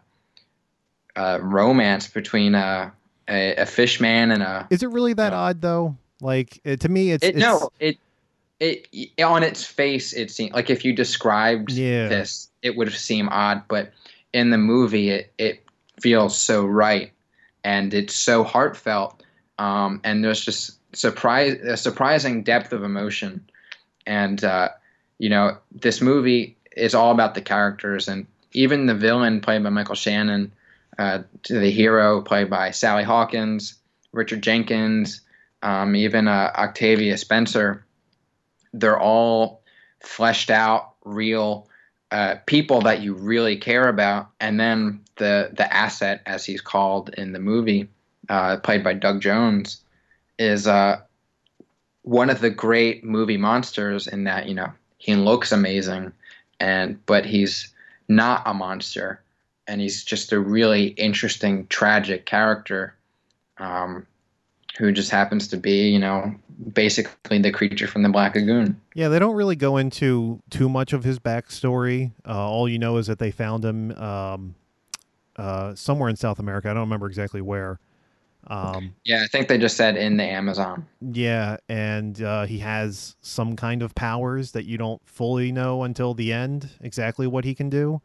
uh, 1.16 1.40
romance 1.42 2.08
between 2.08 2.56
a, 2.56 2.92
a 3.28 3.56
a 3.56 3.66
fish 3.66 4.00
man 4.00 4.32
and 4.32 4.44
a 4.44 4.68
Is 4.70 4.84
it 4.84 4.90
really 4.90 5.14
that 5.14 5.34
odd 5.34 5.62
though? 5.62 5.98
Like 6.22 6.60
it, 6.64 6.80
to 6.82 6.90
me, 6.90 7.12
it's, 7.12 7.26
it 7.26 7.36
it's 7.36 7.38
no 7.38 7.72
it 7.80 7.98
it 8.60 9.22
on 9.22 9.44
its 9.44 9.64
face 9.64 10.14
it 10.14 10.32
seemed 10.32 10.54
like 10.54 10.70
if 10.70 10.86
you 10.86 10.94
described 10.94 11.72
Yeah. 11.72 12.08
this 12.08 12.50
it 12.62 12.76
would 12.76 12.92
seem 12.92 13.28
odd 13.30 13.64
but 13.68 13.92
in 14.34 14.50
the 14.50 14.58
movie 14.58 15.10
it 15.10 15.34
it 15.38 15.64
feels 16.00 16.38
so 16.38 16.66
right 16.66 17.12
and 17.64 17.94
it's 17.94 18.16
so 18.16 18.44
heartfelt 18.44 19.22
um, 19.60 20.02
and 20.04 20.24
there's 20.24 20.44
just 20.44 20.78
surprise 20.96 21.54
a 21.64 21.78
surprising 21.78 22.44
depth 22.44 22.74
of 22.74 22.84
emotion. 22.84 23.48
And 24.06 24.44
uh, 24.44 24.70
you 25.18 25.30
know 25.30 25.58
this 25.72 26.02
movie 26.02 26.58
is 26.76 26.96
all 26.96 27.12
about 27.12 27.36
the 27.36 27.42
characters. 27.42 28.08
And 28.08 28.28
even 28.52 28.86
the 28.86 28.96
villain 28.96 29.42
played 29.42 29.64
by 29.64 29.70
Michael 29.70 29.96
Shannon 29.96 30.52
uh, 30.98 31.20
to 31.44 31.60
the 31.60 31.72
hero 31.72 32.22
played 32.22 32.50
by 32.50 32.72
Sally 32.72 33.04
Hawkins 33.04 33.76
Richard 34.12 34.42
Jenkins 34.42 35.22
um, 35.62 35.96
even 35.96 36.28
uh, 36.28 36.52
Octavia 36.56 37.18
Spencer 37.18 37.86
they're 38.76 39.00
all 39.00 39.62
fleshed 40.02 40.52
out, 40.52 40.94
real 41.04 41.68
uh, 42.12 42.36
people 42.46 42.82
that 42.82 43.02
you 43.02 43.14
really 43.14 43.58
care 43.58 43.88
about, 43.88 44.30
and 44.40 44.60
then 44.60 45.02
the 45.18 45.52
the 45.54 45.72
asset, 45.74 46.22
as 46.26 46.46
he's 46.46 46.62
called 46.62 47.10
in 47.18 47.32
the 47.32 47.40
movie, 47.40 47.90
uh, 48.30 48.58
played 48.58 48.84
by 48.84 48.94
Doug 48.94 49.22
Jones, 49.22 49.82
is 50.38 50.68
uh, 50.68 51.02
one 52.04 52.30
of 52.30 52.42
the 52.42 52.50
great 52.50 53.04
movie 53.04 53.38
monsters 53.38 54.08
in 54.08 54.26
that 54.26 54.48
you 54.48 54.56
know 54.56 54.72
he 54.98 55.16
looks 55.16 55.52
amazing, 55.52 56.12
and 56.60 57.04
but 57.06 57.26
he's 57.26 57.74
not 58.08 58.44
a 58.46 58.54
monster, 58.54 59.22
and 59.68 59.82
he's 59.82 60.04
just 60.04 60.32
a 60.32 60.40
really 60.40 60.88
interesting, 60.88 61.68
tragic 61.68 62.26
character. 62.26 62.96
Um, 63.58 64.06
who 64.78 64.92
just 64.92 65.10
happens 65.10 65.48
to 65.48 65.58
be, 65.58 65.90
you 65.90 66.00
know, 66.00 66.36
basically 66.74 67.40
the 67.40 67.52
creature 67.52 67.88
from 67.88 68.04
the 68.04 68.10
Black 68.10 68.36
Lagoon. 68.36 68.80
Yeah, 68.94 69.08
they 69.08 69.20
don't 69.20 69.36
really 69.36 69.56
go 69.56 69.78
into 69.78 70.42
too 70.50 70.70
much 70.70 70.94
of 70.94 71.04
his 71.04 71.20
backstory. 71.20 72.12
Uh, 72.28 72.50
all 72.50 72.68
you 72.68 72.80
know 72.80 72.98
is 72.98 73.08
that 73.08 73.20
they 73.20 73.32
found 73.32 73.64
him 73.64 73.92
um, 73.94 74.56
uh, 75.38 75.76
somewhere 75.76 76.10
in 76.10 76.16
South 76.16 76.40
America. 76.40 76.70
I 76.70 76.74
don't 76.74 76.82
remember 76.82 77.08
exactly 77.08 77.42
where. 77.42 77.80
Um, 78.48 78.94
Yeah, 79.04 79.24
I 79.24 79.28
think 79.28 79.48
they 79.48 79.58
just 79.58 79.76
said 79.76 79.98
in 79.98 80.18
the 80.18 80.24
Amazon. 80.24 80.86
yeah, 81.02 81.58
and 81.68 82.22
uh, 82.22 82.46
he 82.46 82.60
has 82.60 83.16
some 83.22 83.56
kind 83.56 83.82
of 83.82 83.96
powers 83.96 84.52
that 84.52 84.66
you 84.66 84.78
don't 84.78 85.02
fully 85.08 85.52
know 85.52 85.84
until 85.84 86.14
the 86.14 86.32
end 86.32 86.70
exactly 86.82 87.26
what 87.28 87.44
he 87.44 87.56
can 87.56 87.70
do. 87.70 88.02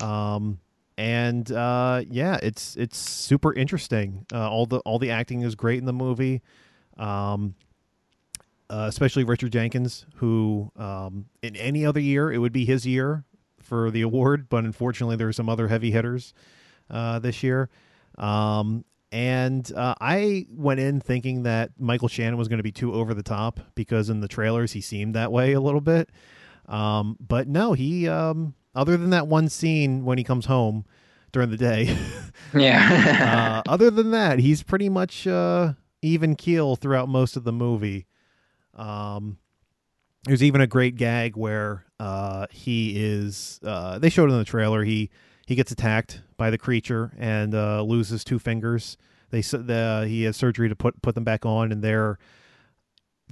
Um, 0.00 0.60
and 0.96 1.50
uh, 1.50 2.02
yeah, 2.08 2.38
it's 2.42 2.76
it's 2.76 2.98
super 2.98 3.52
interesting. 3.52 4.26
Uh, 4.32 4.48
all 4.48 4.66
the 4.66 4.78
all 4.80 4.98
the 5.00 5.10
acting 5.10 5.42
is 5.42 5.54
great 5.56 5.78
in 5.78 5.86
the 5.86 5.92
movie. 5.92 6.40
Um, 6.96 7.56
uh, 8.70 8.86
especially 8.88 9.24
Richard 9.24 9.52
Jenkins, 9.52 10.06
who 10.16 10.70
um, 10.76 11.26
in 11.42 11.54
any 11.56 11.84
other 11.84 12.00
year 12.00 12.32
it 12.32 12.38
would 12.38 12.52
be 12.52 12.64
his 12.64 12.86
year 12.86 13.24
for 13.60 13.90
the 13.90 14.02
award, 14.02 14.48
but 14.48 14.64
unfortunately 14.64 15.16
there 15.16 15.28
are 15.28 15.32
some 15.32 15.48
other 15.48 15.68
heavy 15.68 15.90
hitters 15.90 16.32
uh, 16.90 17.18
this 17.18 17.42
year. 17.42 17.68
Um, 18.16 18.84
and 19.14 19.70
uh, 19.76 19.94
I 20.00 20.46
went 20.50 20.80
in 20.80 21.00
thinking 21.00 21.44
that 21.44 21.70
Michael 21.78 22.08
Shannon 22.08 22.36
was 22.36 22.48
going 22.48 22.56
to 22.58 22.64
be 22.64 22.72
too 22.72 22.92
over 22.92 23.14
the 23.14 23.22
top 23.22 23.60
because 23.76 24.10
in 24.10 24.20
the 24.20 24.26
trailers 24.26 24.72
he 24.72 24.80
seemed 24.80 25.14
that 25.14 25.30
way 25.30 25.52
a 25.52 25.60
little 25.60 25.80
bit. 25.80 26.10
Um, 26.66 27.16
but 27.20 27.46
no, 27.46 27.74
he 27.74 28.08
um, 28.08 28.54
other 28.74 28.96
than 28.96 29.10
that 29.10 29.28
one 29.28 29.48
scene 29.48 30.04
when 30.04 30.18
he 30.18 30.24
comes 30.24 30.46
home 30.46 30.84
during 31.30 31.50
the 31.50 31.56
day, 31.56 31.96
Yeah. 32.54 33.62
uh, 33.66 33.70
other 33.70 33.90
than 33.90 34.10
that, 34.10 34.40
he's 34.40 34.64
pretty 34.64 34.88
much 34.88 35.26
uh, 35.28 35.74
even 36.02 36.34
keel 36.34 36.74
throughout 36.74 37.08
most 37.08 37.36
of 37.36 37.44
the 37.44 37.52
movie. 37.52 38.06
Um, 38.74 39.38
there's 40.24 40.42
even 40.42 40.60
a 40.60 40.66
great 40.66 40.96
gag 40.96 41.36
where 41.36 41.84
uh, 42.00 42.46
he 42.50 42.94
is. 42.96 43.60
Uh, 43.62 44.00
they 44.00 44.10
showed 44.10 44.28
it 44.28 44.32
in 44.32 44.38
the 44.40 44.44
trailer. 44.44 44.82
He 44.82 45.10
he 45.46 45.54
gets 45.54 45.70
attacked 45.70 46.22
by 46.36 46.50
the 46.50 46.58
creature 46.58 47.12
and 47.18 47.54
uh, 47.54 47.82
loses 47.82 48.24
two 48.24 48.38
fingers. 48.38 48.96
They 49.30 49.38
s- 49.38 49.50
the, 49.52 50.06
he 50.08 50.24
has 50.24 50.36
surgery 50.36 50.68
to 50.68 50.76
put 50.76 51.00
put 51.02 51.14
them 51.14 51.24
back 51.24 51.44
on, 51.46 51.72
and 51.72 51.82
they're 51.82 52.18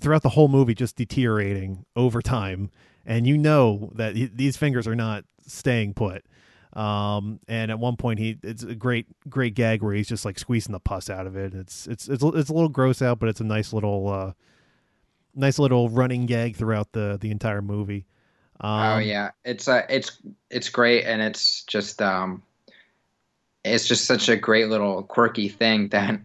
throughout 0.01 0.23
the 0.23 0.31
whole 0.31 0.49
movie 0.49 0.75
just 0.75 0.97
deteriorating 0.97 1.85
over 1.95 2.23
time. 2.23 2.71
And 3.05 3.27
you 3.27 3.37
know 3.37 3.91
that 3.95 4.17
he, 4.17 4.27
these 4.27 4.57
fingers 4.57 4.87
are 4.87 4.95
not 4.95 5.25
staying 5.47 5.95
put. 5.95 6.25
Um, 6.73 7.41
and 7.49 7.71
at 7.71 7.79
one 7.79 7.97
point 7.97 8.19
he 8.19 8.39
it's 8.43 8.63
a 8.63 8.75
great 8.75 9.07
great 9.29 9.55
gag 9.55 9.83
where 9.83 9.93
he's 9.93 10.09
just 10.09 10.25
like 10.25 10.39
squeezing 10.39 10.73
the 10.73 10.81
pus 10.81 11.11
out 11.11 11.27
of 11.27 11.37
it. 11.37 11.53
It's 11.55 11.87
it's 11.87 12.09
it's 12.09 12.23
it's 12.23 12.49
a 12.49 12.55
little 12.55 12.71
gross 12.71 13.03
out, 13.03 13.19
but 13.19 13.29
it's 13.29 13.41
a 13.41 13.45
nice 13.45 13.73
little 13.75 14.09
uh 14.09 14.33
nice 15.35 15.59
little 15.59 15.89
running 15.91 16.27
gag 16.27 16.57
throughout 16.57 16.93
the 16.93 17.19
the 17.21 17.31
entire 17.31 17.63
movie. 17.63 18.07
Um, 18.61 18.71
oh 18.71 18.99
yeah, 18.99 19.33
it's 19.45 19.67
uh, 19.69 19.83
it's 19.89 20.19
it's 20.51 20.69
great, 20.69 21.05
and 21.05 21.21
it's 21.21 21.65
just 21.65 22.01
um, 22.01 22.43
it's 23.65 23.87
just 23.87 24.05
such 24.07 24.29
a 24.29 24.37
great 24.37 24.69
little 24.69 25.03
quirky 25.05 25.49
thing 25.49 25.89
that 25.89 26.19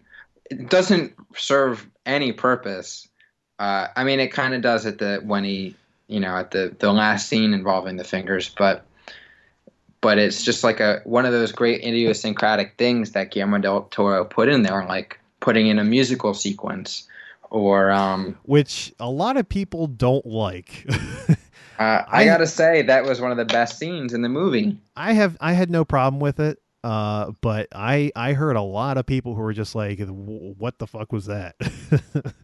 it 0.49 0.69
doesn't 0.69 1.13
serve 1.35 1.87
any 2.05 2.31
purpose. 2.31 3.07
Uh, 3.59 3.87
I 3.95 4.03
mean, 4.03 4.19
it 4.19 4.27
kind 4.29 4.53
of 4.53 4.61
does 4.61 4.85
at 4.85 4.97
the 4.99 5.21
when 5.23 5.43
he, 5.43 5.75
you 6.07 6.19
know, 6.19 6.35
at 6.37 6.51
the 6.51 6.75
the 6.79 6.91
last 6.93 7.27
scene 7.27 7.53
involving 7.53 7.97
the 7.97 8.03
fingers, 8.03 8.49
but 8.57 8.85
but 10.01 10.17
it's 10.17 10.43
just 10.43 10.63
like 10.63 10.79
a 10.79 11.01
one 11.05 11.25
of 11.25 11.31
those 11.31 11.51
great 11.51 11.83
idiosyncratic 11.83 12.75
things 12.77 13.11
that 13.11 13.31
Guillermo 13.31 13.57
del 13.59 13.81
Toro 13.91 14.23
put 14.25 14.47
in 14.49 14.61
there, 14.63 14.85
like 14.85 15.19
putting 15.39 15.67
in 15.67 15.79
a 15.79 15.83
musical 15.83 16.33
sequence, 16.33 17.07
or 17.49 17.91
um, 17.91 18.37
which 18.43 18.93
a 18.99 19.09
lot 19.09 19.37
of 19.37 19.49
people 19.49 19.87
don't 19.87 20.25
like. 20.25 20.85
uh, 21.29 21.35
I, 21.79 22.05
I- 22.09 22.25
gotta 22.25 22.47
say 22.47 22.83
that 22.83 23.05
was 23.05 23.19
one 23.19 23.31
of 23.31 23.37
the 23.37 23.45
best 23.45 23.79
scenes 23.79 24.13
in 24.13 24.21
the 24.21 24.29
movie. 24.29 24.77
I 24.95 25.13
have 25.13 25.35
I 25.41 25.53
had 25.53 25.69
no 25.69 25.83
problem 25.83 26.19
with 26.19 26.39
it. 26.39 26.59
Uh, 26.83 27.31
but 27.41 27.67
I 27.73 28.11
I 28.15 28.33
heard 28.33 28.55
a 28.55 28.61
lot 28.61 28.97
of 28.97 29.05
people 29.05 29.35
who 29.35 29.41
were 29.41 29.53
just 29.53 29.75
like, 29.75 29.99
"What 29.99 30.79
the 30.79 30.87
fuck 30.87 31.11
was 31.11 31.25
that?" 31.25 31.55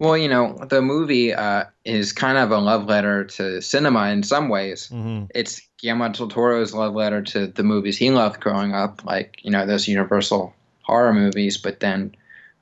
Well, 0.00 0.16
you 0.16 0.28
know, 0.28 0.56
the 0.68 0.80
movie 0.80 1.34
uh, 1.34 1.64
is 1.84 2.12
kind 2.12 2.38
of 2.38 2.52
a 2.52 2.58
love 2.58 2.86
letter 2.86 3.24
to 3.24 3.60
cinema 3.60 4.10
in 4.10 4.22
some 4.22 4.48
ways. 4.48 4.88
hmm 4.88 5.24
It's 5.34 5.60
Guillermo 5.78 6.10
del 6.10 6.28
Toro's 6.28 6.72
love 6.72 6.94
letter 6.94 7.20
to 7.22 7.48
the 7.48 7.64
movies 7.64 7.98
he 7.98 8.10
loved 8.10 8.40
growing 8.40 8.74
up, 8.74 9.04
like 9.04 9.40
you 9.42 9.50
know 9.50 9.66
those 9.66 9.88
Universal 9.88 10.54
horror 10.82 11.12
movies. 11.12 11.56
But 11.56 11.80
then, 11.80 12.14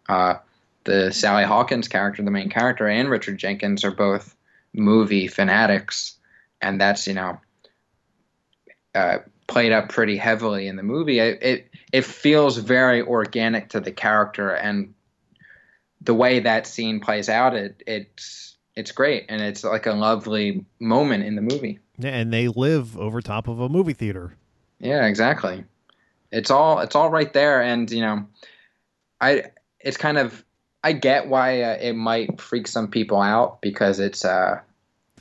uh, 0.08 0.36
the 0.84 1.12
Sally 1.12 1.44
Hawkins 1.44 1.88
character, 1.88 2.22
the 2.22 2.30
main 2.30 2.48
character, 2.48 2.88
and 2.88 3.10
Richard 3.10 3.36
Jenkins 3.38 3.84
are 3.84 3.90
both 3.90 4.34
movie 4.72 5.28
fanatics, 5.28 6.16
and 6.62 6.80
that's 6.80 7.06
you 7.06 7.14
know 7.14 7.38
uh, 8.94 9.18
played 9.46 9.72
up 9.72 9.88
pretty 9.88 10.16
heavily 10.16 10.66
in 10.66 10.76
the 10.76 10.82
movie. 10.82 11.18
It, 11.18 11.42
it 11.42 11.70
it 11.92 12.04
feels 12.04 12.56
very 12.58 13.02
organic 13.02 13.70
to 13.70 13.80
the 13.80 13.92
character 13.92 14.50
and 14.50 14.94
the 16.00 16.14
way 16.14 16.40
that 16.40 16.66
scene 16.66 17.00
plays 17.00 17.28
out. 17.28 17.54
It 17.54 17.82
it's 17.86 18.56
it's 18.74 18.92
great 18.92 19.26
and 19.28 19.40
it's 19.40 19.64
like 19.64 19.86
a 19.86 19.92
lovely 19.92 20.64
moment 20.78 21.24
in 21.24 21.36
the 21.36 21.42
movie. 21.42 21.78
Yeah, 21.98 22.10
and 22.10 22.32
they 22.32 22.48
live 22.48 22.98
over 22.98 23.20
top 23.20 23.48
of 23.48 23.60
a 23.60 23.68
movie 23.68 23.94
theater. 23.94 24.36
Yeah, 24.78 25.06
exactly. 25.06 25.64
It's 26.30 26.50
all 26.50 26.80
it's 26.80 26.94
all 26.94 27.10
right 27.10 27.32
there, 27.32 27.62
and 27.62 27.90
you 27.90 28.00
know, 28.00 28.26
I 29.20 29.44
it's 29.80 29.96
kind 29.96 30.18
of 30.18 30.44
I 30.82 30.92
get 30.92 31.28
why 31.28 31.62
uh, 31.62 31.78
it 31.80 31.94
might 31.94 32.40
freak 32.40 32.68
some 32.68 32.88
people 32.88 33.20
out 33.20 33.60
because 33.62 33.98
it's 34.00 34.24
uh 34.24 34.60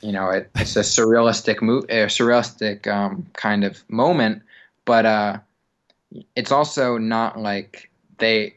you 0.02 0.12
know 0.12 0.30
it, 0.30 0.50
it's 0.56 0.76
a 0.76 0.80
surrealistic 0.80 1.62
mo- 1.62 1.86
a 1.88 2.06
surrealistic 2.06 2.86
um, 2.86 3.26
kind 3.34 3.64
of 3.64 3.82
moment, 3.88 4.42
but 4.84 5.06
uh 5.06 5.38
it's 6.34 6.52
also 6.52 6.98
not 6.98 7.38
like 7.38 7.90
they 8.18 8.54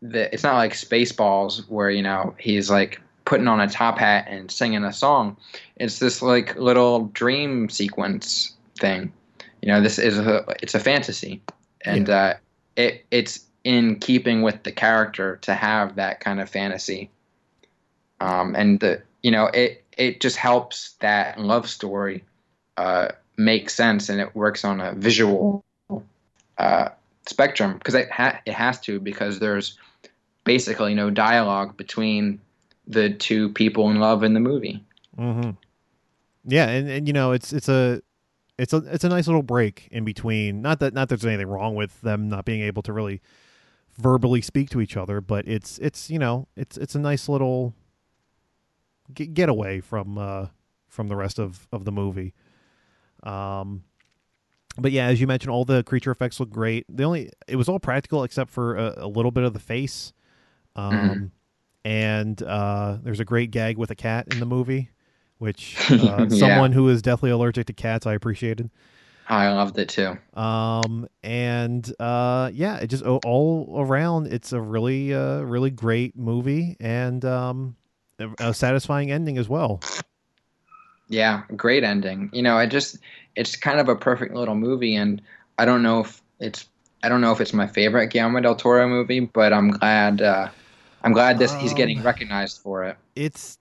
the 0.00 0.32
it's 0.32 0.42
not 0.42 0.54
like 0.54 0.72
Spaceballs 0.72 1.68
where 1.68 1.90
you 1.90 2.02
know 2.02 2.34
he's 2.38 2.70
like 2.70 3.00
putting 3.24 3.48
on 3.48 3.60
a 3.60 3.68
top 3.68 3.98
hat 3.98 4.26
and 4.28 4.50
singing 4.50 4.84
a 4.84 4.92
song. 4.92 5.36
It's 5.76 5.98
this 5.98 6.22
like 6.22 6.56
little 6.56 7.06
dream 7.06 7.68
sequence 7.68 8.54
thing. 8.78 9.12
You 9.60 9.68
know 9.68 9.80
this 9.80 9.98
is 9.98 10.18
a 10.18 10.44
it's 10.62 10.74
a 10.74 10.80
fantasy. 10.80 11.42
And 11.84 12.08
uh, 12.10 12.34
it 12.76 13.04
it's 13.10 13.44
in 13.64 13.98
keeping 13.98 14.42
with 14.42 14.62
the 14.64 14.72
character 14.72 15.36
to 15.42 15.54
have 15.54 15.96
that 15.96 16.20
kind 16.20 16.40
of 16.40 16.48
fantasy. 16.50 17.10
Um, 18.20 18.54
and 18.56 18.80
the 18.80 19.02
you 19.22 19.30
know 19.30 19.46
it 19.46 19.81
it 19.96 20.20
just 20.20 20.36
helps 20.36 20.94
that 21.00 21.38
love 21.38 21.68
story 21.68 22.24
uh, 22.76 23.08
make 23.36 23.70
sense, 23.70 24.08
and 24.08 24.20
it 24.20 24.34
works 24.34 24.64
on 24.64 24.80
a 24.80 24.92
visual 24.94 25.64
uh, 26.58 26.88
spectrum 27.26 27.74
because 27.74 27.94
it 27.94 28.10
ha- 28.10 28.40
it 28.46 28.54
has 28.54 28.80
to 28.80 29.00
because 29.00 29.38
there's 29.38 29.78
basically 30.44 30.94
no 30.94 31.10
dialogue 31.10 31.76
between 31.76 32.40
the 32.86 33.10
two 33.10 33.48
people 33.50 33.90
in 33.90 34.00
love 34.00 34.22
in 34.22 34.34
the 34.34 34.40
movie. 34.40 34.84
Mm-hmm. 35.18 35.50
Yeah, 36.44 36.68
and, 36.68 36.88
and 36.88 37.06
you 37.06 37.12
know 37.12 37.32
it's 37.32 37.52
it's 37.52 37.68
a 37.68 38.02
it's 38.58 38.72
a 38.72 38.78
it's 38.92 39.04
a 39.04 39.08
nice 39.08 39.26
little 39.26 39.42
break 39.42 39.88
in 39.90 40.04
between. 40.04 40.62
Not 40.62 40.80
that 40.80 40.94
not 40.94 41.08
that 41.08 41.20
there's 41.20 41.26
anything 41.26 41.48
wrong 41.48 41.74
with 41.74 42.00
them 42.00 42.28
not 42.28 42.44
being 42.44 42.62
able 42.62 42.82
to 42.82 42.92
really 42.92 43.20
verbally 43.98 44.42
speak 44.42 44.70
to 44.70 44.80
each 44.80 44.96
other, 44.96 45.20
but 45.20 45.46
it's 45.46 45.78
it's 45.78 46.10
you 46.10 46.18
know 46.18 46.48
it's 46.56 46.76
it's 46.76 46.94
a 46.94 46.98
nice 46.98 47.28
little 47.28 47.74
get, 49.14 49.34
get 49.34 49.48
away 49.48 49.80
from 49.80 50.18
uh 50.18 50.46
from 50.88 51.08
the 51.08 51.16
rest 51.16 51.38
of 51.38 51.66
of 51.72 51.84
the 51.84 51.92
movie. 51.92 52.34
Um, 53.22 53.84
but 54.78 54.90
yeah, 54.92 55.06
as 55.06 55.20
you 55.20 55.26
mentioned, 55.26 55.50
all 55.50 55.64
the 55.64 55.82
creature 55.84 56.10
effects 56.10 56.40
look 56.40 56.50
great. 56.50 56.86
The 56.88 57.04
only 57.04 57.30
it 57.46 57.56
was 57.56 57.68
all 57.68 57.78
practical 57.78 58.24
except 58.24 58.50
for 58.50 58.76
a, 58.76 58.94
a 58.98 59.06
little 59.08 59.30
bit 59.30 59.44
of 59.44 59.52
the 59.52 59.58
face. 59.60 60.12
Um, 60.74 60.92
Mm-hmm. 60.92 61.24
and 61.84 62.42
uh, 62.42 62.98
there's 63.02 63.20
a 63.20 63.24
great 63.24 63.50
gag 63.50 63.76
with 63.76 63.90
a 63.90 63.94
cat 63.94 64.28
in 64.28 64.40
the 64.40 64.46
movie, 64.46 64.90
which 65.38 65.76
uh, 65.90 66.26
Yeah. 66.30 66.38
someone 66.38 66.72
who 66.72 66.88
is 66.88 67.02
deathly 67.02 67.30
allergic 67.30 67.66
to 67.66 67.72
cats 67.72 68.06
I 68.06 68.14
appreciated. 68.14 68.70
I 69.28 69.52
loved 69.52 69.78
it 69.78 69.88
too. 69.88 70.16
Um, 70.38 71.06
and 71.22 71.90
uh, 72.00 72.50
yeah, 72.52 72.78
it 72.78 72.86
just 72.88 73.04
all- 73.04 73.20
all 73.24 73.74
around, 73.78 74.26
it's 74.28 74.52
a 74.52 74.60
really, 74.60 75.12
uh, 75.14 75.40
really 75.42 75.70
great 75.70 76.16
movie 76.16 76.76
and 76.80 77.24
um, 77.24 77.76
a, 78.18 78.54
satisfying 78.54 79.10
ending 79.10 79.38
as 79.38 79.48
well. 79.48 79.80
Yeah, 81.08 81.42
great 81.56 81.84
ending. 81.84 82.30
You 82.32 82.42
know, 82.42 82.56
I 82.56 82.66
just 82.66 82.98
it's 83.36 83.56
kind 83.56 83.80
of 83.80 83.88
a 83.88 83.96
perfect 83.96 84.34
little 84.34 84.54
movie, 84.54 84.94
and 84.94 85.20
I 85.58 85.64
don't 85.64 85.82
know 85.82 86.00
if 86.00 86.22
it's 86.40 86.66
I 87.02 87.08
don't 87.08 87.20
know 87.20 87.32
if 87.32 87.40
it's 87.40 87.52
my 87.52 87.66
favorite 87.66 88.08
Guillermo 88.08 88.40
del 88.40 88.54
Toro 88.54 88.88
movie, 88.88 89.20
but 89.20 89.52
I'm 89.52 89.70
glad 89.70 90.22
uh, 90.22 90.48
I'm 91.02 91.12
glad 91.12 91.38
this 91.38 91.54
he's 91.54 91.74
getting 91.74 91.98
Um, 91.98 92.04
recognized 92.04 92.60
for 92.60 92.84
it. 92.84 92.96
It's 93.14 93.58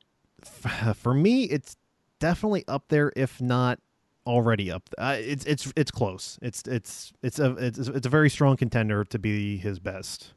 for 0.95 1.13
me, 1.13 1.43
it's 1.43 1.75
definitely 2.19 2.63
up 2.67 2.85
there, 2.87 3.11
if 3.15 3.41
not 3.41 3.79
already 4.25 4.71
up. 4.71 4.89
Uh, 4.97 5.17
it's 5.19 5.45
it's 5.45 5.71
it's 5.75 5.91
close. 5.91 6.39
It's 6.41 6.61
it's 6.67 7.11
it's 7.21 7.39
a 7.39 7.51
it's 7.57 7.79
it's 7.79 8.05
a 8.05 8.09
very 8.09 8.29
strong 8.29 8.55
contender 8.57 9.03
to 9.05 9.19
be 9.19 9.57
his 9.57 9.79
best. 9.79 10.33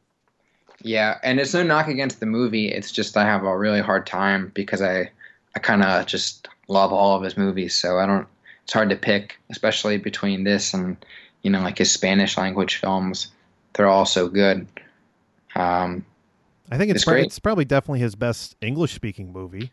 Yeah, 0.84 1.18
and 1.22 1.40
it's 1.40 1.54
no 1.54 1.62
knock 1.62 1.88
against 1.88 2.20
the 2.20 2.26
movie. 2.26 2.68
It's 2.68 2.92
just 2.92 3.16
I 3.16 3.24
have 3.24 3.42
a 3.42 3.56
really 3.56 3.80
hard 3.80 4.06
time 4.06 4.52
because 4.54 4.82
I 4.82 5.10
I 5.56 5.58
kind 5.58 5.82
of 5.82 6.04
just 6.04 6.46
love 6.68 6.92
all 6.92 7.16
of 7.16 7.22
his 7.22 7.38
movies, 7.38 7.74
so 7.74 7.98
I 7.98 8.06
don't. 8.06 8.28
It's 8.64 8.72
hard 8.72 8.90
to 8.90 8.96
pick, 8.96 9.38
especially 9.50 9.96
between 9.96 10.44
this 10.44 10.74
and 10.74 11.02
you 11.42 11.50
know 11.50 11.62
like 11.62 11.78
his 11.78 11.90
Spanish 11.90 12.36
language 12.36 12.76
films. 12.76 13.28
They're 13.72 13.88
all 13.88 14.04
so 14.04 14.28
good. 14.28 14.66
Um, 15.56 16.04
I 16.70 16.76
think 16.76 16.90
it's 16.90 17.06
It's 17.08 17.26
it's 17.26 17.38
probably 17.38 17.64
definitely 17.64 18.00
his 18.00 18.14
best 18.14 18.54
English 18.60 18.92
speaking 18.92 19.32
movie. 19.32 19.70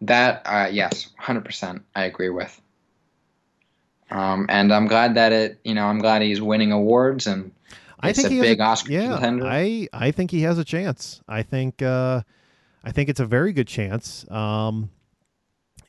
That 0.00 0.40
uh, 0.46 0.68
yes, 0.72 1.10
hundred 1.18 1.44
percent, 1.44 1.82
I 1.94 2.04
agree 2.04 2.30
with. 2.30 2.58
Um, 4.10 4.46
and 4.48 4.72
I'm 4.72 4.86
glad 4.86 5.16
that 5.16 5.32
it, 5.32 5.60
you 5.64 5.74
know, 5.74 5.84
I'm 5.84 5.98
glad 5.98 6.22
he's 6.22 6.40
winning 6.40 6.72
awards, 6.72 7.26
and 7.26 7.52
I 8.00 8.12
think 8.12 8.28
a 8.28 8.30
he 8.30 8.38
has 8.38 8.46
big 8.46 8.60
Oscar 8.60 8.92
yeah, 8.92 9.12
contender. 9.12 9.46
I 9.46 9.88
I 9.92 10.10
think 10.10 10.30
he 10.30 10.42
has 10.42 10.58
a 10.58 10.64
chance. 10.64 11.20
I 11.28 11.42
think 11.42 11.82
uh, 11.82 12.22
I 12.84 12.92
think 12.92 13.08
it's 13.08 13.20
a 13.20 13.26
very 13.26 13.52
good 13.52 13.66
chance. 13.68 14.28
Um, 14.30 14.90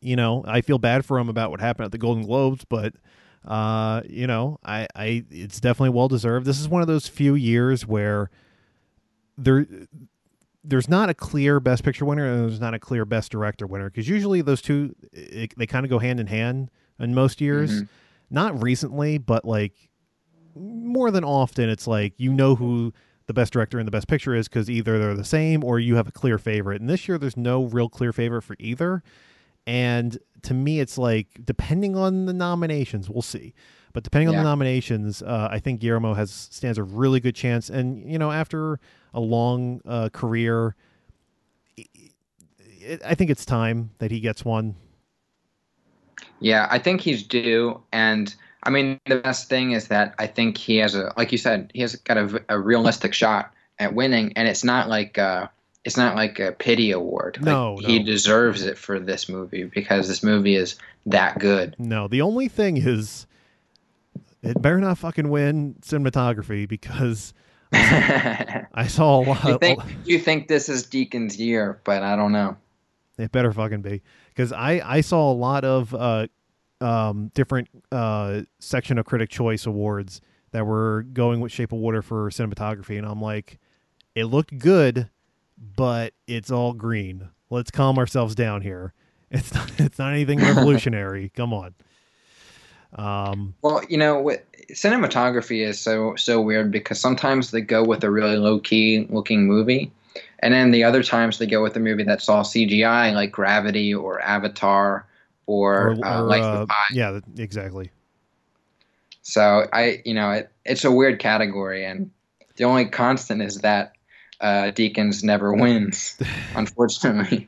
you 0.02 0.16
know, 0.16 0.44
I 0.48 0.62
feel 0.62 0.78
bad 0.78 1.06
for 1.06 1.20
him 1.20 1.30
about 1.30 1.52
what 1.52 1.60
happened 1.60 1.86
at 1.86 1.92
the 1.92 1.98
Golden 1.98 2.24
Globes, 2.26 2.66
but 2.66 2.94
uh, 3.46 4.02
you 4.08 4.28
know, 4.28 4.60
I, 4.64 4.88
I 4.96 5.26
it's 5.30 5.60
definitely 5.60 5.96
well 5.96 6.08
deserved. 6.08 6.46
This 6.46 6.60
is 6.60 6.68
one 6.68 6.82
of 6.82 6.88
those 6.88 7.08
few 7.08 7.36
years 7.36 7.86
where 7.86 8.30
there 9.38 9.66
there's 10.64 10.90
not 10.90 11.10
a 11.10 11.14
clear 11.14 11.60
best 11.60 11.84
picture 11.84 12.06
winner 12.06 12.26
and 12.26 12.44
there's 12.44 12.60
not 12.60 12.74
a 12.74 12.80
clear 12.80 13.06
best 13.06 13.32
director 13.32 13.66
winner 13.66 13.90
because 13.90 14.10
usually 14.10 14.42
those 14.42 14.62
two 14.62 14.94
it, 15.14 15.54
they 15.58 15.66
kind 15.66 15.86
of 15.86 15.90
go 15.90 16.00
hand 16.00 16.20
in 16.20 16.28
hand 16.28 16.70
in 17.00 17.14
most 17.14 17.42
years. 17.42 17.84
Mhm. 17.84 17.88
Not 18.30 18.62
recently, 18.62 19.18
but 19.18 19.46
like 19.46 19.74
more 20.60 21.12
than 21.12 21.24
often, 21.24 21.70
it's 21.70 21.88
like 21.88 22.14
you 22.18 22.32
know 22.34 22.56
who 22.56 22.94
the 23.28 23.34
best 23.34 23.54
director 23.54 23.78
and 23.78 23.88
the 23.88 23.92
best 23.92 24.08
picture 24.08 24.34
is 24.34 24.48
because 24.48 24.70
either 24.70 24.98
they're 24.98 25.14
the 25.16 25.24
same 25.24 25.64
or 25.64 25.80
you 25.80 25.96
have 25.96 26.08
a 26.08 26.12
clear 26.12 26.38
favorite. 26.38 26.82
And 26.82 26.90
this 26.90 27.08
year, 27.08 27.18
there's 27.18 27.38
no 27.38 27.64
real 27.66 27.88
clear 27.90 28.12
favorite 28.12 28.42
for 28.42 28.56
either. 28.60 29.04
And 29.68 30.18
to 30.44 30.54
me, 30.54 30.80
it's 30.80 30.98
like 30.98 31.28
depending 31.44 31.96
on 31.96 32.26
the 32.26 32.34
nominations, 32.34 33.10
we'll 33.10 33.22
see. 33.22 33.54
But 33.94 34.04
depending 34.04 34.30
on 34.30 34.34
Yeah. 34.36 34.42
the 34.42 34.50
nominations, 34.50 35.22
uh, 35.22 35.48
I 35.52 35.60
think 35.60 35.80
Guillermo 35.80 36.14
has 36.16 36.32
stands 36.32 36.78
a 36.78 36.84
really 36.84 37.20
good 37.20 37.36
chance. 37.36 37.70
And 37.70 38.10
you 38.10 38.18
know, 38.18 38.32
after 38.32 38.80
a 39.14 39.20
long 39.20 39.82
uh, 39.86 40.10
career, 40.10 40.76
it, 41.78 41.88
it, 42.80 43.02
I 43.06 43.16
think 43.16 43.30
it's 43.30 43.46
time 43.46 43.92
that 44.00 44.10
he 44.12 44.20
gets 44.20 44.44
one. 44.46 44.76
Yeah, 46.40 46.68
I 46.70 46.80
think 46.80 47.02
he's 47.02 47.24
due, 47.24 47.82
and 47.92 48.34
I 48.64 48.70
mean 48.70 49.00
the 49.06 49.18
best 49.18 49.50
thing 49.50 49.72
is 49.72 49.88
that 49.88 50.16
I 50.20 50.28
think 50.28 50.58
he 50.58 50.78
has 50.78 50.96
a, 50.96 51.14
like 51.18 51.32
you 51.32 51.38
said, 51.38 51.72
he 51.74 51.82
has 51.82 51.96
got 51.96 52.18
a, 52.18 52.44
a 52.50 52.60
realistic 52.60 53.14
shot 53.14 53.54
at 53.80 53.94
winning, 53.94 54.34
and 54.36 54.48
it's 54.48 54.64
not 54.64 54.90
like 54.90 55.18
uh, 55.18 55.48
it's 55.86 55.98
not 55.98 56.16
like 56.16 56.40
a 56.40 56.52
pity 56.52 56.92
award. 56.92 57.38
Like, 57.38 57.46
No, 57.46 57.78
he 57.78 58.04
deserves 58.04 58.64
it 58.64 58.78
for 58.78 59.00
this 59.00 59.30
movie 59.30 59.64
because 59.64 60.08
this 60.08 60.24
movie 60.24 60.56
is 60.56 60.76
that 61.06 61.40
good. 61.40 61.76
No, 61.80 62.08
the 62.08 62.22
only 62.22 62.48
thing 62.48 62.78
is, 62.78 63.26
it 64.42 64.62
better 64.62 64.80
not 64.80 64.98
fucking 64.98 65.30
win 65.30 65.76
cinematography 65.82 66.68
because 66.68 67.34
I 67.72 68.88
saw 68.88 69.22
a 69.22 69.24
lot. 69.24 69.62
think 69.62 69.82
you 70.06 70.20
think 70.20 70.48
this 70.48 70.70
is 70.70 70.86
Deakins' 70.86 71.38
year, 71.40 71.80
but 71.84 72.04
I 72.04 72.16
don't 72.16 72.32
know. 72.32 72.58
It 73.18 73.32
better 73.32 73.52
fucking 73.52 73.82
be 73.82 74.02
because 74.30 74.52
I 74.52 74.82
I 74.84 75.02
saw 75.02 75.32
a 75.32 75.34
lot 75.34 75.66
of 75.66 75.94
uh 75.94 76.28
um 76.82 77.32
different 77.34 77.68
uh 77.92 78.42
section 78.60 78.98
of 78.98 79.06
critic 79.06 79.30
choice 79.30 79.66
awards 79.66 80.22
that 80.52 80.66
were 80.66 81.06
going 81.14 81.42
with 81.42 81.52
Shape 81.52 81.72
of 81.72 81.80
Water 81.80 82.02
for 82.02 82.30
cinematography, 82.30 82.98
and 82.98 83.06
I'm 83.06 83.22
like, 83.22 83.60
it 84.16 84.26
looked 84.26 84.58
good, 84.58 85.10
but 85.58 86.14
it's 86.28 86.52
all 86.52 86.74
green. 86.74 87.30
Let's 87.50 87.72
calm 87.72 87.98
ourselves 87.98 88.36
down 88.36 88.62
here. 88.62 88.94
It's 89.32 89.54
not 89.54 89.72
it's 89.80 90.00
not 90.00 90.14
anything 90.14 90.40
revolutionary. 90.42 91.32
Come 91.36 91.54
on. 91.54 91.76
Um. 92.96 93.54
Well, 93.62 93.84
you 93.88 93.96
know, 94.00 94.36
cinematography 94.72 95.64
is 95.64 95.80
so 95.80 96.16
so 96.16 96.42
weird 96.42 96.72
because 96.72 97.00
sometimes 97.00 97.52
they 97.52 97.62
go 97.62 97.84
with 97.84 98.04
a 98.04 98.10
really 98.10 98.38
low 98.38 98.60
key 98.60 99.06
looking 99.12 99.46
movie, 99.46 99.92
and 100.40 100.52
then 100.52 100.72
the 100.72 100.84
other 100.84 101.04
times 101.04 101.38
they 101.38 101.46
go 101.46 101.62
with 101.62 101.76
a 101.76 101.80
movie 101.80 102.02
that's 102.02 102.28
all 102.28 102.44
CGI, 102.44 103.14
like 103.14 103.32
Gravity 103.32 103.94
or 103.94 104.20
Avatar 104.22 105.06
or, 105.50 105.98
uh, 106.06 106.22
Life 106.24 106.44
uh, 106.44 106.62
of 106.62 106.68
Pi. 106.68 106.76
yeah, 106.92 107.20
exactly. 107.38 107.90
So 109.24 109.68
I, 109.74 110.02
you 110.06 110.14
know, 110.14 110.32
it, 110.32 110.52
it's 110.66 110.86
a 110.86 110.92
weird 110.92 111.20
category, 111.20 111.86
and 111.86 112.12
the 112.56 112.66
only 112.66 112.86
constant 112.86 113.42
is 113.42 113.58
that 113.60 113.94
uh, 114.42 114.72
Deakins 114.72 115.24
never 115.24 115.54
wins, 115.54 116.18
unfortunately. 116.56 117.48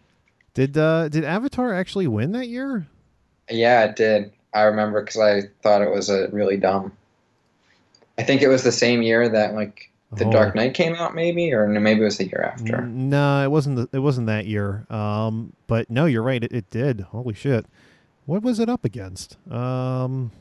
Did 0.53 0.77
uh 0.77 1.07
did 1.09 1.23
Avatar 1.23 1.73
actually 1.73 2.07
win 2.07 2.33
that 2.33 2.47
year? 2.49 2.85
Yeah, 3.49 3.85
it 3.85 3.95
did. 3.95 4.33
I 4.53 4.63
remember 4.63 5.01
because 5.01 5.19
I 5.19 5.43
thought 5.63 5.81
it 5.81 5.89
was 5.91 6.09
a 6.09 6.27
really 6.29 6.57
dumb. 6.57 6.91
I 8.17 8.23
think 8.23 8.41
it 8.41 8.49
was 8.49 8.63
the 8.63 8.71
same 8.71 9.01
year 9.01 9.29
that 9.29 9.53
like 9.53 9.89
The 10.11 10.25
Oh. 10.25 10.31
Dark 10.31 10.55
Knight 10.55 10.73
came 10.73 10.93
out, 10.95 11.15
maybe, 11.15 11.53
or 11.53 11.67
maybe 11.67 12.01
it 12.01 12.03
was 12.03 12.17
the 12.17 12.25
year 12.25 12.51
after. 12.53 12.81
No, 12.81 13.41
it 13.43 13.47
wasn't. 13.49 13.77
The, 13.77 13.89
it 13.93 13.99
wasn't 13.99 14.27
that 14.27 14.45
year. 14.45 14.85
Um, 14.89 15.53
but 15.67 15.89
no, 15.89 16.05
you're 16.05 16.21
right. 16.21 16.43
It, 16.43 16.51
it 16.51 16.69
did. 16.69 16.99
Holy 16.99 17.33
shit! 17.33 17.65
What 18.25 18.43
was 18.43 18.59
it 18.59 18.69
up 18.69 18.85
against? 18.85 19.37
Um, 19.51 20.31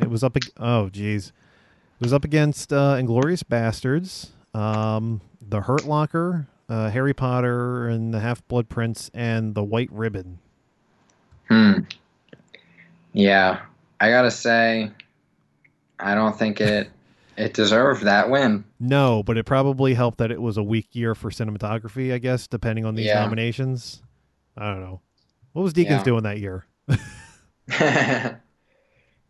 it 0.00 0.08
was 0.10 0.22
up. 0.22 0.36
Oh, 0.58 0.88
geez, 0.88 1.28
it 1.28 2.04
was 2.04 2.12
up 2.12 2.24
against 2.24 2.72
uh, 2.72 2.94
Inglourious 2.96 3.42
Basterds, 3.42 4.28
um, 4.58 5.20
The 5.46 5.62
Hurt 5.62 5.84
Locker, 5.86 6.46
uh, 6.68 6.90
Harry 6.90 7.14
Potter 7.14 7.88
and 7.88 8.12
the 8.12 8.20
Half 8.20 8.46
Blood 8.48 8.68
Prince, 8.68 9.10
and 9.14 9.54
The 9.54 9.64
White 9.64 9.90
Ribbon. 9.90 10.38
Hmm. 11.48 11.80
Yeah, 13.12 13.62
I 13.98 14.10
gotta 14.10 14.30
say, 14.30 14.90
I 15.98 16.14
don't 16.14 16.38
think 16.38 16.60
it 16.60 16.90
it 17.38 17.54
deserved 17.54 18.02
that 18.02 18.28
win. 18.30 18.64
No, 18.78 19.22
but 19.22 19.38
it 19.38 19.44
probably 19.44 19.94
helped 19.94 20.18
that 20.18 20.30
it 20.30 20.40
was 20.40 20.58
a 20.58 20.62
weak 20.62 20.88
year 20.92 21.14
for 21.14 21.30
cinematography. 21.30 22.12
I 22.12 22.18
guess 22.18 22.46
depending 22.46 22.84
on 22.84 22.94
these 22.94 23.06
Yeah. 23.06 23.22
nominations. 23.22 24.02
I 24.58 24.66
don't 24.70 24.80
know. 24.80 25.00
What 25.56 25.62
was 25.62 25.72
Deakins 25.72 25.88
Yeah. 25.88 26.02
doing 26.02 26.24
that 26.24 26.38
year? 26.38 26.66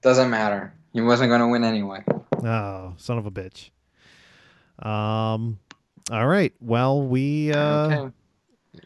Doesn't 0.03 0.29
matter. 0.29 0.75
He 0.93 1.01
wasn't 1.01 1.31
gonna 1.31 1.47
win 1.47 1.63
anyway. 1.63 2.03
Oh, 2.43 2.95
son 2.97 3.19
of 3.19 3.27
a 3.27 3.31
bitch. 3.31 3.71
Um, 4.85 5.61
All 6.11 6.27
right. 6.27 6.53
Well, 6.61 7.01
we. 7.07 7.53
Uh, 7.53 7.61
okay. 7.87 8.13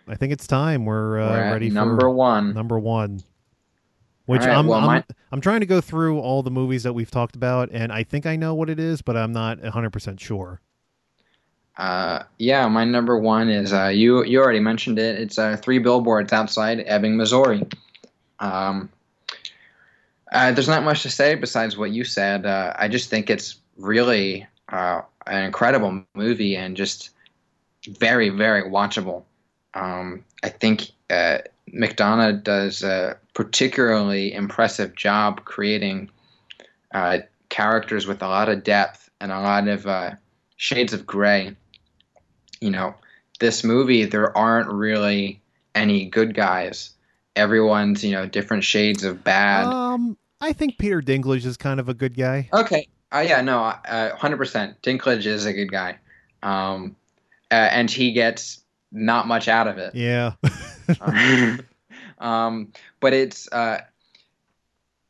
I 0.06 0.16
think 0.16 0.34
it's 0.34 0.46
time. 0.46 0.84
We're, 0.84 1.18
uh, 1.18 1.30
We're 1.30 1.52
ready 1.52 1.70
number 1.70 2.00
for 2.00 2.10
one. 2.10 2.52
number 2.52 2.78
one. 2.78 3.22
Which 4.26 4.42
right, 4.42 4.50
I'm, 4.50 4.66
well, 4.66 4.80
I'm, 4.80 4.86
mine- 4.86 5.04
I'm 5.32 5.40
trying 5.40 5.60
to 5.60 5.66
go 5.66 5.80
through 5.80 6.20
all 6.20 6.42
the 6.42 6.50
movies 6.50 6.82
that 6.82 6.92
we've 6.92 7.10
talked 7.10 7.36
about, 7.36 7.70
and 7.72 7.90
I 7.90 8.02
think 8.02 8.26
I 8.26 8.36
know 8.36 8.54
what 8.54 8.68
it 8.68 8.78
is, 8.78 9.00
but 9.00 9.16
I'm 9.16 9.32
not 9.32 9.62
100 9.62 9.94
percent 9.94 10.20
sure. 10.20 10.60
Uh, 11.80 12.24
yeah, 12.36 12.68
my 12.68 12.84
number 12.84 13.16
one 13.16 13.48
is 13.48 13.72
uh, 13.72 13.86
you. 13.86 14.22
You 14.24 14.42
already 14.42 14.60
mentioned 14.60 14.98
it. 14.98 15.18
It's 15.18 15.38
uh, 15.38 15.56
three 15.56 15.78
billboards 15.78 16.30
outside 16.30 16.84
Ebbing, 16.86 17.16
Missouri. 17.16 17.66
Um, 18.38 18.90
uh, 20.30 20.52
there's 20.52 20.68
not 20.68 20.84
much 20.84 21.02
to 21.04 21.10
say 21.10 21.36
besides 21.36 21.78
what 21.78 21.90
you 21.90 22.04
said. 22.04 22.44
Uh, 22.44 22.74
I 22.78 22.88
just 22.88 23.08
think 23.08 23.30
it's 23.30 23.56
really 23.78 24.46
uh, 24.68 25.00
an 25.26 25.44
incredible 25.44 26.04
movie 26.12 26.54
and 26.54 26.76
just 26.76 27.10
very, 27.88 28.28
very 28.28 28.64
watchable. 28.64 29.22
Um, 29.72 30.22
I 30.42 30.50
think 30.50 30.90
McDonagh 31.08 32.44
does 32.44 32.82
a 32.82 33.16
particularly 33.32 34.34
impressive 34.34 34.94
job 34.96 35.46
creating 35.46 36.10
characters 37.48 38.06
with 38.06 38.20
a 38.20 38.28
lot 38.28 38.50
of 38.50 38.64
depth 38.64 39.08
and 39.18 39.32
a 39.32 39.40
lot 39.40 39.66
of 39.66 40.18
shades 40.56 40.92
of 40.92 41.06
gray. 41.06 41.56
You 42.60 42.70
know, 42.70 42.94
this 43.38 43.64
movie, 43.64 44.04
there 44.04 44.36
aren't 44.36 44.68
really 44.68 45.40
any 45.74 46.06
good 46.06 46.34
guys. 46.34 46.90
Everyone's, 47.36 48.04
you 48.04 48.12
know, 48.12 48.26
different 48.26 48.64
shades 48.64 49.04
of 49.04 49.24
bad. 49.24 49.66
Um, 49.66 50.16
I 50.40 50.52
think 50.52 50.78
Peter 50.78 51.00
Dinklage 51.00 51.46
is 51.46 51.56
kind 51.56 51.80
of 51.80 51.88
a 51.88 51.94
good 51.94 52.16
guy. 52.16 52.48
Okay. 52.52 52.88
Uh, 53.12 53.24
yeah, 53.26 53.40
no, 53.40 53.62
uh, 53.62 54.16
100%. 54.16 54.76
Dinklage 54.82 55.26
is 55.26 55.46
a 55.46 55.52
good 55.52 55.70
guy. 55.70 55.98
Um, 56.42 56.96
uh, 57.50 57.54
and 57.54 57.90
he 57.90 58.12
gets 58.12 58.62
not 58.92 59.26
much 59.26 59.48
out 59.48 59.68
of 59.68 59.78
it. 59.78 59.94
Yeah. 59.94 60.32
um, 62.18 62.72
but 63.00 63.12
it's, 63.12 63.50
uh, 63.52 63.80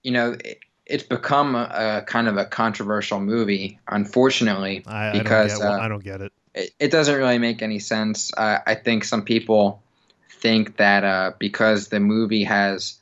you 0.03 0.13
know, 0.13 0.37
it, 0.45 0.59
it's 0.87 1.05
become 1.05 1.55
a, 1.55 1.71
a 1.99 2.05
kind 2.07 2.27
of 2.27 2.37
a 2.37 2.45
controversial 2.45 3.21
movie, 3.21 3.79
unfortunately, 3.89 4.83
I, 4.87 5.13
because 5.13 5.53
I 5.53 5.57
don't 5.57 5.61
get, 5.61 5.81
uh, 5.81 5.85
I 5.85 5.89
don't 5.89 6.05
get 6.05 6.21
it. 6.21 6.33
It, 6.55 6.91
doesn't 6.91 7.17
really 7.17 7.39
make 7.39 7.63
any 7.63 7.79
sense. 7.79 8.33
Uh, 8.37 8.59
I 8.67 8.75
think 8.75 9.05
some 9.05 9.23
people 9.23 9.83
think 10.31 10.77
that 10.77 11.05
uh, 11.05 11.33
because 11.39 11.89
the 11.89 12.01
movie 12.01 12.45
has 12.45 12.99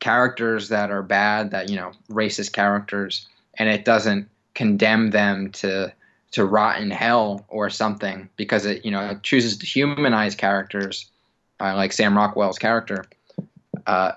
characters 0.00 0.68
that 0.68 0.90
are 0.90 1.02
bad, 1.02 1.52
that 1.52 1.70
you 1.70 1.76
know, 1.76 1.92
racist 2.10 2.52
characters, 2.52 3.28
and 3.58 3.68
it 3.68 3.84
doesn't 3.84 4.28
condemn 4.54 5.10
them 5.10 5.50
to 5.52 5.92
to 6.32 6.44
rot 6.44 6.80
in 6.80 6.90
hell 6.90 7.44
or 7.48 7.70
something 7.70 8.28
because 8.36 8.66
it 8.66 8.84
you 8.84 8.90
know 8.90 9.10
it 9.10 9.22
chooses 9.22 9.56
to 9.58 9.66
humanize 9.66 10.34
characters 10.34 11.10
uh, 11.60 11.74
like 11.76 11.92
Sam 11.92 12.16
Rockwell's 12.16 12.58
character. 12.58 13.04
Uh, 13.86 14.12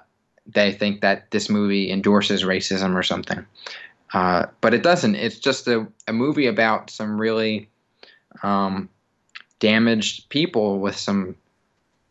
they 0.47 0.71
think 0.71 1.01
that 1.01 1.31
this 1.31 1.49
movie 1.49 1.91
endorses 1.91 2.43
racism 2.43 2.95
or 2.95 3.03
something, 3.03 3.45
uh, 4.13 4.47
but 4.61 4.73
it 4.73 4.83
doesn't. 4.83 5.15
It's 5.15 5.39
just 5.39 5.67
a, 5.67 5.87
a 6.07 6.13
movie 6.13 6.47
about 6.47 6.89
some 6.89 7.19
really 7.19 7.69
um, 8.43 8.89
damaged 9.59 10.29
people 10.29 10.79
with 10.79 10.97
some 10.97 11.35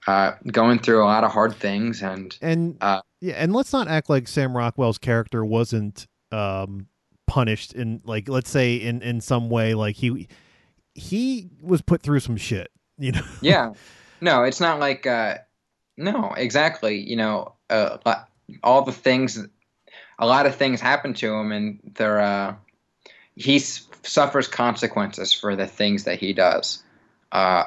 uh, 0.06 0.32
going 0.46 0.78
through 0.78 1.02
a 1.02 1.06
lot 1.06 1.24
of 1.24 1.32
hard 1.32 1.55
things 1.55 2.02
and 2.02 2.36
And 2.42 2.76
uh, 2.80 3.01
yeah, 3.20 3.34
and 3.34 3.52
let's 3.52 3.72
not 3.72 3.88
act 3.88 4.10
like 4.10 4.28
Sam 4.28 4.56
Rockwell's 4.56 4.98
character 4.98 5.44
wasn't 5.44 6.06
um 6.32 6.86
punished 7.26 7.72
in 7.72 8.01
like 8.05 8.28
let's 8.28 8.51
say 8.51 8.76
in 8.76 9.01
in 9.02 9.20
some 9.20 9.48
way 9.48 9.74
like 9.74 9.96
he 9.96 10.28
he 10.94 11.48
was 11.60 11.80
put 11.80 12.02
through 12.02 12.20
some 12.20 12.36
shit, 12.36 12.70
you 12.98 13.12
know. 13.12 13.22
yeah 13.40 13.72
no 14.20 14.42
it's 14.42 14.60
not 14.60 14.80
like 14.80 15.06
uh, 15.06 15.36
no 15.96 16.32
exactly 16.36 16.98
you 16.98 17.16
know 17.16 17.55
uh, 17.70 17.98
all 18.62 18.82
the 18.82 18.92
things 18.92 19.46
a 20.18 20.26
lot 20.26 20.46
of 20.46 20.55
things 20.55 20.80
happen 20.80 21.14
to 21.14 21.32
him 21.32 21.52
and 21.52 21.78
they're 21.94 22.20
uh, 22.20 22.55
he 23.36 23.59
suffers 23.59 24.48
consequences 24.48 25.32
for 25.32 25.56
the 25.56 25.66
things 25.66 26.05
that 26.05 26.19
he 26.19 26.32
does. 26.32 26.82
Uh, 27.32 27.65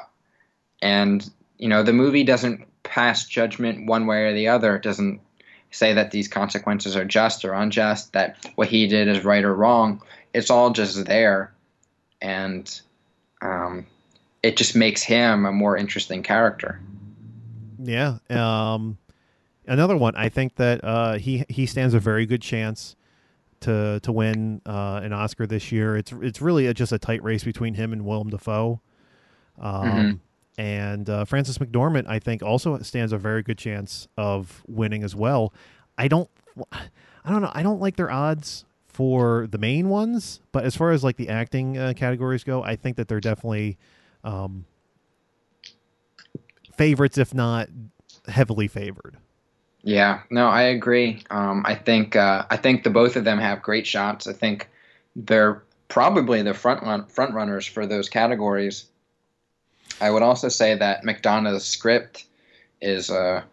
and 0.80 1.28
you 1.58 1.68
know 1.68 1.82
the 1.82 1.92
movie 1.92 2.24
doesn't 2.24 2.66
pass 2.82 3.26
judgment 3.26 3.86
one 3.86 4.06
way 4.06 4.24
or 4.24 4.34
the 4.34 4.48
other. 4.48 4.76
It 4.76 4.82
doesn't 4.82 5.20
say 5.70 5.92
that 5.92 6.10
these 6.10 6.28
consequences 6.28 6.96
are 6.96 7.04
just 7.04 7.44
or 7.44 7.52
unjust 7.52 8.12
that 8.14 8.50
what 8.54 8.68
he 8.68 8.86
did 8.86 9.08
is 9.08 9.24
right 9.24 9.44
or 9.44 9.54
wrong. 9.54 10.02
It's 10.32 10.50
all 10.50 10.70
just 10.70 11.04
there. 11.04 11.52
And 12.22 12.80
um, 13.42 13.86
it 14.42 14.56
just 14.56 14.74
makes 14.74 15.02
him 15.02 15.44
a 15.44 15.52
more 15.52 15.76
interesting 15.76 16.22
character. 16.22 16.80
Yeah. 17.82 18.18
Um 18.30 18.98
another 19.66 19.96
one, 19.96 20.14
I 20.16 20.28
think 20.30 20.56
that 20.56 20.82
uh 20.82 21.18
he 21.18 21.44
he 21.48 21.66
stands 21.66 21.94
a 21.94 22.00
very 22.00 22.24
good 22.26 22.42
chance 22.42 22.96
to 23.60 24.00
to 24.02 24.12
win 24.12 24.60
uh 24.66 25.00
an 25.02 25.12
Oscar 25.12 25.46
this 25.46 25.70
year. 25.72 25.96
It's 25.96 26.12
it's 26.12 26.40
really 26.40 26.66
a, 26.66 26.74
just 26.74 26.92
a 26.92 26.98
tight 26.98 27.22
race 27.22 27.44
between 27.44 27.74
him 27.74 27.92
and 27.92 28.04
Willem 28.04 28.30
Dafoe. 28.30 28.80
Um 29.60 29.88
Mhm. 29.88 30.18
and 30.58 31.10
uh 31.10 31.24
Frances 31.24 31.58
McDormand 31.58 32.06
I 32.08 32.18
think 32.18 32.42
also 32.42 32.78
stands 32.78 33.12
a 33.12 33.18
very 33.18 33.42
good 33.42 33.58
chance 33.58 34.08
of 34.16 34.62
winning 34.66 35.02
as 35.02 35.14
well. 35.16 35.52
I 35.96 36.08
don't 36.08 36.28
I 36.72 37.30
don't 37.30 37.42
know. 37.42 37.50
I 37.52 37.62
don't 37.62 37.80
like 37.80 37.96
their 37.96 38.10
odds 38.10 38.64
for 38.86 39.46
the 39.50 39.58
main 39.58 39.88
ones, 39.88 40.40
but 40.50 40.64
as 40.64 40.74
far 40.74 40.90
as 40.90 41.04
like 41.04 41.16
the 41.16 41.28
acting 41.28 41.78
uh, 41.78 41.92
categories 41.96 42.42
go, 42.42 42.62
I 42.64 42.74
think 42.74 42.96
that 42.96 43.06
they're 43.08 43.20
definitely 43.20 43.78
um 44.24 44.64
favorites 46.76 47.18
if 47.18 47.34
not 47.34 47.68
heavily 48.28 48.68
favored. 48.68 49.18
Yeah, 49.82 50.20
no, 50.30 50.48
I 50.48 50.62
agree. 50.62 51.22
Um, 51.30 51.62
I 51.66 51.74
think 51.74 52.16
uh, 52.16 52.44
I 52.50 52.56
think 52.56 52.82
the 52.84 52.90
both 52.90 53.16
of 53.16 53.24
them 53.24 53.38
have 53.38 53.62
great 53.62 53.86
shots. 53.86 54.26
I 54.26 54.32
think 54.32 54.68
they're 55.16 55.62
probably 55.88 56.42
the 56.42 56.52
front 56.54 56.82
run, 56.82 57.06
front 57.06 57.32
runners 57.32 57.66
for 57.66 57.86
those 57.86 58.08
categories. 58.08 58.86
I 60.00 60.10
would 60.10 60.22
also 60.22 60.48
say 60.48 60.74
that 60.74 61.04
McDonagh's 61.04 61.64
script 61.64 62.24
is 62.80 63.08
a, 63.10 63.44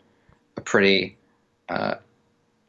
a 0.57 0.61
pretty 0.61 1.17
uh, 1.69 1.95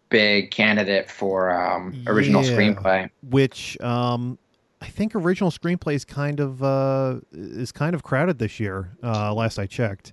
big 0.08 0.50
candidate 0.50 1.10
for 1.10 1.50
um, 1.50 2.02
original 2.06 2.42
Yeah. 2.44 2.56
screenplay. 2.56 3.10
which 3.28 3.78
um 3.80 4.38
I 4.80 4.86
think 4.86 5.14
original 5.14 5.50
screenplay 5.50 5.94
is 5.94 6.04
kind 6.04 6.38
of 6.38 6.62
uh 6.62 7.16
is 7.32 7.72
kind 7.72 7.94
of 7.94 8.02
crowded 8.02 8.38
this 8.38 8.60
year. 8.60 8.90
Uh 9.02 9.34
last 9.34 9.58
I 9.58 9.66
checked. 9.66 10.12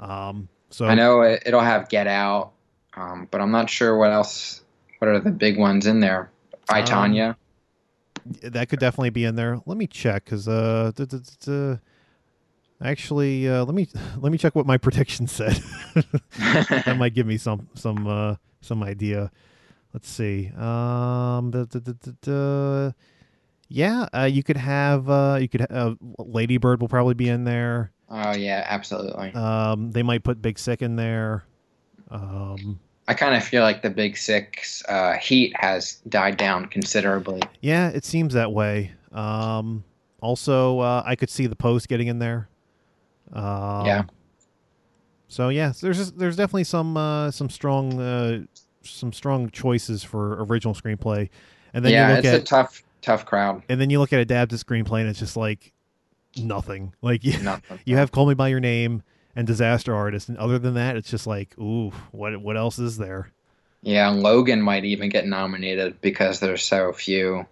Um 0.00 0.48
so 0.70 0.84
I 0.86 0.94
know 0.94 1.22
it, 1.22 1.42
it'll 1.46 1.60
have 1.60 1.88
Get 1.88 2.06
Out, 2.06 2.52
um, 2.96 3.28
but 3.30 3.40
I'm 3.40 3.50
not 3.50 3.68
sure 3.70 3.96
what 3.96 4.10
else. 4.12 4.62
What 4.98 5.08
are 5.08 5.20
the 5.20 5.30
big 5.30 5.58
ones 5.58 5.86
in 5.86 6.00
there? 6.00 6.30
I 6.68 6.80
Um, 6.80 6.86
Tonya. 6.86 7.36
that 8.42 8.68
could 8.68 8.80
definitely 8.80 9.10
be 9.10 9.24
in 9.24 9.36
there. 9.36 9.60
Let 9.66 9.76
me 9.78 9.86
check 9.86 10.24
cuz 10.26 10.48
uh 10.48 10.90
duh, 10.94 11.04
duh, 11.04 11.18
duh. 11.44 11.76
actually 12.82 13.48
uh 13.48 13.64
let 13.64 13.74
me 13.74 13.86
let 14.18 14.32
me 14.32 14.38
check 14.38 14.54
what 14.56 14.66
my 14.66 14.76
prediction 14.86 15.26
said. 15.26 15.60
that 16.38 16.96
might 16.98 17.14
give 17.14 17.26
me 17.26 17.36
some 17.36 17.68
some 17.74 18.06
uh 18.06 18.36
some 18.60 18.82
idea. 18.82 19.30
Let's 19.92 20.08
see. 20.08 20.48
Um 20.56 21.52
yeah, 23.68 24.06
uh, 24.14 24.24
you 24.30 24.42
could 24.42 24.56
have 24.56 25.08
uh 25.10 25.38
you 25.40 25.48
could 25.48 25.60
ha- 25.62 25.66
uh, 25.70 25.94
Lady 26.18 26.56
Bird 26.56 26.80
will 26.80 26.88
probably 26.88 27.14
be 27.14 27.28
in 27.28 27.44
there. 27.44 27.90
oh 28.08 28.34
yeah, 28.36 28.64
absolutely. 28.68 29.32
Um, 29.34 29.90
they 29.90 30.02
might 30.02 30.22
put 30.22 30.40
Big 30.40 30.58
Sick 30.58 30.82
in 30.82 30.96
there. 30.96 31.44
Um, 32.10 32.78
I 33.08 33.14
kind 33.14 33.36
of 33.36 33.44
feel 33.44 33.62
like 33.62 33.82
the 33.82 33.90
Big 33.90 34.16
Sick 34.16 34.64
uh, 34.88 35.14
heat 35.14 35.54
has 35.56 35.94
died 36.08 36.36
down 36.36 36.66
considerably. 36.66 37.40
yeah, 37.60 37.88
it 37.88 38.04
seems 38.04 38.34
that 38.34 38.52
way. 38.52 38.92
Um, 39.12 39.84
also, 40.20 40.80
uh, 40.80 41.02
I 41.06 41.14
could 41.14 41.30
see 41.30 41.46
the 41.46 41.56
post 41.56 41.88
getting 41.88 42.08
in 42.08 42.18
there. 42.18 42.48
Um, 43.32 43.86
Yeah. 43.86 44.02
So 45.28 45.48
yeah, 45.48 45.72
there's 45.80 45.98
just, 45.98 46.18
there's 46.18 46.36
definitely 46.36 46.64
some 46.64 46.96
uh, 46.96 47.30
some 47.30 47.50
strong 47.50 48.00
uh, 48.00 48.42
some 48.82 49.12
strong 49.12 49.50
choices 49.50 50.04
for 50.04 50.44
original 50.44 50.72
screenplay, 50.74 51.28
and 51.74 51.84
then 51.84 51.92
yeah, 51.92 52.08
you 52.08 52.16
look 52.16 52.24
it's 52.24 52.34
at 52.34 52.40
a 52.40 52.44
tough, 52.44 52.82
tough 53.02 53.26
crowd. 53.26 53.62
and 53.68 53.80
then 53.80 53.90
you 53.90 53.98
look 53.98 54.12
at 54.12 54.20
adapted 54.20 54.58
screenplay, 54.60 55.00
and 55.00 55.08
it's 55.08 55.18
just 55.18 55.36
like 55.36 55.72
nothing. 56.36 56.94
Like 57.02 57.24
you, 57.24 57.38
Nothing. 57.42 57.80
you 57.84 57.96
have 57.96 58.12
Call 58.12 58.26
Me 58.26 58.34
by 58.34 58.48
Your 58.48 58.60
Name 58.60 59.02
and 59.36 59.46
Disaster 59.46 59.94
Artist, 59.94 60.28
and 60.28 60.38
other 60.38 60.58
than 60.58 60.74
that, 60.74 60.96
it's 60.96 61.10
just 61.10 61.26
like, 61.26 61.56
ooh, 61.58 61.92
what 62.10 62.40
what 62.40 62.56
else 62.56 62.78
is 62.78 62.96
there? 62.96 63.30
Yeah, 63.82 64.08
Logan 64.08 64.62
might 64.62 64.84
even 64.84 65.10
get 65.10 65.26
nominated 65.26 66.00
because 66.00 66.40
there's 66.40 66.64
so 66.64 66.92
few 66.92 67.46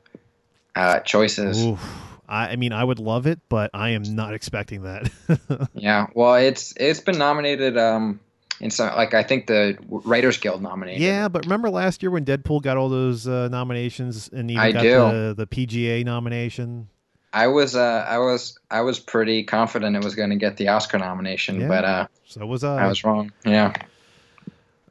uh, 0.75 1.01
choices. 1.01 1.65
Oof. 1.65 1.81
I, 2.27 2.49
I 2.49 2.57
mean, 2.57 2.73
I 2.73 2.83
would 2.83 2.99
love 2.99 3.27
it, 3.27 3.39
but 3.49 3.71
I 3.75 3.91
am 3.91 4.03
not 4.03 4.35
expecting 4.35 4.83
that. 4.83 5.11
Yeah, 5.75 6.07
well, 6.15 6.37
it's 6.37 6.73
it's 6.79 7.01
been 7.01 7.19
nominated. 7.19 7.77
Um, 7.77 8.21
in 8.61 8.71
some 8.71 8.95
like 8.97 9.13
I 9.13 9.23
think 9.23 9.47
the 9.47 9.77
Writers 9.89 10.39
Guild 10.39 10.63
nominated. 10.63 11.03
yeah, 11.03 11.29
but 11.29 11.45
remember 11.45 11.69
last 11.69 12.03
year 12.03 12.11
when 12.11 12.25
Deadpool 12.25 12.63
got 12.63 12.77
all 12.77 12.89
those 12.89 13.29
uh, 13.29 13.49
nominations 13.49 14.31
and 14.33 14.51
even 14.51 14.63
I 14.63 14.73
got 14.73 14.83
do. 14.83 14.91
the 14.91 15.35
the 15.37 15.47
PGA 15.47 16.05
nomination? 16.05 16.89
I 17.35 17.49
was 17.49 17.75
uh, 17.75 18.07
I 18.09 18.19
was 18.19 18.59
I 18.71 18.83
was 18.83 19.01
pretty 19.01 19.43
confident 19.43 19.97
it 19.97 20.05
was 20.05 20.15
going 20.15 20.31
to 20.31 20.37
get 20.37 20.57
the 20.57 20.69
Oscar 20.69 20.99
nomination, 20.99 21.61
Yeah. 21.61 21.69
but 21.69 21.85
uh, 21.85 22.07
So 22.27 22.47
was 22.47 22.63
I. 22.63 22.85
I 22.85 22.87
was 22.87 23.03
wrong. 23.03 23.33
Yeah. 23.45 23.73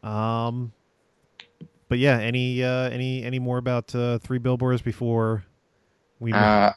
Um, 0.03 0.73
but 1.87 1.99
yeah, 1.99 2.19
any 2.19 2.61
uh, 2.61 2.89
any 2.89 3.23
any 3.23 3.39
more 3.39 3.57
about 3.57 3.95
uh, 3.95 4.19
Three 4.19 4.39
Billboards 4.39 4.81
before 4.81 5.45
we? 6.19 6.33
Uh, 6.33 6.73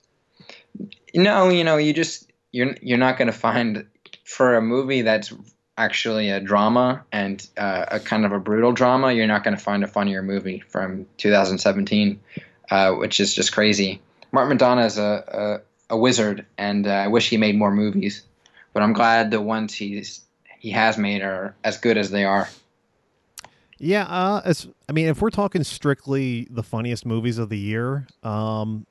no, 1.15 1.49
you 1.49 1.65
know, 1.65 1.79
you 1.79 1.93
just 1.93 2.31
you're 2.53 2.77
you're 2.81 2.99
not 2.99 3.19
going 3.19 3.27
to 3.27 3.37
find 3.37 3.87
for 4.25 4.57
a 4.57 4.63
movie 4.63 5.03
that's 5.03 5.33
actually 5.79 6.31
a 6.31 6.39
drama 6.41 7.05
and 7.11 7.47
uh, 7.57 7.87
a 7.89 7.99
kind 8.01 8.25
of 8.25 8.31
a 8.33 8.39
brutal 8.39 8.71
drama. 8.73 9.13
You're 9.13 9.27
not 9.27 9.43
going 9.43 9.57
to 9.57 9.63
find 9.63 9.83
a 9.83 9.89
funnier 9.89 10.23
movie 10.23 10.61
from 10.69 11.07
2017, 11.17 12.21
uh, 12.71 12.93
which 12.93 13.19
is 13.19 13.35
just 13.35 13.53
crazy. 13.53 14.01
Martin 14.33 14.57
McDonagh 14.57 14.87
is 14.87 14.99
a 14.99 15.63
a, 15.91 15.95
a 15.95 15.99
wizard, 15.99 16.47
and 16.59 16.87
uh, 16.87 16.91
I 16.91 17.09
wish 17.09 17.29
he 17.29 17.37
made 17.37 17.57
more 17.57 17.71
movies. 17.71 18.23
But 18.73 18.83
I'm 18.83 18.93
glad 18.93 19.31
the 19.31 19.41
ones 19.41 19.75
he's 19.75 20.23
he 20.59 20.71
has 20.71 20.99
made 20.99 21.23
are 21.23 21.55
as 21.65 21.79
good 21.79 21.97
as 21.97 22.11
they 22.11 22.25
are. 22.25 22.49
yeah, 23.79 24.05
uh, 24.05 24.43
as 24.45 24.69
I 24.89 24.93
mean, 24.93 25.07
if 25.09 25.21
we're 25.21 25.31
talking 25.31 25.65
strictly 25.65 26.47
the 26.51 26.63
funniest 26.63 27.07
movies 27.07 27.39
of 27.39 27.49
the 27.49 27.59
year, 27.59 28.07
um, 28.23 28.87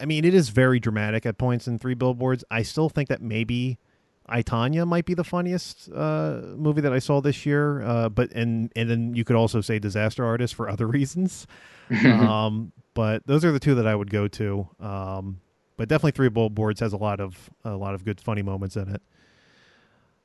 I 0.00 0.04
mean, 0.04 0.24
it 0.24 0.34
is 0.34 0.48
very 0.48 0.80
dramatic 0.80 1.26
at 1.26 1.38
points 1.38 1.68
in 1.68 1.78
Three 1.78 1.94
Billboards. 1.94 2.44
I 2.50 2.62
still 2.62 2.88
think 2.88 3.08
that 3.08 3.22
maybe 3.22 3.78
I 4.26 4.42
Tonya 4.42 4.86
might 4.86 5.04
be 5.04 5.14
the 5.14 5.24
funniest 5.24 5.90
uh, 5.92 6.40
movie 6.56 6.80
that 6.80 6.92
I 6.92 6.98
saw 6.98 7.20
this 7.20 7.44
year. 7.46 7.82
Uh, 7.82 8.08
but 8.08 8.32
and 8.32 8.72
and 8.74 8.90
then 8.90 9.14
you 9.14 9.24
could 9.24 9.36
also 9.36 9.60
say 9.60 9.78
Disaster 9.78 10.24
Artist 10.24 10.54
for 10.54 10.68
other 10.68 10.86
reasons. 10.98 11.46
Um, 11.90 12.72
but 12.94 13.26
those 13.26 13.44
are 13.44 13.52
the 13.52 13.60
two 13.60 13.74
that 13.76 13.86
I 13.86 13.94
would 13.94 14.10
go 14.10 14.28
to. 14.28 14.68
Um, 14.80 15.40
but 15.76 15.88
definitely 15.88 16.12
Three 16.12 16.28
Billboards 16.28 16.80
has 16.80 16.92
a 16.92 16.96
lot 16.96 17.20
of 17.20 17.50
a 17.64 17.76
lot 17.76 17.94
of 17.94 18.04
good 18.04 18.20
funny 18.20 18.42
moments 18.42 18.76
in 18.76 18.94
it. 18.94 19.02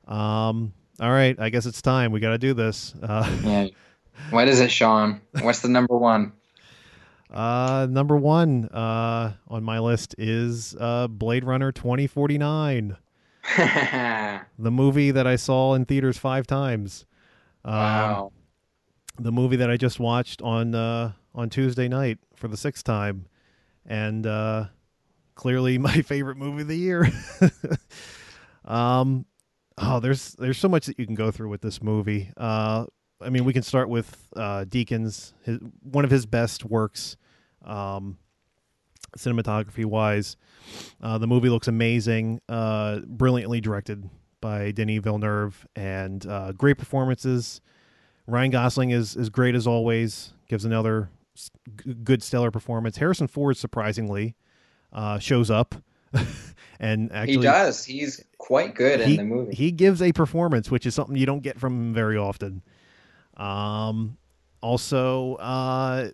Um, 0.08 0.74
all 1.00 1.12
right, 1.12 1.36
I 1.40 1.50
guess 1.50 1.66
it's 1.66 1.82
time. 1.82 2.12
We 2.12 2.20
got 2.20 2.32
to 2.32 2.38
do 2.38 2.54
this. 2.54 2.94
Uh, 3.02 3.40
yeah. 3.44 3.68
What 4.32 4.48
is 4.48 4.60
it, 4.60 4.70
Sean? 4.70 5.22
What's 5.42 5.62
the 5.62 5.70
number 5.70 5.98
one? 5.98 6.34
uh, 7.34 7.88
number 7.90 8.18
one 8.18 8.66
uh, 8.66 9.34
on 9.48 9.64
my 9.64 9.80
list 9.80 10.16
is 10.18 10.76
uh, 10.80 11.08
Blade 11.08 11.44
Runner 11.44 11.72
twenty 11.72 12.06
forty 12.06 12.38
nine. 12.38 12.98
the 13.58 14.72
movie 14.72 15.12
that 15.12 15.26
I 15.26 15.36
saw 15.36 15.74
in 15.74 15.86
theaters 15.86 16.18
five 16.18 16.46
times. 16.46 17.06
Um, 17.66 18.30
The 19.20 19.32
movie 19.32 19.58
that 19.58 19.70
I 19.70 19.78
just 19.78 20.00
watched 20.00 20.42
on 20.42 20.74
uh, 20.74 21.12
on 21.36 21.50
Tuesday 21.50 21.88
night 21.88 22.20
for 22.36 22.48
the 22.48 22.58
sixth 22.58 22.84
time, 22.84 23.28
and 23.86 24.26
uh, 24.26 24.66
clearly 25.36 25.78
my 25.90 26.02
favorite 26.02 26.38
movie 26.38 26.62
of 26.62 26.68
the 26.68 26.78
year. 26.78 27.10
um, 28.66 29.26
oh, 29.78 30.00
there's 30.00 30.34
there's 30.34 30.58
so 30.58 30.70
much 30.70 30.86
that 30.86 31.00
you 31.00 31.06
can 31.06 31.16
go 31.16 31.32
through 31.32 31.50
with 31.50 31.62
this 31.62 31.82
movie. 31.82 32.32
Uh, 32.38 32.86
I 33.22 33.30
mean, 33.30 33.44
we 33.44 33.54
can 33.54 33.64
start 33.64 33.90
with 33.90 34.16
uh, 34.36 34.66
Deakins, 34.68 35.34
his, 35.44 35.60
one 35.82 36.06
of 36.06 36.12
his 36.12 36.26
best 36.26 36.64
works, 36.64 37.18
um, 37.66 38.18
cinematography 39.18 39.86
wise. 39.86 40.38
Uh, 41.02 41.18
the 41.18 41.28
movie 41.28 41.50
looks 41.50 41.68
amazing, 41.68 42.40
uh, 42.48 43.00
brilliantly 43.06 43.60
directed 43.60 44.10
by 44.40 44.72
Denis 44.72 45.02
Villeneuve, 45.04 45.68
and 45.76 46.26
uh, 46.26 46.54
great 46.54 46.78
performances. 46.78 47.60
Ryan 48.30 48.52
Gosling 48.52 48.92
is 48.92 49.16
is 49.16 49.30
great 49.30 49.56
as 49.56 49.68
always. 49.68 50.34
Gives 50.48 50.66
another 50.66 51.10
g- 51.84 51.94
good 52.04 52.24
stellar 52.24 52.52
performance. 52.52 52.98
Harrison 52.98 53.28
Ford 53.28 53.58
surprisingly 53.58 54.36
uh, 54.94 55.20
shows 55.20 55.52
up, 55.52 55.76
and 56.80 57.12
actually 57.12 57.38
he 57.38 57.42
does. 57.44 57.84
He's 57.86 58.24
quite 58.38 58.76
good 58.76 59.02
in 59.02 59.16
the 59.18 59.24
movie. 59.24 59.56
he 59.56 59.72
gives 59.72 60.02
a 60.02 60.12
performance, 60.14 60.72
which 60.72 60.86
is 60.86 60.96
something 60.96 61.16
you 61.16 61.26
don't 61.26 61.44
get 61.44 61.60
from 61.60 61.74
him 61.74 61.94
very 61.94 62.18
often. 62.18 62.62
Um, 63.38 64.18
also, 64.62 65.36
uh, 65.36 66.10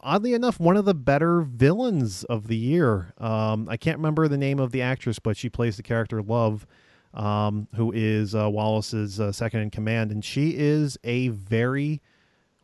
oddly 0.00 0.34
enough, 0.34 0.58
one 0.58 0.76
of 0.76 0.84
the 0.84 0.94
better 0.94 1.42
villains 1.42 2.24
of 2.24 2.46
the 2.46 2.56
year. 2.56 3.12
Um, 3.18 3.68
I 3.68 3.76
can't 3.76 3.98
remember 3.98 4.28
the 4.28 4.38
name 4.38 4.58
of 4.58 4.72
the 4.72 4.82
actress, 4.82 5.18
but 5.18 5.36
she 5.36 5.48
plays 5.50 5.76
the 5.76 5.82
character 5.82 6.22
Love, 6.22 6.66
um, 7.14 7.68
who 7.74 7.92
is 7.92 8.34
uh, 8.34 8.48
Wallace's 8.50 9.20
uh, 9.20 9.32
second 9.32 9.60
in 9.60 9.70
command, 9.70 10.10
and 10.10 10.24
she 10.24 10.56
is 10.56 10.98
a 11.04 11.28
very 11.28 12.00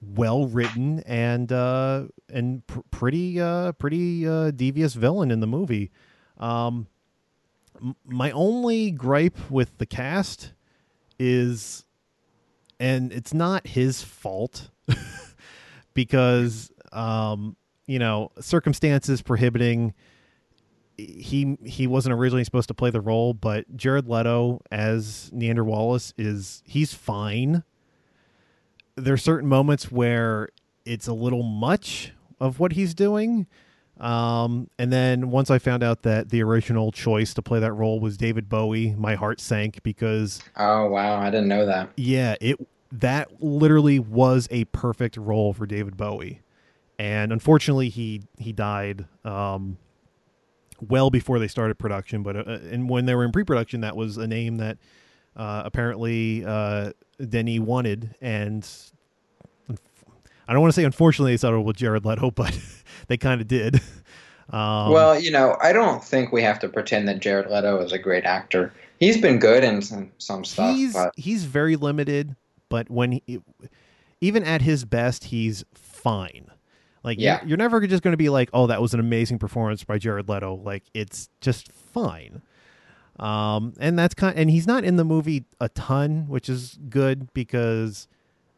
well 0.00 0.46
written 0.46 1.00
and 1.00 1.50
uh, 1.52 2.04
and 2.32 2.66
pr- 2.66 2.80
pretty 2.90 3.40
uh, 3.40 3.72
pretty 3.72 4.26
uh, 4.26 4.50
devious 4.52 4.94
villain 4.94 5.30
in 5.30 5.40
the 5.40 5.46
movie. 5.46 5.90
Um, 6.38 6.86
m- 7.82 7.96
my 8.04 8.30
only 8.30 8.90
gripe 8.90 9.50
with 9.50 9.76
the 9.78 9.86
cast 9.86 10.52
is 11.18 11.84
and 12.80 13.12
it's 13.12 13.34
not 13.34 13.66
his 13.66 14.02
fault 14.02 14.70
because 15.94 16.70
um 16.92 17.56
you 17.86 17.98
know 17.98 18.30
circumstances 18.40 19.20
prohibiting 19.20 19.92
he 20.98 21.56
he 21.64 21.86
wasn't 21.86 22.12
originally 22.12 22.44
supposed 22.44 22.68
to 22.68 22.74
play 22.74 22.90
the 22.90 23.00
role 23.00 23.32
but 23.32 23.76
Jared 23.76 24.08
Leto 24.08 24.60
as 24.70 25.30
Niander 25.32 25.64
Wallace 25.64 26.12
is 26.18 26.62
he's 26.66 26.92
fine. 26.92 27.62
There 28.96 29.14
are 29.14 29.18
certain 29.18 29.48
moments 29.48 29.92
where 29.92 30.48
it's 30.84 31.06
a 31.06 31.12
little 31.12 31.44
much 31.44 32.12
of 32.40 32.58
what 32.58 32.72
he's 32.72 32.94
doing. 32.94 33.46
Um, 34.00 34.70
and 34.78 34.92
then 34.92 35.30
once 35.30 35.50
I 35.50 35.58
found 35.58 35.82
out 35.82 36.02
that 36.02 36.30
the 36.30 36.42
original 36.42 36.92
choice 36.92 37.34
to 37.34 37.42
play 37.42 37.58
that 37.60 37.72
role 37.72 37.98
was 37.98 38.16
David 38.16 38.48
Bowie, 38.48 38.94
my 38.96 39.14
heart 39.16 39.40
sank 39.40 39.82
because 39.82 40.40
oh 40.56 40.86
wow, 40.86 41.20
I 41.20 41.30
didn't 41.30 41.48
know 41.48 41.66
that. 41.66 41.90
yeah, 41.96 42.36
it 42.40 42.58
that 42.92 43.42
literally 43.42 43.98
was 43.98 44.48
a 44.50 44.64
perfect 44.66 45.16
role 45.16 45.52
for 45.52 45.66
David 45.66 45.96
Bowie, 45.96 46.42
and 46.98 47.32
unfortunately 47.32 47.88
he 47.88 48.22
he 48.36 48.52
died 48.52 49.06
um, 49.24 49.78
well 50.80 51.10
before 51.10 51.38
they 51.38 51.48
started 51.48 51.78
production. 51.78 52.22
But 52.22 52.36
uh, 52.36 52.58
and 52.70 52.88
when 52.88 53.06
they 53.06 53.14
were 53.14 53.24
in 53.24 53.32
pre-production, 53.32 53.80
that 53.82 53.96
was 53.96 54.16
a 54.16 54.26
name 54.26 54.56
that 54.56 54.78
uh, 55.36 55.62
apparently 55.64 56.44
uh, 56.44 56.92
Denny 57.28 57.58
wanted, 57.58 58.14
and 58.20 58.68
I 60.46 60.52
don't 60.52 60.62
want 60.62 60.72
to 60.72 60.80
say 60.80 60.84
unfortunately 60.84 61.32
they 61.32 61.36
settled 61.38 61.66
with 61.66 61.76
Jared 61.76 62.04
Leto, 62.04 62.30
but 62.34 62.58
they 63.08 63.16
kind 63.16 63.40
of 63.40 63.48
did. 63.48 63.80
Um, 64.50 64.92
well, 64.92 65.20
you 65.20 65.30
know, 65.30 65.58
I 65.60 65.74
don't 65.74 66.02
think 66.02 66.32
we 66.32 66.42
have 66.42 66.58
to 66.60 66.70
pretend 66.70 67.06
that 67.08 67.18
Jared 67.18 67.50
Leto 67.50 67.82
is 67.82 67.92
a 67.92 67.98
great 67.98 68.24
actor. 68.24 68.72
He's 68.98 69.20
been 69.20 69.38
good 69.38 69.62
in 69.62 69.82
some 69.82 70.10
some 70.16 70.42
stuff, 70.42 70.74
he's 70.74 70.94
but 70.94 71.12
he's 71.16 71.44
very 71.44 71.76
limited, 71.76 72.34
but 72.70 72.88
when 72.88 73.12
he, 73.12 73.42
even 74.22 74.44
at 74.44 74.62
his 74.62 74.86
best, 74.86 75.24
he's 75.24 75.66
fine. 75.74 76.50
Like 77.04 77.18
Yeah. 77.18 77.38
you're, 77.40 77.48
you're 77.50 77.58
never 77.58 77.86
just 77.86 78.02
going 78.02 78.12
to 78.12 78.16
be 78.18 78.28
like, 78.28 78.50
oh, 78.52 78.66
that 78.68 78.80
was 78.82 78.94
an 78.94 79.00
amazing 79.00 79.38
performance 79.38 79.84
by 79.84 79.98
Jared 79.98 80.28
Leto. 80.28 80.54
Like 80.56 80.84
it's 80.94 81.28
just 81.40 81.70
fine. 81.72 82.42
Um, 83.18 83.74
and 83.80 83.98
that's 83.98 84.14
kind, 84.14 84.38
and 84.38 84.48
he's 84.50 84.66
not 84.66 84.84
in 84.84 84.96
the 84.96 85.04
movie 85.04 85.44
a 85.60 85.68
ton, 85.70 86.26
which 86.28 86.48
is 86.48 86.78
good 86.88 87.32
because 87.34 88.06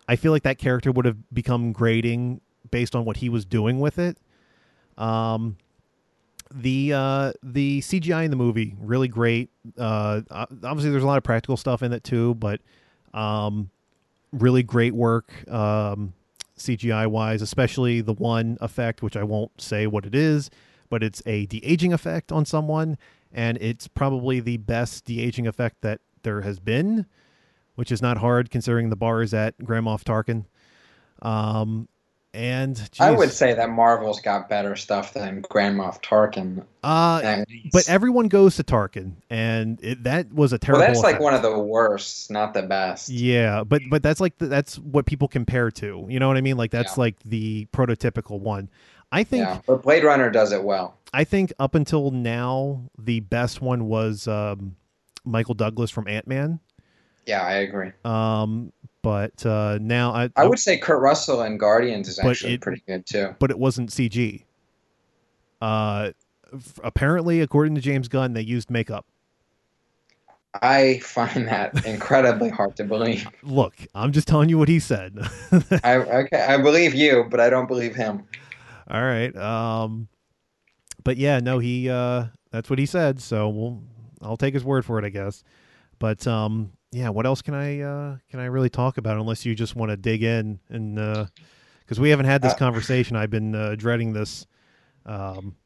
I 0.08 0.16
feel 0.16 0.32
like 0.32 0.42
that 0.42 0.58
character 0.58 0.92
would 0.92 1.06
have 1.06 1.16
become 1.32 1.72
grating 1.72 2.40
based 2.70 2.94
on 2.94 3.04
what 3.06 3.18
he 3.18 3.28
was 3.28 3.44
doing 3.46 3.80
with 3.80 3.98
it. 3.98 4.18
Um, 4.98 5.56
the 6.52 6.92
uh 6.92 7.32
the 7.44 7.80
CGI 7.80 8.24
in 8.24 8.30
the 8.32 8.36
movie 8.36 8.74
really 8.80 9.06
great. 9.06 9.50
Uh 9.78 10.22
obviously 10.30 10.90
there's 10.90 11.04
a 11.04 11.06
lot 11.06 11.16
of 11.16 11.22
practical 11.22 11.56
stuff 11.56 11.80
in 11.82 11.92
it 11.92 12.02
too, 12.02 12.34
but 12.34 12.60
um 13.14 13.70
really 14.32 14.64
great 14.64 14.92
work 14.92 15.32
um 15.48 16.12
CGI 16.60 17.06
wise, 17.06 17.42
especially 17.42 18.00
the 18.00 18.12
one 18.12 18.58
effect 18.60 19.02
which 19.02 19.16
I 19.16 19.22
won't 19.22 19.60
say 19.60 19.86
what 19.86 20.06
it 20.06 20.14
is, 20.14 20.50
but 20.88 21.02
it's 21.02 21.22
a 21.26 21.46
de-aging 21.46 21.92
effect 21.92 22.30
on 22.32 22.44
someone 22.44 22.98
and 23.32 23.58
it's 23.60 23.88
probably 23.88 24.40
the 24.40 24.56
best 24.56 25.04
de-aging 25.04 25.46
effect 25.46 25.82
that 25.82 26.00
there 26.22 26.40
has 26.42 26.58
been, 26.58 27.06
which 27.76 27.92
is 27.92 28.02
not 28.02 28.18
hard 28.18 28.50
considering 28.50 28.90
the 28.90 28.96
bar 28.96 29.22
is 29.22 29.32
at 29.32 29.56
Grand 29.64 29.86
Moff 29.86 30.04
Tarkin. 30.04 30.44
Um 31.26 31.88
and 32.32 32.88
I 33.00 33.10
would 33.10 33.32
say 33.32 33.54
that 33.54 33.70
Marvel's 33.70 34.20
got 34.20 34.48
better 34.48 34.76
stuff 34.76 35.12
than 35.14 35.40
Grand 35.50 35.76
Moff 35.76 36.00
Tarkin. 36.02 36.64
uh. 36.84 37.44
But 37.72 37.88
everyone 37.88 38.28
goes 38.28 38.56
to 38.56 38.62
Tarkin, 38.64 39.14
and 39.28 39.78
it, 39.82 40.04
that 40.04 40.32
was 40.32 40.52
a 40.52 40.54
well, 40.54 40.58
terrible. 40.60 40.86
that's 40.86 41.00
like 41.02 41.18
one 41.20 41.34
of 41.34 41.42
the 41.42 41.58
worst, 41.58 42.30
not 42.30 42.54
the 42.54 42.62
best. 42.62 43.08
Yeah, 43.08 43.64
but 43.64 43.82
but 43.90 44.02
that's 44.02 44.20
like 44.20 44.38
the, 44.38 44.46
that's 44.46 44.78
what 44.78 45.06
people 45.06 45.26
compare 45.28 45.70
to. 45.72 46.06
You 46.08 46.20
know 46.20 46.28
what 46.28 46.36
I 46.36 46.40
mean? 46.40 46.56
Like 46.56 46.70
that's 46.70 46.96
Yeah. 46.96 47.00
like 47.02 47.16
the 47.24 47.66
prototypical 47.72 48.38
one. 48.38 48.68
I 49.12 49.24
think 49.24 49.44
yeah, 49.44 49.60
but 49.66 49.82
Blade 49.82 50.04
Runner 50.04 50.30
does 50.30 50.52
it 50.52 50.62
well. 50.62 50.96
I 51.12 51.24
think 51.24 51.52
up 51.58 51.74
until 51.74 52.12
now 52.12 52.82
the 52.96 53.18
best 53.20 53.60
one 53.60 53.86
was 53.88 54.28
um, 54.28 54.76
Michael 55.24 55.54
Douglas 55.54 55.90
from 55.90 56.06
Ant 56.06 56.28
Man. 56.28 56.60
Yeah, 57.26 57.42
I 57.42 57.54
agree. 57.54 57.90
Um, 58.04 58.72
but 59.02 59.44
uh, 59.46 59.78
now 59.80 60.12
I, 60.12 60.30
I 60.36 60.46
would 60.46 60.58
say 60.58 60.76
Kurt 60.78 61.00
Russell 61.00 61.42
and 61.42 61.58
Guardians 61.58 62.08
is 62.08 62.18
actually 62.18 62.54
it- 62.54 62.60
pretty 62.60 62.82
good 62.86 63.06
too. 63.06 63.34
but 63.38 63.50
it 63.50 63.58
wasn't 63.58 63.90
CG. 63.90 64.44
Uh, 65.60 66.10
f- 66.54 66.80
apparently, 66.82 67.40
according 67.40 67.74
to 67.74 67.80
James 67.80 68.08
Gunn, 68.08 68.32
they 68.32 68.40
used 68.40 68.70
makeup. 68.70 69.06
I 70.62 70.98
find 70.98 71.46
that 71.48 71.86
incredibly 71.86 72.48
hard 72.50 72.76
to 72.76 72.84
believe. 72.84 73.28
Look, 73.42 73.74
I'm 73.94 74.10
just 74.12 74.26
telling 74.26 74.48
you 74.48 74.58
what 74.58 74.68
he 74.68 74.80
said. 74.80 75.18
I 75.84 75.96
okay, 75.96 76.40
I 76.42 76.56
believe 76.56 76.94
you, 76.94 77.26
but 77.30 77.38
I 77.40 77.50
don't 77.50 77.68
believe 77.68 77.94
him. 77.94 78.24
All 78.90 79.02
right. 79.02 79.34
Um, 79.36 80.08
but 81.04 81.16
yeah, 81.16 81.38
no, 81.38 81.60
he 81.60 81.88
uh, 81.88 82.24
that's 82.50 82.68
what 82.68 82.78
he 82.80 82.86
said. 82.86 83.20
So 83.20 83.48
we'll 83.48 83.82
I'll 84.22 84.36
take 84.36 84.54
his 84.54 84.64
word 84.64 84.84
for 84.84 84.98
it, 84.98 85.04
I 85.04 85.10
guess. 85.10 85.44
But 86.00 86.26
um, 86.26 86.72
yeah, 86.92 87.08
what 87.08 87.26
else 87.26 87.42
can 87.42 87.54
I 87.54 87.80
uh, 87.80 88.16
can 88.30 88.40
I 88.40 88.46
really 88.46 88.70
talk 88.70 88.98
about 88.98 89.16
unless 89.16 89.46
you 89.46 89.54
just 89.54 89.76
want 89.76 89.90
to 89.90 89.96
dig 89.96 90.22
in 90.22 90.58
and 90.68 90.94
because 91.80 92.00
we 92.00 92.10
haven't 92.10 92.26
had 92.26 92.42
this 92.42 92.52
Uh, 92.54 92.56
conversation. 92.56 93.16
I've 93.16 93.30
been 93.30 93.54
uh, 93.54 93.74
dreading 93.76 94.12
this. 94.12 94.46
Um, 95.06 95.56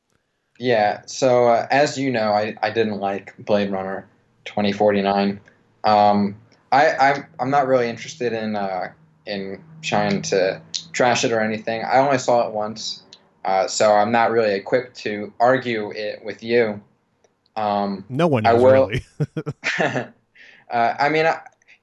Yeah. 0.59 1.03
So 1.07 1.49
uh, 1.49 1.67
as 1.71 1.99
you 1.99 2.11
know, 2.11 2.33
I, 2.33 2.55
I 2.63 2.71
didn't 2.71 2.99
like 3.01 3.35
Blade 3.39 3.71
Runner 3.71 4.07
2049. 4.45 5.41
Um, 5.85 6.37
I 6.73 6.97
I'm, 6.97 7.27
I'm 7.41 7.51
not 7.51 7.67
really 7.67 7.89
interested 7.89 8.33
in 8.33 8.57
uh, 8.57 8.93
in 9.27 9.63
trying 9.83 10.23
to 10.23 10.61
trash 10.93 11.25
it 11.25 11.33
or 11.33 11.41
anything. 11.41 11.83
I 11.83 11.99
only 11.99 12.19
saw 12.19 12.47
it 12.47 12.55
once, 12.55 13.03
uh, 13.45 13.67
so 13.69 13.93
I'm 13.93 14.13
not 14.13 14.31
really 14.31 14.55
equipped 14.55 14.97
to 14.99 15.33
argue 15.41 15.91
it 15.93 16.25
with 16.25 16.43
you. 16.43 16.81
Um, 17.57 18.05
no 18.09 18.27
one 18.27 18.47
I 18.47 18.53
will- 18.55 18.89
really. 18.89 19.05
uh, 20.71 20.95
I 20.99 21.09
mean, 21.09 21.27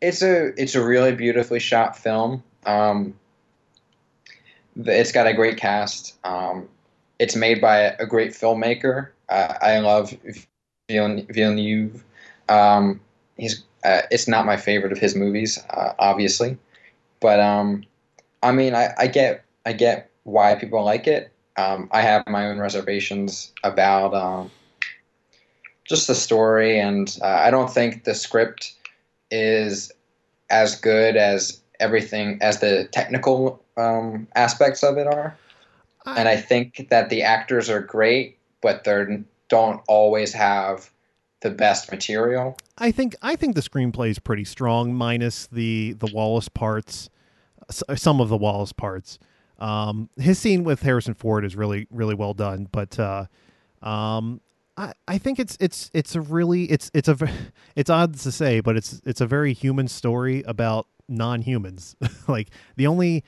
it's 0.02 0.22
a 0.22 0.48
it's 0.62 0.76
a 0.76 0.84
really 0.84 1.14
beautifully 1.14 1.60
shot 1.60 1.98
film. 1.98 2.44
Um, 2.66 3.14
it's 4.76 5.12
got 5.12 5.28
a 5.28 5.34
great 5.34 5.58
cast. 5.58 6.16
Um, 6.24 6.68
it's 7.20 7.36
made 7.36 7.62
by 7.62 7.78
a 7.78 8.06
great 8.06 8.32
filmmaker. 8.32 9.10
Uh, 9.30 9.54
I 9.62 9.80
love 9.80 10.14
Villeneuve. 10.90 12.04
Um, 12.50 13.00
he's 13.38 13.64
uh, 13.84 14.02
it's 14.12 14.28
not 14.28 14.46
my 14.46 14.58
favorite 14.58 14.92
of 14.92 14.98
his 14.98 15.16
movies, 15.16 15.60
uh, 15.70 15.94
obviously, 16.00 16.58
but 17.20 17.40
um, 17.40 17.84
I 18.44 18.52
mean, 18.52 18.76
I, 18.76 18.94
I 18.98 19.08
get 19.08 19.44
I 19.66 19.74
get 19.74 20.10
why 20.24 20.56
people 20.56 20.84
like 20.84 21.08
it. 21.08 21.32
Um, 21.58 21.90
I 21.92 22.02
have 22.02 22.26
my 22.28 22.48
own 22.48 22.60
reservations 22.60 23.52
about 23.64 24.14
um, 24.14 24.52
just 25.92 26.08
the 26.08 26.16
story, 26.16 26.80
and 26.80 27.20
uh, 27.22 27.28
I 27.28 27.52
don't 27.52 27.72
think 27.72 28.06
the 28.06 28.16
script 28.16 28.74
is 29.30 29.92
as 30.50 30.76
good 30.76 31.16
as 31.16 31.62
everything 31.80 32.40
as 32.42 32.60
the 32.60 32.88
technical 32.92 33.64
um, 33.78 34.28
aspects 34.36 34.84
of 34.84 34.98
it 34.98 35.06
are. 35.06 35.38
And 36.06 36.28
I 36.28 36.36
think 36.38 36.88
that 36.90 37.10
the 37.10 37.22
actors 37.22 37.70
are 37.70 37.82
great, 37.82 38.40
but 38.62 38.84
they 38.86 39.24
don't 39.50 39.82
always 39.88 40.34
have 40.34 40.90
the 41.42 41.52
best 41.52 41.92
material. 41.92 42.58
I 42.78 42.92
think 42.92 43.16
I 43.22 43.36
think 43.36 43.56
the 43.56 43.62
screenplay 43.62 44.10
is 44.10 44.20
pretty 44.20 44.46
strong, 44.46 44.94
minus 44.96 45.48
the 45.48 45.94
the 45.94 46.10
Wallace 46.12 46.50
parts, 46.50 47.10
some 47.70 48.20
of 48.20 48.30
the 48.30 48.38
Wallace 48.38 48.74
parts. 48.74 49.20
Um, 49.60 50.10
his 50.18 50.40
scene 50.40 50.64
with 50.64 50.82
Harrison 50.82 51.14
Ford 51.14 51.46
is 51.46 51.56
really 51.56 51.88
really 51.92 52.16
well 52.16 52.34
done, 52.34 52.68
but 52.72 52.98
uh, 52.98 53.26
um, 53.84 54.42
I 54.78 54.94
I 55.08 55.18
think 55.18 55.40
it's 55.40 55.58
it's 55.60 55.90
it's 55.94 56.16
a 56.16 56.22
really 56.22 56.64
it's 56.66 56.90
it's 56.94 57.08
a 57.08 57.18
it's 57.76 57.90
odd 57.90 58.16
to 58.20 58.32
say, 58.32 58.60
but 58.60 58.78
it's 58.78 59.02
it's 59.06 59.22
a 59.22 59.28
very 59.28 59.54
human 59.54 59.88
story 59.88 60.44
about 60.44 60.88
non-humans. 61.08 61.96
like 62.28 62.50
the 62.78 62.88
only 62.88 63.24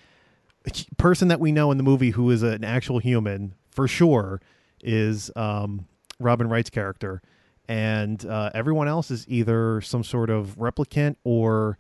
person 0.98 1.28
that 1.28 1.40
we 1.40 1.52
know 1.52 1.72
in 1.72 1.78
the 1.78 1.84
movie 1.84 2.12
who 2.12 2.30
is 2.32 2.44
an 2.44 2.64
actual 2.64 3.00
human 3.00 3.54
for 3.70 3.88
sure 3.88 4.42
is 4.82 5.32
um, 5.36 5.88
Robin 6.20 6.48
Wright's 6.48 6.70
character. 6.70 7.22
And 7.68 8.26
uh, 8.26 8.52
everyone 8.54 8.88
else 8.88 9.10
is 9.10 9.26
either 9.28 9.82
some 9.82 10.04
sort 10.04 10.30
of 10.30 10.58
replicant 10.58 11.16
or 11.24 11.78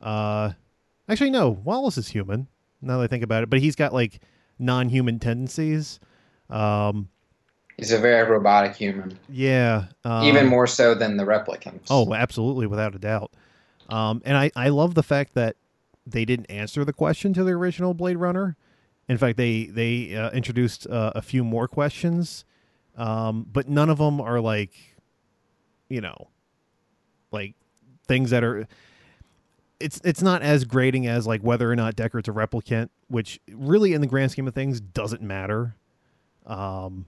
uh, 0.00 0.52
actually 1.08 1.30
no 1.30 1.50
wallace 1.50 1.98
is 1.98 2.08
human 2.08 2.48
now 2.80 2.98
that 2.98 3.04
i 3.04 3.06
think 3.06 3.22
about 3.22 3.42
it. 3.42 3.50
But 3.50 3.60
he's 3.60 3.76
got 3.76 3.92
like 3.92 4.20
non-human 4.58 5.18
tendencies. 5.18 6.00
Um, 6.48 7.08
He's 7.76 7.92
a 7.92 7.98
very 7.98 8.28
robotic 8.28 8.74
human, 8.74 9.18
yeah 9.28 9.86
um, 10.04 10.24
even 10.24 10.46
more 10.46 10.66
so 10.66 10.94
than 10.94 11.16
the 11.16 11.24
replicants. 11.24 11.86
oh 11.90 12.14
absolutely 12.14 12.66
without 12.66 12.94
a 12.94 12.98
doubt 12.98 13.32
um, 13.88 14.22
and 14.24 14.36
I, 14.36 14.50
I 14.56 14.68
love 14.70 14.94
the 14.94 15.02
fact 15.02 15.34
that 15.34 15.56
they 16.06 16.24
didn't 16.24 16.46
answer 16.46 16.84
the 16.84 16.92
question 16.92 17.34
to 17.34 17.44
the 17.44 17.52
original 17.52 17.94
blade 17.94 18.16
runner 18.16 18.56
in 19.08 19.18
fact 19.18 19.36
they 19.36 19.66
they 19.66 20.16
uh, 20.16 20.30
introduced 20.30 20.86
uh, 20.86 21.12
a 21.14 21.22
few 21.22 21.44
more 21.44 21.68
questions 21.68 22.44
um, 22.96 23.46
but 23.52 23.68
none 23.68 23.90
of 23.90 23.98
them 23.98 24.20
are 24.20 24.40
like 24.40 24.72
you 25.88 26.00
know 26.00 26.28
like 27.30 27.54
things 28.06 28.30
that 28.30 28.42
are 28.42 28.66
it's 29.78 30.00
it's 30.04 30.22
not 30.22 30.42
as 30.42 30.64
grating 30.64 31.06
as 31.06 31.26
like 31.26 31.42
whether 31.42 31.70
or 31.70 31.76
not 31.76 31.96
Deckard's 31.96 32.28
a 32.28 32.32
replicant, 32.32 32.88
which 33.08 33.40
really 33.52 33.92
in 33.92 34.00
the 34.00 34.06
grand 34.06 34.30
scheme 34.30 34.48
of 34.48 34.54
things 34.54 34.80
doesn't 34.80 35.20
matter. 35.20 35.76
Um 36.46 37.04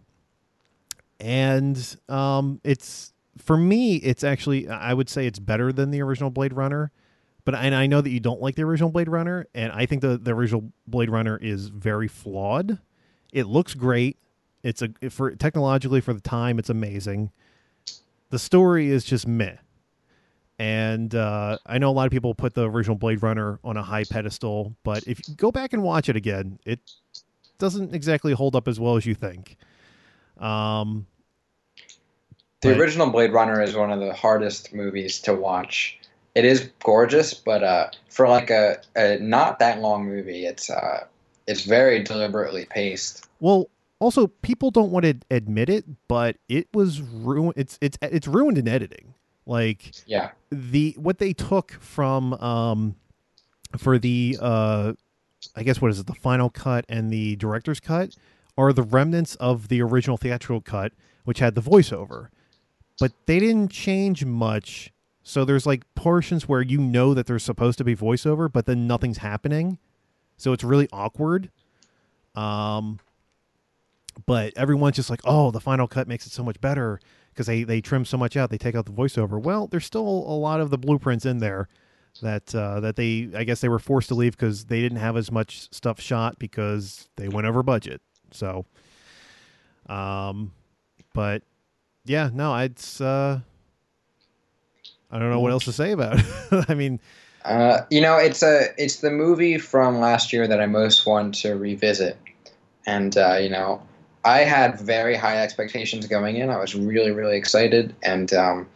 and 1.21 1.97
um 2.09 2.61
it's 2.65 3.13
for 3.37 3.57
me 3.57 3.97
it's 3.97 4.25
actually 4.25 4.69
I 4.69 4.95
would 4.95 5.09
say 5.09 5.27
it's 5.27 5.39
better 5.39 5.73
than 5.73 5.91
the 5.91 6.03
original 6.03 6.31
Blade 6.31 6.53
Runner. 6.53 6.93
But 7.45 7.55
and 7.55 7.75
I 7.75 7.87
know 7.87 8.03
that 8.03 8.11
you 8.11 8.21
don't 8.21 8.43
like 8.43 8.57
the 8.57 8.63
original 8.63 8.91
Blade 8.91 9.09
Runner, 9.09 9.47
and 9.55 9.73
I 9.73 9.87
think 9.87 10.03
the, 10.03 10.19
the 10.19 10.35
original 10.35 10.71
Blade 10.87 11.09
Runner 11.09 11.39
is 11.39 11.69
very 11.69 12.07
flawed. 12.07 12.79
It 13.33 13.47
looks 13.47 13.73
great. 13.73 14.19
It's 14.63 14.83
a 14.83 14.91
for 15.09 15.35
technologically 15.35 16.03
for 16.03 16.13
the 16.13 16.21
time, 16.21 16.59
it's 16.59 16.69
amazing. 16.69 17.31
The 18.31 18.39
story 18.39 18.91
is 18.91 19.05
just 19.05 19.27
meh. 19.27 19.57
And 20.59 21.15
uh, 21.15 21.59
I 21.65 21.79
know 21.79 21.89
a 21.89 21.93
lot 21.93 22.07
of 22.07 22.11
people 22.11 22.35
put 22.35 22.53
the 22.55 22.69
original 22.69 22.97
Blade 22.97 23.23
Runner 23.23 23.61
on 23.63 23.77
a 23.77 23.83
high 23.83 24.05
pedestal, 24.05 24.77
but 24.83 25.05
if 25.07 25.27
you 25.29 25.35
go 25.37 25.53
back 25.53 25.73
and 25.73 25.83
watch 25.83 26.09
it 26.09 26.17
again, 26.17 26.59
it 26.67 26.81
doesn't 27.59 27.95
exactly 27.95 28.33
hold 28.33 28.57
up 28.57 28.67
as 28.67 28.81
well 28.81 28.97
as 28.97 29.07
you 29.07 29.15
think. 29.15 29.57
Um, 30.41 31.07
The 32.61 32.71
But- 32.71 32.79
original 32.81 33.11
Blade 33.11 33.33
Runner 33.33 33.63
is 33.63 33.75
one 33.77 33.91
of 33.93 34.01
the 34.01 34.13
hardest 34.13 34.75
movies 34.75 35.21
to 35.21 35.35
watch. 35.35 35.99
It 36.35 36.45
is 36.45 36.71
gorgeous, 36.85 37.33
but 37.35 37.63
uh, 37.63 37.91
for 38.09 38.29
like 38.29 38.51
a, 38.51 38.79
a 38.97 39.19
not 39.21 39.59
that 39.61 39.81
long 39.81 40.05
movie, 40.07 40.45
it's 40.47 40.69
uh, 40.71 41.05
it's 41.47 41.63
very 41.65 42.03
deliberately 42.03 42.67
paced. 42.67 43.27
well, 43.41 43.69
also 44.01 44.29
people 44.29 44.71
don't 44.71 44.91
want 44.93 45.05
to 45.05 45.15
admit 45.31 45.69
it, 45.69 45.85
but 46.09 46.37
it 46.49 46.69
was 46.73 47.01
ruined. 47.01 47.55
It's 47.57 47.79
it's 47.81 47.99
it's 48.03 48.29
ruined 48.29 48.59
in 48.59 48.69
editing. 48.69 49.15
Like 49.47 49.93
Yeah, 50.07 50.31
the 50.51 50.95
what 50.99 51.19
they 51.19 51.33
took 51.33 51.73
from 51.81 52.35
um 52.35 52.95
for 53.77 53.99
the 53.99 54.37
uh 54.41 54.93
I 55.57 55.63
guess 55.65 55.81
what 55.81 55.91
is 55.91 55.99
it 55.99 56.07
the 56.07 56.15
final 56.15 56.51
cut 56.51 56.85
and 56.89 57.11
the 57.13 57.35
director's 57.37 57.81
cut 57.81 58.15
are 58.59 58.75
the 58.75 58.83
remnants 58.83 59.37
of 59.37 59.69
the 59.69 59.81
original 59.81 60.19
theatrical 60.19 60.61
cut 60.61 60.93
which 61.25 61.39
had 61.39 61.55
the 61.55 61.63
voiceover. 61.63 62.29
But 62.99 63.13
they 63.27 63.39
didn't 63.39 63.69
change 63.69 64.25
much. 64.25 64.93
So 65.23 65.45
there's 65.45 65.67
like 65.67 65.83
portions 65.95 66.49
where 66.49 66.63
you 66.63 66.79
know 66.79 67.15
that 67.15 67.27
there's 67.27 67.45
supposed 67.45 67.79
to 67.79 67.85
be 67.85 67.95
voiceover 67.95 68.53
but 68.53 68.67
then 68.67 68.87
nothing's 68.87 69.19
happening. 69.19 69.79
So 70.37 70.53
it's 70.53 70.65
really 70.65 70.89
awkward. 70.93 71.51
Um 72.35 72.99
but 74.27 74.53
everyone's 74.57 74.97
just 74.97 75.11
like 75.11 75.21
oh 75.25 75.51
the 75.51 75.61
final 75.61 75.87
cut 75.87 76.09
makes 76.09 76.27
it 76.27 76.33
so 76.33 76.43
much 76.43 76.61
better 76.61 76.99
because 77.31 77.47
they 77.47 77.63
they 77.63 77.81
trim 77.81 78.05
so 78.05 78.19
much 78.19 78.37
out 78.37 78.51
they 78.51 78.59
take 78.59 78.75
out 78.75 78.87
the 78.87 78.93
voiceover. 78.93 79.41
Well 79.41 79.69
there's 79.69 79.87
still 79.87 80.03
a 80.03 80.37
lot 80.37 80.61
of 80.61 80.71
the 80.71 80.79
blueprints 80.79 81.25
in 81.25 81.39
there 81.39 81.69
that 82.23 82.55
uh, 82.55 82.81
that 82.81 82.97
they 82.97 83.29
i 83.37 83.45
guess 83.45 83.61
they 83.61 83.69
were 83.69 83.79
forced 83.79 84.09
to 84.09 84.15
leave 84.15 84.33
because 84.33 84.65
they 84.65 84.81
didn't 84.81 84.99
have 84.99 85.17
as 85.17 85.31
much 85.31 85.73
stuff 85.73 86.01
shot 86.01 86.39
because 86.39 87.09
they 87.17 87.29
went 87.29 87.47
over 87.47 87.63
budget 87.63 88.01
so 88.31 88.65
um 89.87 90.53
but 91.15 91.43
yeah 92.05 92.31
no 92.33 92.55
it's 92.57 93.01
uh 93.01 93.41
i 95.11 95.19
don't 95.19 95.31
know 95.31 95.41
what 95.41 95.53
else 95.53 95.65
to 95.65 95.73
say 95.73 95.93
about 95.93 96.19
it 96.19 96.65
i 96.69 96.75
mean 96.75 97.01
uh, 97.49 97.87
you 97.91 98.01
know, 98.01 98.17
it's 98.17 98.43
a 98.43 98.67
it's 98.77 98.97
the 98.97 99.11
movie 99.11 99.57
from 99.59 100.01
last 100.01 100.33
year 100.33 100.47
that 100.47 100.61
I 100.61 100.67
most 100.67 101.07
want 101.07 101.35
to 101.37 101.55
revisit, 101.55 102.19
and 102.87 103.17
uh, 103.17 103.37
you 103.37 103.49
know, 103.49 103.81
I 104.25 104.41
had 104.41 104.79
very 104.79 105.17
high 105.17 105.39
expectations 105.43 106.07
going 106.07 106.37
in. 106.37 106.51
I 106.51 106.59
was 106.59 106.75
really 106.75 107.11
really 107.11 107.37
excited, 107.39 107.95
and 108.03 108.33
um, 108.35 108.69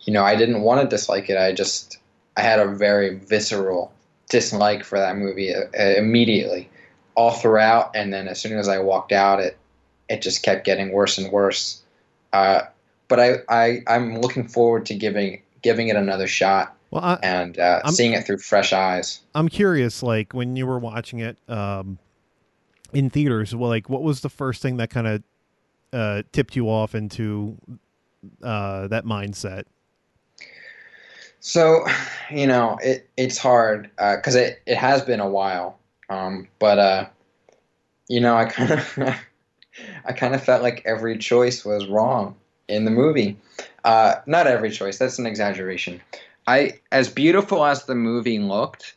you 0.00 0.12
know, 0.12 0.24
I 0.24 0.34
didn't 0.34 0.62
want 0.62 0.80
to 0.80 0.88
dislike 0.88 1.30
it. 1.30 1.36
I 1.36 1.52
just 1.52 1.98
I 2.36 2.40
had 2.40 2.58
a 2.58 2.66
very 2.66 3.16
visceral 3.16 3.92
dislike 4.28 4.82
for 4.82 4.98
that 4.98 5.16
movie 5.16 5.54
uh, 5.54 5.66
immediately, 5.78 6.68
all 7.16 7.32
throughout, 7.32 7.94
and 7.94 8.12
then 8.12 8.28
as 8.28 8.40
soon 8.40 8.58
as 8.58 8.68
I 8.68 8.78
walked 8.78 9.12
out, 9.12 9.40
it 9.40 9.56
it 10.08 10.22
just 10.22 10.42
kept 10.42 10.64
getting 10.64 10.92
worse 10.92 11.18
and 11.18 11.32
worse. 11.32 11.82
Uh, 12.32 12.62
but 13.08 13.20
I, 13.20 13.36
I 13.48 13.82
I'm 13.86 14.20
looking 14.20 14.46
forward 14.46 14.86
to 14.86 14.94
giving 14.94 15.42
giving 15.62 15.88
it 15.88 15.96
another 15.96 16.28
shot 16.28 16.76
well 16.90 17.02
I, 17.02 17.18
and 17.22 17.58
uh, 17.58 17.86
seeing 17.88 18.12
it 18.12 18.24
through 18.24 18.38
fresh 18.38 18.72
eyes. 18.72 19.20
i'm 19.34 19.48
curious 19.48 20.00
like 20.00 20.32
when 20.32 20.54
you 20.54 20.64
were 20.64 20.78
watching 20.78 21.18
it 21.18 21.36
um 21.48 21.98
in 22.92 23.10
theaters 23.10 23.52
well 23.52 23.68
like 23.68 23.88
what 23.88 24.02
was 24.02 24.20
the 24.20 24.28
first 24.28 24.62
thing 24.62 24.76
that 24.76 24.90
kind 24.90 25.08
of 25.08 25.22
uh, 25.92 26.22
tipped 26.32 26.56
you 26.56 26.68
off 26.68 26.94
into 26.94 27.56
uh, 28.42 28.88
that 28.88 29.04
mindset? 29.04 29.64
So, 31.40 31.84
you 32.30 32.46
know, 32.46 32.78
it 32.82 33.08
it's 33.16 33.38
hard 33.38 33.90
because 33.96 34.34
it 34.34 34.62
it 34.66 34.76
has 34.76 35.02
been 35.02 35.20
a 35.20 35.28
while. 35.28 35.78
Um, 36.08 36.48
but 36.58 36.78
uh, 36.78 37.06
you 38.08 38.20
know, 38.20 38.36
I 38.36 38.44
kind 38.46 38.72
of 38.72 38.98
I 40.04 40.12
kind 40.12 40.34
of 40.34 40.42
felt 40.42 40.62
like 40.62 40.82
every 40.84 41.18
choice 41.18 41.64
was 41.64 41.86
wrong 41.86 42.36
in 42.68 42.84
the 42.84 42.90
movie. 42.90 43.36
Uh, 43.84 44.16
not 44.26 44.46
every 44.46 44.70
choice. 44.70 44.98
That's 44.98 45.18
an 45.18 45.26
exaggeration. 45.26 46.00
I 46.46 46.80
as 46.92 47.08
beautiful 47.08 47.64
as 47.64 47.84
the 47.84 47.94
movie 47.94 48.38
looked, 48.38 48.96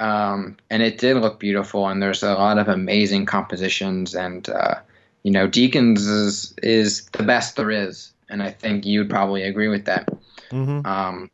um, 0.00 0.56
and 0.70 0.82
it 0.82 0.98
did 0.98 1.16
look 1.18 1.38
beautiful, 1.38 1.86
and 1.88 2.02
there's 2.02 2.22
a 2.22 2.34
lot 2.34 2.58
of 2.58 2.68
amazing 2.68 3.26
compositions, 3.26 4.14
and 4.14 4.48
uh, 4.48 4.76
you 5.22 5.30
know, 5.30 5.46
Deakins 5.48 5.98
is 5.98 6.54
is 6.62 7.06
the 7.12 7.22
best 7.22 7.56
there 7.56 7.70
is, 7.70 8.12
and 8.28 8.42
I 8.42 8.50
think 8.50 8.86
you'd 8.86 9.10
probably 9.10 9.42
agree 9.42 9.68
with 9.68 9.84
that. 9.84 10.08
Mm-hmm. 10.50 10.86
Um, 10.86 11.30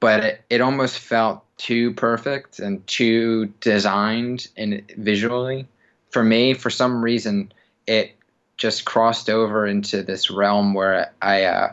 but 0.00 0.24
it, 0.24 0.44
it 0.50 0.60
almost 0.60 0.98
felt 0.98 1.44
too 1.60 1.92
perfect 1.92 2.58
and 2.58 2.84
too 2.86 3.52
designed 3.60 4.48
in 4.56 4.82
visually 4.96 5.66
for 6.08 6.24
me. 6.24 6.54
For 6.54 6.70
some 6.70 7.04
reason, 7.04 7.52
it 7.86 8.16
just 8.56 8.86
crossed 8.86 9.28
over 9.28 9.66
into 9.66 10.02
this 10.02 10.30
realm 10.30 10.72
where 10.72 11.12
I 11.20 11.44
uh, 11.44 11.72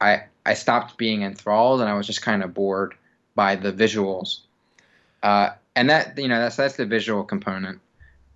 I 0.00 0.22
I 0.46 0.54
stopped 0.54 0.98
being 0.98 1.22
enthralled 1.22 1.80
and 1.80 1.90
I 1.90 1.94
was 1.94 2.06
just 2.06 2.22
kind 2.22 2.44
of 2.44 2.54
bored 2.54 2.94
by 3.34 3.56
the 3.56 3.72
visuals. 3.72 4.38
Uh, 5.20 5.50
and 5.74 5.90
that 5.90 6.16
you 6.16 6.28
know 6.28 6.38
that's 6.38 6.54
that's 6.54 6.76
the 6.76 6.86
visual 6.86 7.24
component. 7.24 7.80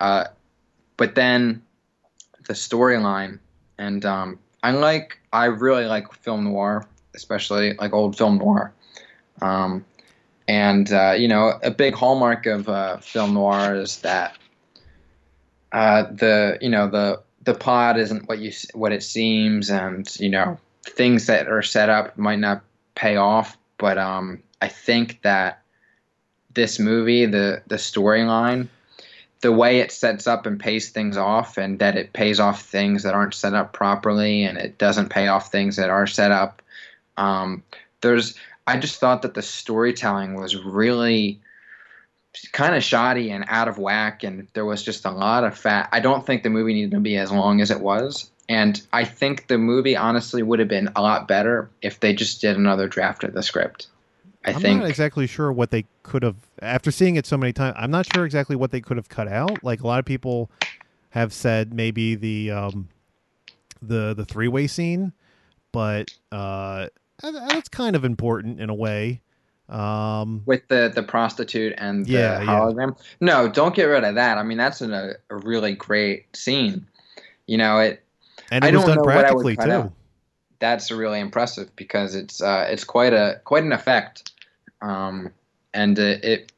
Uh, 0.00 0.24
but 0.96 1.14
then 1.14 1.62
the 2.48 2.54
storyline 2.54 3.38
and 3.78 4.04
um, 4.04 4.36
I 4.64 4.72
like 4.72 5.20
I 5.32 5.44
really 5.44 5.84
like 5.84 6.12
film 6.12 6.42
noir, 6.42 6.88
especially 7.14 7.74
like 7.74 7.92
old 7.92 8.18
film 8.18 8.38
noir. 8.38 8.72
Um, 9.40 9.84
and 10.48 10.92
uh, 10.92 11.14
you 11.16 11.28
know, 11.28 11.58
a 11.62 11.70
big 11.70 11.94
hallmark 11.94 12.46
of 12.46 12.68
uh, 12.68 12.98
film 12.98 13.34
noir 13.34 13.74
is 13.74 13.98
that 14.00 14.36
uh, 15.72 16.04
the 16.04 16.58
you 16.60 16.68
know 16.68 16.88
the 16.88 17.20
the 17.42 17.54
plot 17.54 17.98
isn't 17.98 18.28
what 18.28 18.38
you 18.38 18.52
what 18.74 18.92
it 18.92 19.02
seems, 19.02 19.70
and 19.70 20.14
you 20.20 20.28
know 20.28 20.58
things 20.84 21.26
that 21.26 21.48
are 21.48 21.62
set 21.62 21.88
up 21.88 22.16
might 22.16 22.38
not 22.38 22.62
pay 22.94 23.16
off. 23.16 23.56
But 23.78 23.98
um, 23.98 24.42
I 24.62 24.68
think 24.68 25.22
that 25.22 25.62
this 26.54 26.78
movie, 26.78 27.26
the 27.26 27.62
the 27.66 27.76
storyline, 27.76 28.68
the 29.40 29.52
way 29.52 29.80
it 29.80 29.90
sets 29.90 30.26
up 30.28 30.46
and 30.46 30.60
pays 30.60 30.90
things 30.90 31.16
off, 31.16 31.58
and 31.58 31.80
that 31.80 31.96
it 31.96 32.12
pays 32.12 32.38
off 32.38 32.62
things 32.62 33.02
that 33.02 33.14
aren't 33.14 33.34
set 33.34 33.54
up 33.54 33.72
properly, 33.72 34.44
and 34.44 34.58
it 34.58 34.78
doesn't 34.78 35.08
pay 35.08 35.26
off 35.26 35.50
things 35.50 35.74
that 35.76 35.90
are 35.90 36.06
set 36.06 36.30
up. 36.30 36.62
Um, 37.16 37.64
there's 38.00 38.36
I 38.66 38.78
just 38.78 39.00
thought 39.00 39.22
that 39.22 39.34
the 39.34 39.42
storytelling 39.42 40.34
was 40.34 40.56
really 40.56 41.40
kind 42.52 42.74
of 42.74 42.82
shoddy 42.82 43.30
and 43.30 43.44
out 43.48 43.68
of 43.68 43.78
whack, 43.78 44.22
and 44.22 44.48
there 44.52 44.64
was 44.64 44.82
just 44.82 45.04
a 45.04 45.10
lot 45.10 45.44
of 45.44 45.56
fat. 45.56 45.88
I 45.92 46.00
don't 46.00 46.26
think 46.26 46.42
the 46.42 46.50
movie 46.50 46.74
needed 46.74 46.90
to 46.92 47.00
be 47.00 47.16
as 47.16 47.30
long 47.30 47.60
as 47.60 47.70
it 47.70 47.80
was, 47.80 48.30
and 48.48 48.80
I 48.92 49.04
think 49.04 49.46
the 49.46 49.58
movie 49.58 49.96
honestly 49.96 50.42
would 50.42 50.58
have 50.58 50.68
been 50.68 50.90
a 50.96 51.02
lot 51.02 51.28
better 51.28 51.70
if 51.82 52.00
they 52.00 52.12
just 52.12 52.40
did 52.40 52.56
another 52.56 52.88
draft 52.88 53.24
of 53.24 53.32
the 53.32 53.42
script. 53.42 53.88
I 54.44 54.52
am 54.52 54.62
not 54.62 54.88
exactly 54.88 55.26
sure 55.26 55.50
what 55.52 55.70
they 55.70 55.86
could 56.04 56.22
have. 56.22 56.36
After 56.62 56.90
seeing 56.92 57.16
it 57.16 57.26
so 57.26 57.36
many 57.36 57.52
times, 57.52 57.74
I'm 57.78 57.90
not 57.90 58.06
sure 58.12 58.24
exactly 58.24 58.54
what 58.54 58.70
they 58.70 58.80
could 58.80 58.96
have 58.96 59.08
cut 59.08 59.26
out. 59.26 59.64
Like 59.64 59.80
a 59.80 59.86
lot 59.86 59.98
of 59.98 60.04
people 60.04 60.50
have 61.10 61.32
said, 61.32 61.74
maybe 61.74 62.14
the 62.14 62.52
um, 62.52 62.88
the 63.82 64.14
the 64.14 64.24
three 64.24 64.48
way 64.48 64.66
scene, 64.66 65.12
but 65.72 66.14
uh, 66.30 66.88
that's 67.22 67.68
kind 67.68 67.96
of 67.96 68.04
important 68.04 68.60
in 68.60 68.70
a 68.70 68.74
way. 68.74 69.20
Um, 69.68 70.42
with 70.46 70.68
the 70.68 70.92
the 70.94 71.02
prostitute 71.02 71.74
and 71.76 72.06
the 72.06 72.12
Yeah, 72.12 72.40
yeah. 72.40 72.46
hologram. 72.46 72.96
No, 73.20 73.48
don't 73.48 73.74
get 73.74 73.84
rid 73.86 74.04
of 74.04 74.14
that. 74.14 74.38
I 74.38 74.42
mean, 74.44 74.58
that's 74.58 74.80
an, 74.80 74.92
a, 74.92 75.14
a 75.30 75.36
really 75.36 75.74
great 75.74 76.36
scene. 76.36 76.86
You 77.46 77.58
know, 77.58 77.78
it 77.80 78.02
and 78.50 78.64
I 78.64 78.68
it 78.68 78.74
was 78.74 78.84
don't 78.84 78.94
done 78.94 78.96
know 78.98 79.02
what 79.02 79.24
I 79.24 79.32
would 79.32 79.44
practically 79.44 79.56
too. 79.56 79.70
out. 79.72 79.92
that's 80.60 80.90
really 80.92 81.18
impressive 81.20 81.74
because 81.74 82.14
it's 82.14 82.40
uh, 82.40 82.66
it's 82.70 82.84
quite 82.84 83.12
a 83.12 83.40
quite 83.44 83.64
an 83.64 83.72
effect, 83.72 84.32
um, 84.82 85.32
and 85.74 85.98
uh, 85.98 86.16
it. 86.22 86.52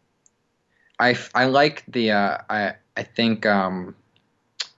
I, 1.01 1.16
I 1.35 1.44
like 1.47 1.85
the 1.89 2.10
uh, 2.10 2.39
I 2.51 2.74
I 2.97 3.02
think 3.05 3.47
um, 3.47 3.94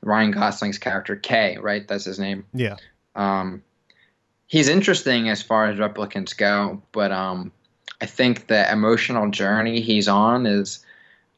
Ryan 0.03 0.31
Gosling's 0.33 0.79
character 0.79 1.17
K 1.17 1.57
right 1.61 1.89
that's 1.89 2.05
his 2.05 2.19
name 2.19 2.45
Yeah, 2.53 2.77
um, 3.17 3.63
he's 4.51 4.69
interesting 4.69 5.29
as 5.29 5.41
far 5.41 5.69
as 5.69 5.79
replicants 5.79 6.37
go, 6.37 6.83
but 6.91 7.13
um, 7.13 7.53
I 8.01 8.07
think 8.07 8.49
the 8.49 8.71
emotional 8.71 9.31
journey 9.31 9.81
he's 9.81 10.09
on 10.09 10.45
is 10.45 10.85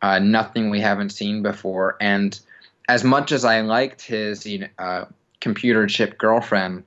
uh, 0.01 0.18
nothing 0.18 0.70
we 0.70 0.80
haven't 0.80 1.10
seen 1.10 1.43
before. 1.43 1.97
And 2.01 2.39
as 2.89 3.05
much 3.05 3.30
as 3.30 3.44
I 3.44 3.60
liked 3.60 4.01
his 4.01 4.47
you 4.47 4.60
know, 4.60 4.68
uh, 4.78 5.05
computer 5.40 5.86
chip 5.86 6.16
girlfriend, 6.16 6.84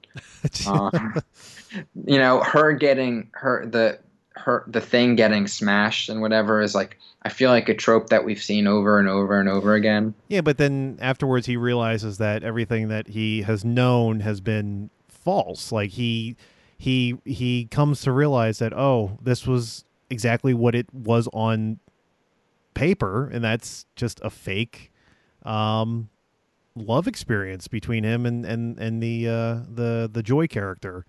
uh, 0.66 0.90
you 2.06 2.18
know, 2.18 2.42
her 2.42 2.74
getting 2.74 3.30
her 3.34 3.64
the 3.66 4.00
her 4.32 4.64
the 4.68 4.82
thing 4.82 5.16
getting 5.16 5.48
smashed 5.48 6.10
and 6.10 6.22
whatever 6.22 6.60
is 6.60 6.76
like 6.76 6.98
I 7.22 7.30
feel 7.30 7.52
like 7.52 7.70
a 7.70 7.76
trope 7.76 8.10
that 8.10 8.26
we've 8.26 8.42
seen 8.42 8.68
over 8.68 9.00
and 9.00 9.08
over 9.08 9.40
and 9.40 9.48
over 9.48 9.76
again. 9.76 10.14
yeah, 10.28 10.42
but 10.42 10.58
then 10.58 10.98
afterwards 11.02 11.46
he 11.46 11.56
realizes 11.56 12.18
that 12.18 12.44
everything 12.44 12.88
that 12.90 13.10
he 13.10 13.44
has 13.44 13.64
known 13.64 14.22
has 14.22 14.42
been 14.42 14.90
false. 15.26 15.74
Like 15.74 15.92
he 15.92 16.38
he 16.78 17.18
he 17.26 17.66
comes 17.66 18.02
to 18.04 18.14
realize 18.14 18.60
that 18.60 18.72
oh, 18.74 19.18
this 19.22 19.46
was 19.46 19.84
exactly 20.10 20.54
what 20.54 20.76
it 20.76 20.88
was 20.94 21.28
on 21.34 21.80
paper, 22.74 23.28
and 23.28 23.44
that's 23.44 23.86
just 23.96 24.22
a 24.24 24.30
fake 24.30 24.92
um, 25.44 26.10
love 26.76 27.08
experience 27.08 27.68
between 27.68 28.04
him 28.04 28.26
and 28.26 28.46
and 28.46 28.80
and 28.80 29.04
the 29.04 29.28
uh, 29.28 29.60
the 29.68 30.10
the 30.12 30.24
Joy 30.24 30.48
character. 30.48 31.06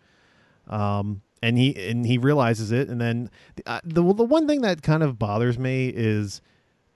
Um, 0.67 1.23
and 1.43 1.59
he 1.59 1.77
and 1.91 2.07
he 2.07 2.19
realizes 2.19 2.73
it, 2.73 2.89
and 2.89 3.01
then 3.01 3.31
uh, 3.67 3.81
the 3.85 4.03
the 4.03 4.25
one 4.25 4.49
thing 4.49 4.63
that 4.63 4.83
kind 4.83 5.03
of 5.03 5.19
bothers 5.19 5.59
me 5.59 5.93
is 5.95 6.41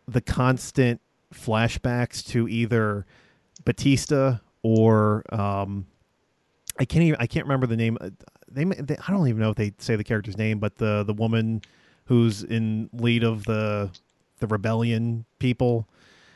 the 0.08 0.20
constant 0.20 1.00
flashbacks 1.32 2.26
to 2.28 2.48
either 2.48 3.06
Bautista 3.64 4.40
or 4.62 5.22
um, 5.32 5.86
I 6.80 6.84
can't 6.86 7.04
even 7.04 7.20
I 7.20 7.26
can't 7.26 7.44
remember 7.44 7.66
the 7.66 7.76
name. 7.76 7.98
Uh, 8.00 8.10
They, 8.50 8.64
they 8.64 8.96
I 9.06 9.12
don't 9.12 9.28
even 9.28 9.40
know 9.40 9.50
if 9.50 9.56
they 9.56 9.72
say 9.78 9.94
the 9.96 10.04
character's 10.04 10.38
name, 10.38 10.58
but 10.58 10.76
the 10.78 11.04
the 11.04 11.12
woman 11.12 11.62
who's 12.06 12.42
in 12.42 12.90
lead 12.92 13.22
of 13.22 13.44
the 13.44 13.90
the 14.40 14.46
rebellion 14.46 15.26
people. 15.38 15.86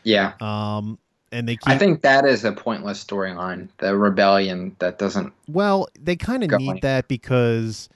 Yeah. 0.05 0.35
Um, 0.41 0.99
and 1.33 1.49
they 1.49 1.57
keep 1.57 1.69
I 1.69 1.79
think 1.79 2.03
that 2.03 2.27
is 2.27 2.45
a 2.45 2.53
pointless 2.53 3.03
storyline. 3.03 3.69
The 3.79 3.97
rebellion 3.97 4.77
that 4.79 4.99
doesn't 4.99 5.33
Well, 5.49 5.89
they 5.99 6.15
kind 6.15 6.45
of 6.45 6.61
need 6.61 6.69
on. 6.71 6.79
that 6.83 7.09
because 7.09 7.89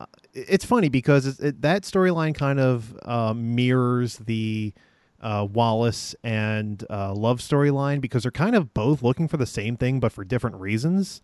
uh, 0.00 0.06
it's 0.32 0.64
funny 0.64 0.88
because 0.88 1.26
it, 1.26 1.40
it, 1.40 1.62
that 1.62 1.82
storyline 1.82 2.34
kind 2.34 2.60
of 2.60 2.96
uh, 3.02 3.34
mirrors 3.34 4.18
the 4.18 4.72
uh, 5.20 5.46
Wallace 5.52 6.14
and 6.22 6.84
uh, 6.88 7.12
love 7.12 7.40
storyline 7.40 8.00
because 8.00 8.22
they're 8.22 8.30
kind 8.30 8.54
of 8.54 8.72
both 8.72 9.02
looking 9.02 9.26
for 9.26 9.36
the 9.36 9.46
same 9.46 9.76
thing 9.76 9.98
but 9.98 10.12
for 10.12 10.24
different 10.24 10.56
reasons, 10.56 11.20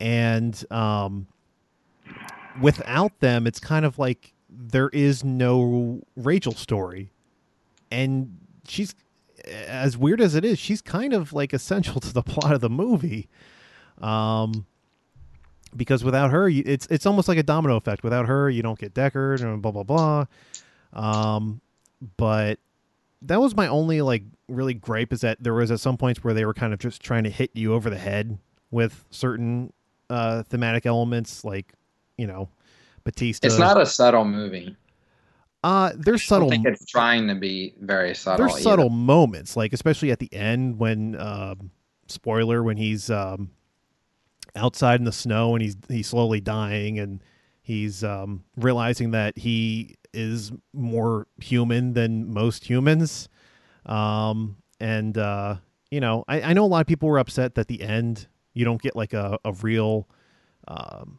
and 0.00 0.64
um, 0.70 1.26
without 2.60 3.18
them, 3.20 3.46
it's 3.46 3.60
kind 3.60 3.84
of 3.84 3.98
like 3.98 4.32
there 4.48 4.88
is 4.90 5.24
no 5.24 6.02
Rachael 6.16 6.54
story, 6.54 7.10
and 7.90 8.38
she's 8.66 8.94
as 9.46 9.96
weird 9.96 10.20
as 10.20 10.34
it 10.34 10.44
is, 10.44 10.58
she's 10.58 10.82
kind 10.82 11.12
of 11.12 11.32
like 11.32 11.52
essential 11.52 12.00
to 12.00 12.12
the 12.12 12.22
plot 12.22 12.52
of 12.52 12.60
the 12.60 12.70
movie. 12.70 13.28
Um, 14.00 14.66
because 15.74 16.02
without 16.04 16.30
her, 16.30 16.48
it's 16.48 16.86
it's 16.86 17.06
almost 17.06 17.28
like 17.28 17.38
a 17.38 17.42
domino 17.42 17.76
effect. 17.76 18.02
Without 18.02 18.26
her, 18.26 18.48
you 18.48 18.62
don't 18.62 18.78
get 18.78 18.94
Deckard 18.94 19.42
and 19.42 19.60
blah 19.60 19.72
blah 19.72 19.82
blah. 19.82 20.26
Um, 20.92 21.60
but 22.16 22.58
that 23.22 23.40
was 23.40 23.54
my 23.56 23.66
only 23.66 24.00
like 24.02 24.22
really 24.48 24.74
gripe 24.74 25.12
is 25.12 25.20
that 25.22 25.42
there 25.42 25.54
was 25.54 25.70
at 25.70 25.80
some 25.80 25.96
points 25.96 26.22
where 26.22 26.32
they 26.32 26.44
were 26.44 26.54
kind 26.54 26.72
of 26.72 26.78
just 26.78 27.02
trying 27.02 27.24
to 27.24 27.30
hit 27.30 27.50
you 27.54 27.74
over 27.74 27.90
the 27.90 27.98
head 27.98 28.38
with 28.70 29.04
certain 29.10 29.72
uh, 30.10 30.42
thematic 30.44 30.86
elements, 30.86 31.44
like 31.44 31.72
you 32.16 32.26
know, 32.26 32.48
Bautista. 33.04 33.46
it's 33.46 33.58
not 33.58 33.80
a 33.80 33.86
subtle 33.86 34.24
movie. 34.24 34.76
Uh, 35.62 35.92
there's 35.96 36.22
I 36.22 36.26
subtle. 36.26 36.48
don't 36.48 36.62
think 36.62 36.66
it's 36.66 36.84
trying 36.86 37.26
to 37.28 37.34
be 37.34 37.74
very 37.80 38.14
subtle. 38.14 38.46
there's 38.46 38.56
either. 38.56 38.62
subtle 38.62 38.90
moments, 38.90 39.56
like 39.56 39.72
especially 39.72 40.10
at 40.10 40.18
the 40.18 40.32
end 40.32 40.78
when 40.78 41.20
um, 41.20 41.70
spoiler 42.06 42.62
when 42.62 42.76
he's 42.76 43.10
um, 43.10 43.50
outside 44.54 45.00
in 45.00 45.04
the 45.04 45.12
snow 45.12 45.54
and 45.54 45.62
he's 45.62 45.76
he's 45.88 46.06
slowly 46.06 46.40
dying 46.40 46.98
and 46.98 47.22
he's 47.62 48.04
um, 48.04 48.44
realizing 48.56 49.10
that 49.10 49.36
he 49.36 49.96
is 50.12 50.52
more 50.72 51.26
human 51.40 51.94
than 51.94 52.32
most 52.32 52.64
humans. 52.64 53.28
Um, 53.86 54.56
and 54.78 55.16
uh, 55.18 55.56
you 55.90 56.00
know, 56.00 56.24
I, 56.28 56.42
I 56.42 56.52
know 56.52 56.64
a 56.64 56.66
lot 56.66 56.80
of 56.80 56.86
people 56.86 57.08
were 57.08 57.18
upset 57.18 57.54
that 57.56 57.68
the 57.68 57.82
end 57.82 58.28
You 58.56 58.64
don't 58.64 58.80
get 58.80 58.96
like 58.96 59.12
a 59.12 59.38
a 59.44 59.52
real, 59.52 60.08
um, 60.66 61.18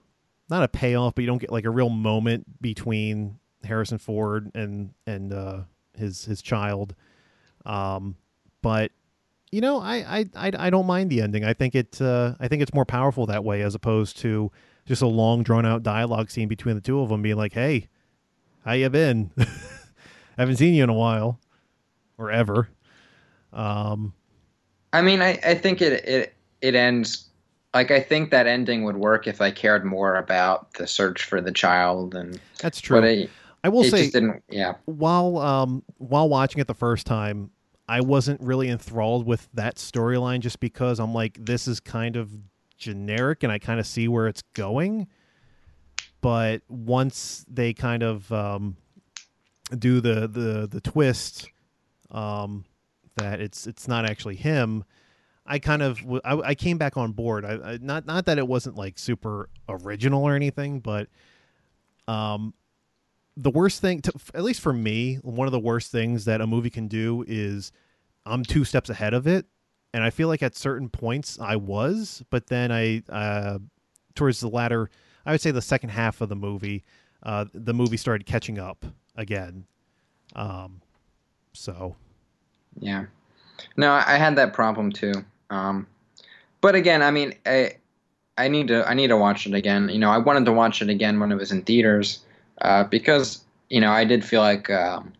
not 0.49 0.63
a 0.63 0.67
payoff, 0.67 1.15
but 1.15 1.21
you 1.21 1.27
don't 1.27 1.37
get 1.37 1.51
like 1.51 1.65
a 1.65 1.69
real 1.69 1.89
moment 1.89 2.61
between 2.61 3.37
Harrison 3.63 3.99
Ford 3.99 4.51
and 4.55 4.93
and 5.05 5.31
uh, 5.31 5.61
his 5.95 6.25
his 6.25 6.41
child. 6.41 6.95
Um, 7.65 8.15
but 8.61 8.91
you 9.51 9.61
know, 9.61 9.79
I, 9.79 9.95
I 10.19 10.25
I 10.35 10.51
I 10.57 10.69
don't 10.69 10.87
mind 10.87 11.09
the 11.09 11.21
ending. 11.21 11.45
I 11.45 11.53
think 11.53 11.75
it 11.75 12.01
uh, 12.01 12.33
I 12.39 12.47
think 12.47 12.61
it's 12.61 12.73
more 12.73 12.85
powerful 12.85 13.25
that 13.27 13.43
way 13.43 13.61
as 13.61 13.75
opposed 13.75 14.17
to 14.19 14.51
just 14.85 15.01
a 15.01 15.07
long 15.07 15.43
drawn 15.43 15.65
out 15.65 15.83
dialogue 15.83 16.31
scene 16.31 16.47
between 16.47 16.75
the 16.75 16.81
two 16.81 16.99
of 17.01 17.09
them 17.09 17.21
being 17.21 17.37
like, 17.37 17.53
"Hey, 17.53 17.87
how 18.65 18.73
you 18.73 18.89
been? 18.89 19.31
I 19.37 19.45
haven't 20.41 20.57
seen 20.57 20.73
you 20.73 20.83
in 20.83 20.89
a 20.89 20.93
while, 20.93 21.39
or 22.17 22.31
ever." 22.31 22.69
Um, 23.53 24.13
I 24.91 25.01
mean, 25.01 25.21
I, 25.21 25.39
I 25.45 25.55
think 25.55 25.81
it 25.81 26.03
it 26.05 26.33
it 26.61 26.75
ends 26.75 27.26
like 27.77 27.91
I 27.91 27.99
think 27.99 28.31
that 28.31 28.47
ending 28.47 28.85
would 28.85 28.97
work 28.97 29.27
if 29.27 29.39
I 29.39 29.51
cared 29.51 29.85
more 29.85 30.15
about 30.15 30.73
the 30.73 30.87
search 30.87 31.25
for 31.25 31.41
the 31.41 31.51
child 31.51 32.15
and 32.15 32.39
that's 32.59 32.81
true. 32.81 32.99
But 32.99 33.07
it, 33.07 33.29
I 33.63 33.69
will 33.69 33.83
it 33.83 33.91
say, 33.91 34.01
just 34.01 34.13
didn't. 34.13 34.41
Yeah. 34.49 34.73
while 34.85 35.37
um 35.37 35.83
while 35.97 36.27
watching 36.27 36.59
it 36.59 36.65
the 36.65 36.73
first 36.73 37.05
time, 37.05 37.51
I 37.87 38.01
wasn't 38.01 38.41
really 38.41 38.69
enthralled 38.69 39.27
with 39.27 39.47
that 39.53 39.75
storyline 39.75 40.39
just 40.39 40.59
because 40.59 40.99
I'm 40.99 41.13
like, 41.13 41.37
this 41.39 41.67
is 41.67 41.79
kind 41.79 42.15
of 42.15 42.31
generic, 42.79 43.43
and 43.43 43.51
I 43.51 43.59
kind 43.59 43.79
of 43.79 43.85
see 43.85 44.07
where 44.07 44.27
it's 44.27 44.41
going. 44.55 45.07
But 46.21 46.63
once 46.67 47.45
they 47.47 47.73
kind 47.73 48.01
of 48.01 48.31
um, 48.31 48.75
do 49.77 50.01
the 50.01 50.27
the 50.27 50.67
the 50.67 50.81
twist, 50.81 51.47
um, 52.09 52.65
that 53.17 53.39
it's 53.39 53.67
it's 53.67 53.87
not 53.87 54.09
actually 54.09 54.35
him. 54.35 54.83
I 55.47 55.59
kind 55.59 55.81
of 55.81 55.99
I 56.23 56.55
came 56.55 56.77
back 56.77 56.97
on 56.97 57.13
board. 57.13 57.45
I, 57.45 57.73
I 57.73 57.77
not 57.81 58.05
not 58.05 58.25
that 58.25 58.37
it 58.37 58.47
wasn't 58.47 58.75
like 58.75 58.99
super 58.99 59.49
original 59.69 60.23
or 60.23 60.35
anything, 60.35 60.79
but 60.81 61.07
um, 62.07 62.53
the 63.37 63.51
worst 63.51 63.81
thing, 63.81 64.01
to, 64.01 64.13
at 64.33 64.43
least 64.43 64.61
for 64.61 64.73
me, 64.73 65.15
one 65.21 65.47
of 65.47 65.51
the 65.51 65.59
worst 65.59 65.91
things 65.91 66.25
that 66.25 66.41
a 66.41 66.47
movie 66.47 66.69
can 66.69 66.87
do 66.87 67.23
is 67.27 67.71
I'm 68.25 68.43
two 68.43 68.65
steps 68.65 68.89
ahead 68.89 69.13
of 69.13 69.27
it, 69.27 69.45
and 69.93 70.03
I 70.03 70.09
feel 70.09 70.27
like 70.27 70.43
at 70.43 70.55
certain 70.55 70.89
points 70.89 71.39
I 71.39 71.55
was, 71.55 72.23
but 72.29 72.47
then 72.47 72.71
I 72.71 73.03
uh, 73.09 73.59
towards 74.15 74.39
the 74.39 74.49
latter, 74.49 74.89
I 75.25 75.31
would 75.31 75.41
say 75.41 75.51
the 75.51 75.61
second 75.61 75.89
half 75.89 76.19
of 76.19 76.29
the 76.29 76.35
movie, 76.35 76.83
uh, 77.23 77.45
the 77.53 77.73
movie 77.73 77.97
started 77.97 78.25
catching 78.25 78.59
up 78.59 78.85
again. 79.15 79.65
Um, 80.35 80.81
so 81.53 81.95
Yeah. 82.79 83.05
No, 83.75 83.91
I 83.91 84.03
I 84.07 84.17
had 84.17 84.35
that 84.35 84.53
problem 84.53 84.91
too. 84.91 85.13
Um, 85.49 85.87
but 86.61 86.75
again, 86.75 87.01
I 87.01 87.11
mean, 87.11 87.33
I 87.45 87.77
I 88.37 88.47
need 88.47 88.67
to 88.67 88.87
I 88.87 88.93
need 88.93 89.07
to 89.07 89.17
watch 89.17 89.47
it 89.47 89.53
again. 89.53 89.89
You 89.89 89.99
know, 89.99 90.09
I 90.09 90.17
wanted 90.17 90.45
to 90.45 90.53
watch 90.53 90.81
it 90.81 90.89
again 90.89 91.19
when 91.19 91.31
it 91.31 91.35
was 91.35 91.51
in 91.51 91.63
theaters 91.63 92.19
uh, 92.61 92.83
because 92.83 93.43
you 93.69 93.81
know 93.81 93.91
I 93.91 94.05
did 94.05 94.23
feel 94.23 94.41
like 94.41 94.69
um, 94.69 95.13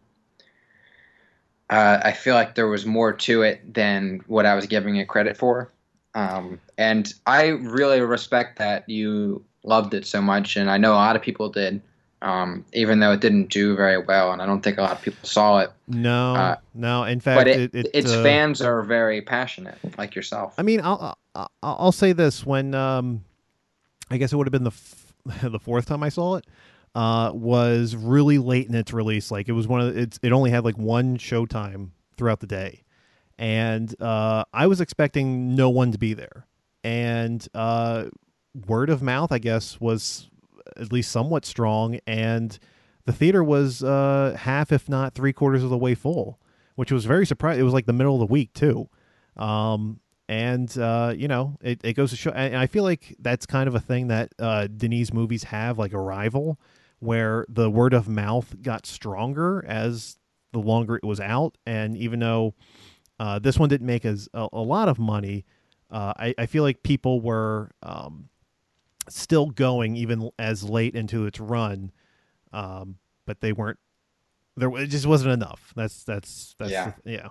uh, 1.70 2.00
I 2.04 2.12
feel 2.12 2.36
like 2.36 2.56
there 2.56 2.68
was 2.68 2.86
more 2.86 3.14
to 3.14 3.42
it 3.42 3.74
than 3.74 4.22
what 4.28 4.46
I 4.46 4.56
was 4.56 4.66
giving 4.66 4.96
it 4.98 5.08
credit 5.08 5.38
for. 5.38 5.72
Um, 6.14 6.60
and 6.78 7.14
I 7.26 7.48
really 7.48 8.02
respect 8.02 8.58
that 8.60 8.88
you 8.90 9.44
loved 9.64 9.94
it 9.94 10.06
so 10.06 10.22
much, 10.22 10.56
and 10.56 10.70
I 10.70 10.78
know 10.78 10.94
a 10.94 10.96
lot 10.96 11.16
of 11.16 11.22
people 11.22 11.50
did. 11.50 11.82
Um, 12.22 12.66
even 12.74 13.00
though 13.00 13.12
it 13.12 13.22
didn't 13.22 13.50
do 13.50 13.76
very 13.76 14.00
well, 14.00 14.32
and 14.32 14.42
I 14.42 14.48
don't 14.48 14.62
think 14.62 14.80
a 14.80 14.82
lot 14.82 14.92
of 14.92 15.02
people 15.02 15.28
saw 15.28 15.60
it. 15.60 15.72
no, 15.88 16.36
Uh, 16.36 16.56
no. 16.74 17.04
In 17.04 17.20
fact, 17.20 17.40
but 17.40 17.48
it, 17.48 17.76
it, 17.76 17.90
its 17.94 18.12
uh, 18.12 18.24
fans 18.24 18.60
are 18.62 18.82
very 18.82 19.22
passionate, 19.22 19.78
like 20.00 20.16
yourself. 20.16 20.56
I 20.58 20.64
mean, 20.64 20.82
I'll 20.84 21.16
I'll, 21.36 21.52
I'll 21.62 21.92
say 21.92 22.14
this: 22.14 22.44
when 22.44 22.74
um, 22.74 23.24
I 24.10 24.18
guess 24.18 24.34
it 24.34 24.36
would 24.36 24.48
have 24.48 24.52
been 24.52 24.64
the 24.64 24.72
f- 24.72 25.14
the 25.44 25.60
fourth 25.60 25.86
time 25.86 26.02
I 26.02 26.10
saw 26.10 26.38
it, 26.38 26.46
uh, 26.96 27.32
was 27.36 27.96
really 27.96 28.40
late 28.40 28.68
in 28.68 28.74
its 28.74 28.94
release. 28.94 29.30
Like 29.30 29.48
it 29.48 29.54
was 29.54 29.68
one 29.68 29.82
of 29.82 29.94
the, 29.94 30.02
it's 30.02 30.20
it 30.24 30.32
only 30.32 30.50
had 30.50 30.66
like 30.66 30.78
one 30.78 31.18
showtime 31.18 31.90
throughout 32.18 32.40
the 32.40 32.48
day, 32.48 32.84
and 33.38 33.94
uh, 34.02 34.44
I 34.52 34.66
was 34.66 34.82
expecting 34.82 35.56
no 35.56 35.70
one 35.70 35.92
to 35.92 36.00
be 36.00 36.16
there, 36.16 36.48
and 36.84 37.48
uh, 37.54 38.06
word 38.66 38.90
of 38.90 39.04
mouth, 39.04 39.32
I 39.32 39.38
guess, 39.38 39.80
was 39.80 40.32
at 40.80 40.92
least 40.92 41.12
somewhat 41.12 41.46
strong, 41.46 42.00
and 42.08 42.58
the 43.06 43.14
theater 43.14 43.44
was 43.44 43.84
uh, 43.84 44.36
half, 44.38 44.72
if 44.72 44.90
not 44.90 45.14
three 45.14 45.34
quarters 45.34 45.64
of 45.64 45.70
the 45.70 45.78
way 45.78 45.96
full, 45.96 46.40
which 46.76 46.92
was 46.92 47.06
very 47.06 47.26
surprising. 47.26 47.62
It 47.62 47.64
was 47.64 47.74
like 47.74 47.86
the 47.86 47.94
middle 47.94 48.16
of 48.16 48.20
the 48.20 48.32
week 48.32 48.54
too. 48.54 48.90
Um, 49.38 50.02
and 50.28 50.78
uh, 50.78 51.14
you 51.16 51.28
know, 51.28 51.58
it, 51.62 51.80
it 51.84 51.94
goes 51.94 52.10
to 52.10 52.18
show. 52.18 52.32
And 52.32 52.58
I 52.58 52.68
feel 52.68 52.84
like 52.84 53.16
that's 53.20 53.46
kind 53.46 53.68
of 53.68 53.76
a 53.76 53.80
thing 53.80 54.10
that 54.10 54.34
uh, 54.40 54.68
Denise 54.68 55.14
movies 55.14 55.46
have, 55.46 55.80
like 55.80 55.94
Arrival, 55.94 56.60
where 57.00 57.46
the 57.48 57.70
word 57.70 57.94
of 57.94 58.10
mouth 58.10 58.62
got 58.62 58.86
stronger 58.86 59.64
as 59.66 60.18
the 60.52 60.60
longer 60.60 60.98
it 60.98 61.06
was 61.06 61.20
out. 61.20 61.58
And 61.66 61.96
even 61.96 62.20
though 62.20 62.56
uh, 63.20 63.40
this 63.40 63.58
one 63.58 63.70
didn't 63.70 63.88
make 63.88 64.06
as 64.06 64.28
a, 64.34 64.48
a 64.52 64.62
lot 64.62 64.90
of 64.90 65.00
money, 65.00 65.46
uh, 65.90 66.14
I, 66.18 66.36
I 66.38 66.46
feel 66.46 66.64
like 66.64 66.84
people 66.84 67.22
were 67.22 67.72
um, 67.82 68.28
still 69.10 69.48
going 69.48 69.96
even 69.96 70.30
as 70.40 70.64
late 70.64 70.96
into 70.96 71.26
its 71.26 71.40
run, 71.40 71.92
um, 72.54 72.98
but 73.26 73.42
they 73.42 73.54
weren't. 73.54 73.80
There, 74.56 74.76
it 74.78 74.88
just 74.88 75.06
wasn't 75.06 75.34
enough. 75.34 75.74
That's 75.76 76.04
that's 76.04 76.56
that's 76.60 76.72
Yeah. 76.72 76.94
the- 77.04 77.12
yeah. 77.12 77.28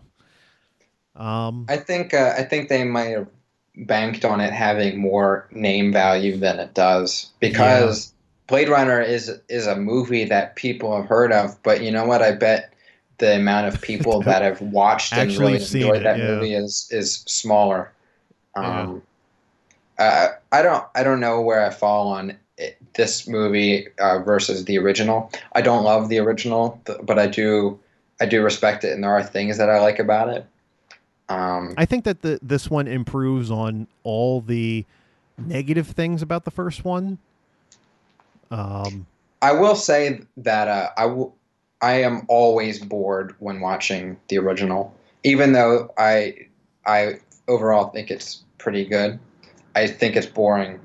Um, 1.16 1.64
I 1.68 1.78
think 1.78 2.12
uh, 2.12 2.34
I 2.36 2.42
think 2.42 2.68
they 2.68 2.84
might 2.84 3.08
have 3.08 3.28
banked 3.76 4.24
on 4.24 4.40
it 4.40 4.52
having 4.52 4.98
more 4.98 5.48
name 5.50 5.92
value 5.92 6.36
than 6.36 6.58
it 6.58 6.74
does 6.74 7.30
because 7.40 8.12
Blade 8.46 8.68
Runner 8.68 9.00
is 9.00 9.30
is 9.48 9.66
a 9.66 9.76
movie 9.76 10.24
that 10.24 10.56
people 10.56 10.94
have 10.96 11.06
heard 11.06 11.32
of, 11.32 11.60
but 11.62 11.82
you 11.82 11.90
know 11.90 12.04
what? 12.04 12.22
I 12.22 12.32
bet 12.32 12.72
the 13.18 13.36
amount 13.36 13.66
of 13.66 13.80
people 13.80 14.20
that 14.24 14.42
have 14.42 14.60
watched 14.60 15.12
and 15.14 15.30
really 15.36 15.54
enjoyed 15.56 15.96
it, 15.96 16.04
that 16.04 16.18
yeah. 16.18 16.26
movie 16.26 16.54
is 16.54 16.88
is 16.90 17.14
smaller. 17.26 17.92
Yeah. 18.56 18.94
Uh, 19.98 20.28
I 20.52 20.62
don't 20.62 20.84
I 20.94 21.02
don't 21.02 21.20
know 21.20 21.40
where 21.40 21.64
I 21.64 21.70
fall 21.70 22.08
on 22.08 22.36
it, 22.58 22.76
this 22.94 23.26
movie 23.26 23.88
uh, 23.98 24.20
versus 24.20 24.64
the 24.64 24.78
original. 24.78 25.30
I 25.52 25.62
don't 25.62 25.84
love 25.84 26.08
the 26.08 26.18
original, 26.18 26.80
but 27.02 27.18
I 27.18 27.26
do 27.26 27.78
I 28.20 28.26
do 28.26 28.42
respect 28.42 28.84
it, 28.84 28.92
and 28.92 29.04
there 29.04 29.10
are 29.10 29.22
things 29.22 29.58
that 29.58 29.70
I 29.70 29.80
like 29.80 29.98
about 29.98 30.28
it. 30.28 30.46
Um, 31.28 31.74
I 31.76 31.84
think 31.84 32.04
that 32.04 32.22
the 32.22 32.38
this 32.42 32.70
one 32.70 32.86
improves 32.86 33.50
on 33.50 33.88
all 34.04 34.40
the 34.40 34.84
negative 35.38 35.88
things 35.88 36.22
about 36.22 36.44
the 36.44 36.50
first 36.50 36.84
one. 36.84 37.18
Um, 38.50 39.06
I 39.42 39.52
will 39.52 39.74
say 39.74 40.22
that 40.38 40.68
uh, 40.68 40.90
I 40.96 41.02
w- 41.02 41.32
I 41.82 42.02
am 42.02 42.24
always 42.28 42.78
bored 42.78 43.34
when 43.38 43.60
watching 43.60 44.16
the 44.28 44.38
original, 44.38 44.94
even 45.24 45.52
though 45.52 45.92
I 45.98 46.46
I 46.86 47.20
overall 47.48 47.88
think 47.88 48.10
it's 48.10 48.42
pretty 48.58 48.84
good. 48.84 49.18
I 49.76 49.86
think 49.86 50.16
it's 50.16 50.26
boring. 50.26 50.80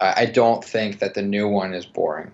I 0.00 0.26
don't 0.26 0.64
think 0.64 1.00
that 1.00 1.14
the 1.14 1.22
new 1.22 1.48
one 1.48 1.74
is 1.74 1.84
boring. 1.84 2.30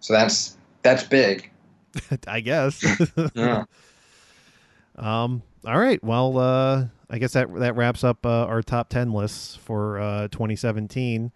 So 0.00 0.12
that's 0.12 0.56
that's 0.82 1.02
big. 1.02 1.50
I 2.28 2.40
guess. 2.40 2.84
Yeah. 3.34 3.64
Um. 4.96 5.42
All 5.66 5.78
right. 5.78 6.02
Well, 6.02 6.38
uh, 6.38 6.86
I 7.10 7.18
guess 7.18 7.32
that 7.32 7.52
that 7.56 7.76
wraps 7.76 8.04
up 8.04 8.24
uh, 8.24 8.46
our 8.46 8.62
top 8.62 8.88
ten 8.88 9.12
lists 9.12 9.56
for 9.56 9.98
uh, 9.98 10.28
2017. 10.28 11.32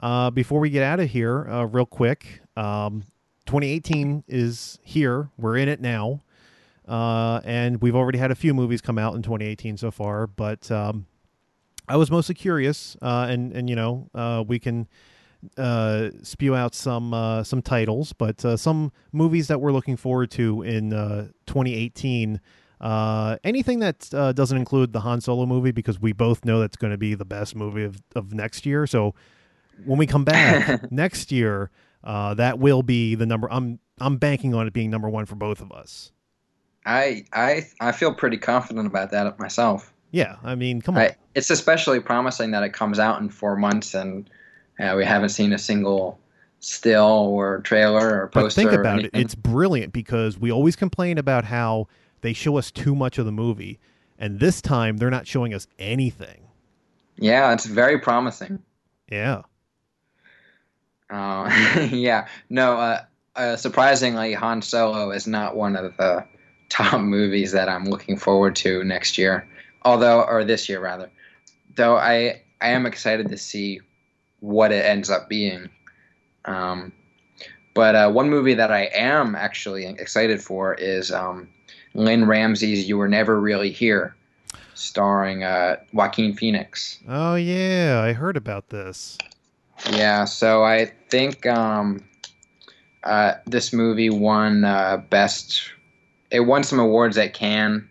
Uh, 0.00 0.30
before 0.30 0.60
we 0.60 0.70
get 0.70 0.84
out 0.84 1.00
of 1.00 1.10
here, 1.10 1.48
uh, 1.48 1.64
real 1.64 1.86
quick, 1.86 2.40
um, 2.56 3.02
2018 3.46 4.24
is 4.28 4.78
here. 4.82 5.30
We're 5.36 5.56
in 5.56 5.68
it 5.68 5.80
now, 5.80 6.22
uh, 6.86 7.40
and 7.44 7.82
we've 7.82 7.96
already 7.96 8.18
had 8.18 8.30
a 8.30 8.36
few 8.36 8.54
movies 8.54 8.80
come 8.80 8.96
out 8.96 9.14
in 9.14 9.22
2018 9.22 9.76
so 9.76 9.90
far. 9.90 10.26
But 10.28 10.70
um, 10.70 11.06
I 11.88 11.96
was 11.96 12.10
mostly 12.10 12.34
curious, 12.34 12.96
uh, 13.02 13.26
and 13.28 13.52
and 13.52 13.68
you 13.68 13.76
know, 13.76 14.08
uh, 14.14 14.44
we 14.46 14.58
can 14.58 14.88
uh, 15.56 16.10
spew 16.22 16.54
out 16.54 16.74
some 16.74 17.14
uh, 17.14 17.42
some 17.44 17.62
titles, 17.62 18.12
but 18.12 18.44
uh, 18.44 18.56
some 18.56 18.92
movies 19.12 19.48
that 19.48 19.60
we're 19.60 19.72
looking 19.72 19.96
forward 19.96 20.30
to 20.32 20.62
in 20.62 20.92
uh, 20.92 21.28
2018. 21.46 22.40
Uh, 22.80 23.36
anything 23.42 23.80
that 23.80 24.08
uh, 24.14 24.32
doesn't 24.32 24.56
include 24.56 24.92
the 24.92 25.00
Han 25.00 25.20
Solo 25.20 25.46
movie, 25.46 25.72
because 25.72 26.00
we 26.00 26.12
both 26.12 26.44
know 26.44 26.60
that's 26.60 26.76
going 26.76 26.92
to 26.92 26.98
be 26.98 27.14
the 27.14 27.24
best 27.24 27.56
movie 27.56 27.84
of, 27.84 28.00
of 28.14 28.32
next 28.32 28.64
year. 28.64 28.86
So 28.86 29.14
when 29.84 29.98
we 29.98 30.06
come 30.06 30.24
back 30.24 30.90
next 30.92 31.32
year, 31.32 31.70
uh, 32.04 32.34
that 32.34 32.58
will 32.58 32.82
be 32.82 33.14
the 33.14 33.26
number. 33.26 33.48
I'm 33.50 33.80
I'm 34.00 34.16
banking 34.16 34.54
on 34.54 34.66
it 34.66 34.72
being 34.72 34.90
number 34.90 35.08
one 35.08 35.26
for 35.26 35.34
both 35.34 35.60
of 35.60 35.72
us. 35.72 36.12
I 36.86 37.24
I 37.32 37.66
I 37.80 37.92
feel 37.92 38.14
pretty 38.14 38.38
confident 38.38 38.86
about 38.86 39.10
that 39.10 39.38
myself. 39.38 39.92
Yeah, 40.10 40.36
I 40.42 40.54
mean, 40.54 40.80
come 40.80 40.96
on. 40.96 41.02
I, 41.02 41.16
it's 41.34 41.50
especially 41.50 42.00
promising 42.00 42.52
that 42.52 42.62
it 42.62 42.72
comes 42.72 42.98
out 42.98 43.20
in 43.20 43.28
four 43.28 43.56
months 43.56 43.94
and 43.94 44.28
uh, 44.78 44.94
we 44.96 45.04
haven't 45.04 45.30
seen 45.30 45.52
a 45.52 45.58
single 45.58 46.18
still 46.60 47.04
or 47.04 47.60
trailer 47.60 48.22
or 48.22 48.28
poster. 48.28 48.62
But 48.62 48.70
think 48.70 48.80
about 48.80 49.04
it; 49.04 49.10
it's 49.12 49.34
brilliant 49.34 49.92
because 49.92 50.38
we 50.38 50.50
always 50.50 50.76
complain 50.76 51.18
about 51.18 51.44
how 51.44 51.88
they 52.20 52.32
show 52.32 52.56
us 52.56 52.70
too 52.70 52.94
much 52.94 53.18
of 53.18 53.26
the 53.26 53.32
movie, 53.32 53.78
and 54.18 54.40
this 54.40 54.60
time 54.60 54.96
they're 54.96 55.10
not 55.10 55.26
showing 55.26 55.54
us 55.54 55.66
anything. 55.78 56.48
Yeah, 57.16 57.52
it's 57.52 57.66
very 57.66 57.98
promising. 57.98 58.62
Yeah. 59.10 59.42
Uh, 61.10 61.88
yeah. 61.90 62.28
No, 62.48 62.74
uh, 62.78 63.04
uh, 63.34 63.56
surprisingly, 63.56 64.34
Han 64.34 64.62
Solo 64.62 65.10
is 65.10 65.26
not 65.26 65.56
one 65.56 65.76
of 65.76 65.96
the 65.96 66.24
top 66.68 67.00
movies 67.00 67.52
that 67.52 67.68
I'm 67.68 67.86
looking 67.86 68.16
forward 68.16 68.54
to 68.56 68.84
next 68.84 69.18
year. 69.18 69.48
Although, 69.82 70.22
or 70.22 70.44
this 70.44 70.68
year 70.68 70.80
rather. 70.80 71.10
Though 71.76 71.96
I, 71.96 72.42
I 72.60 72.70
am 72.70 72.86
excited 72.86 73.28
to 73.28 73.38
see 73.38 73.80
what 74.40 74.72
it 74.72 74.84
ends 74.84 75.10
up 75.10 75.28
being. 75.28 75.68
Um, 76.44 76.92
but 77.74 77.94
uh, 77.94 78.10
one 78.10 78.28
movie 78.30 78.54
that 78.54 78.72
I 78.72 78.90
am 78.92 79.34
actually 79.34 79.86
excited 79.86 80.42
for 80.42 80.74
is 80.74 81.12
um, 81.12 81.48
Lynne 81.94 82.26
Ramsay's 82.26 82.88
"You 82.88 82.98
Were 82.98 83.08
Never 83.08 83.40
Really 83.40 83.70
Here," 83.70 84.16
starring 84.74 85.44
uh, 85.44 85.76
Joaquin 85.92 86.34
Phoenix. 86.34 86.98
Oh 87.08 87.36
yeah, 87.36 88.00
I 88.02 88.14
heard 88.14 88.36
about 88.36 88.70
this. 88.70 89.16
Yeah, 89.92 90.24
so 90.24 90.64
I 90.64 90.86
think 91.08 91.46
um, 91.46 92.04
uh, 93.04 93.34
this 93.46 93.72
movie 93.72 94.10
won 94.10 94.64
uh, 94.64 94.96
best. 95.10 95.70
It 96.30 96.40
won 96.40 96.64
some 96.64 96.80
awards 96.80 97.16
at 97.16 97.32
Cannes. 97.32 97.88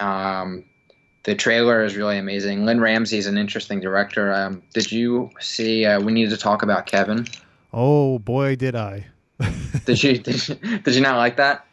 Um, 0.00 0.64
the 1.24 1.34
trailer 1.34 1.82
is 1.84 1.96
really 1.96 2.18
amazing. 2.18 2.64
Lynne 2.64 2.80
Ramsay 2.80 3.18
is 3.18 3.26
an 3.26 3.36
interesting 3.36 3.80
director. 3.80 4.32
Um, 4.32 4.62
did 4.72 4.92
you 4.92 5.30
see? 5.40 5.84
Uh, 5.84 6.00
we 6.00 6.12
need 6.12 6.30
to 6.30 6.36
talk 6.36 6.62
about 6.62 6.86
Kevin. 6.86 7.26
Oh 7.72 8.18
boy, 8.20 8.56
did 8.56 8.76
I! 8.76 9.06
did 9.84 10.02
you 10.02 10.18
did 10.18 10.48
you, 10.48 10.54
did 10.54 10.94
you 10.94 11.00
not 11.00 11.16
like 11.16 11.36
that? 11.36 11.66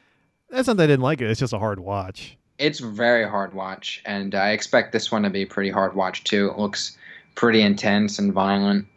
That's 0.50 0.68
not 0.68 0.78
that 0.78 0.84
I 0.84 0.88
didn't 0.88 1.04
like 1.04 1.22
it. 1.22 1.30
It's 1.30 1.40
just 1.40 1.54
a 1.54 1.60
hard 1.60 1.80
watch. 1.80 2.38
It's 2.58 2.80
very 2.80 3.28
hard 3.28 3.54
watch, 3.54 4.02
and 4.06 4.36
I 4.36 4.52
expect 4.52 4.92
this 4.92 5.12
one 5.12 5.24
to 5.24 5.30
be 5.30 5.46
pretty 5.46 5.70
hard 5.70 5.96
watch 5.96 6.24
too. 6.24 6.50
It 6.50 6.60
looks 6.60 6.98
pretty 7.36 7.62
intense 7.62 8.20
and 8.20 8.34
violent, 8.34 8.88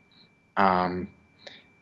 um, 0.56 1.08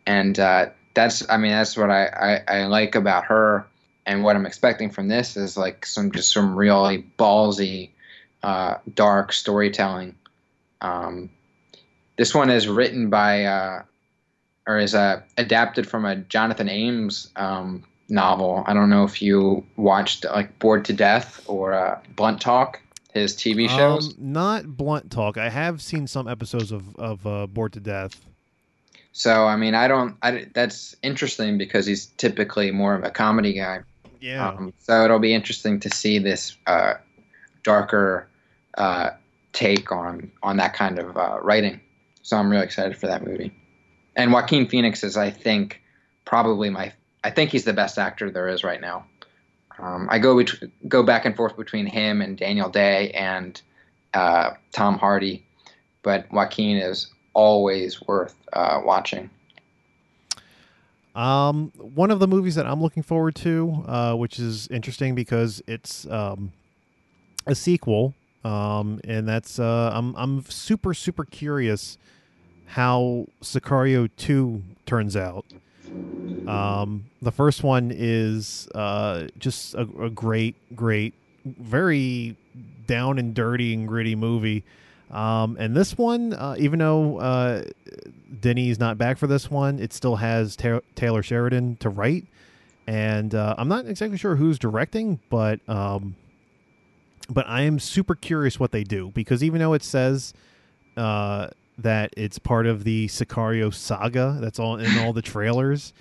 and 0.07 0.39
uh, 0.39 0.70
that's 0.94 1.28
I 1.28 1.36
mean 1.36 1.53
that's 1.53 1.77
what 1.77 1.90
I, 1.90 2.07
I, 2.49 2.61
I 2.61 2.66
like 2.66 2.94
about 2.94 3.24
her, 3.24 3.66
and 4.07 4.23
what 4.23 4.36
I'm 4.36 4.47
expecting 4.47 4.90
from 4.90 5.09
this 5.09 5.36
is 5.36 5.57
like 5.57 5.85
some 5.85 6.12
just 6.12 6.32
some 6.32 6.55
really 6.55 7.05
ballsy, 7.19 7.90
uh, 8.43 8.77
dark 8.94 9.32
storytelling. 9.32 10.14
Um, 10.81 11.31
this 12.16 12.35
one 12.35 12.51
is 12.51 12.69
written 12.69 13.10
by 13.10 13.44
uh, 13.44 13.82
or 14.66 14.78
is 14.78 14.94
uh, 14.94 15.23
adapted 15.36 15.89
from 15.89 16.05
a 16.05 16.16
Jonathan 16.16 16.69
Ames 16.69 17.31
um, 17.36 17.85
novel. 18.09 18.62
I 18.66 18.74
don't 18.74 18.90
know 18.90 19.05
if 19.05 19.23
you 19.23 19.66
watched 19.77 20.24
like 20.24 20.59
Bored 20.59 20.85
to 20.86 20.93
Death 20.93 21.43
or 21.47 21.73
uh, 21.73 22.01
Blunt 22.16 22.40
Talk, 22.40 22.81
his 23.12 23.35
TV 23.35 23.69
shows. 23.69 24.09
Um, 24.10 24.14
not 24.19 24.77
Blunt 24.77 25.10
Talk. 25.10 25.36
I 25.36 25.48
have 25.48 25.82
seen 25.82 26.06
some 26.06 26.28
episodes 26.28 26.73
of 26.73 26.94
of 26.97 27.27
uh, 27.27 27.47
Bored 27.47 27.73
to 27.74 27.81
Death. 27.81 28.20
So 29.12 29.47
I 29.47 29.56
mean, 29.56 29.74
I 29.74 29.89
don't. 29.89 30.16
I, 30.23 30.47
that's 30.55 30.97
interesting 31.02 31.59
because 31.59 31.86
he's 31.86 32.06
typically 32.06 32.70
more 32.70 32.94
of 32.94 33.05
a 33.05 33.10
comedy 33.10 33.52
guy. 33.52 33.81
Yeah. 34.20 34.48
Um, 34.48 34.73
so 34.78 35.05
it'll 35.05 35.19
be 35.19 35.35
interesting 35.35 35.81
to 35.81 35.90
see 35.90 36.19
this 36.19 36.56
uh, 36.66 36.94
darker 37.64 38.28
uh, 38.78 39.11
take 39.53 39.93
on 39.93 40.31
on 40.43 40.57
that 40.57 40.74
kind 40.74 40.99
of 40.99 41.16
uh, 41.16 41.39
writing. 41.43 41.81
So 42.23 42.36
I'm 42.36 42.51
really 42.51 42.65
excited 42.65 42.97
for 42.97 43.09
that 43.09 43.27
movie 43.27 43.53
and 44.16 44.32
Joaquin 44.32 44.69
Phoenix 44.69 45.03
is, 45.05 45.16
I 45.16 45.31
think, 45.31 45.81
probably 46.24 46.70
my. 46.70 46.93
I 47.24 47.31
think 47.31 47.51
he's 47.51 47.65
the 47.65 47.73
best 47.73 47.99
actor 47.99 48.31
there 48.31 48.49
is 48.49 48.65
right 48.65 48.81
now. 48.81 49.07
Um, 49.78 50.09
I 50.11 50.19
go 50.19 50.36
bet- 50.36 50.70
go 50.89 51.03
back 51.03 51.24
and 51.24 51.36
forth 51.36 51.57
between 51.57 51.86
him 51.86 52.20
and 52.20 52.36
Daniel 52.36 52.69
Day 52.69 53.11
and 53.12 53.61
uh, 54.12 54.51
Tom 54.73 54.99
Hardy, 54.99 55.44
but 56.03 56.31
Joaquin 56.32 56.77
is 56.77 57.09
always 57.32 58.03
worth 58.03 58.35
uh, 58.53 58.81
watching. 58.85 59.31
Um, 61.15 61.73
one 61.77 62.11
of 62.11 62.20
the 62.20 62.27
movies 62.27 62.55
that 62.55 62.66
I'm 62.66 62.81
looking 62.82 63.03
forward 63.03 63.35
to, 63.36 63.85
uh, 63.86 64.15
which 64.15 64.39
is 64.39 64.66
interesting 64.69 65.15
because 65.15 65.62
it's 65.66 66.07
um, 66.07 66.53
a 67.47 67.55
sequel, 67.55 68.15
um, 68.44 69.01
and 69.05 69.28
that's 69.28 69.59
uh, 69.59 69.90
I'm 69.94 70.14
I'm 70.16 70.44
super 70.44 70.94
super 70.94 71.24
curious 71.24 71.98
how 72.66 73.27
Sicario 73.43 74.09
2 74.16 74.62
turns 74.86 75.14
out. 75.14 75.44
Um, 76.48 77.05
the 77.20 77.31
first 77.31 77.62
one 77.62 77.93
is 77.94 78.66
uh, 78.74 79.27
just 79.39 79.74
a, 79.74 79.82
a, 80.01 80.09
great, 80.09 80.56
great, 80.74 81.12
very 81.44 82.35
down 82.86 83.19
and 83.19 83.35
dirty 83.35 83.74
and 83.74 83.86
gritty 83.86 84.14
movie. 84.14 84.64
Um, 85.10 85.56
and 85.60 85.77
this 85.77 85.98
one, 85.98 86.32
uh, 86.32 86.56
even 86.59 86.78
though 86.78 87.19
uh, 87.19 87.64
Denny's 88.40 88.81
not 88.81 88.97
back 88.97 89.19
for 89.19 89.27
this 89.27 89.51
one, 89.51 89.78
it 89.78 89.93
still 89.93 90.16
has 90.16 90.56
ta- 90.56 90.81
Taylor 90.94 91.23
Sheridan 91.23 91.77
to 91.77 91.90
write. 91.90 92.24
And 92.86 93.35
uh, 93.35 93.55
I'm 93.59 93.69
not 93.69 93.86
exactly 93.86 94.16
sure 94.16 94.35
who's 94.35 94.59
directing, 94.59 95.20
but 95.28 95.60
um, 95.69 96.16
but 97.28 97.47
I 97.49 97.62
am 97.62 97.78
super 97.78 98.15
curious 98.15 98.59
what 98.59 98.73
they 98.73 98.85
do 98.85 99.11
because 99.15 99.43
even 99.43 99.61
though 99.61 99.73
it 99.73 99.82
says 99.82 100.35
uh, 100.97 101.49
that 101.78 102.12
it's 102.16 102.39
part 102.39 102.66
of 102.66 102.85
the 102.85 103.09
Sicario 103.09 103.73
saga 103.73 104.39
that's 104.40 104.59
all 104.59 104.77
in 104.77 104.99
all 104.99 105.12
the 105.12 105.23
trailers. 105.23 105.93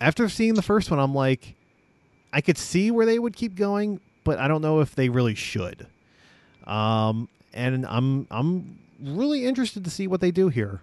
After 0.00 0.28
seeing 0.28 0.54
the 0.54 0.62
first 0.62 0.90
one, 0.90 1.00
I'm 1.00 1.14
like, 1.14 1.54
I 2.32 2.40
could 2.40 2.58
see 2.58 2.90
where 2.90 3.06
they 3.06 3.18
would 3.18 3.36
keep 3.36 3.54
going, 3.54 4.00
but 4.24 4.38
I 4.38 4.48
don't 4.48 4.60
know 4.60 4.80
if 4.80 4.94
they 4.94 5.08
really 5.08 5.34
should. 5.34 5.86
Um, 6.66 7.28
and 7.52 7.86
I'm 7.86 8.26
I'm 8.30 8.78
really 9.00 9.44
interested 9.44 9.84
to 9.84 9.90
see 9.90 10.06
what 10.06 10.20
they 10.20 10.30
do 10.30 10.48
here. 10.48 10.80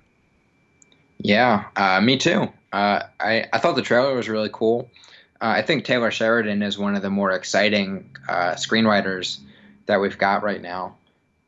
Yeah, 1.19 1.65
uh, 1.75 2.01
me 2.01 2.17
too. 2.17 2.47
Uh, 2.71 3.03
I 3.19 3.45
I 3.51 3.59
thought 3.59 3.75
the 3.75 3.81
trailer 3.81 4.15
was 4.15 4.29
really 4.29 4.49
cool. 4.51 4.89
Uh, 5.41 5.47
I 5.47 5.61
think 5.63 5.85
Taylor 5.85 6.11
Sheridan 6.11 6.61
is 6.61 6.77
one 6.77 6.95
of 6.95 7.01
the 7.01 7.09
more 7.09 7.31
exciting 7.31 8.15
uh, 8.29 8.53
screenwriters 8.53 9.39
that 9.87 9.99
we've 9.99 10.17
got 10.17 10.43
right 10.43 10.61
now. 10.61 10.95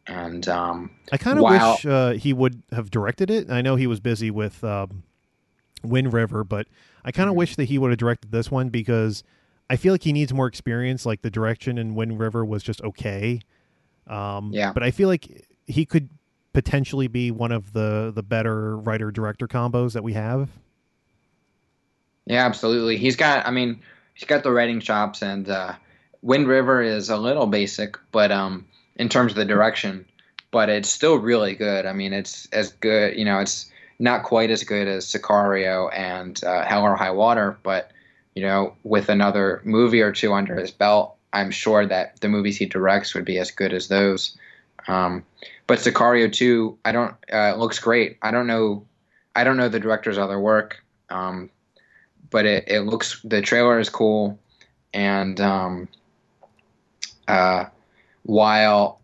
And 0.08 0.48
um, 0.50 0.90
I 1.12 1.18
kind 1.18 1.38
of 1.38 1.46
wish 1.46 1.86
uh, 1.86 2.12
he 2.12 2.34
would 2.34 2.64
have 2.72 2.92
directed 2.92 3.30
it. 3.30 3.50
I 3.50 3.62
know 3.62 3.76
he 3.76 3.88
was 3.88 4.00
busy 4.00 4.32
with 4.32 4.64
um, 4.64 5.04
Wind 5.84 6.12
River, 6.12 6.44
but 6.44 6.68
I 7.06 7.12
kind 7.12 7.30
of 7.30 7.34
mm-hmm. 7.34 7.40
wish 7.40 7.56
that 7.56 7.66
he 7.66 7.78
would 7.78 7.92
have 7.92 8.00
directed 8.00 8.32
this 8.32 8.50
one 8.50 8.70
because 8.70 9.24
I 9.70 9.78
feel 9.78 9.94
like 9.94 10.04
he 10.04 10.12
needs 10.12 10.34
more 10.34 10.48
experience. 10.48 11.06
Like 11.06 11.22
the 11.22 11.30
direction 11.30 11.78
in 11.78 11.96
Wind 11.96 12.20
River 12.20 12.44
was 12.44 12.64
just 12.64 12.82
okay. 12.82 13.42
Um, 14.08 14.52
yeah. 14.54 14.74
But 14.74 14.84
I 14.84 14.92
feel 14.92 15.08
like 15.08 15.46
he 15.68 15.86
could 15.86 16.10
potentially 16.52 17.08
be 17.08 17.32
one 17.32 17.52
of 17.52 17.74
the 17.74 18.12
the 18.14 18.24
better 18.24 18.78
writer 18.78 19.12
director 19.12 19.48
combos 19.48 19.94
that 19.94 20.04
we 20.04 20.14
have. 20.14 20.50
Yeah, 22.26 22.46
absolutely. 22.46 22.98
He's 22.98 23.16
got. 23.16 23.46
I 23.46 23.52
mean, 23.52 23.82
he's 24.14 24.28
got 24.28 24.44
the 24.44 24.52
writing 24.52 24.80
chops, 24.80 25.22
and 25.22 25.48
uh, 25.50 25.74
Wind 26.22 26.48
River 26.48 26.82
is 26.82 27.10
a 27.10 27.18
little 27.18 27.48
basic, 27.48 27.98
but 28.12 28.32
um, 28.32 28.66
in 28.96 29.10
terms 29.10 29.34
of 29.34 29.38
the 29.38 29.46
direction, 29.46 30.06
but 30.52 30.70
it's 30.70 30.90
still 30.90 31.18
really 31.18 31.56
good. 31.56 31.86
I 31.86 31.94
mean, 31.94 32.14
it's 32.14 32.48
as 32.54 32.72
good. 32.74 33.18
You 33.18 33.26
know, 33.26 33.40
it's 33.40 33.70
not 34.00 34.24
quite 34.24 34.52
as 34.52 34.64
good 34.64 34.88
as 34.88 35.06
Sicario 35.06 35.90
and 35.94 36.42
uh, 36.44 36.64
Hell 36.64 36.84
or 36.84 36.96
High 36.96 37.12
Water, 37.12 37.58
but 37.64 37.92
you 38.36 38.44
know, 38.44 38.76
with 38.84 39.10
another 39.10 39.62
movie 39.64 40.02
or 40.02 40.12
two 40.12 40.34
under 40.34 40.56
his 40.56 40.72
belt, 40.72 41.16
I'm 41.34 41.52
sure 41.52 41.86
that 41.86 42.20
the 42.22 42.30
movies 42.30 42.58
he 42.58 42.66
directs 42.66 43.14
would 43.14 43.26
be 43.26 43.38
as 43.40 43.52
good 43.52 43.74
as 43.74 43.88
those. 43.88 44.38
Um, 44.88 45.24
but 45.68 45.80
Sicario 45.80 46.32
2, 46.32 46.78
I 46.84 46.92
don't 46.92 47.16
uh, 47.32 47.56
looks 47.56 47.80
great. 47.80 48.18
I 48.22 48.32
don't 48.32 48.48
know, 48.48 48.86
I 49.36 49.44
don't 49.44 49.58
know 49.58 49.70
the 49.70 49.80
director's 49.80 50.18
other 50.18 50.40
work, 50.40 50.84
um, 51.10 51.50
but 52.34 52.48
it, 52.48 52.66
it 52.68 52.82
looks 52.82 53.22
the 53.24 53.42
trailer 53.42 53.80
is 53.80 53.90
cool, 53.90 54.38
and 54.94 55.40
um, 55.40 55.88
uh, 57.28 57.66
while 58.24 59.00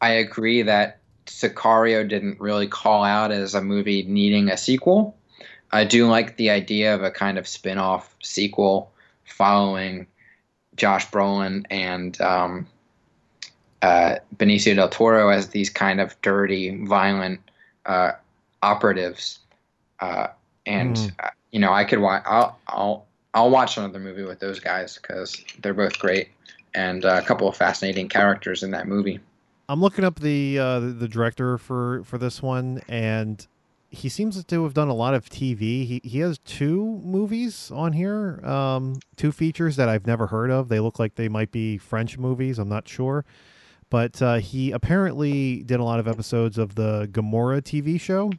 I 0.00 0.12
agree 0.12 0.62
that 0.62 0.98
Sicario 1.26 2.08
didn't 2.08 2.40
really 2.40 2.66
call 2.66 3.04
out 3.04 3.30
as 3.30 3.54
a 3.54 3.60
movie 3.60 4.02
needing 4.04 4.48
a 4.48 4.56
sequel, 4.56 5.14
I 5.70 5.84
do 5.84 6.08
like 6.08 6.38
the 6.38 6.48
idea 6.48 6.94
of 6.94 7.02
a 7.02 7.10
kind 7.10 7.38
of 7.38 7.46
spin 7.46 7.76
off 7.76 8.16
sequel 8.22 8.90
following 9.26 10.06
Josh 10.74 11.08
Brolin 11.10 11.66
and 11.70 12.18
um, 12.22 12.66
uh, 13.82 14.16
Benicio 14.34 14.74
del 14.74 14.88
Toro 14.88 15.28
as 15.28 15.48
these 15.48 15.68
kind 15.68 16.00
of 16.00 16.18
dirty, 16.22 16.84
violent 16.86 17.40
uh, 17.84 18.12
operatives. 18.62 19.40
Uh, 20.00 20.28
and 20.64 20.96
mm. 20.96 21.30
You 21.52 21.60
know, 21.60 21.72
I 21.72 21.84
could 21.84 22.00
watch. 22.00 22.22
I'll 22.26 22.58
I'll 22.66 23.06
I'll 23.34 23.50
watch 23.50 23.76
another 23.76 23.98
movie 23.98 24.24
with 24.24 24.40
those 24.40 24.58
guys 24.58 24.98
because 25.00 25.42
they're 25.60 25.74
both 25.74 25.98
great 25.98 26.28
and 26.74 27.04
uh, 27.04 27.20
a 27.22 27.26
couple 27.26 27.48
of 27.48 27.56
fascinating 27.56 28.08
characters 28.08 28.62
in 28.62 28.70
that 28.72 28.88
movie. 28.88 29.20
I'm 29.68 29.80
looking 29.80 30.04
up 30.04 30.20
the 30.20 30.58
uh, 30.58 30.80
the 30.80 31.08
director 31.08 31.58
for 31.58 32.02
for 32.04 32.18
this 32.18 32.42
one, 32.42 32.82
and 32.88 33.46
he 33.90 34.08
seems 34.08 34.42
to 34.42 34.62
have 34.64 34.74
done 34.74 34.88
a 34.88 34.94
lot 34.94 35.14
of 35.14 35.28
TV. 35.28 35.86
He 35.86 36.00
he 36.02 36.18
has 36.20 36.38
two 36.38 37.00
movies 37.04 37.70
on 37.70 37.92
here, 37.92 38.44
um, 38.44 38.96
two 39.16 39.32
features 39.32 39.76
that 39.76 39.88
I've 39.88 40.06
never 40.06 40.26
heard 40.26 40.50
of. 40.50 40.68
They 40.68 40.80
look 40.80 40.98
like 40.98 41.14
they 41.14 41.28
might 41.28 41.52
be 41.52 41.78
French 41.78 42.18
movies. 42.18 42.58
I'm 42.58 42.68
not 42.68 42.88
sure, 42.88 43.24
but 43.90 44.20
uh, 44.20 44.36
he 44.36 44.72
apparently 44.72 45.62
did 45.62 45.80
a 45.80 45.84
lot 45.84 46.00
of 46.00 46.08
episodes 46.08 46.58
of 46.58 46.74
the 46.74 47.08
Gomorra 47.12 47.62
TV 47.62 48.00
show. 48.00 48.32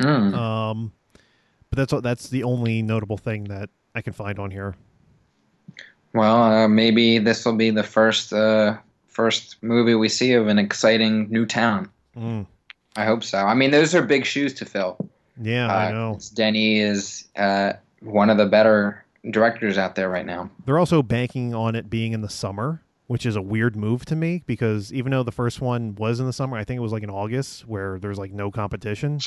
Hmm. 0.00 0.34
Um, 0.34 0.92
but 1.72 1.88
that's 1.88 2.02
that's 2.02 2.28
the 2.28 2.44
only 2.44 2.82
notable 2.82 3.16
thing 3.16 3.44
that 3.44 3.70
I 3.94 4.02
can 4.02 4.12
find 4.12 4.38
on 4.38 4.50
here. 4.50 4.74
Well, 6.12 6.42
uh, 6.42 6.68
maybe 6.68 7.18
this 7.18 7.46
will 7.46 7.56
be 7.56 7.70
the 7.70 7.82
first 7.82 8.30
uh, 8.32 8.76
first 9.08 9.56
movie 9.62 9.94
we 9.94 10.10
see 10.10 10.34
of 10.34 10.48
an 10.48 10.58
exciting 10.58 11.30
new 11.30 11.46
town. 11.46 11.88
Mm. 12.14 12.46
I 12.94 13.06
hope 13.06 13.24
so. 13.24 13.38
I 13.38 13.54
mean, 13.54 13.70
those 13.70 13.94
are 13.94 14.02
big 14.02 14.26
shoes 14.26 14.52
to 14.54 14.66
fill. 14.66 14.98
Yeah, 15.40 15.72
Uh, 15.72 15.76
I 15.78 15.90
know. 15.92 16.18
Denny 16.34 16.78
is 16.78 17.26
uh, 17.36 17.72
one 18.02 18.28
of 18.28 18.36
the 18.36 18.44
better 18.44 19.02
directors 19.30 19.78
out 19.78 19.94
there 19.94 20.10
right 20.10 20.26
now. 20.26 20.50
They're 20.66 20.78
also 20.78 21.02
banking 21.02 21.54
on 21.54 21.74
it 21.74 21.88
being 21.88 22.12
in 22.12 22.20
the 22.20 22.28
summer, 22.28 22.82
which 23.06 23.24
is 23.24 23.34
a 23.34 23.40
weird 23.40 23.76
move 23.76 24.04
to 24.06 24.16
me 24.16 24.42
because 24.44 24.92
even 24.92 25.10
though 25.10 25.22
the 25.22 25.32
first 25.32 25.62
one 25.62 25.94
was 25.94 26.20
in 26.20 26.26
the 26.26 26.34
summer, 26.34 26.58
I 26.58 26.64
think 26.64 26.76
it 26.76 26.82
was 26.82 26.92
like 26.92 27.02
in 27.02 27.08
August 27.08 27.66
where 27.66 27.98
there's 27.98 28.18
like 28.18 28.32
no 28.32 28.50
competition. 28.50 29.20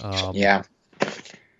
Um, 0.00 0.34
Yeah, 0.34 0.62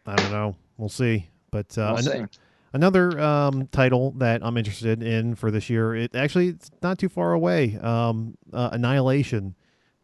I 0.07 0.17
don't 0.17 0.33
know. 0.33 0.57
We'll 0.77 0.89
see. 0.89 1.29
But 1.51 1.77
uh, 1.79 1.95
we'll 1.97 2.13
an- 2.13 2.29
see. 2.29 2.39
another 2.73 3.19
um, 3.21 3.69
title 3.69 4.13
that 4.13 4.45
I'm 4.45 4.57
interested 4.57 5.03
in 5.03 5.35
for 5.35 5.51
this 5.51 5.69
year, 5.71 5.95
it 5.95 6.15
actually 6.15 6.49
it's 6.49 6.71
not 6.83 6.99
too 6.99 7.09
far 7.09 7.33
away. 7.33 7.79
Um, 7.79 8.37
uh, 8.53 8.71
Annihilation, 8.73 9.55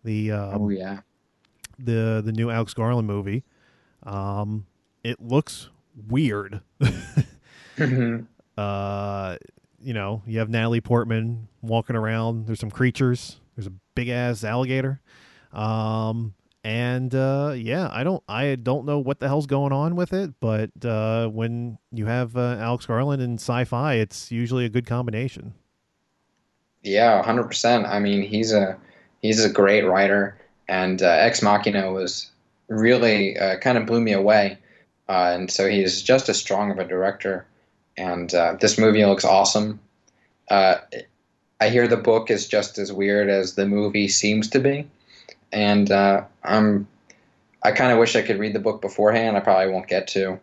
the 0.05 0.33
um, 0.33 0.62
oh 0.62 0.69
yeah. 0.69 1.01
the 1.79 2.23
the 2.25 2.33
new 2.33 2.51
Alex 2.51 2.75
Garland 2.75 3.07
movie. 3.07 3.45
Um, 4.05 4.66
it 5.03 5.20
looks 5.20 5.70
weird. 6.09 6.61
uh, 8.59 9.37
you 9.81 9.95
know, 9.95 10.23
you 10.27 10.39
have 10.39 10.49
Natalie 10.49 10.81
Portman 10.81 11.49
walking 11.62 11.97
around. 11.97 12.47
There's 12.47 12.61
some 12.61 12.70
creatures. 12.70 13.41
There's 13.57 13.66
a 13.66 13.73
big 13.95 14.09
ass 14.09 14.45
alligator. 14.45 15.01
Um, 15.53 16.35
and 16.69 17.15
uh, 17.15 17.55
yeah, 17.57 17.89
I 17.90 18.05
don't, 18.05 18.23
I 18.28 18.55
don't 18.57 18.85
know 18.85 18.99
what 18.99 19.20
the 19.20 19.27
hell's 19.27 19.47
going 19.47 19.73
on 19.73 19.97
with 19.97 20.12
it, 20.12 20.35
but 20.39 20.69
uh, 20.85 21.28
when 21.28 21.78
you 21.90 22.05
have 22.05 22.36
uh, 22.36 22.59
Alex 22.61 22.85
Garland 22.85 23.23
and 23.23 23.40
sci-fi, 23.40 23.95
it's 23.95 24.31
usually 24.31 24.66
a 24.66 24.69
good 24.69 24.85
combination. 24.85 25.55
Yeah, 26.82 27.23
hundred 27.23 27.45
percent. 27.45 27.86
I 27.86 28.01
mean, 28.01 28.20
he's 28.20 28.53
a 28.53 28.77
he's 29.23 29.43
a 29.43 29.49
great 29.49 29.86
writer, 29.86 30.39
and 30.69 31.01
uh, 31.01 31.07
Ex 31.07 31.40
Machina 31.40 31.90
was 31.90 32.31
really 32.69 33.39
uh, 33.39 33.57
kind 33.61 33.78
of 33.78 33.86
blew 33.86 34.03
me 34.03 34.12
away. 34.12 34.59
Uh, 35.09 35.32
and 35.35 35.51
so 35.51 35.70
he's 35.70 36.03
just 36.03 36.28
as 36.28 36.39
strong 36.39 36.70
of 36.70 36.78
a 36.78 36.85
director. 36.85 37.47
And 37.97 38.28
this 38.61 38.78
movie 38.78 39.07
looks 39.07 39.24
awesome. 39.24 39.81
I 40.51 40.82
hear 41.70 41.89
the 41.89 41.97
book 41.97 42.31
is 42.31 42.47
just 42.47 42.77
as 42.77 42.93
weird 42.93 43.31
as 43.31 43.55
the 43.55 43.65
movie 43.65 44.09
seems 44.09 44.51
to 44.51 44.61
be, 44.61 44.86
and 45.53 45.91
uh, 45.91 46.25
I'm 46.45 46.87
I 47.62 47.73
kind 47.73 47.93
of 47.93 47.99
wish 47.99 48.16
I 48.16 48.23
could 48.23 48.39
read 48.39 48.55
the 48.55 48.61
book 48.61 48.81
beforehand. 48.81 49.37
I 49.37 49.41
probably 49.41 49.73
won't 49.73 49.89
get 49.89 50.07
to, 50.09 50.39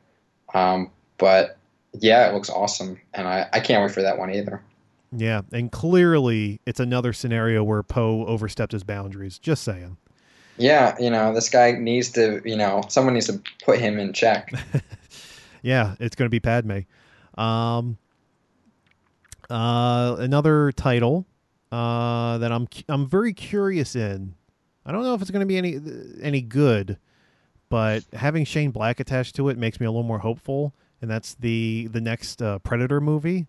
um, 0.53 0.91
but 1.18 1.57
yeah, 1.94 2.30
it 2.30 2.34
looks 2.34 2.49
awesome, 2.49 2.99
and 3.14 3.27
I, 3.27 3.48
I 3.53 3.60
can't 3.60 3.82
wait 3.84 3.91
for 3.91 4.02
that 4.02 4.18
one 4.18 4.34
either. 4.34 4.61
Yeah, 5.11 5.41
and 5.53 5.72
clearly 5.72 6.60
it's 6.65 6.80
another 6.80 7.14
scenario 7.14 7.64
where 7.64 7.84
Poe 7.84 8.26
overstepped 8.26 8.73
his 8.73 8.84
boundaries. 8.84 9.40
Just 9.40 9.64
saying. 9.64 9.98
Yeah, 10.57 10.95
you 10.99 11.10
know, 11.10 11.34
this 11.34 11.49
guy 11.49 11.73
needs 11.73 12.10
to, 12.11 12.41
you 12.45 12.56
know, 12.56 12.84
someone 12.88 13.14
needs 13.14 13.27
to 13.27 13.41
put 13.64 13.80
him 13.80 13.99
in 13.99 14.14
check. 14.14 14.53
yeah, 15.61 15.95
it's 15.99 16.15
going 16.15 16.27
to 16.27 16.30
be 16.30 16.40
Padme. 16.40 16.80
Um, 17.38 17.98
uh, 19.49 20.15
another 20.18 20.72
title 20.72 21.26
uh, 21.72 22.38
that 22.38 22.52
I'm 22.52 22.68
I'm 22.88 23.07
very 23.07 23.34
curious 23.34 23.95
in. 23.95 24.36
I 24.86 24.91
don't 24.91 25.03
know 25.03 25.14
if 25.14 25.22
it's 25.22 25.32
going 25.32 25.41
to 25.41 25.45
be 25.45 25.57
any 25.57 25.80
any 26.22 26.41
good, 26.41 26.98
but 27.70 28.03
having 28.14 28.45
Shane 28.45 28.72
Black 28.72 28.99
attached 28.99 29.36
to 29.36 29.49
it 29.49 29.57
makes 29.57 29.80
me 29.80 29.86
a 29.86 29.91
little 29.91 30.03
more 30.03 30.20
hopeful. 30.20 30.74
And 31.02 31.10
that's 31.12 31.36
the 31.36 31.88
the 31.91 32.02
next 32.02 32.41
uh, 32.41 32.60
Predator 32.60 33.02
movie. 33.02 33.48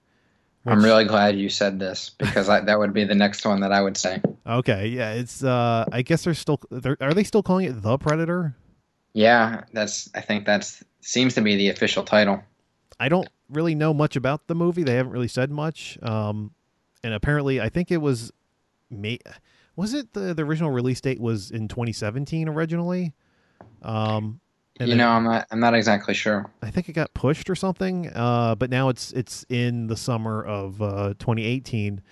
I'm 0.67 0.83
really 0.83 1.05
glad 1.05 1.39
you 1.39 1.49
said 1.49 1.79
this 1.79 2.11
because 2.11 2.49
I, 2.49 2.61
that 2.61 2.79
would 2.79 2.93
be 2.93 3.05
the 3.05 3.15
next 3.15 3.45
one 3.45 3.61
that 3.61 3.73
I 3.73 3.81
would 3.81 3.97
say. 3.97 4.21
okay. 4.47 4.89
Yeah, 4.89 5.13
it's. 5.13 5.45
Uh, 5.45 5.85
I 5.93 6.03
guess 6.03 6.25
they're 6.25 6.35
still. 6.35 6.61
They're, 6.71 6.97
are 7.01 7.15
they 7.15 7.25
still 7.25 7.43
calling 7.43 7.67
it 7.67 7.83
the 7.83 7.99
Predator? 7.99 8.57
Yeah, 9.13 9.65
that's. 9.73 10.11
I 10.15 10.21
think 10.21 10.45
that's 10.45 10.83
seems 11.01 11.35
to 11.35 11.41
be 11.41 11.57
the 11.57 11.69
official 11.69 12.03
title. 12.03 12.43
I 12.99 13.09
don't 13.09 13.29
really 13.49 13.75
know 13.75 13.95
much 13.95 14.17
about 14.17 14.49
the 14.49 14.55
movie. 14.55 14.83
They 14.83 14.95
haven't 14.95 15.13
really 15.13 15.29
said 15.29 15.51
much. 15.51 15.99
Um, 16.03 16.53
and 17.05 17.15
apparently, 17.15 17.61
I 17.61 17.69
think 17.69 17.93
it 17.93 17.99
was, 17.99 18.33
May. 18.91 19.21
Was 19.77 19.94
it 19.94 20.12
the 20.15 20.35
the 20.35 20.43
original 20.43 20.70
release 20.70 21.01
date 21.01 21.20
was 21.20 21.51
in 21.51 21.69
2017 21.69 22.48
originally? 22.48 23.12
Um, 23.82 24.40
you 24.81 24.94
know, 24.94 25.09
I'm 25.09 25.24
not. 25.24 25.47
I'm 25.51 25.61
not 25.61 25.74
exactly 25.74 26.15
sure. 26.15 26.51
I 26.62 26.70
think 26.70 26.89
it 26.89 26.93
got 26.93 27.15
pushed 27.15 27.48
or 27.48 27.55
something. 27.55 28.11
Uh, 28.15 28.55
but 28.55 28.70
now 28.70 28.89
it's 28.89 29.12
it's 29.12 29.44
in 29.48 29.86
the 29.86 29.97
summer 29.97 30.43
of 30.44 30.82
uh 30.82 31.15
2018. 31.19 32.03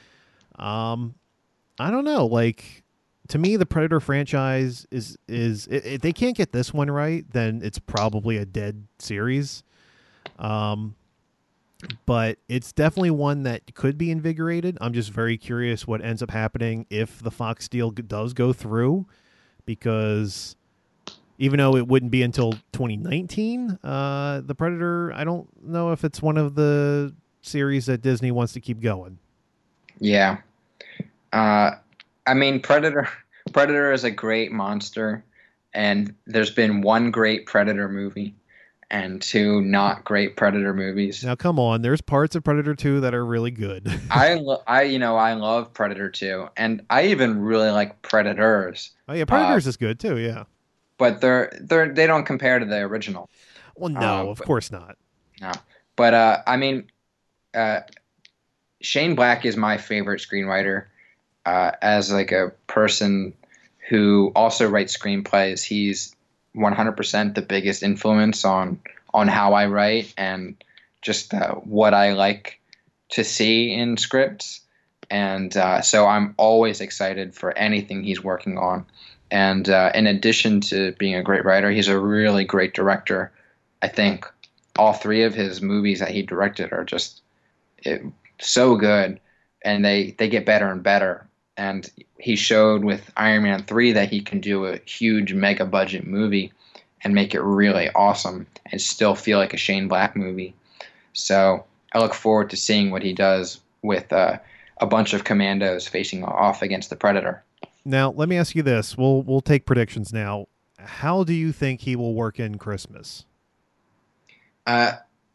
Um, 0.58 1.14
I 1.78 1.90
don't 1.90 2.04
know. 2.04 2.26
Like 2.26 2.84
to 3.28 3.38
me, 3.38 3.56
the 3.56 3.66
Predator 3.66 4.00
franchise 4.00 4.86
is 4.90 5.18
is 5.28 5.66
if 5.66 6.00
they 6.00 6.12
can't 6.12 6.36
get 6.36 6.52
this 6.52 6.72
one 6.72 6.90
right, 6.90 7.24
then 7.32 7.60
it's 7.62 7.78
probably 7.78 8.36
a 8.36 8.46
dead 8.46 8.86
series. 8.98 9.62
Um, 10.38 10.94
but 12.06 12.38
it's 12.48 12.72
definitely 12.72 13.10
one 13.10 13.42
that 13.44 13.74
could 13.74 13.98
be 13.98 14.10
invigorated. 14.10 14.78
I'm 14.80 14.92
just 14.92 15.10
very 15.10 15.36
curious 15.36 15.86
what 15.86 16.04
ends 16.04 16.22
up 16.22 16.30
happening 16.30 16.86
if 16.90 17.22
the 17.22 17.30
Fox 17.30 17.68
deal 17.68 17.90
does 17.90 18.32
go 18.32 18.52
through, 18.52 19.06
because 19.66 20.56
even 21.38 21.58
though 21.58 21.76
it 21.76 21.88
wouldn't 21.88 22.12
be 22.12 22.22
until 22.22 22.52
2019, 22.72 23.78
uh, 23.82 24.40
the 24.44 24.54
Predator, 24.54 25.12
I 25.14 25.24
don't 25.24 25.48
know 25.62 25.92
if 25.92 26.04
it's 26.04 26.22
one 26.22 26.36
of 26.36 26.54
the 26.54 27.14
series 27.42 27.86
that 27.86 28.02
Disney 28.02 28.30
wants 28.30 28.52
to 28.54 28.60
keep 28.60 28.80
going. 28.80 29.18
Yeah. 29.98 30.38
Uh, 31.32 31.72
I 32.26 32.34
mean, 32.34 32.60
Predator. 32.60 33.08
Predator 33.52 33.92
is 33.92 34.04
a 34.04 34.10
great 34.10 34.52
monster, 34.52 35.22
and 35.74 36.14
there's 36.26 36.50
been 36.50 36.80
one 36.80 37.10
great 37.10 37.46
Predator 37.46 37.88
movie, 37.88 38.34
and 38.94 39.20
two 39.20 39.60
not 39.60 40.04
great 40.04 40.36
Predator 40.36 40.72
movies. 40.72 41.24
Now, 41.24 41.34
come 41.34 41.58
on, 41.58 41.82
there's 41.82 42.00
parts 42.00 42.36
of 42.36 42.44
Predator 42.44 42.74
2 42.76 43.00
that 43.00 43.12
are 43.12 43.26
really 43.26 43.50
good. 43.50 43.92
I, 44.10 44.34
lo- 44.34 44.62
I, 44.68 44.82
you 44.84 45.00
know, 45.00 45.16
I 45.16 45.32
love 45.34 45.74
Predator 45.74 46.08
2, 46.10 46.48
and 46.56 46.80
I 46.88 47.06
even 47.08 47.40
really 47.40 47.70
like 47.70 48.00
Predators, 48.02 48.90
oh 49.08 49.14
yeah, 49.14 49.24
Predators 49.24 49.66
is 49.66 49.76
good 49.76 49.98
too. 49.98 50.16
Yeah. 50.18 50.44
but 50.96 51.20
they're 51.20 51.52
they're 51.60 51.92
they 51.92 52.06
don't 52.06 52.24
compare 52.24 52.58
to 52.60 52.64
the 52.64 52.78
original. 52.78 53.28
Well, 53.76 53.90
no, 53.90 54.28
Uh, 54.28 54.30
of 54.30 54.38
but- 54.38 54.46
course 54.46 54.70
not. 54.70 54.96
No, 55.40 55.50
but 55.96 56.14
uh, 56.14 56.42
I 56.46 56.56
mean, 56.56 56.86
uh, 57.52 57.80
Shane 58.80 59.16
Black 59.16 59.44
is 59.44 59.56
my 59.56 59.76
favorite 59.76 60.20
screenwriter. 60.20 60.84
Uh, 61.44 61.72
as 61.82 62.10
like 62.12 62.30
a 62.32 62.52
person 62.68 63.34
who 63.88 64.30
also 64.34 64.66
writes 64.68 64.96
screenplays, 64.96 65.62
he's 65.62 66.14
100% 66.56 67.34
the 67.34 67.42
biggest 67.42 67.82
influence 67.82 68.44
on 68.44 68.80
on 69.12 69.28
how 69.28 69.54
I 69.54 69.66
write 69.66 70.12
and 70.16 70.56
just 71.00 71.32
uh, 71.32 71.54
what 71.54 71.94
I 71.94 72.14
like 72.14 72.60
to 73.10 73.22
see 73.22 73.72
in 73.72 73.96
scripts. 73.96 74.60
And 75.08 75.56
uh, 75.56 75.82
so 75.82 76.06
I'm 76.06 76.34
always 76.36 76.80
excited 76.80 77.34
for 77.34 77.56
anything 77.56 78.02
he's 78.02 78.24
working 78.24 78.58
on. 78.58 78.86
And 79.30 79.68
uh, 79.68 79.92
in 79.94 80.06
addition 80.06 80.60
to 80.62 80.92
being 80.92 81.14
a 81.14 81.22
great 81.22 81.44
writer, 81.44 81.70
he's 81.70 81.88
a 81.88 81.98
really 81.98 82.44
great 82.44 82.74
director. 82.74 83.32
I 83.82 83.88
think 83.88 84.26
all 84.76 84.92
three 84.92 85.22
of 85.22 85.34
his 85.34 85.62
movies 85.62 86.00
that 86.00 86.10
he 86.10 86.22
directed 86.22 86.72
are 86.72 86.84
just 86.84 87.22
it, 87.78 88.02
so 88.40 88.76
good, 88.76 89.20
and 89.62 89.84
they 89.84 90.14
they 90.18 90.28
get 90.28 90.46
better 90.46 90.68
and 90.68 90.82
better. 90.82 91.26
And 91.56 91.88
he 92.18 92.36
showed 92.36 92.84
with 92.84 93.12
Iron 93.16 93.44
Man 93.44 93.62
three 93.62 93.92
that 93.92 94.10
he 94.10 94.20
can 94.20 94.40
do 94.40 94.66
a 94.66 94.78
huge 94.78 95.32
mega 95.32 95.64
budget 95.64 96.06
movie 96.06 96.52
and 97.02 97.14
make 97.14 97.34
it 97.34 97.42
really 97.42 97.90
awesome 97.90 98.46
and 98.66 98.80
still 98.80 99.14
feel 99.14 99.38
like 99.38 99.54
a 99.54 99.58
Shane 99.58 99.88
Black 99.88 100.16
movie. 100.16 100.54
So 101.12 101.64
I 101.92 102.00
look 102.00 102.14
forward 102.14 102.50
to 102.50 102.56
seeing 102.56 102.90
what 102.90 103.02
he 103.02 103.12
does 103.12 103.60
with 103.82 104.12
uh, 104.12 104.38
a 104.78 104.86
bunch 104.86 105.12
of 105.12 105.24
commandos 105.24 105.86
facing 105.86 106.24
off 106.24 106.62
against 106.62 106.90
the 106.90 106.96
Predator. 106.96 107.44
Now, 107.84 108.10
let 108.10 108.28
me 108.28 108.36
ask 108.36 108.54
you 108.54 108.62
this. 108.62 108.96
We'll 108.96 109.22
we'll 109.22 109.42
take 109.42 109.66
predictions 109.66 110.12
now. 110.12 110.46
How 110.78 111.22
do 111.24 111.32
you 111.32 111.52
think 111.52 111.82
he 111.82 111.96
will 111.96 112.14
work 112.14 112.40
in 112.40 112.58
Christmas? 112.58 113.26
Uh, 114.66 114.92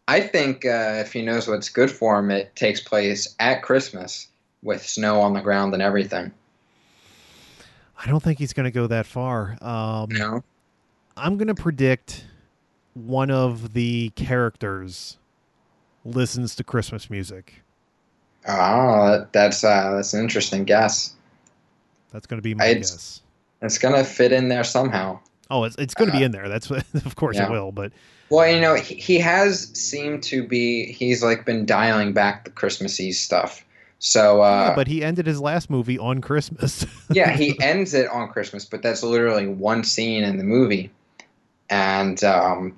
I 0.07 0.21
think 0.21 0.65
uh, 0.65 1.03
if 1.05 1.13
he 1.13 1.21
knows 1.21 1.47
what's 1.47 1.69
good 1.69 1.91
for 1.91 2.17
him, 2.17 2.31
it 2.31 2.55
takes 2.55 2.81
place 2.81 3.35
at 3.39 3.61
Christmas 3.61 4.27
with 4.63 4.85
snow 4.85 5.21
on 5.21 5.33
the 5.33 5.41
ground 5.41 5.73
and 5.73 5.81
everything. 5.81 6.31
I 7.97 8.07
don't 8.07 8.21
think 8.23 8.39
he's 8.39 8.53
going 8.53 8.65
to 8.65 8.71
go 8.71 8.87
that 8.87 9.05
far. 9.05 9.57
Um, 9.61 10.09
No. 10.09 10.43
I'm 11.17 11.37
going 11.37 11.47
to 11.49 11.55
predict 11.55 12.25
one 12.93 13.29
of 13.29 13.73
the 13.73 14.09
characters 14.15 15.17
listens 16.05 16.55
to 16.55 16.63
Christmas 16.63 17.09
music. 17.09 17.61
Oh, 18.47 19.27
that's 19.33 19.63
uh, 19.65 19.91
that's 19.95 20.13
an 20.13 20.21
interesting 20.21 20.63
guess. 20.63 21.13
That's 22.13 22.25
going 22.25 22.37
to 22.37 22.41
be 22.41 22.53
my 22.55 22.65
It's- 22.67 22.91
guess. 22.91 23.21
It's 23.61 23.77
gonna 23.77 24.05
fit 24.05 24.31
in 24.31 24.47
there 24.47 24.63
somehow. 24.63 25.19
Oh, 25.49 25.65
it's 25.65 25.75
it's 25.75 25.93
going 25.93 26.09
to 26.09 26.15
be 26.15 26.23
uh, 26.23 26.27
in 26.27 26.31
there. 26.31 26.47
That's 26.47 26.69
what, 26.69 26.85
of 27.05 27.17
course 27.17 27.35
yeah. 27.35 27.47
it 27.47 27.51
will. 27.51 27.73
But 27.73 27.91
Well, 28.29 28.49
you 28.49 28.61
know, 28.61 28.75
he, 28.75 28.95
he 28.95 29.19
has 29.19 29.69
seemed 29.77 30.23
to 30.23 30.47
be. 30.47 30.93
He's 30.93 31.21
like 31.21 31.45
been 31.45 31.65
dialing 31.65 32.13
back 32.13 32.45
the 32.45 32.51
Christmassy 32.51 33.11
stuff. 33.11 33.65
So 33.99 34.41
uh, 34.41 34.69
yeah, 34.69 34.75
but 34.75 34.87
he 34.87 35.03
ended 35.03 35.27
his 35.27 35.41
last 35.41 35.69
movie 35.69 35.99
on 35.99 36.21
Christmas. 36.21 36.85
yeah, 37.11 37.35
he 37.35 37.59
ends 37.61 37.93
it 37.93 38.09
on 38.09 38.29
Christmas, 38.29 38.65
but 38.65 38.81
that's 38.81 39.03
literally 39.03 39.47
one 39.47 39.83
scene 39.83 40.23
in 40.23 40.37
the 40.37 40.43
movie. 40.43 40.89
And 41.69 42.23
um, 42.23 42.77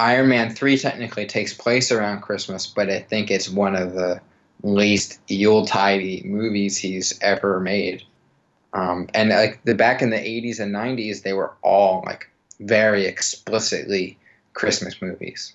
Iron 0.00 0.28
Man 0.28 0.54
3 0.54 0.76
technically 0.78 1.26
takes 1.26 1.54
place 1.54 1.92
around 1.92 2.22
Christmas, 2.22 2.66
but 2.66 2.90
I 2.90 3.00
think 3.00 3.30
it's 3.30 3.48
one 3.48 3.76
of 3.76 3.94
the 3.94 4.20
least 4.62 5.20
Yuletide 5.28 6.24
movies 6.24 6.76
he's 6.76 7.18
ever 7.22 7.60
made. 7.60 8.02
Um, 8.72 9.08
and 9.14 9.30
like 9.30 9.60
the 9.64 9.74
back 9.74 10.02
in 10.02 10.10
the 10.10 10.16
80s 10.16 10.60
and 10.60 10.74
90s, 10.74 11.22
they 11.22 11.32
were 11.32 11.54
all 11.62 12.02
like 12.04 12.28
very 12.60 13.06
explicitly 13.06 14.18
Christmas 14.52 15.00
movies. 15.00 15.54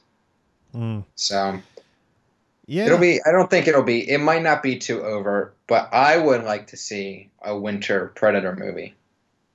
Mm. 0.73 1.03
So 1.15 1.59
Yeah, 2.65 2.85
it'll 2.85 2.97
be, 2.97 3.19
I 3.25 3.31
don't 3.31 3.49
think 3.49 3.67
it'll 3.67 3.83
be, 3.83 4.09
it 4.09 4.19
might 4.19 4.41
not 4.41 4.63
be 4.63 4.77
too 4.77 5.01
overt, 5.03 5.55
but 5.67 5.89
I 5.93 6.17
would 6.17 6.43
like 6.43 6.67
to 6.67 6.77
see 6.77 7.29
a 7.41 7.57
winter 7.57 8.11
Predator 8.15 8.55
movie. 8.55 8.95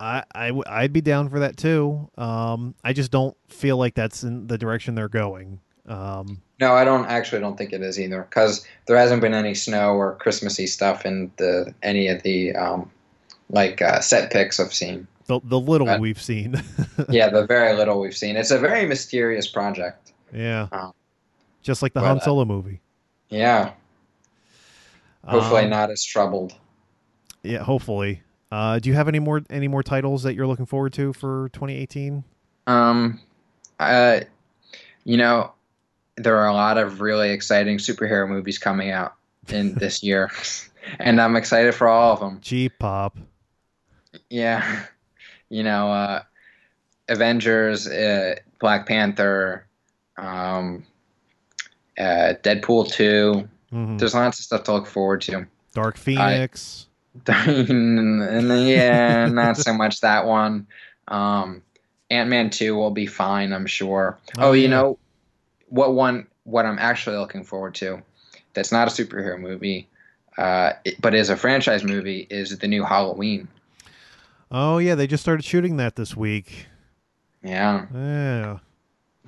I 0.00 0.22
I'd 0.66 0.92
be 0.92 1.00
down 1.00 1.28
for 1.28 1.40
that 1.40 1.56
too. 1.56 2.08
Um, 2.16 2.74
I 2.84 2.92
just 2.92 3.10
don't 3.10 3.36
feel 3.48 3.76
like 3.78 3.94
that's 3.94 4.22
in 4.22 4.46
the 4.46 4.56
direction 4.56 4.94
they're 4.94 5.08
going. 5.08 5.58
Um, 5.88 6.40
No, 6.60 6.74
I 6.74 6.84
don't 6.84 7.06
actually 7.06 7.40
don't 7.40 7.56
think 7.56 7.72
it 7.72 7.82
is 7.82 7.98
either 7.98 8.22
because 8.28 8.64
there 8.86 8.96
hasn't 8.96 9.22
been 9.22 9.34
any 9.34 9.54
snow 9.54 9.94
or 9.94 10.14
Christmassy 10.16 10.66
stuff 10.68 11.04
in 11.04 11.32
the 11.38 11.74
any 11.82 12.06
of 12.08 12.22
the 12.22 12.54
um, 12.54 12.90
like 13.50 13.82
uh, 13.82 14.00
set 14.00 14.30
pics 14.30 14.60
I've 14.60 14.72
seen. 14.74 15.08
the 15.26 15.40
the 15.42 15.58
little 15.58 15.86
Right. 15.88 15.98
we've 16.00 16.20
seen. 16.22 16.62
yeah, 17.08 17.28
the 17.30 17.44
very 17.46 17.74
little 17.74 17.98
we've 18.00 18.16
seen. 18.16 18.36
It's 18.36 18.50
a 18.52 18.58
very 18.58 18.86
mysterious 18.86 19.48
project. 19.48 20.12
yeah, 20.32 20.68
Oh. 20.70 20.94
just 21.62 21.82
like 21.82 21.92
the 21.94 22.00
But, 22.00 22.06
Han 22.06 22.16
uh, 22.18 22.20
Solo 22.20 22.44
movie. 22.44 22.80
Yeah, 23.28 23.72
hopefully 25.26 25.64
Um, 25.64 25.70
not 25.70 25.90
as 25.90 26.04
troubled. 26.04 26.54
Yeah, 27.42 27.62
hopefully. 27.62 28.22
Uh, 28.50 28.78
do 28.78 28.88
you 28.88 28.94
have 28.94 29.08
any 29.08 29.18
more 29.18 29.42
any 29.50 29.68
more 29.68 29.82
titles 29.82 30.22
that 30.22 30.34
you're 30.34 30.46
looking 30.46 30.66
forward 30.66 30.92
to 30.94 31.12
for 31.12 31.50
2018? 31.52 32.24
Um, 32.66 33.20
uh, 33.78 34.20
you 35.04 35.16
know, 35.16 35.52
there 36.16 36.36
are 36.38 36.48
a 36.48 36.54
lot 36.54 36.78
of 36.78 37.00
really 37.00 37.30
exciting 37.30 37.78
superhero 37.78 38.28
movies 38.28 38.58
coming 38.58 38.90
out 38.90 39.14
in 39.48 39.74
this 39.78 40.02
year, 40.02 40.30
and 40.98 41.20
I'm 41.20 41.36
excited 41.36 41.74
for 41.74 41.88
all 41.88 42.14
of 42.14 42.20
them. 42.20 42.40
G 42.40 42.68
pop. 42.70 43.18
Yeah, 44.30 44.84
you 45.50 45.62
know, 45.62 45.92
uh, 45.92 46.22
Avengers, 47.08 47.86
uh, 47.86 48.36
Black 48.60 48.86
Panther, 48.86 49.66
um, 50.16 50.84
uh, 51.98 52.34
Deadpool 52.42 52.90
2. 52.92 53.48
Mhm. 53.72 53.98
There's 53.98 54.14
lots 54.14 54.38
of 54.38 54.44
stuff 54.44 54.64
to 54.64 54.72
look 54.72 54.86
forward 54.86 55.20
to. 55.22 55.46
Dark 55.74 55.96
Phoenix. 55.96 56.86
and 57.26 58.48
yeah, 58.66 59.26
not 59.26 59.56
so 59.56 59.72
much 59.72 60.00
that 60.00 60.24
one. 60.26 60.66
Um, 61.08 61.62
Ant 62.10 62.30
Man 62.30 62.50
2 62.50 62.74
will 62.74 62.90
be 62.90 63.06
fine, 63.06 63.52
I'm 63.52 63.66
sure. 63.66 64.18
Oh, 64.38 64.48
Oh, 64.48 64.52
you 64.52 64.62
yeah. 64.64 64.68
know, 64.70 64.98
what 65.68 65.94
one, 65.94 66.26
what 66.44 66.64
I'm 66.64 66.78
actually 66.78 67.16
looking 67.16 67.44
forward 67.44 67.74
to 67.76 68.02
that's 68.54 68.72
not 68.72 68.88
a 68.88 68.90
superhero 68.90 69.38
movie, 69.38 69.88
uh, 70.38 70.72
it- 70.84 71.00
but 71.00 71.14
is 71.14 71.28
a 71.30 71.36
franchise 71.36 71.84
movie 71.84 72.26
is 72.30 72.56
the 72.58 72.68
new 72.68 72.84
Halloween. 72.84 73.48
oh 74.50 74.78
yeah, 74.78 74.94
they 74.94 75.06
just 75.06 75.22
started 75.22 75.44
shooting 75.44 75.76
that 75.76 75.96
this 75.96 76.16
week. 76.16 76.66
Yeah. 77.42 77.86
Yeah. 77.94 78.58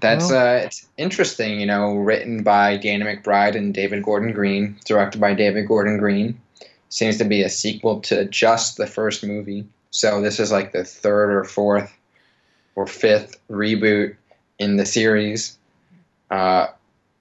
That's 0.00 0.30
Well- 0.30 0.56
uh, 0.56 0.60
it's 0.60 0.86
interesting, 0.96 1.60
you 1.60 1.66
know, 1.66 1.94
written 1.96 2.42
by 2.42 2.76
Danny 2.76 3.04
McBride 3.04 3.54
and 3.54 3.72
David 3.74 4.02
Gordon 4.02 4.32
Green, 4.32 4.76
directed 4.84 5.20
by 5.20 5.34
David 5.34 5.68
Gordon 5.68 5.98
Green. 5.98 6.40
Seems 6.88 7.18
to 7.18 7.24
be 7.24 7.42
a 7.42 7.48
sequel 7.48 8.00
to 8.00 8.24
just 8.26 8.76
the 8.76 8.86
first 8.86 9.24
movie. 9.24 9.64
So 9.90 10.20
this 10.20 10.40
is 10.40 10.50
like 10.50 10.72
the 10.72 10.84
third 10.84 11.30
or 11.30 11.44
fourth 11.44 11.96
or 12.74 12.86
fifth 12.86 13.38
reboot 13.50 14.16
in 14.58 14.76
the 14.76 14.86
series, 14.86 15.56
uh, 16.30 16.68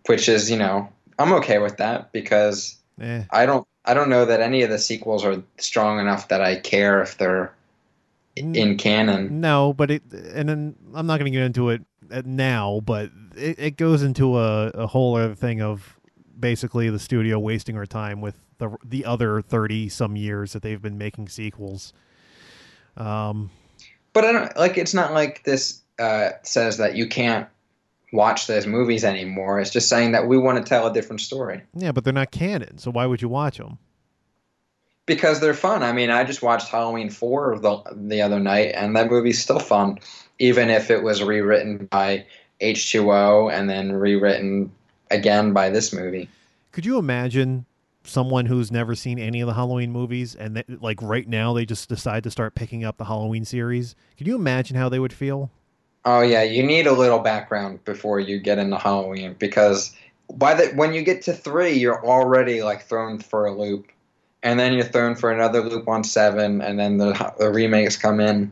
which 0.07 0.27
is, 0.29 0.49
you 0.49 0.57
know, 0.57 0.89
I'm 1.19 1.33
okay 1.33 1.59
with 1.59 1.77
that 1.77 2.11
because 2.11 2.77
Eh. 3.01 3.23
I 3.31 3.45
don't 3.45 3.65
I 3.85 3.93
don't 3.93 4.09
know 4.09 4.25
that 4.25 4.41
any 4.41 4.61
of 4.63 4.69
the 4.69 4.77
sequels 4.77 5.23
are 5.23 5.41
strong 5.57 5.99
enough 5.99 6.27
that 6.27 6.41
I 6.41 6.57
care 6.57 7.01
if 7.01 7.17
they're 7.17 7.53
in 8.35 8.77
canon. 8.77 9.41
No, 9.41 9.73
but 9.73 9.89
it 9.91 10.03
and 10.11 10.49
then 10.49 10.75
I'm 10.93 11.07
not 11.07 11.19
going 11.19 11.31
to 11.31 11.37
get 11.37 11.45
into 11.45 11.69
it 11.69 11.81
uh, 12.11 12.21
now, 12.25 12.81
but 12.85 13.11
it, 13.35 13.59
it 13.59 13.77
goes 13.77 14.03
into 14.03 14.37
a, 14.37 14.67
a 14.69 14.87
whole 14.87 15.15
other 15.15 15.35
thing 15.35 15.61
of 15.61 15.97
basically 16.39 16.89
the 16.89 16.99
studio 16.99 17.37
wasting 17.39 17.77
our 17.77 17.85
time 17.85 18.21
with 18.21 18.39
the 18.57 18.75
the 18.83 19.05
other 19.05 19.41
30 19.41 19.89
some 19.89 20.15
years 20.15 20.53
that 20.53 20.61
they've 20.61 20.81
been 20.81 20.97
making 20.97 21.27
sequels. 21.29 21.93
Um 22.97 23.49
But 24.13 24.25
I 24.25 24.31
don't 24.31 24.57
like. 24.57 24.77
It's 24.77 24.93
not 24.93 25.13
like 25.13 25.43
this 25.43 25.81
uh, 25.99 26.31
says 26.43 26.77
that 26.77 26.95
you 26.95 27.07
can't 27.07 27.47
watch 28.11 28.47
those 28.47 28.65
movies 28.65 29.03
anymore. 29.03 29.59
It's 29.59 29.69
just 29.69 29.89
saying 29.89 30.13
that 30.13 30.27
we 30.27 30.37
want 30.37 30.57
to 30.57 30.63
tell 30.63 30.87
a 30.87 30.93
different 30.93 31.21
story 31.21 31.61
yeah, 31.75 31.91
but 31.91 32.03
they're 32.03 32.13
not 32.13 32.31
canon, 32.31 32.77
so 32.77 32.91
why 32.91 33.05
would 33.05 33.21
you 33.21 33.29
watch 33.29 33.57
them? 33.57 33.77
because 35.09 35.39
they're 35.39 35.55
fun. 35.55 35.81
I 35.81 35.91
mean, 35.91 36.11
I 36.11 36.23
just 36.23 36.43
watched 36.43 36.69
Halloween 36.69 37.09
four 37.09 37.57
the 37.57 37.81
the 37.95 38.21
other 38.21 38.39
night, 38.39 38.73
and 38.75 38.95
that 38.95 39.09
movie's 39.09 39.41
still 39.41 39.59
fun, 39.59 39.97
even 40.39 40.69
if 40.69 40.89
it 40.89 41.03
was 41.03 41.21
rewritten 41.23 41.85
by 41.91 42.25
H 42.59 42.91
two 42.91 43.11
O 43.11 43.49
and 43.49 43.69
then 43.69 43.91
rewritten 43.91 44.71
again 45.11 45.53
by 45.53 45.69
this 45.69 45.93
movie. 45.93 46.29
Could 46.71 46.85
you 46.85 46.97
imagine 46.97 47.65
someone 48.03 48.45
who's 48.45 48.71
never 48.71 48.95
seen 48.95 49.19
any 49.19 49.41
of 49.41 49.47
the 49.47 49.53
Halloween 49.53 49.91
movies 49.91 50.35
and 50.35 50.57
they, 50.57 50.63
like 50.81 51.01
right 51.01 51.27
now 51.27 51.53
they 51.53 51.65
just 51.65 51.89
decide 51.89 52.23
to 52.23 52.31
start 52.31 52.55
picking 52.55 52.83
up 52.83 52.97
the 52.97 53.05
Halloween 53.05 53.45
series? 53.45 53.95
Could 54.17 54.27
you 54.27 54.35
imagine 54.35 54.75
how 54.75 54.89
they 54.89 54.99
would 54.99 55.13
feel? 55.13 55.51
Oh 56.05 56.21
yeah, 56.21 56.43
you 56.43 56.63
need 56.63 56.87
a 56.87 56.93
little 56.93 57.19
background 57.19 57.83
before 57.85 58.19
you 58.19 58.39
get 58.39 58.57
into 58.57 58.77
Halloween 58.77 59.35
because 59.37 59.95
by 60.33 60.53
the 60.53 60.67
when 60.75 60.93
you 60.93 61.01
get 61.01 61.21
to 61.23 61.33
three, 61.33 61.73
you're 61.73 62.05
already 62.05 62.63
like 62.63 62.83
thrown 62.83 63.19
for 63.19 63.45
a 63.45 63.51
loop, 63.51 63.87
and 64.43 64.59
then 64.59 64.73
you're 64.73 64.85
thrown 64.85 65.15
for 65.15 65.31
another 65.31 65.61
loop 65.61 65.87
on 65.87 66.03
seven, 66.03 66.61
and 66.61 66.79
then 66.79 66.97
the 66.97 67.33
the 67.39 67.49
remakes 67.49 67.97
come 67.97 68.19
in. 68.19 68.51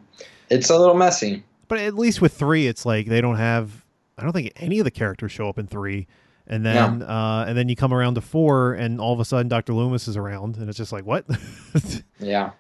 It's 0.50 0.70
a 0.70 0.78
little 0.78 0.96
messy. 0.96 1.44
But 1.68 1.80
at 1.80 1.95
least 1.95 2.22
with 2.22 2.34
three, 2.34 2.68
it's 2.68 2.85
like 2.85 3.07
they 3.07 3.22
don't 3.22 3.35
have. 3.38 3.84
I 4.18 4.23
don't 4.23 4.34
think 4.34 4.52
any 4.56 4.80
of 4.80 4.85
the 4.85 4.91
characters 4.91 5.31
show 5.31 5.48
up 5.49 5.57
in 5.60 5.68
three, 5.68 6.07
and 6.48 6.65
then 6.65 7.03
uh, 7.03 7.45
and 7.48 7.57
then 7.57 7.69
you 7.69 7.76
come 7.76 7.94
around 7.94 8.15
to 8.15 8.22
four, 8.22 8.73
and 8.73 8.99
all 8.99 9.14
of 9.14 9.19
a 9.19 9.26
sudden 9.26 9.48
Doctor 9.48 9.73
Loomis 9.73 10.07
is 10.07 10.18
around, 10.18 10.57
and 10.57 10.69
it's 10.69 10.77
just 10.77 10.91
like 10.91 11.06
what? 11.06 11.26
Yeah, 12.19 12.52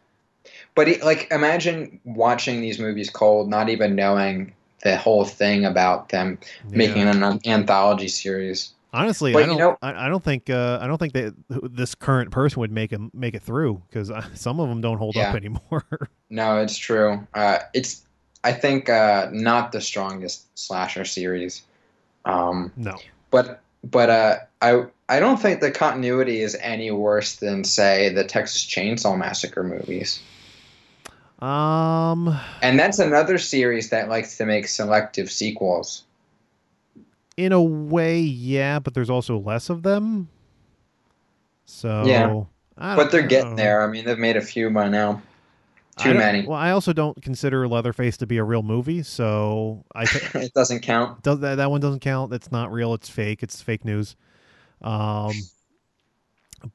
but 0.75 0.87
it, 0.87 1.03
like 1.03 1.27
imagine 1.31 1.99
watching 2.03 2.61
these 2.61 2.79
movies 2.79 3.09
cold, 3.09 3.49
not 3.49 3.69
even 3.69 3.95
knowing 3.95 4.53
the 4.83 4.95
whole 4.97 5.25
thing 5.25 5.65
about 5.65 6.09
them 6.09 6.37
making 6.69 7.03
Yeah. 7.03 7.31
an 7.31 7.39
anthology 7.45 8.07
series. 8.07 8.73
Honestly, 8.93 9.33
But 9.33 9.43
I 9.43 9.45
don't. 9.47 9.57
know- 9.57 9.77
I, 9.81 10.05
I 10.05 10.09
don't 10.09 10.23
think. 10.23 10.49
Uh, 10.49 10.79
I 10.81 10.87
don't 10.87 10.97
think 10.97 11.13
that 11.13 11.33
this 11.49 11.93
current 11.95 12.31
person 12.31 12.59
would 12.61 12.71
make 12.71 12.91
him 12.91 13.09
make 13.13 13.33
it 13.33 13.41
through 13.41 13.81
because 13.89 14.11
some 14.35 14.59
of 14.59 14.69
them 14.69 14.79
don't 14.81 14.97
hold 14.97 15.17
up 15.17 15.33
anymore. 15.35 15.85
No, 16.29 16.57
it's 16.61 16.77
true. 16.77 17.25
Uh, 17.33 17.59
it's 17.73 18.03
I 18.47 18.53
think 18.53 18.87
uh, 18.87 19.27
not 19.33 19.73
the 19.73 19.81
strongest 19.81 20.57
slasher 20.57 21.03
series. 21.03 21.63
Um, 22.23 22.71
no. 22.77 22.97
but 23.29 23.61
but 23.83 24.09
uh, 24.09 24.35
I 24.61 24.85
I 25.09 25.19
don't 25.19 25.35
think 25.35 25.59
the 25.59 25.69
continuity 25.69 26.39
is 26.39 26.55
any 26.61 26.89
worse 26.89 27.35
than 27.35 27.65
say 27.65 28.07
the 28.07 28.23
Texas 28.23 28.65
Chainsaw 28.65 29.17
Massacre 29.17 29.63
movies. 29.63 30.21
Um. 31.39 32.39
And 32.61 32.79
that's 32.79 32.99
another 32.99 33.37
series 33.37 33.89
that 33.89 34.07
likes 34.07 34.37
to 34.37 34.45
make 34.45 34.69
selective 34.69 35.29
sequels. 35.29 36.05
In 37.35 37.51
a 37.51 37.61
way, 37.61 38.21
yeah, 38.21 38.79
but 38.79 38.93
there's 38.93 39.09
also 39.09 39.39
less 39.39 39.69
of 39.69 39.83
them. 39.83 40.29
So 41.65 42.05
Yeah. 42.05 42.43
But 42.77 43.11
they're 43.11 43.21
don't 43.21 43.29
getting 43.29 43.55
there. 43.57 43.83
I 43.83 43.87
mean, 43.87 44.05
they've 44.05 44.17
made 44.17 44.37
a 44.37 44.41
few 44.41 44.69
by 44.69 44.87
now. 44.87 45.21
Too 45.97 46.13
many. 46.13 46.45
Well, 46.45 46.57
I 46.57 46.71
also 46.71 46.93
don't 46.93 47.21
consider 47.21 47.67
Leatherface 47.67 48.17
to 48.17 48.27
be 48.27 48.37
a 48.37 48.43
real 48.43 48.63
movie, 48.63 49.03
so 49.03 49.85
I 49.95 50.05
th- 50.05 50.35
it 50.35 50.53
doesn't 50.53 50.81
count. 50.81 51.23
does 51.23 51.39
that 51.39 51.55
that 51.55 51.71
one 51.71 51.81
doesn't 51.81 52.01
count. 52.01 52.31
That's 52.31 52.51
not 52.51 52.71
real. 52.71 52.93
It's 52.93 53.09
fake. 53.09 53.43
It's 53.43 53.61
fake 53.61 53.83
news. 53.83 54.15
Um, 54.81 55.33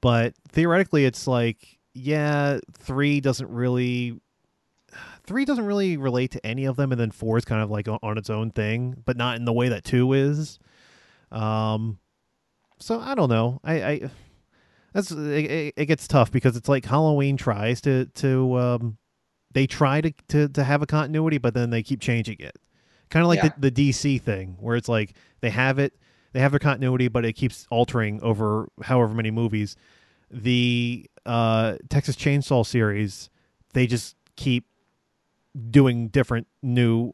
but 0.00 0.34
theoretically, 0.48 1.04
it's 1.04 1.26
like 1.26 1.78
yeah, 1.94 2.58
three 2.72 3.20
doesn't 3.20 3.50
really. 3.50 4.20
Three 5.24 5.44
doesn't 5.44 5.64
really 5.64 5.96
relate 5.96 6.32
to 6.32 6.44
any 6.44 6.64
of 6.64 6.76
them, 6.76 6.90
and 6.90 7.00
then 7.00 7.12
four 7.12 7.38
is 7.38 7.44
kind 7.44 7.62
of 7.62 7.70
like 7.70 7.86
on, 7.86 7.98
on 8.02 8.18
its 8.18 8.28
own 8.28 8.50
thing, 8.50 9.00
but 9.04 9.16
not 9.16 9.36
in 9.36 9.44
the 9.44 9.52
way 9.52 9.68
that 9.68 9.84
two 9.84 10.12
is. 10.12 10.58
Um, 11.30 11.98
so 12.78 12.98
I 13.00 13.14
don't 13.14 13.30
know. 13.30 13.60
I, 13.62 13.82
I 13.82 14.10
that's 14.92 15.10
it, 15.12 15.74
it 15.76 15.86
gets 15.86 16.08
tough 16.08 16.30
because 16.32 16.56
it's 16.56 16.68
like 16.68 16.84
Halloween 16.84 17.36
tries 17.36 17.80
to 17.82 18.06
to 18.06 18.58
um, 18.58 18.98
they 19.52 19.66
try 19.66 20.00
to, 20.00 20.12
to 20.28 20.48
to 20.48 20.64
have 20.64 20.82
a 20.82 20.86
continuity, 20.86 21.38
but 21.38 21.54
then 21.54 21.70
they 21.70 21.82
keep 21.82 22.00
changing 22.00 22.36
it. 22.40 22.56
Kind 23.10 23.22
of 23.22 23.28
like 23.28 23.42
Yeah. 23.42 23.50
the, 23.58 23.70
the 23.70 23.90
DC 23.90 24.20
thing, 24.22 24.56
where 24.60 24.76
it's 24.76 24.88
like 24.88 25.14
they 25.40 25.50
have 25.50 25.78
it, 25.78 25.94
they 26.32 26.40
have 26.40 26.52
their 26.52 26.58
continuity, 26.58 27.08
but 27.08 27.24
it 27.24 27.34
keeps 27.34 27.66
altering 27.70 28.20
over 28.22 28.68
however 28.82 29.12
many 29.14 29.30
movies. 29.30 29.76
The 30.30 31.10
uh, 31.26 31.76
Texas 31.90 32.16
Chainsaw 32.16 32.64
series, 32.66 33.28
they 33.74 33.86
just 33.86 34.16
keep 34.36 34.64
doing 35.70 36.08
different 36.08 36.46
new. 36.62 37.12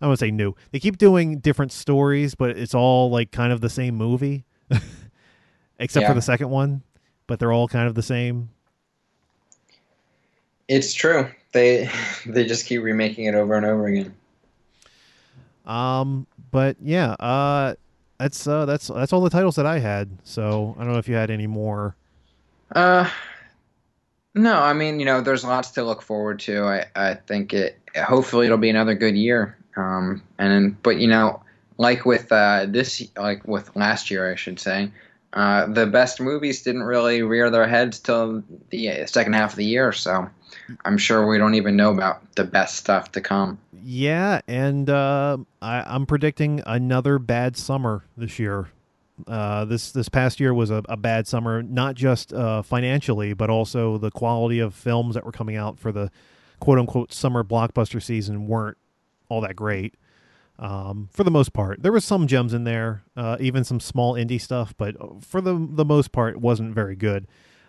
I 0.00 0.06
want 0.06 0.18
to 0.18 0.24
say 0.26 0.30
new. 0.30 0.54
They 0.70 0.78
keep 0.80 0.98
doing 0.98 1.38
different 1.38 1.72
stories, 1.72 2.34
but 2.34 2.56
it's 2.56 2.74
all 2.74 3.10
like 3.10 3.32
kind 3.32 3.52
of 3.52 3.60
the 3.60 3.70
same 3.70 3.96
movie, 3.96 4.44
except 5.78 6.02
Yeah. 6.02 6.08
for 6.08 6.14
the 6.14 6.22
second 6.22 6.50
one. 6.50 6.82
But 7.26 7.38
they're 7.38 7.52
all 7.52 7.68
kind 7.68 7.88
of 7.88 7.94
the 7.94 8.02
same. 8.02 8.50
It's 10.68 10.94
true. 10.94 11.28
They 11.52 11.90
they 12.26 12.44
just 12.44 12.66
keep 12.66 12.82
remaking 12.82 13.24
it 13.26 13.34
over 13.34 13.54
and 13.54 13.66
over 13.66 13.86
again. 13.86 14.14
Um, 15.66 16.26
but 16.50 16.76
yeah, 16.80 17.12
uh, 17.12 17.74
that's 18.18 18.46
uh, 18.46 18.66
that's 18.66 18.88
that's 18.88 19.12
all 19.12 19.20
the 19.20 19.30
titles 19.30 19.56
that 19.56 19.66
I 19.66 19.78
had. 19.78 20.08
So 20.24 20.74
I 20.78 20.84
don't 20.84 20.92
know 20.92 20.98
if 20.98 21.08
you 21.08 21.14
had 21.14 21.30
any 21.30 21.46
more. 21.46 21.96
Uh, 22.74 23.08
no, 24.34 24.60
I 24.60 24.72
mean, 24.72 24.98
you 24.98 25.06
know, 25.06 25.20
there's 25.20 25.44
lots 25.44 25.70
to 25.72 25.84
look 25.84 26.02
forward 26.02 26.40
to. 26.40 26.64
I, 26.64 26.86
I 26.96 27.14
think 27.14 27.52
it. 27.52 27.78
Hopefully, 27.96 28.46
it'll 28.46 28.58
be 28.58 28.70
another 28.70 28.94
good 28.94 29.16
year. 29.16 29.56
Um, 29.76 30.22
and 30.38 30.50
then, 30.50 30.76
but 30.82 30.98
you 30.98 31.06
know, 31.06 31.42
like 31.76 32.04
with 32.04 32.30
uh, 32.32 32.66
this, 32.68 33.02
like 33.16 33.46
with 33.46 33.74
last 33.76 34.10
year, 34.10 34.30
I 34.30 34.34
should 34.34 34.58
say, 34.58 34.90
uh, 35.32 35.66
the 35.66 35.86
best 35.86 36.20
movies 36.20 36.62
didn't 36.62 36.82
really 36.84 37.22
rear 37.22 37.50
their 37.50 37.66
heads 37.66 37.98
till 37.98 38.42
the 38.70 39.06
second 39.06 39.34
half 39.34 39.52
of 39.52 39.56
the 39.56 39.64
year. 39.64 39.92
So, 39.92 40.28
I'm 40.84 40.98
sure 40.98 41.26
we 41.26 41.38
don't 41.38 41.54
even 41.54 41.76
know 41.76 41.90
about 41.90 42.34
the 42.34 42.44
best 42.44 42.76
stuff 42.76 43.12
to 43.12 43.20
come. 43.20 43.58
Yeah, 43.82 44.40
and 44.48 44.88
uh, 44.88 45.38
I, 45.60 45.82
I'm 45.82 46.06
predicting 46.06 46.62
another 46.66 47.18
bad 47.18 47.56
summer 47.56 48.04
this 48.16 48.38
year. 48.38 48.68
Uh, 49.28 49.64
this 49.64 49.92
this 49.92 50.08
past 50.08 50.40
year 50.40 50.52
was 50.52 50.70
a, 50.70 50.82
a 50.88 50.96
bad 50.96 51.28
summer, 51.28 51.62
not 51.62 51.94
just 51.94 52.32
uh, 52.32 52.62
financially, 52.62 53.32
but 53.34 53.50
also 53.50 53.98
the 53.98 54.10
quality 54.10 54.58
of 54.58 54.74
films 54.74 55.14
that 55.14 55.24
were 55.24 55.32
coming 55.32 55.56
out 55.56 55.78
for 55.78 55.92
the 55.92 56.10
quote 56.60 56.78
unquote 56.78 57.12
summer 57.12 57.44
blockbuster 57.44 58.02
season 58.02 58.46
weren't 58.46 58.78
all 59.28 59.40
that 59.42 59.54
great. 59.54 59.94
Um, 60.58 61.08
for 61.12 61.24
the 61.24 61.30
most 61.30 61.52
part, 61.52 61.82
there 61.82 61.92
was 61.92 62.04
some 62.04 62.26
gems 62.26 62.54
in 62.54 62.64
there, 62.64 63.02
uh, 63.16 63.36
even 63.40 63.64
some 63.64 63.80
small 63.80 64.14
indie 64.14 64.40
stuff, 64.40 64.74
but 64.76 64.96
for 65.22 65.40
the 65.40 65.54
the 65.70 65.84
most 65.84 66.10
part, 66.10 66.34
it 66.34 66.40
wasn't 66.40 66.74
very 66.74 66.96
good. 66.96 67.26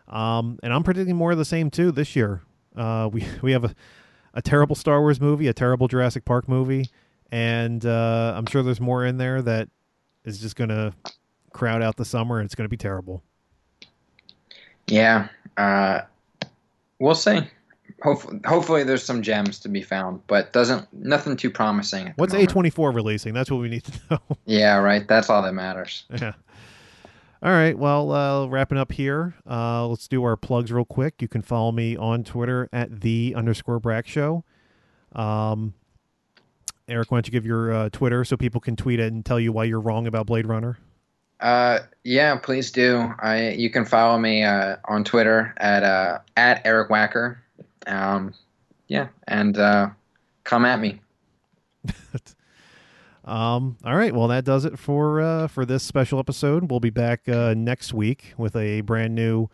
Um, 0.07 0.59
and 0.63 0.71
I'm 0.71 0.83
predicting 0.83 1.15
more 1.15 1.31
of 1.31 1.37
the 1.37 1.45
same 1.45 1.69
too 1.69 1.91
this 1.91 2.15
year. 2.15 2.41
Uh, 2.75 3.09
we 3.11 3.25
we 3.41 3.51
have 3.51 3.63
a 3.63 3.75
a 4.33 4.41
terrible 4.41 4.75
Star 4.75 4.99
Wars 5.01 5.21
movie, 5.21 5.47
a 5.47 5.53
terrible 5.53 5.87
Jurassic 5.87 6.25
Park 6.25 6.47
movie, 6.49 6.89
and 7.31 7.85
uh, 7.85 8.33
I'm 8.35 8.45
sure 8.45 8.63
there's 8.63 8.81
more 8.81 9.05
in 9.05 9.17
there 9.17 9.41
that 9.41 9.69
is 10.25 10.39
just 10.39 10.55
gonna 10.55 10.93
crowd 11.53 11.81
out 11.81 11.95
the 11.95 12.05
summer, 12.05 12.39
and 12.39 12.45
it's 12.45 12.55
gonna 12.55 12.69
be 12.69 12.77
terrible. 12.77 13.23
Yeah, 14.87 15.29
uh, 15.57 16.01
we'll 16.99 17.15
see. 17.15 17.39
Hopefully, 18.03 18.39
hopefully, 18.45 18.83
there's 18.83 19.03
some 19.03 19.21
gems 19.21 19.57
to 19.59 19.69
be 19.69 19.81
found, 19.81 20.21
but 20.27 20.51
doesn't 20.51 20.91
nothing 20.93 21.37
too 21.37 21.49
promising. 21.49 22.13
What's. 22.17 22.33
A24 22.33 22.93
releasing? 22.93 23.33
That's 23.33 23.49
what 23.49 23.61
we 23.61 23.69
need 23.69 23.85
to 23.85 23.99
know. 24.11 24.19
Yeah, 24.45 24.77
right. 24.77 25.07
That's 25.07 25.29
all 25.29 25.41
that 25.43 25.53
matters. 25.53 26.03
yeah. 26.11 26.33
All 27.45 27.51
right. 27.51 27.77
Well, 27.77 28.11
uh, 28.11 28.47
wrapping 28.47 28.79
up 28.79 28.91
here. 28.91 29.35
Uh, 29.47 29.85
let's 29.85 30.07
do 30.07 30.23
our 30.23 30.35
plugs 30.35 30.71
real 30.71 30.83
quick. 30.83 31.21
You 31.21 31.27
can 31.27 31.43
follow 31.43 31.71
me 31.71 31.95
on 31.95 32.23
Twitter 32.23 32.67
at 32.73 33.01
the 33.01 33.35
underscore 33.37 33.79
Brack 33.79 34.07
Show. 34.07 34.43
Um, 35.11 35.75
Eric, 36.87 37.11
why 37.11 37.17
don't 37.17 37.27
you 37.27 37.31
give 37.31 37.45
your 37.45 37.71
uh, 37.71 37.89
Twitter 37.89 38.25
so 38.25 38.35
people 38.35 38.59
can 38.59 38.75
tweet 38.75 38.99
it 38.99 39.13
and 39.13 39.23
tell 39.23 39.39
you 39.39 39.51
why 39.51 39.65
you're 39.65 39.79
wrong 39.79 40.07
about 40.07 40.25
Blade 40.25 40.47
Runner? 40.47 40.79
Uh, 41.39 41.81
yeah, 42.03 42.35
please 42.35 42.71
do. 42.71 43.13
I 43.19 43.49
you 43.49 43.69
can 43.69 43.85
follow 43.85 44.17
me 44.17 44.43
uh, 44.43 44.77
on 44.85 45.03
Twitter 45.03 45.53
at 45.57 45.83
uh, 45.83 46.17
at 46.35 46.63
Eric 46.65 46.89
Wacker. 46.89 47.37
Um, 47.85 48.33
yeah, 48.87 49.09
and 49.27 49.55
uh, 49.59 49.89
come 50.45 50.65
at 50.65 50.79
me. 50.79 50.99
Um, 53.25 53.77
all 53.83 53.95
right, 53.95 54.13
well 54.13 54.27
that 54.27 54.45
does 54.45 54.65
it 54.65 54.77
for 54.77 55.19
uh, 55.19 55.47
for 55.47 55.65
this 55.65 55.83
special 55.83 56.19
episode. 56.19 56.69
We'll 56.69 56.79
be 56.79 56.91
back 56.91 57.27
uh, 57.27 57.55
next 57.57 57.93
week 57.93 58.33
with 58.37 58.55
a 58.55 58.81
brand 58.81 59.15
new 59.15 59.49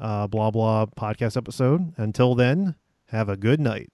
uh, 0.00 0.28
blah 0.28 0.50
blah 0.50 0.86
podcast 0.86 1.36
episode. 1.36 1.92
Until 1.96 2.34
then, 2.36 2.76
have 3.08 3.28
a 3.28 3.36
good 3.36 3.60
night. 3.60 3.90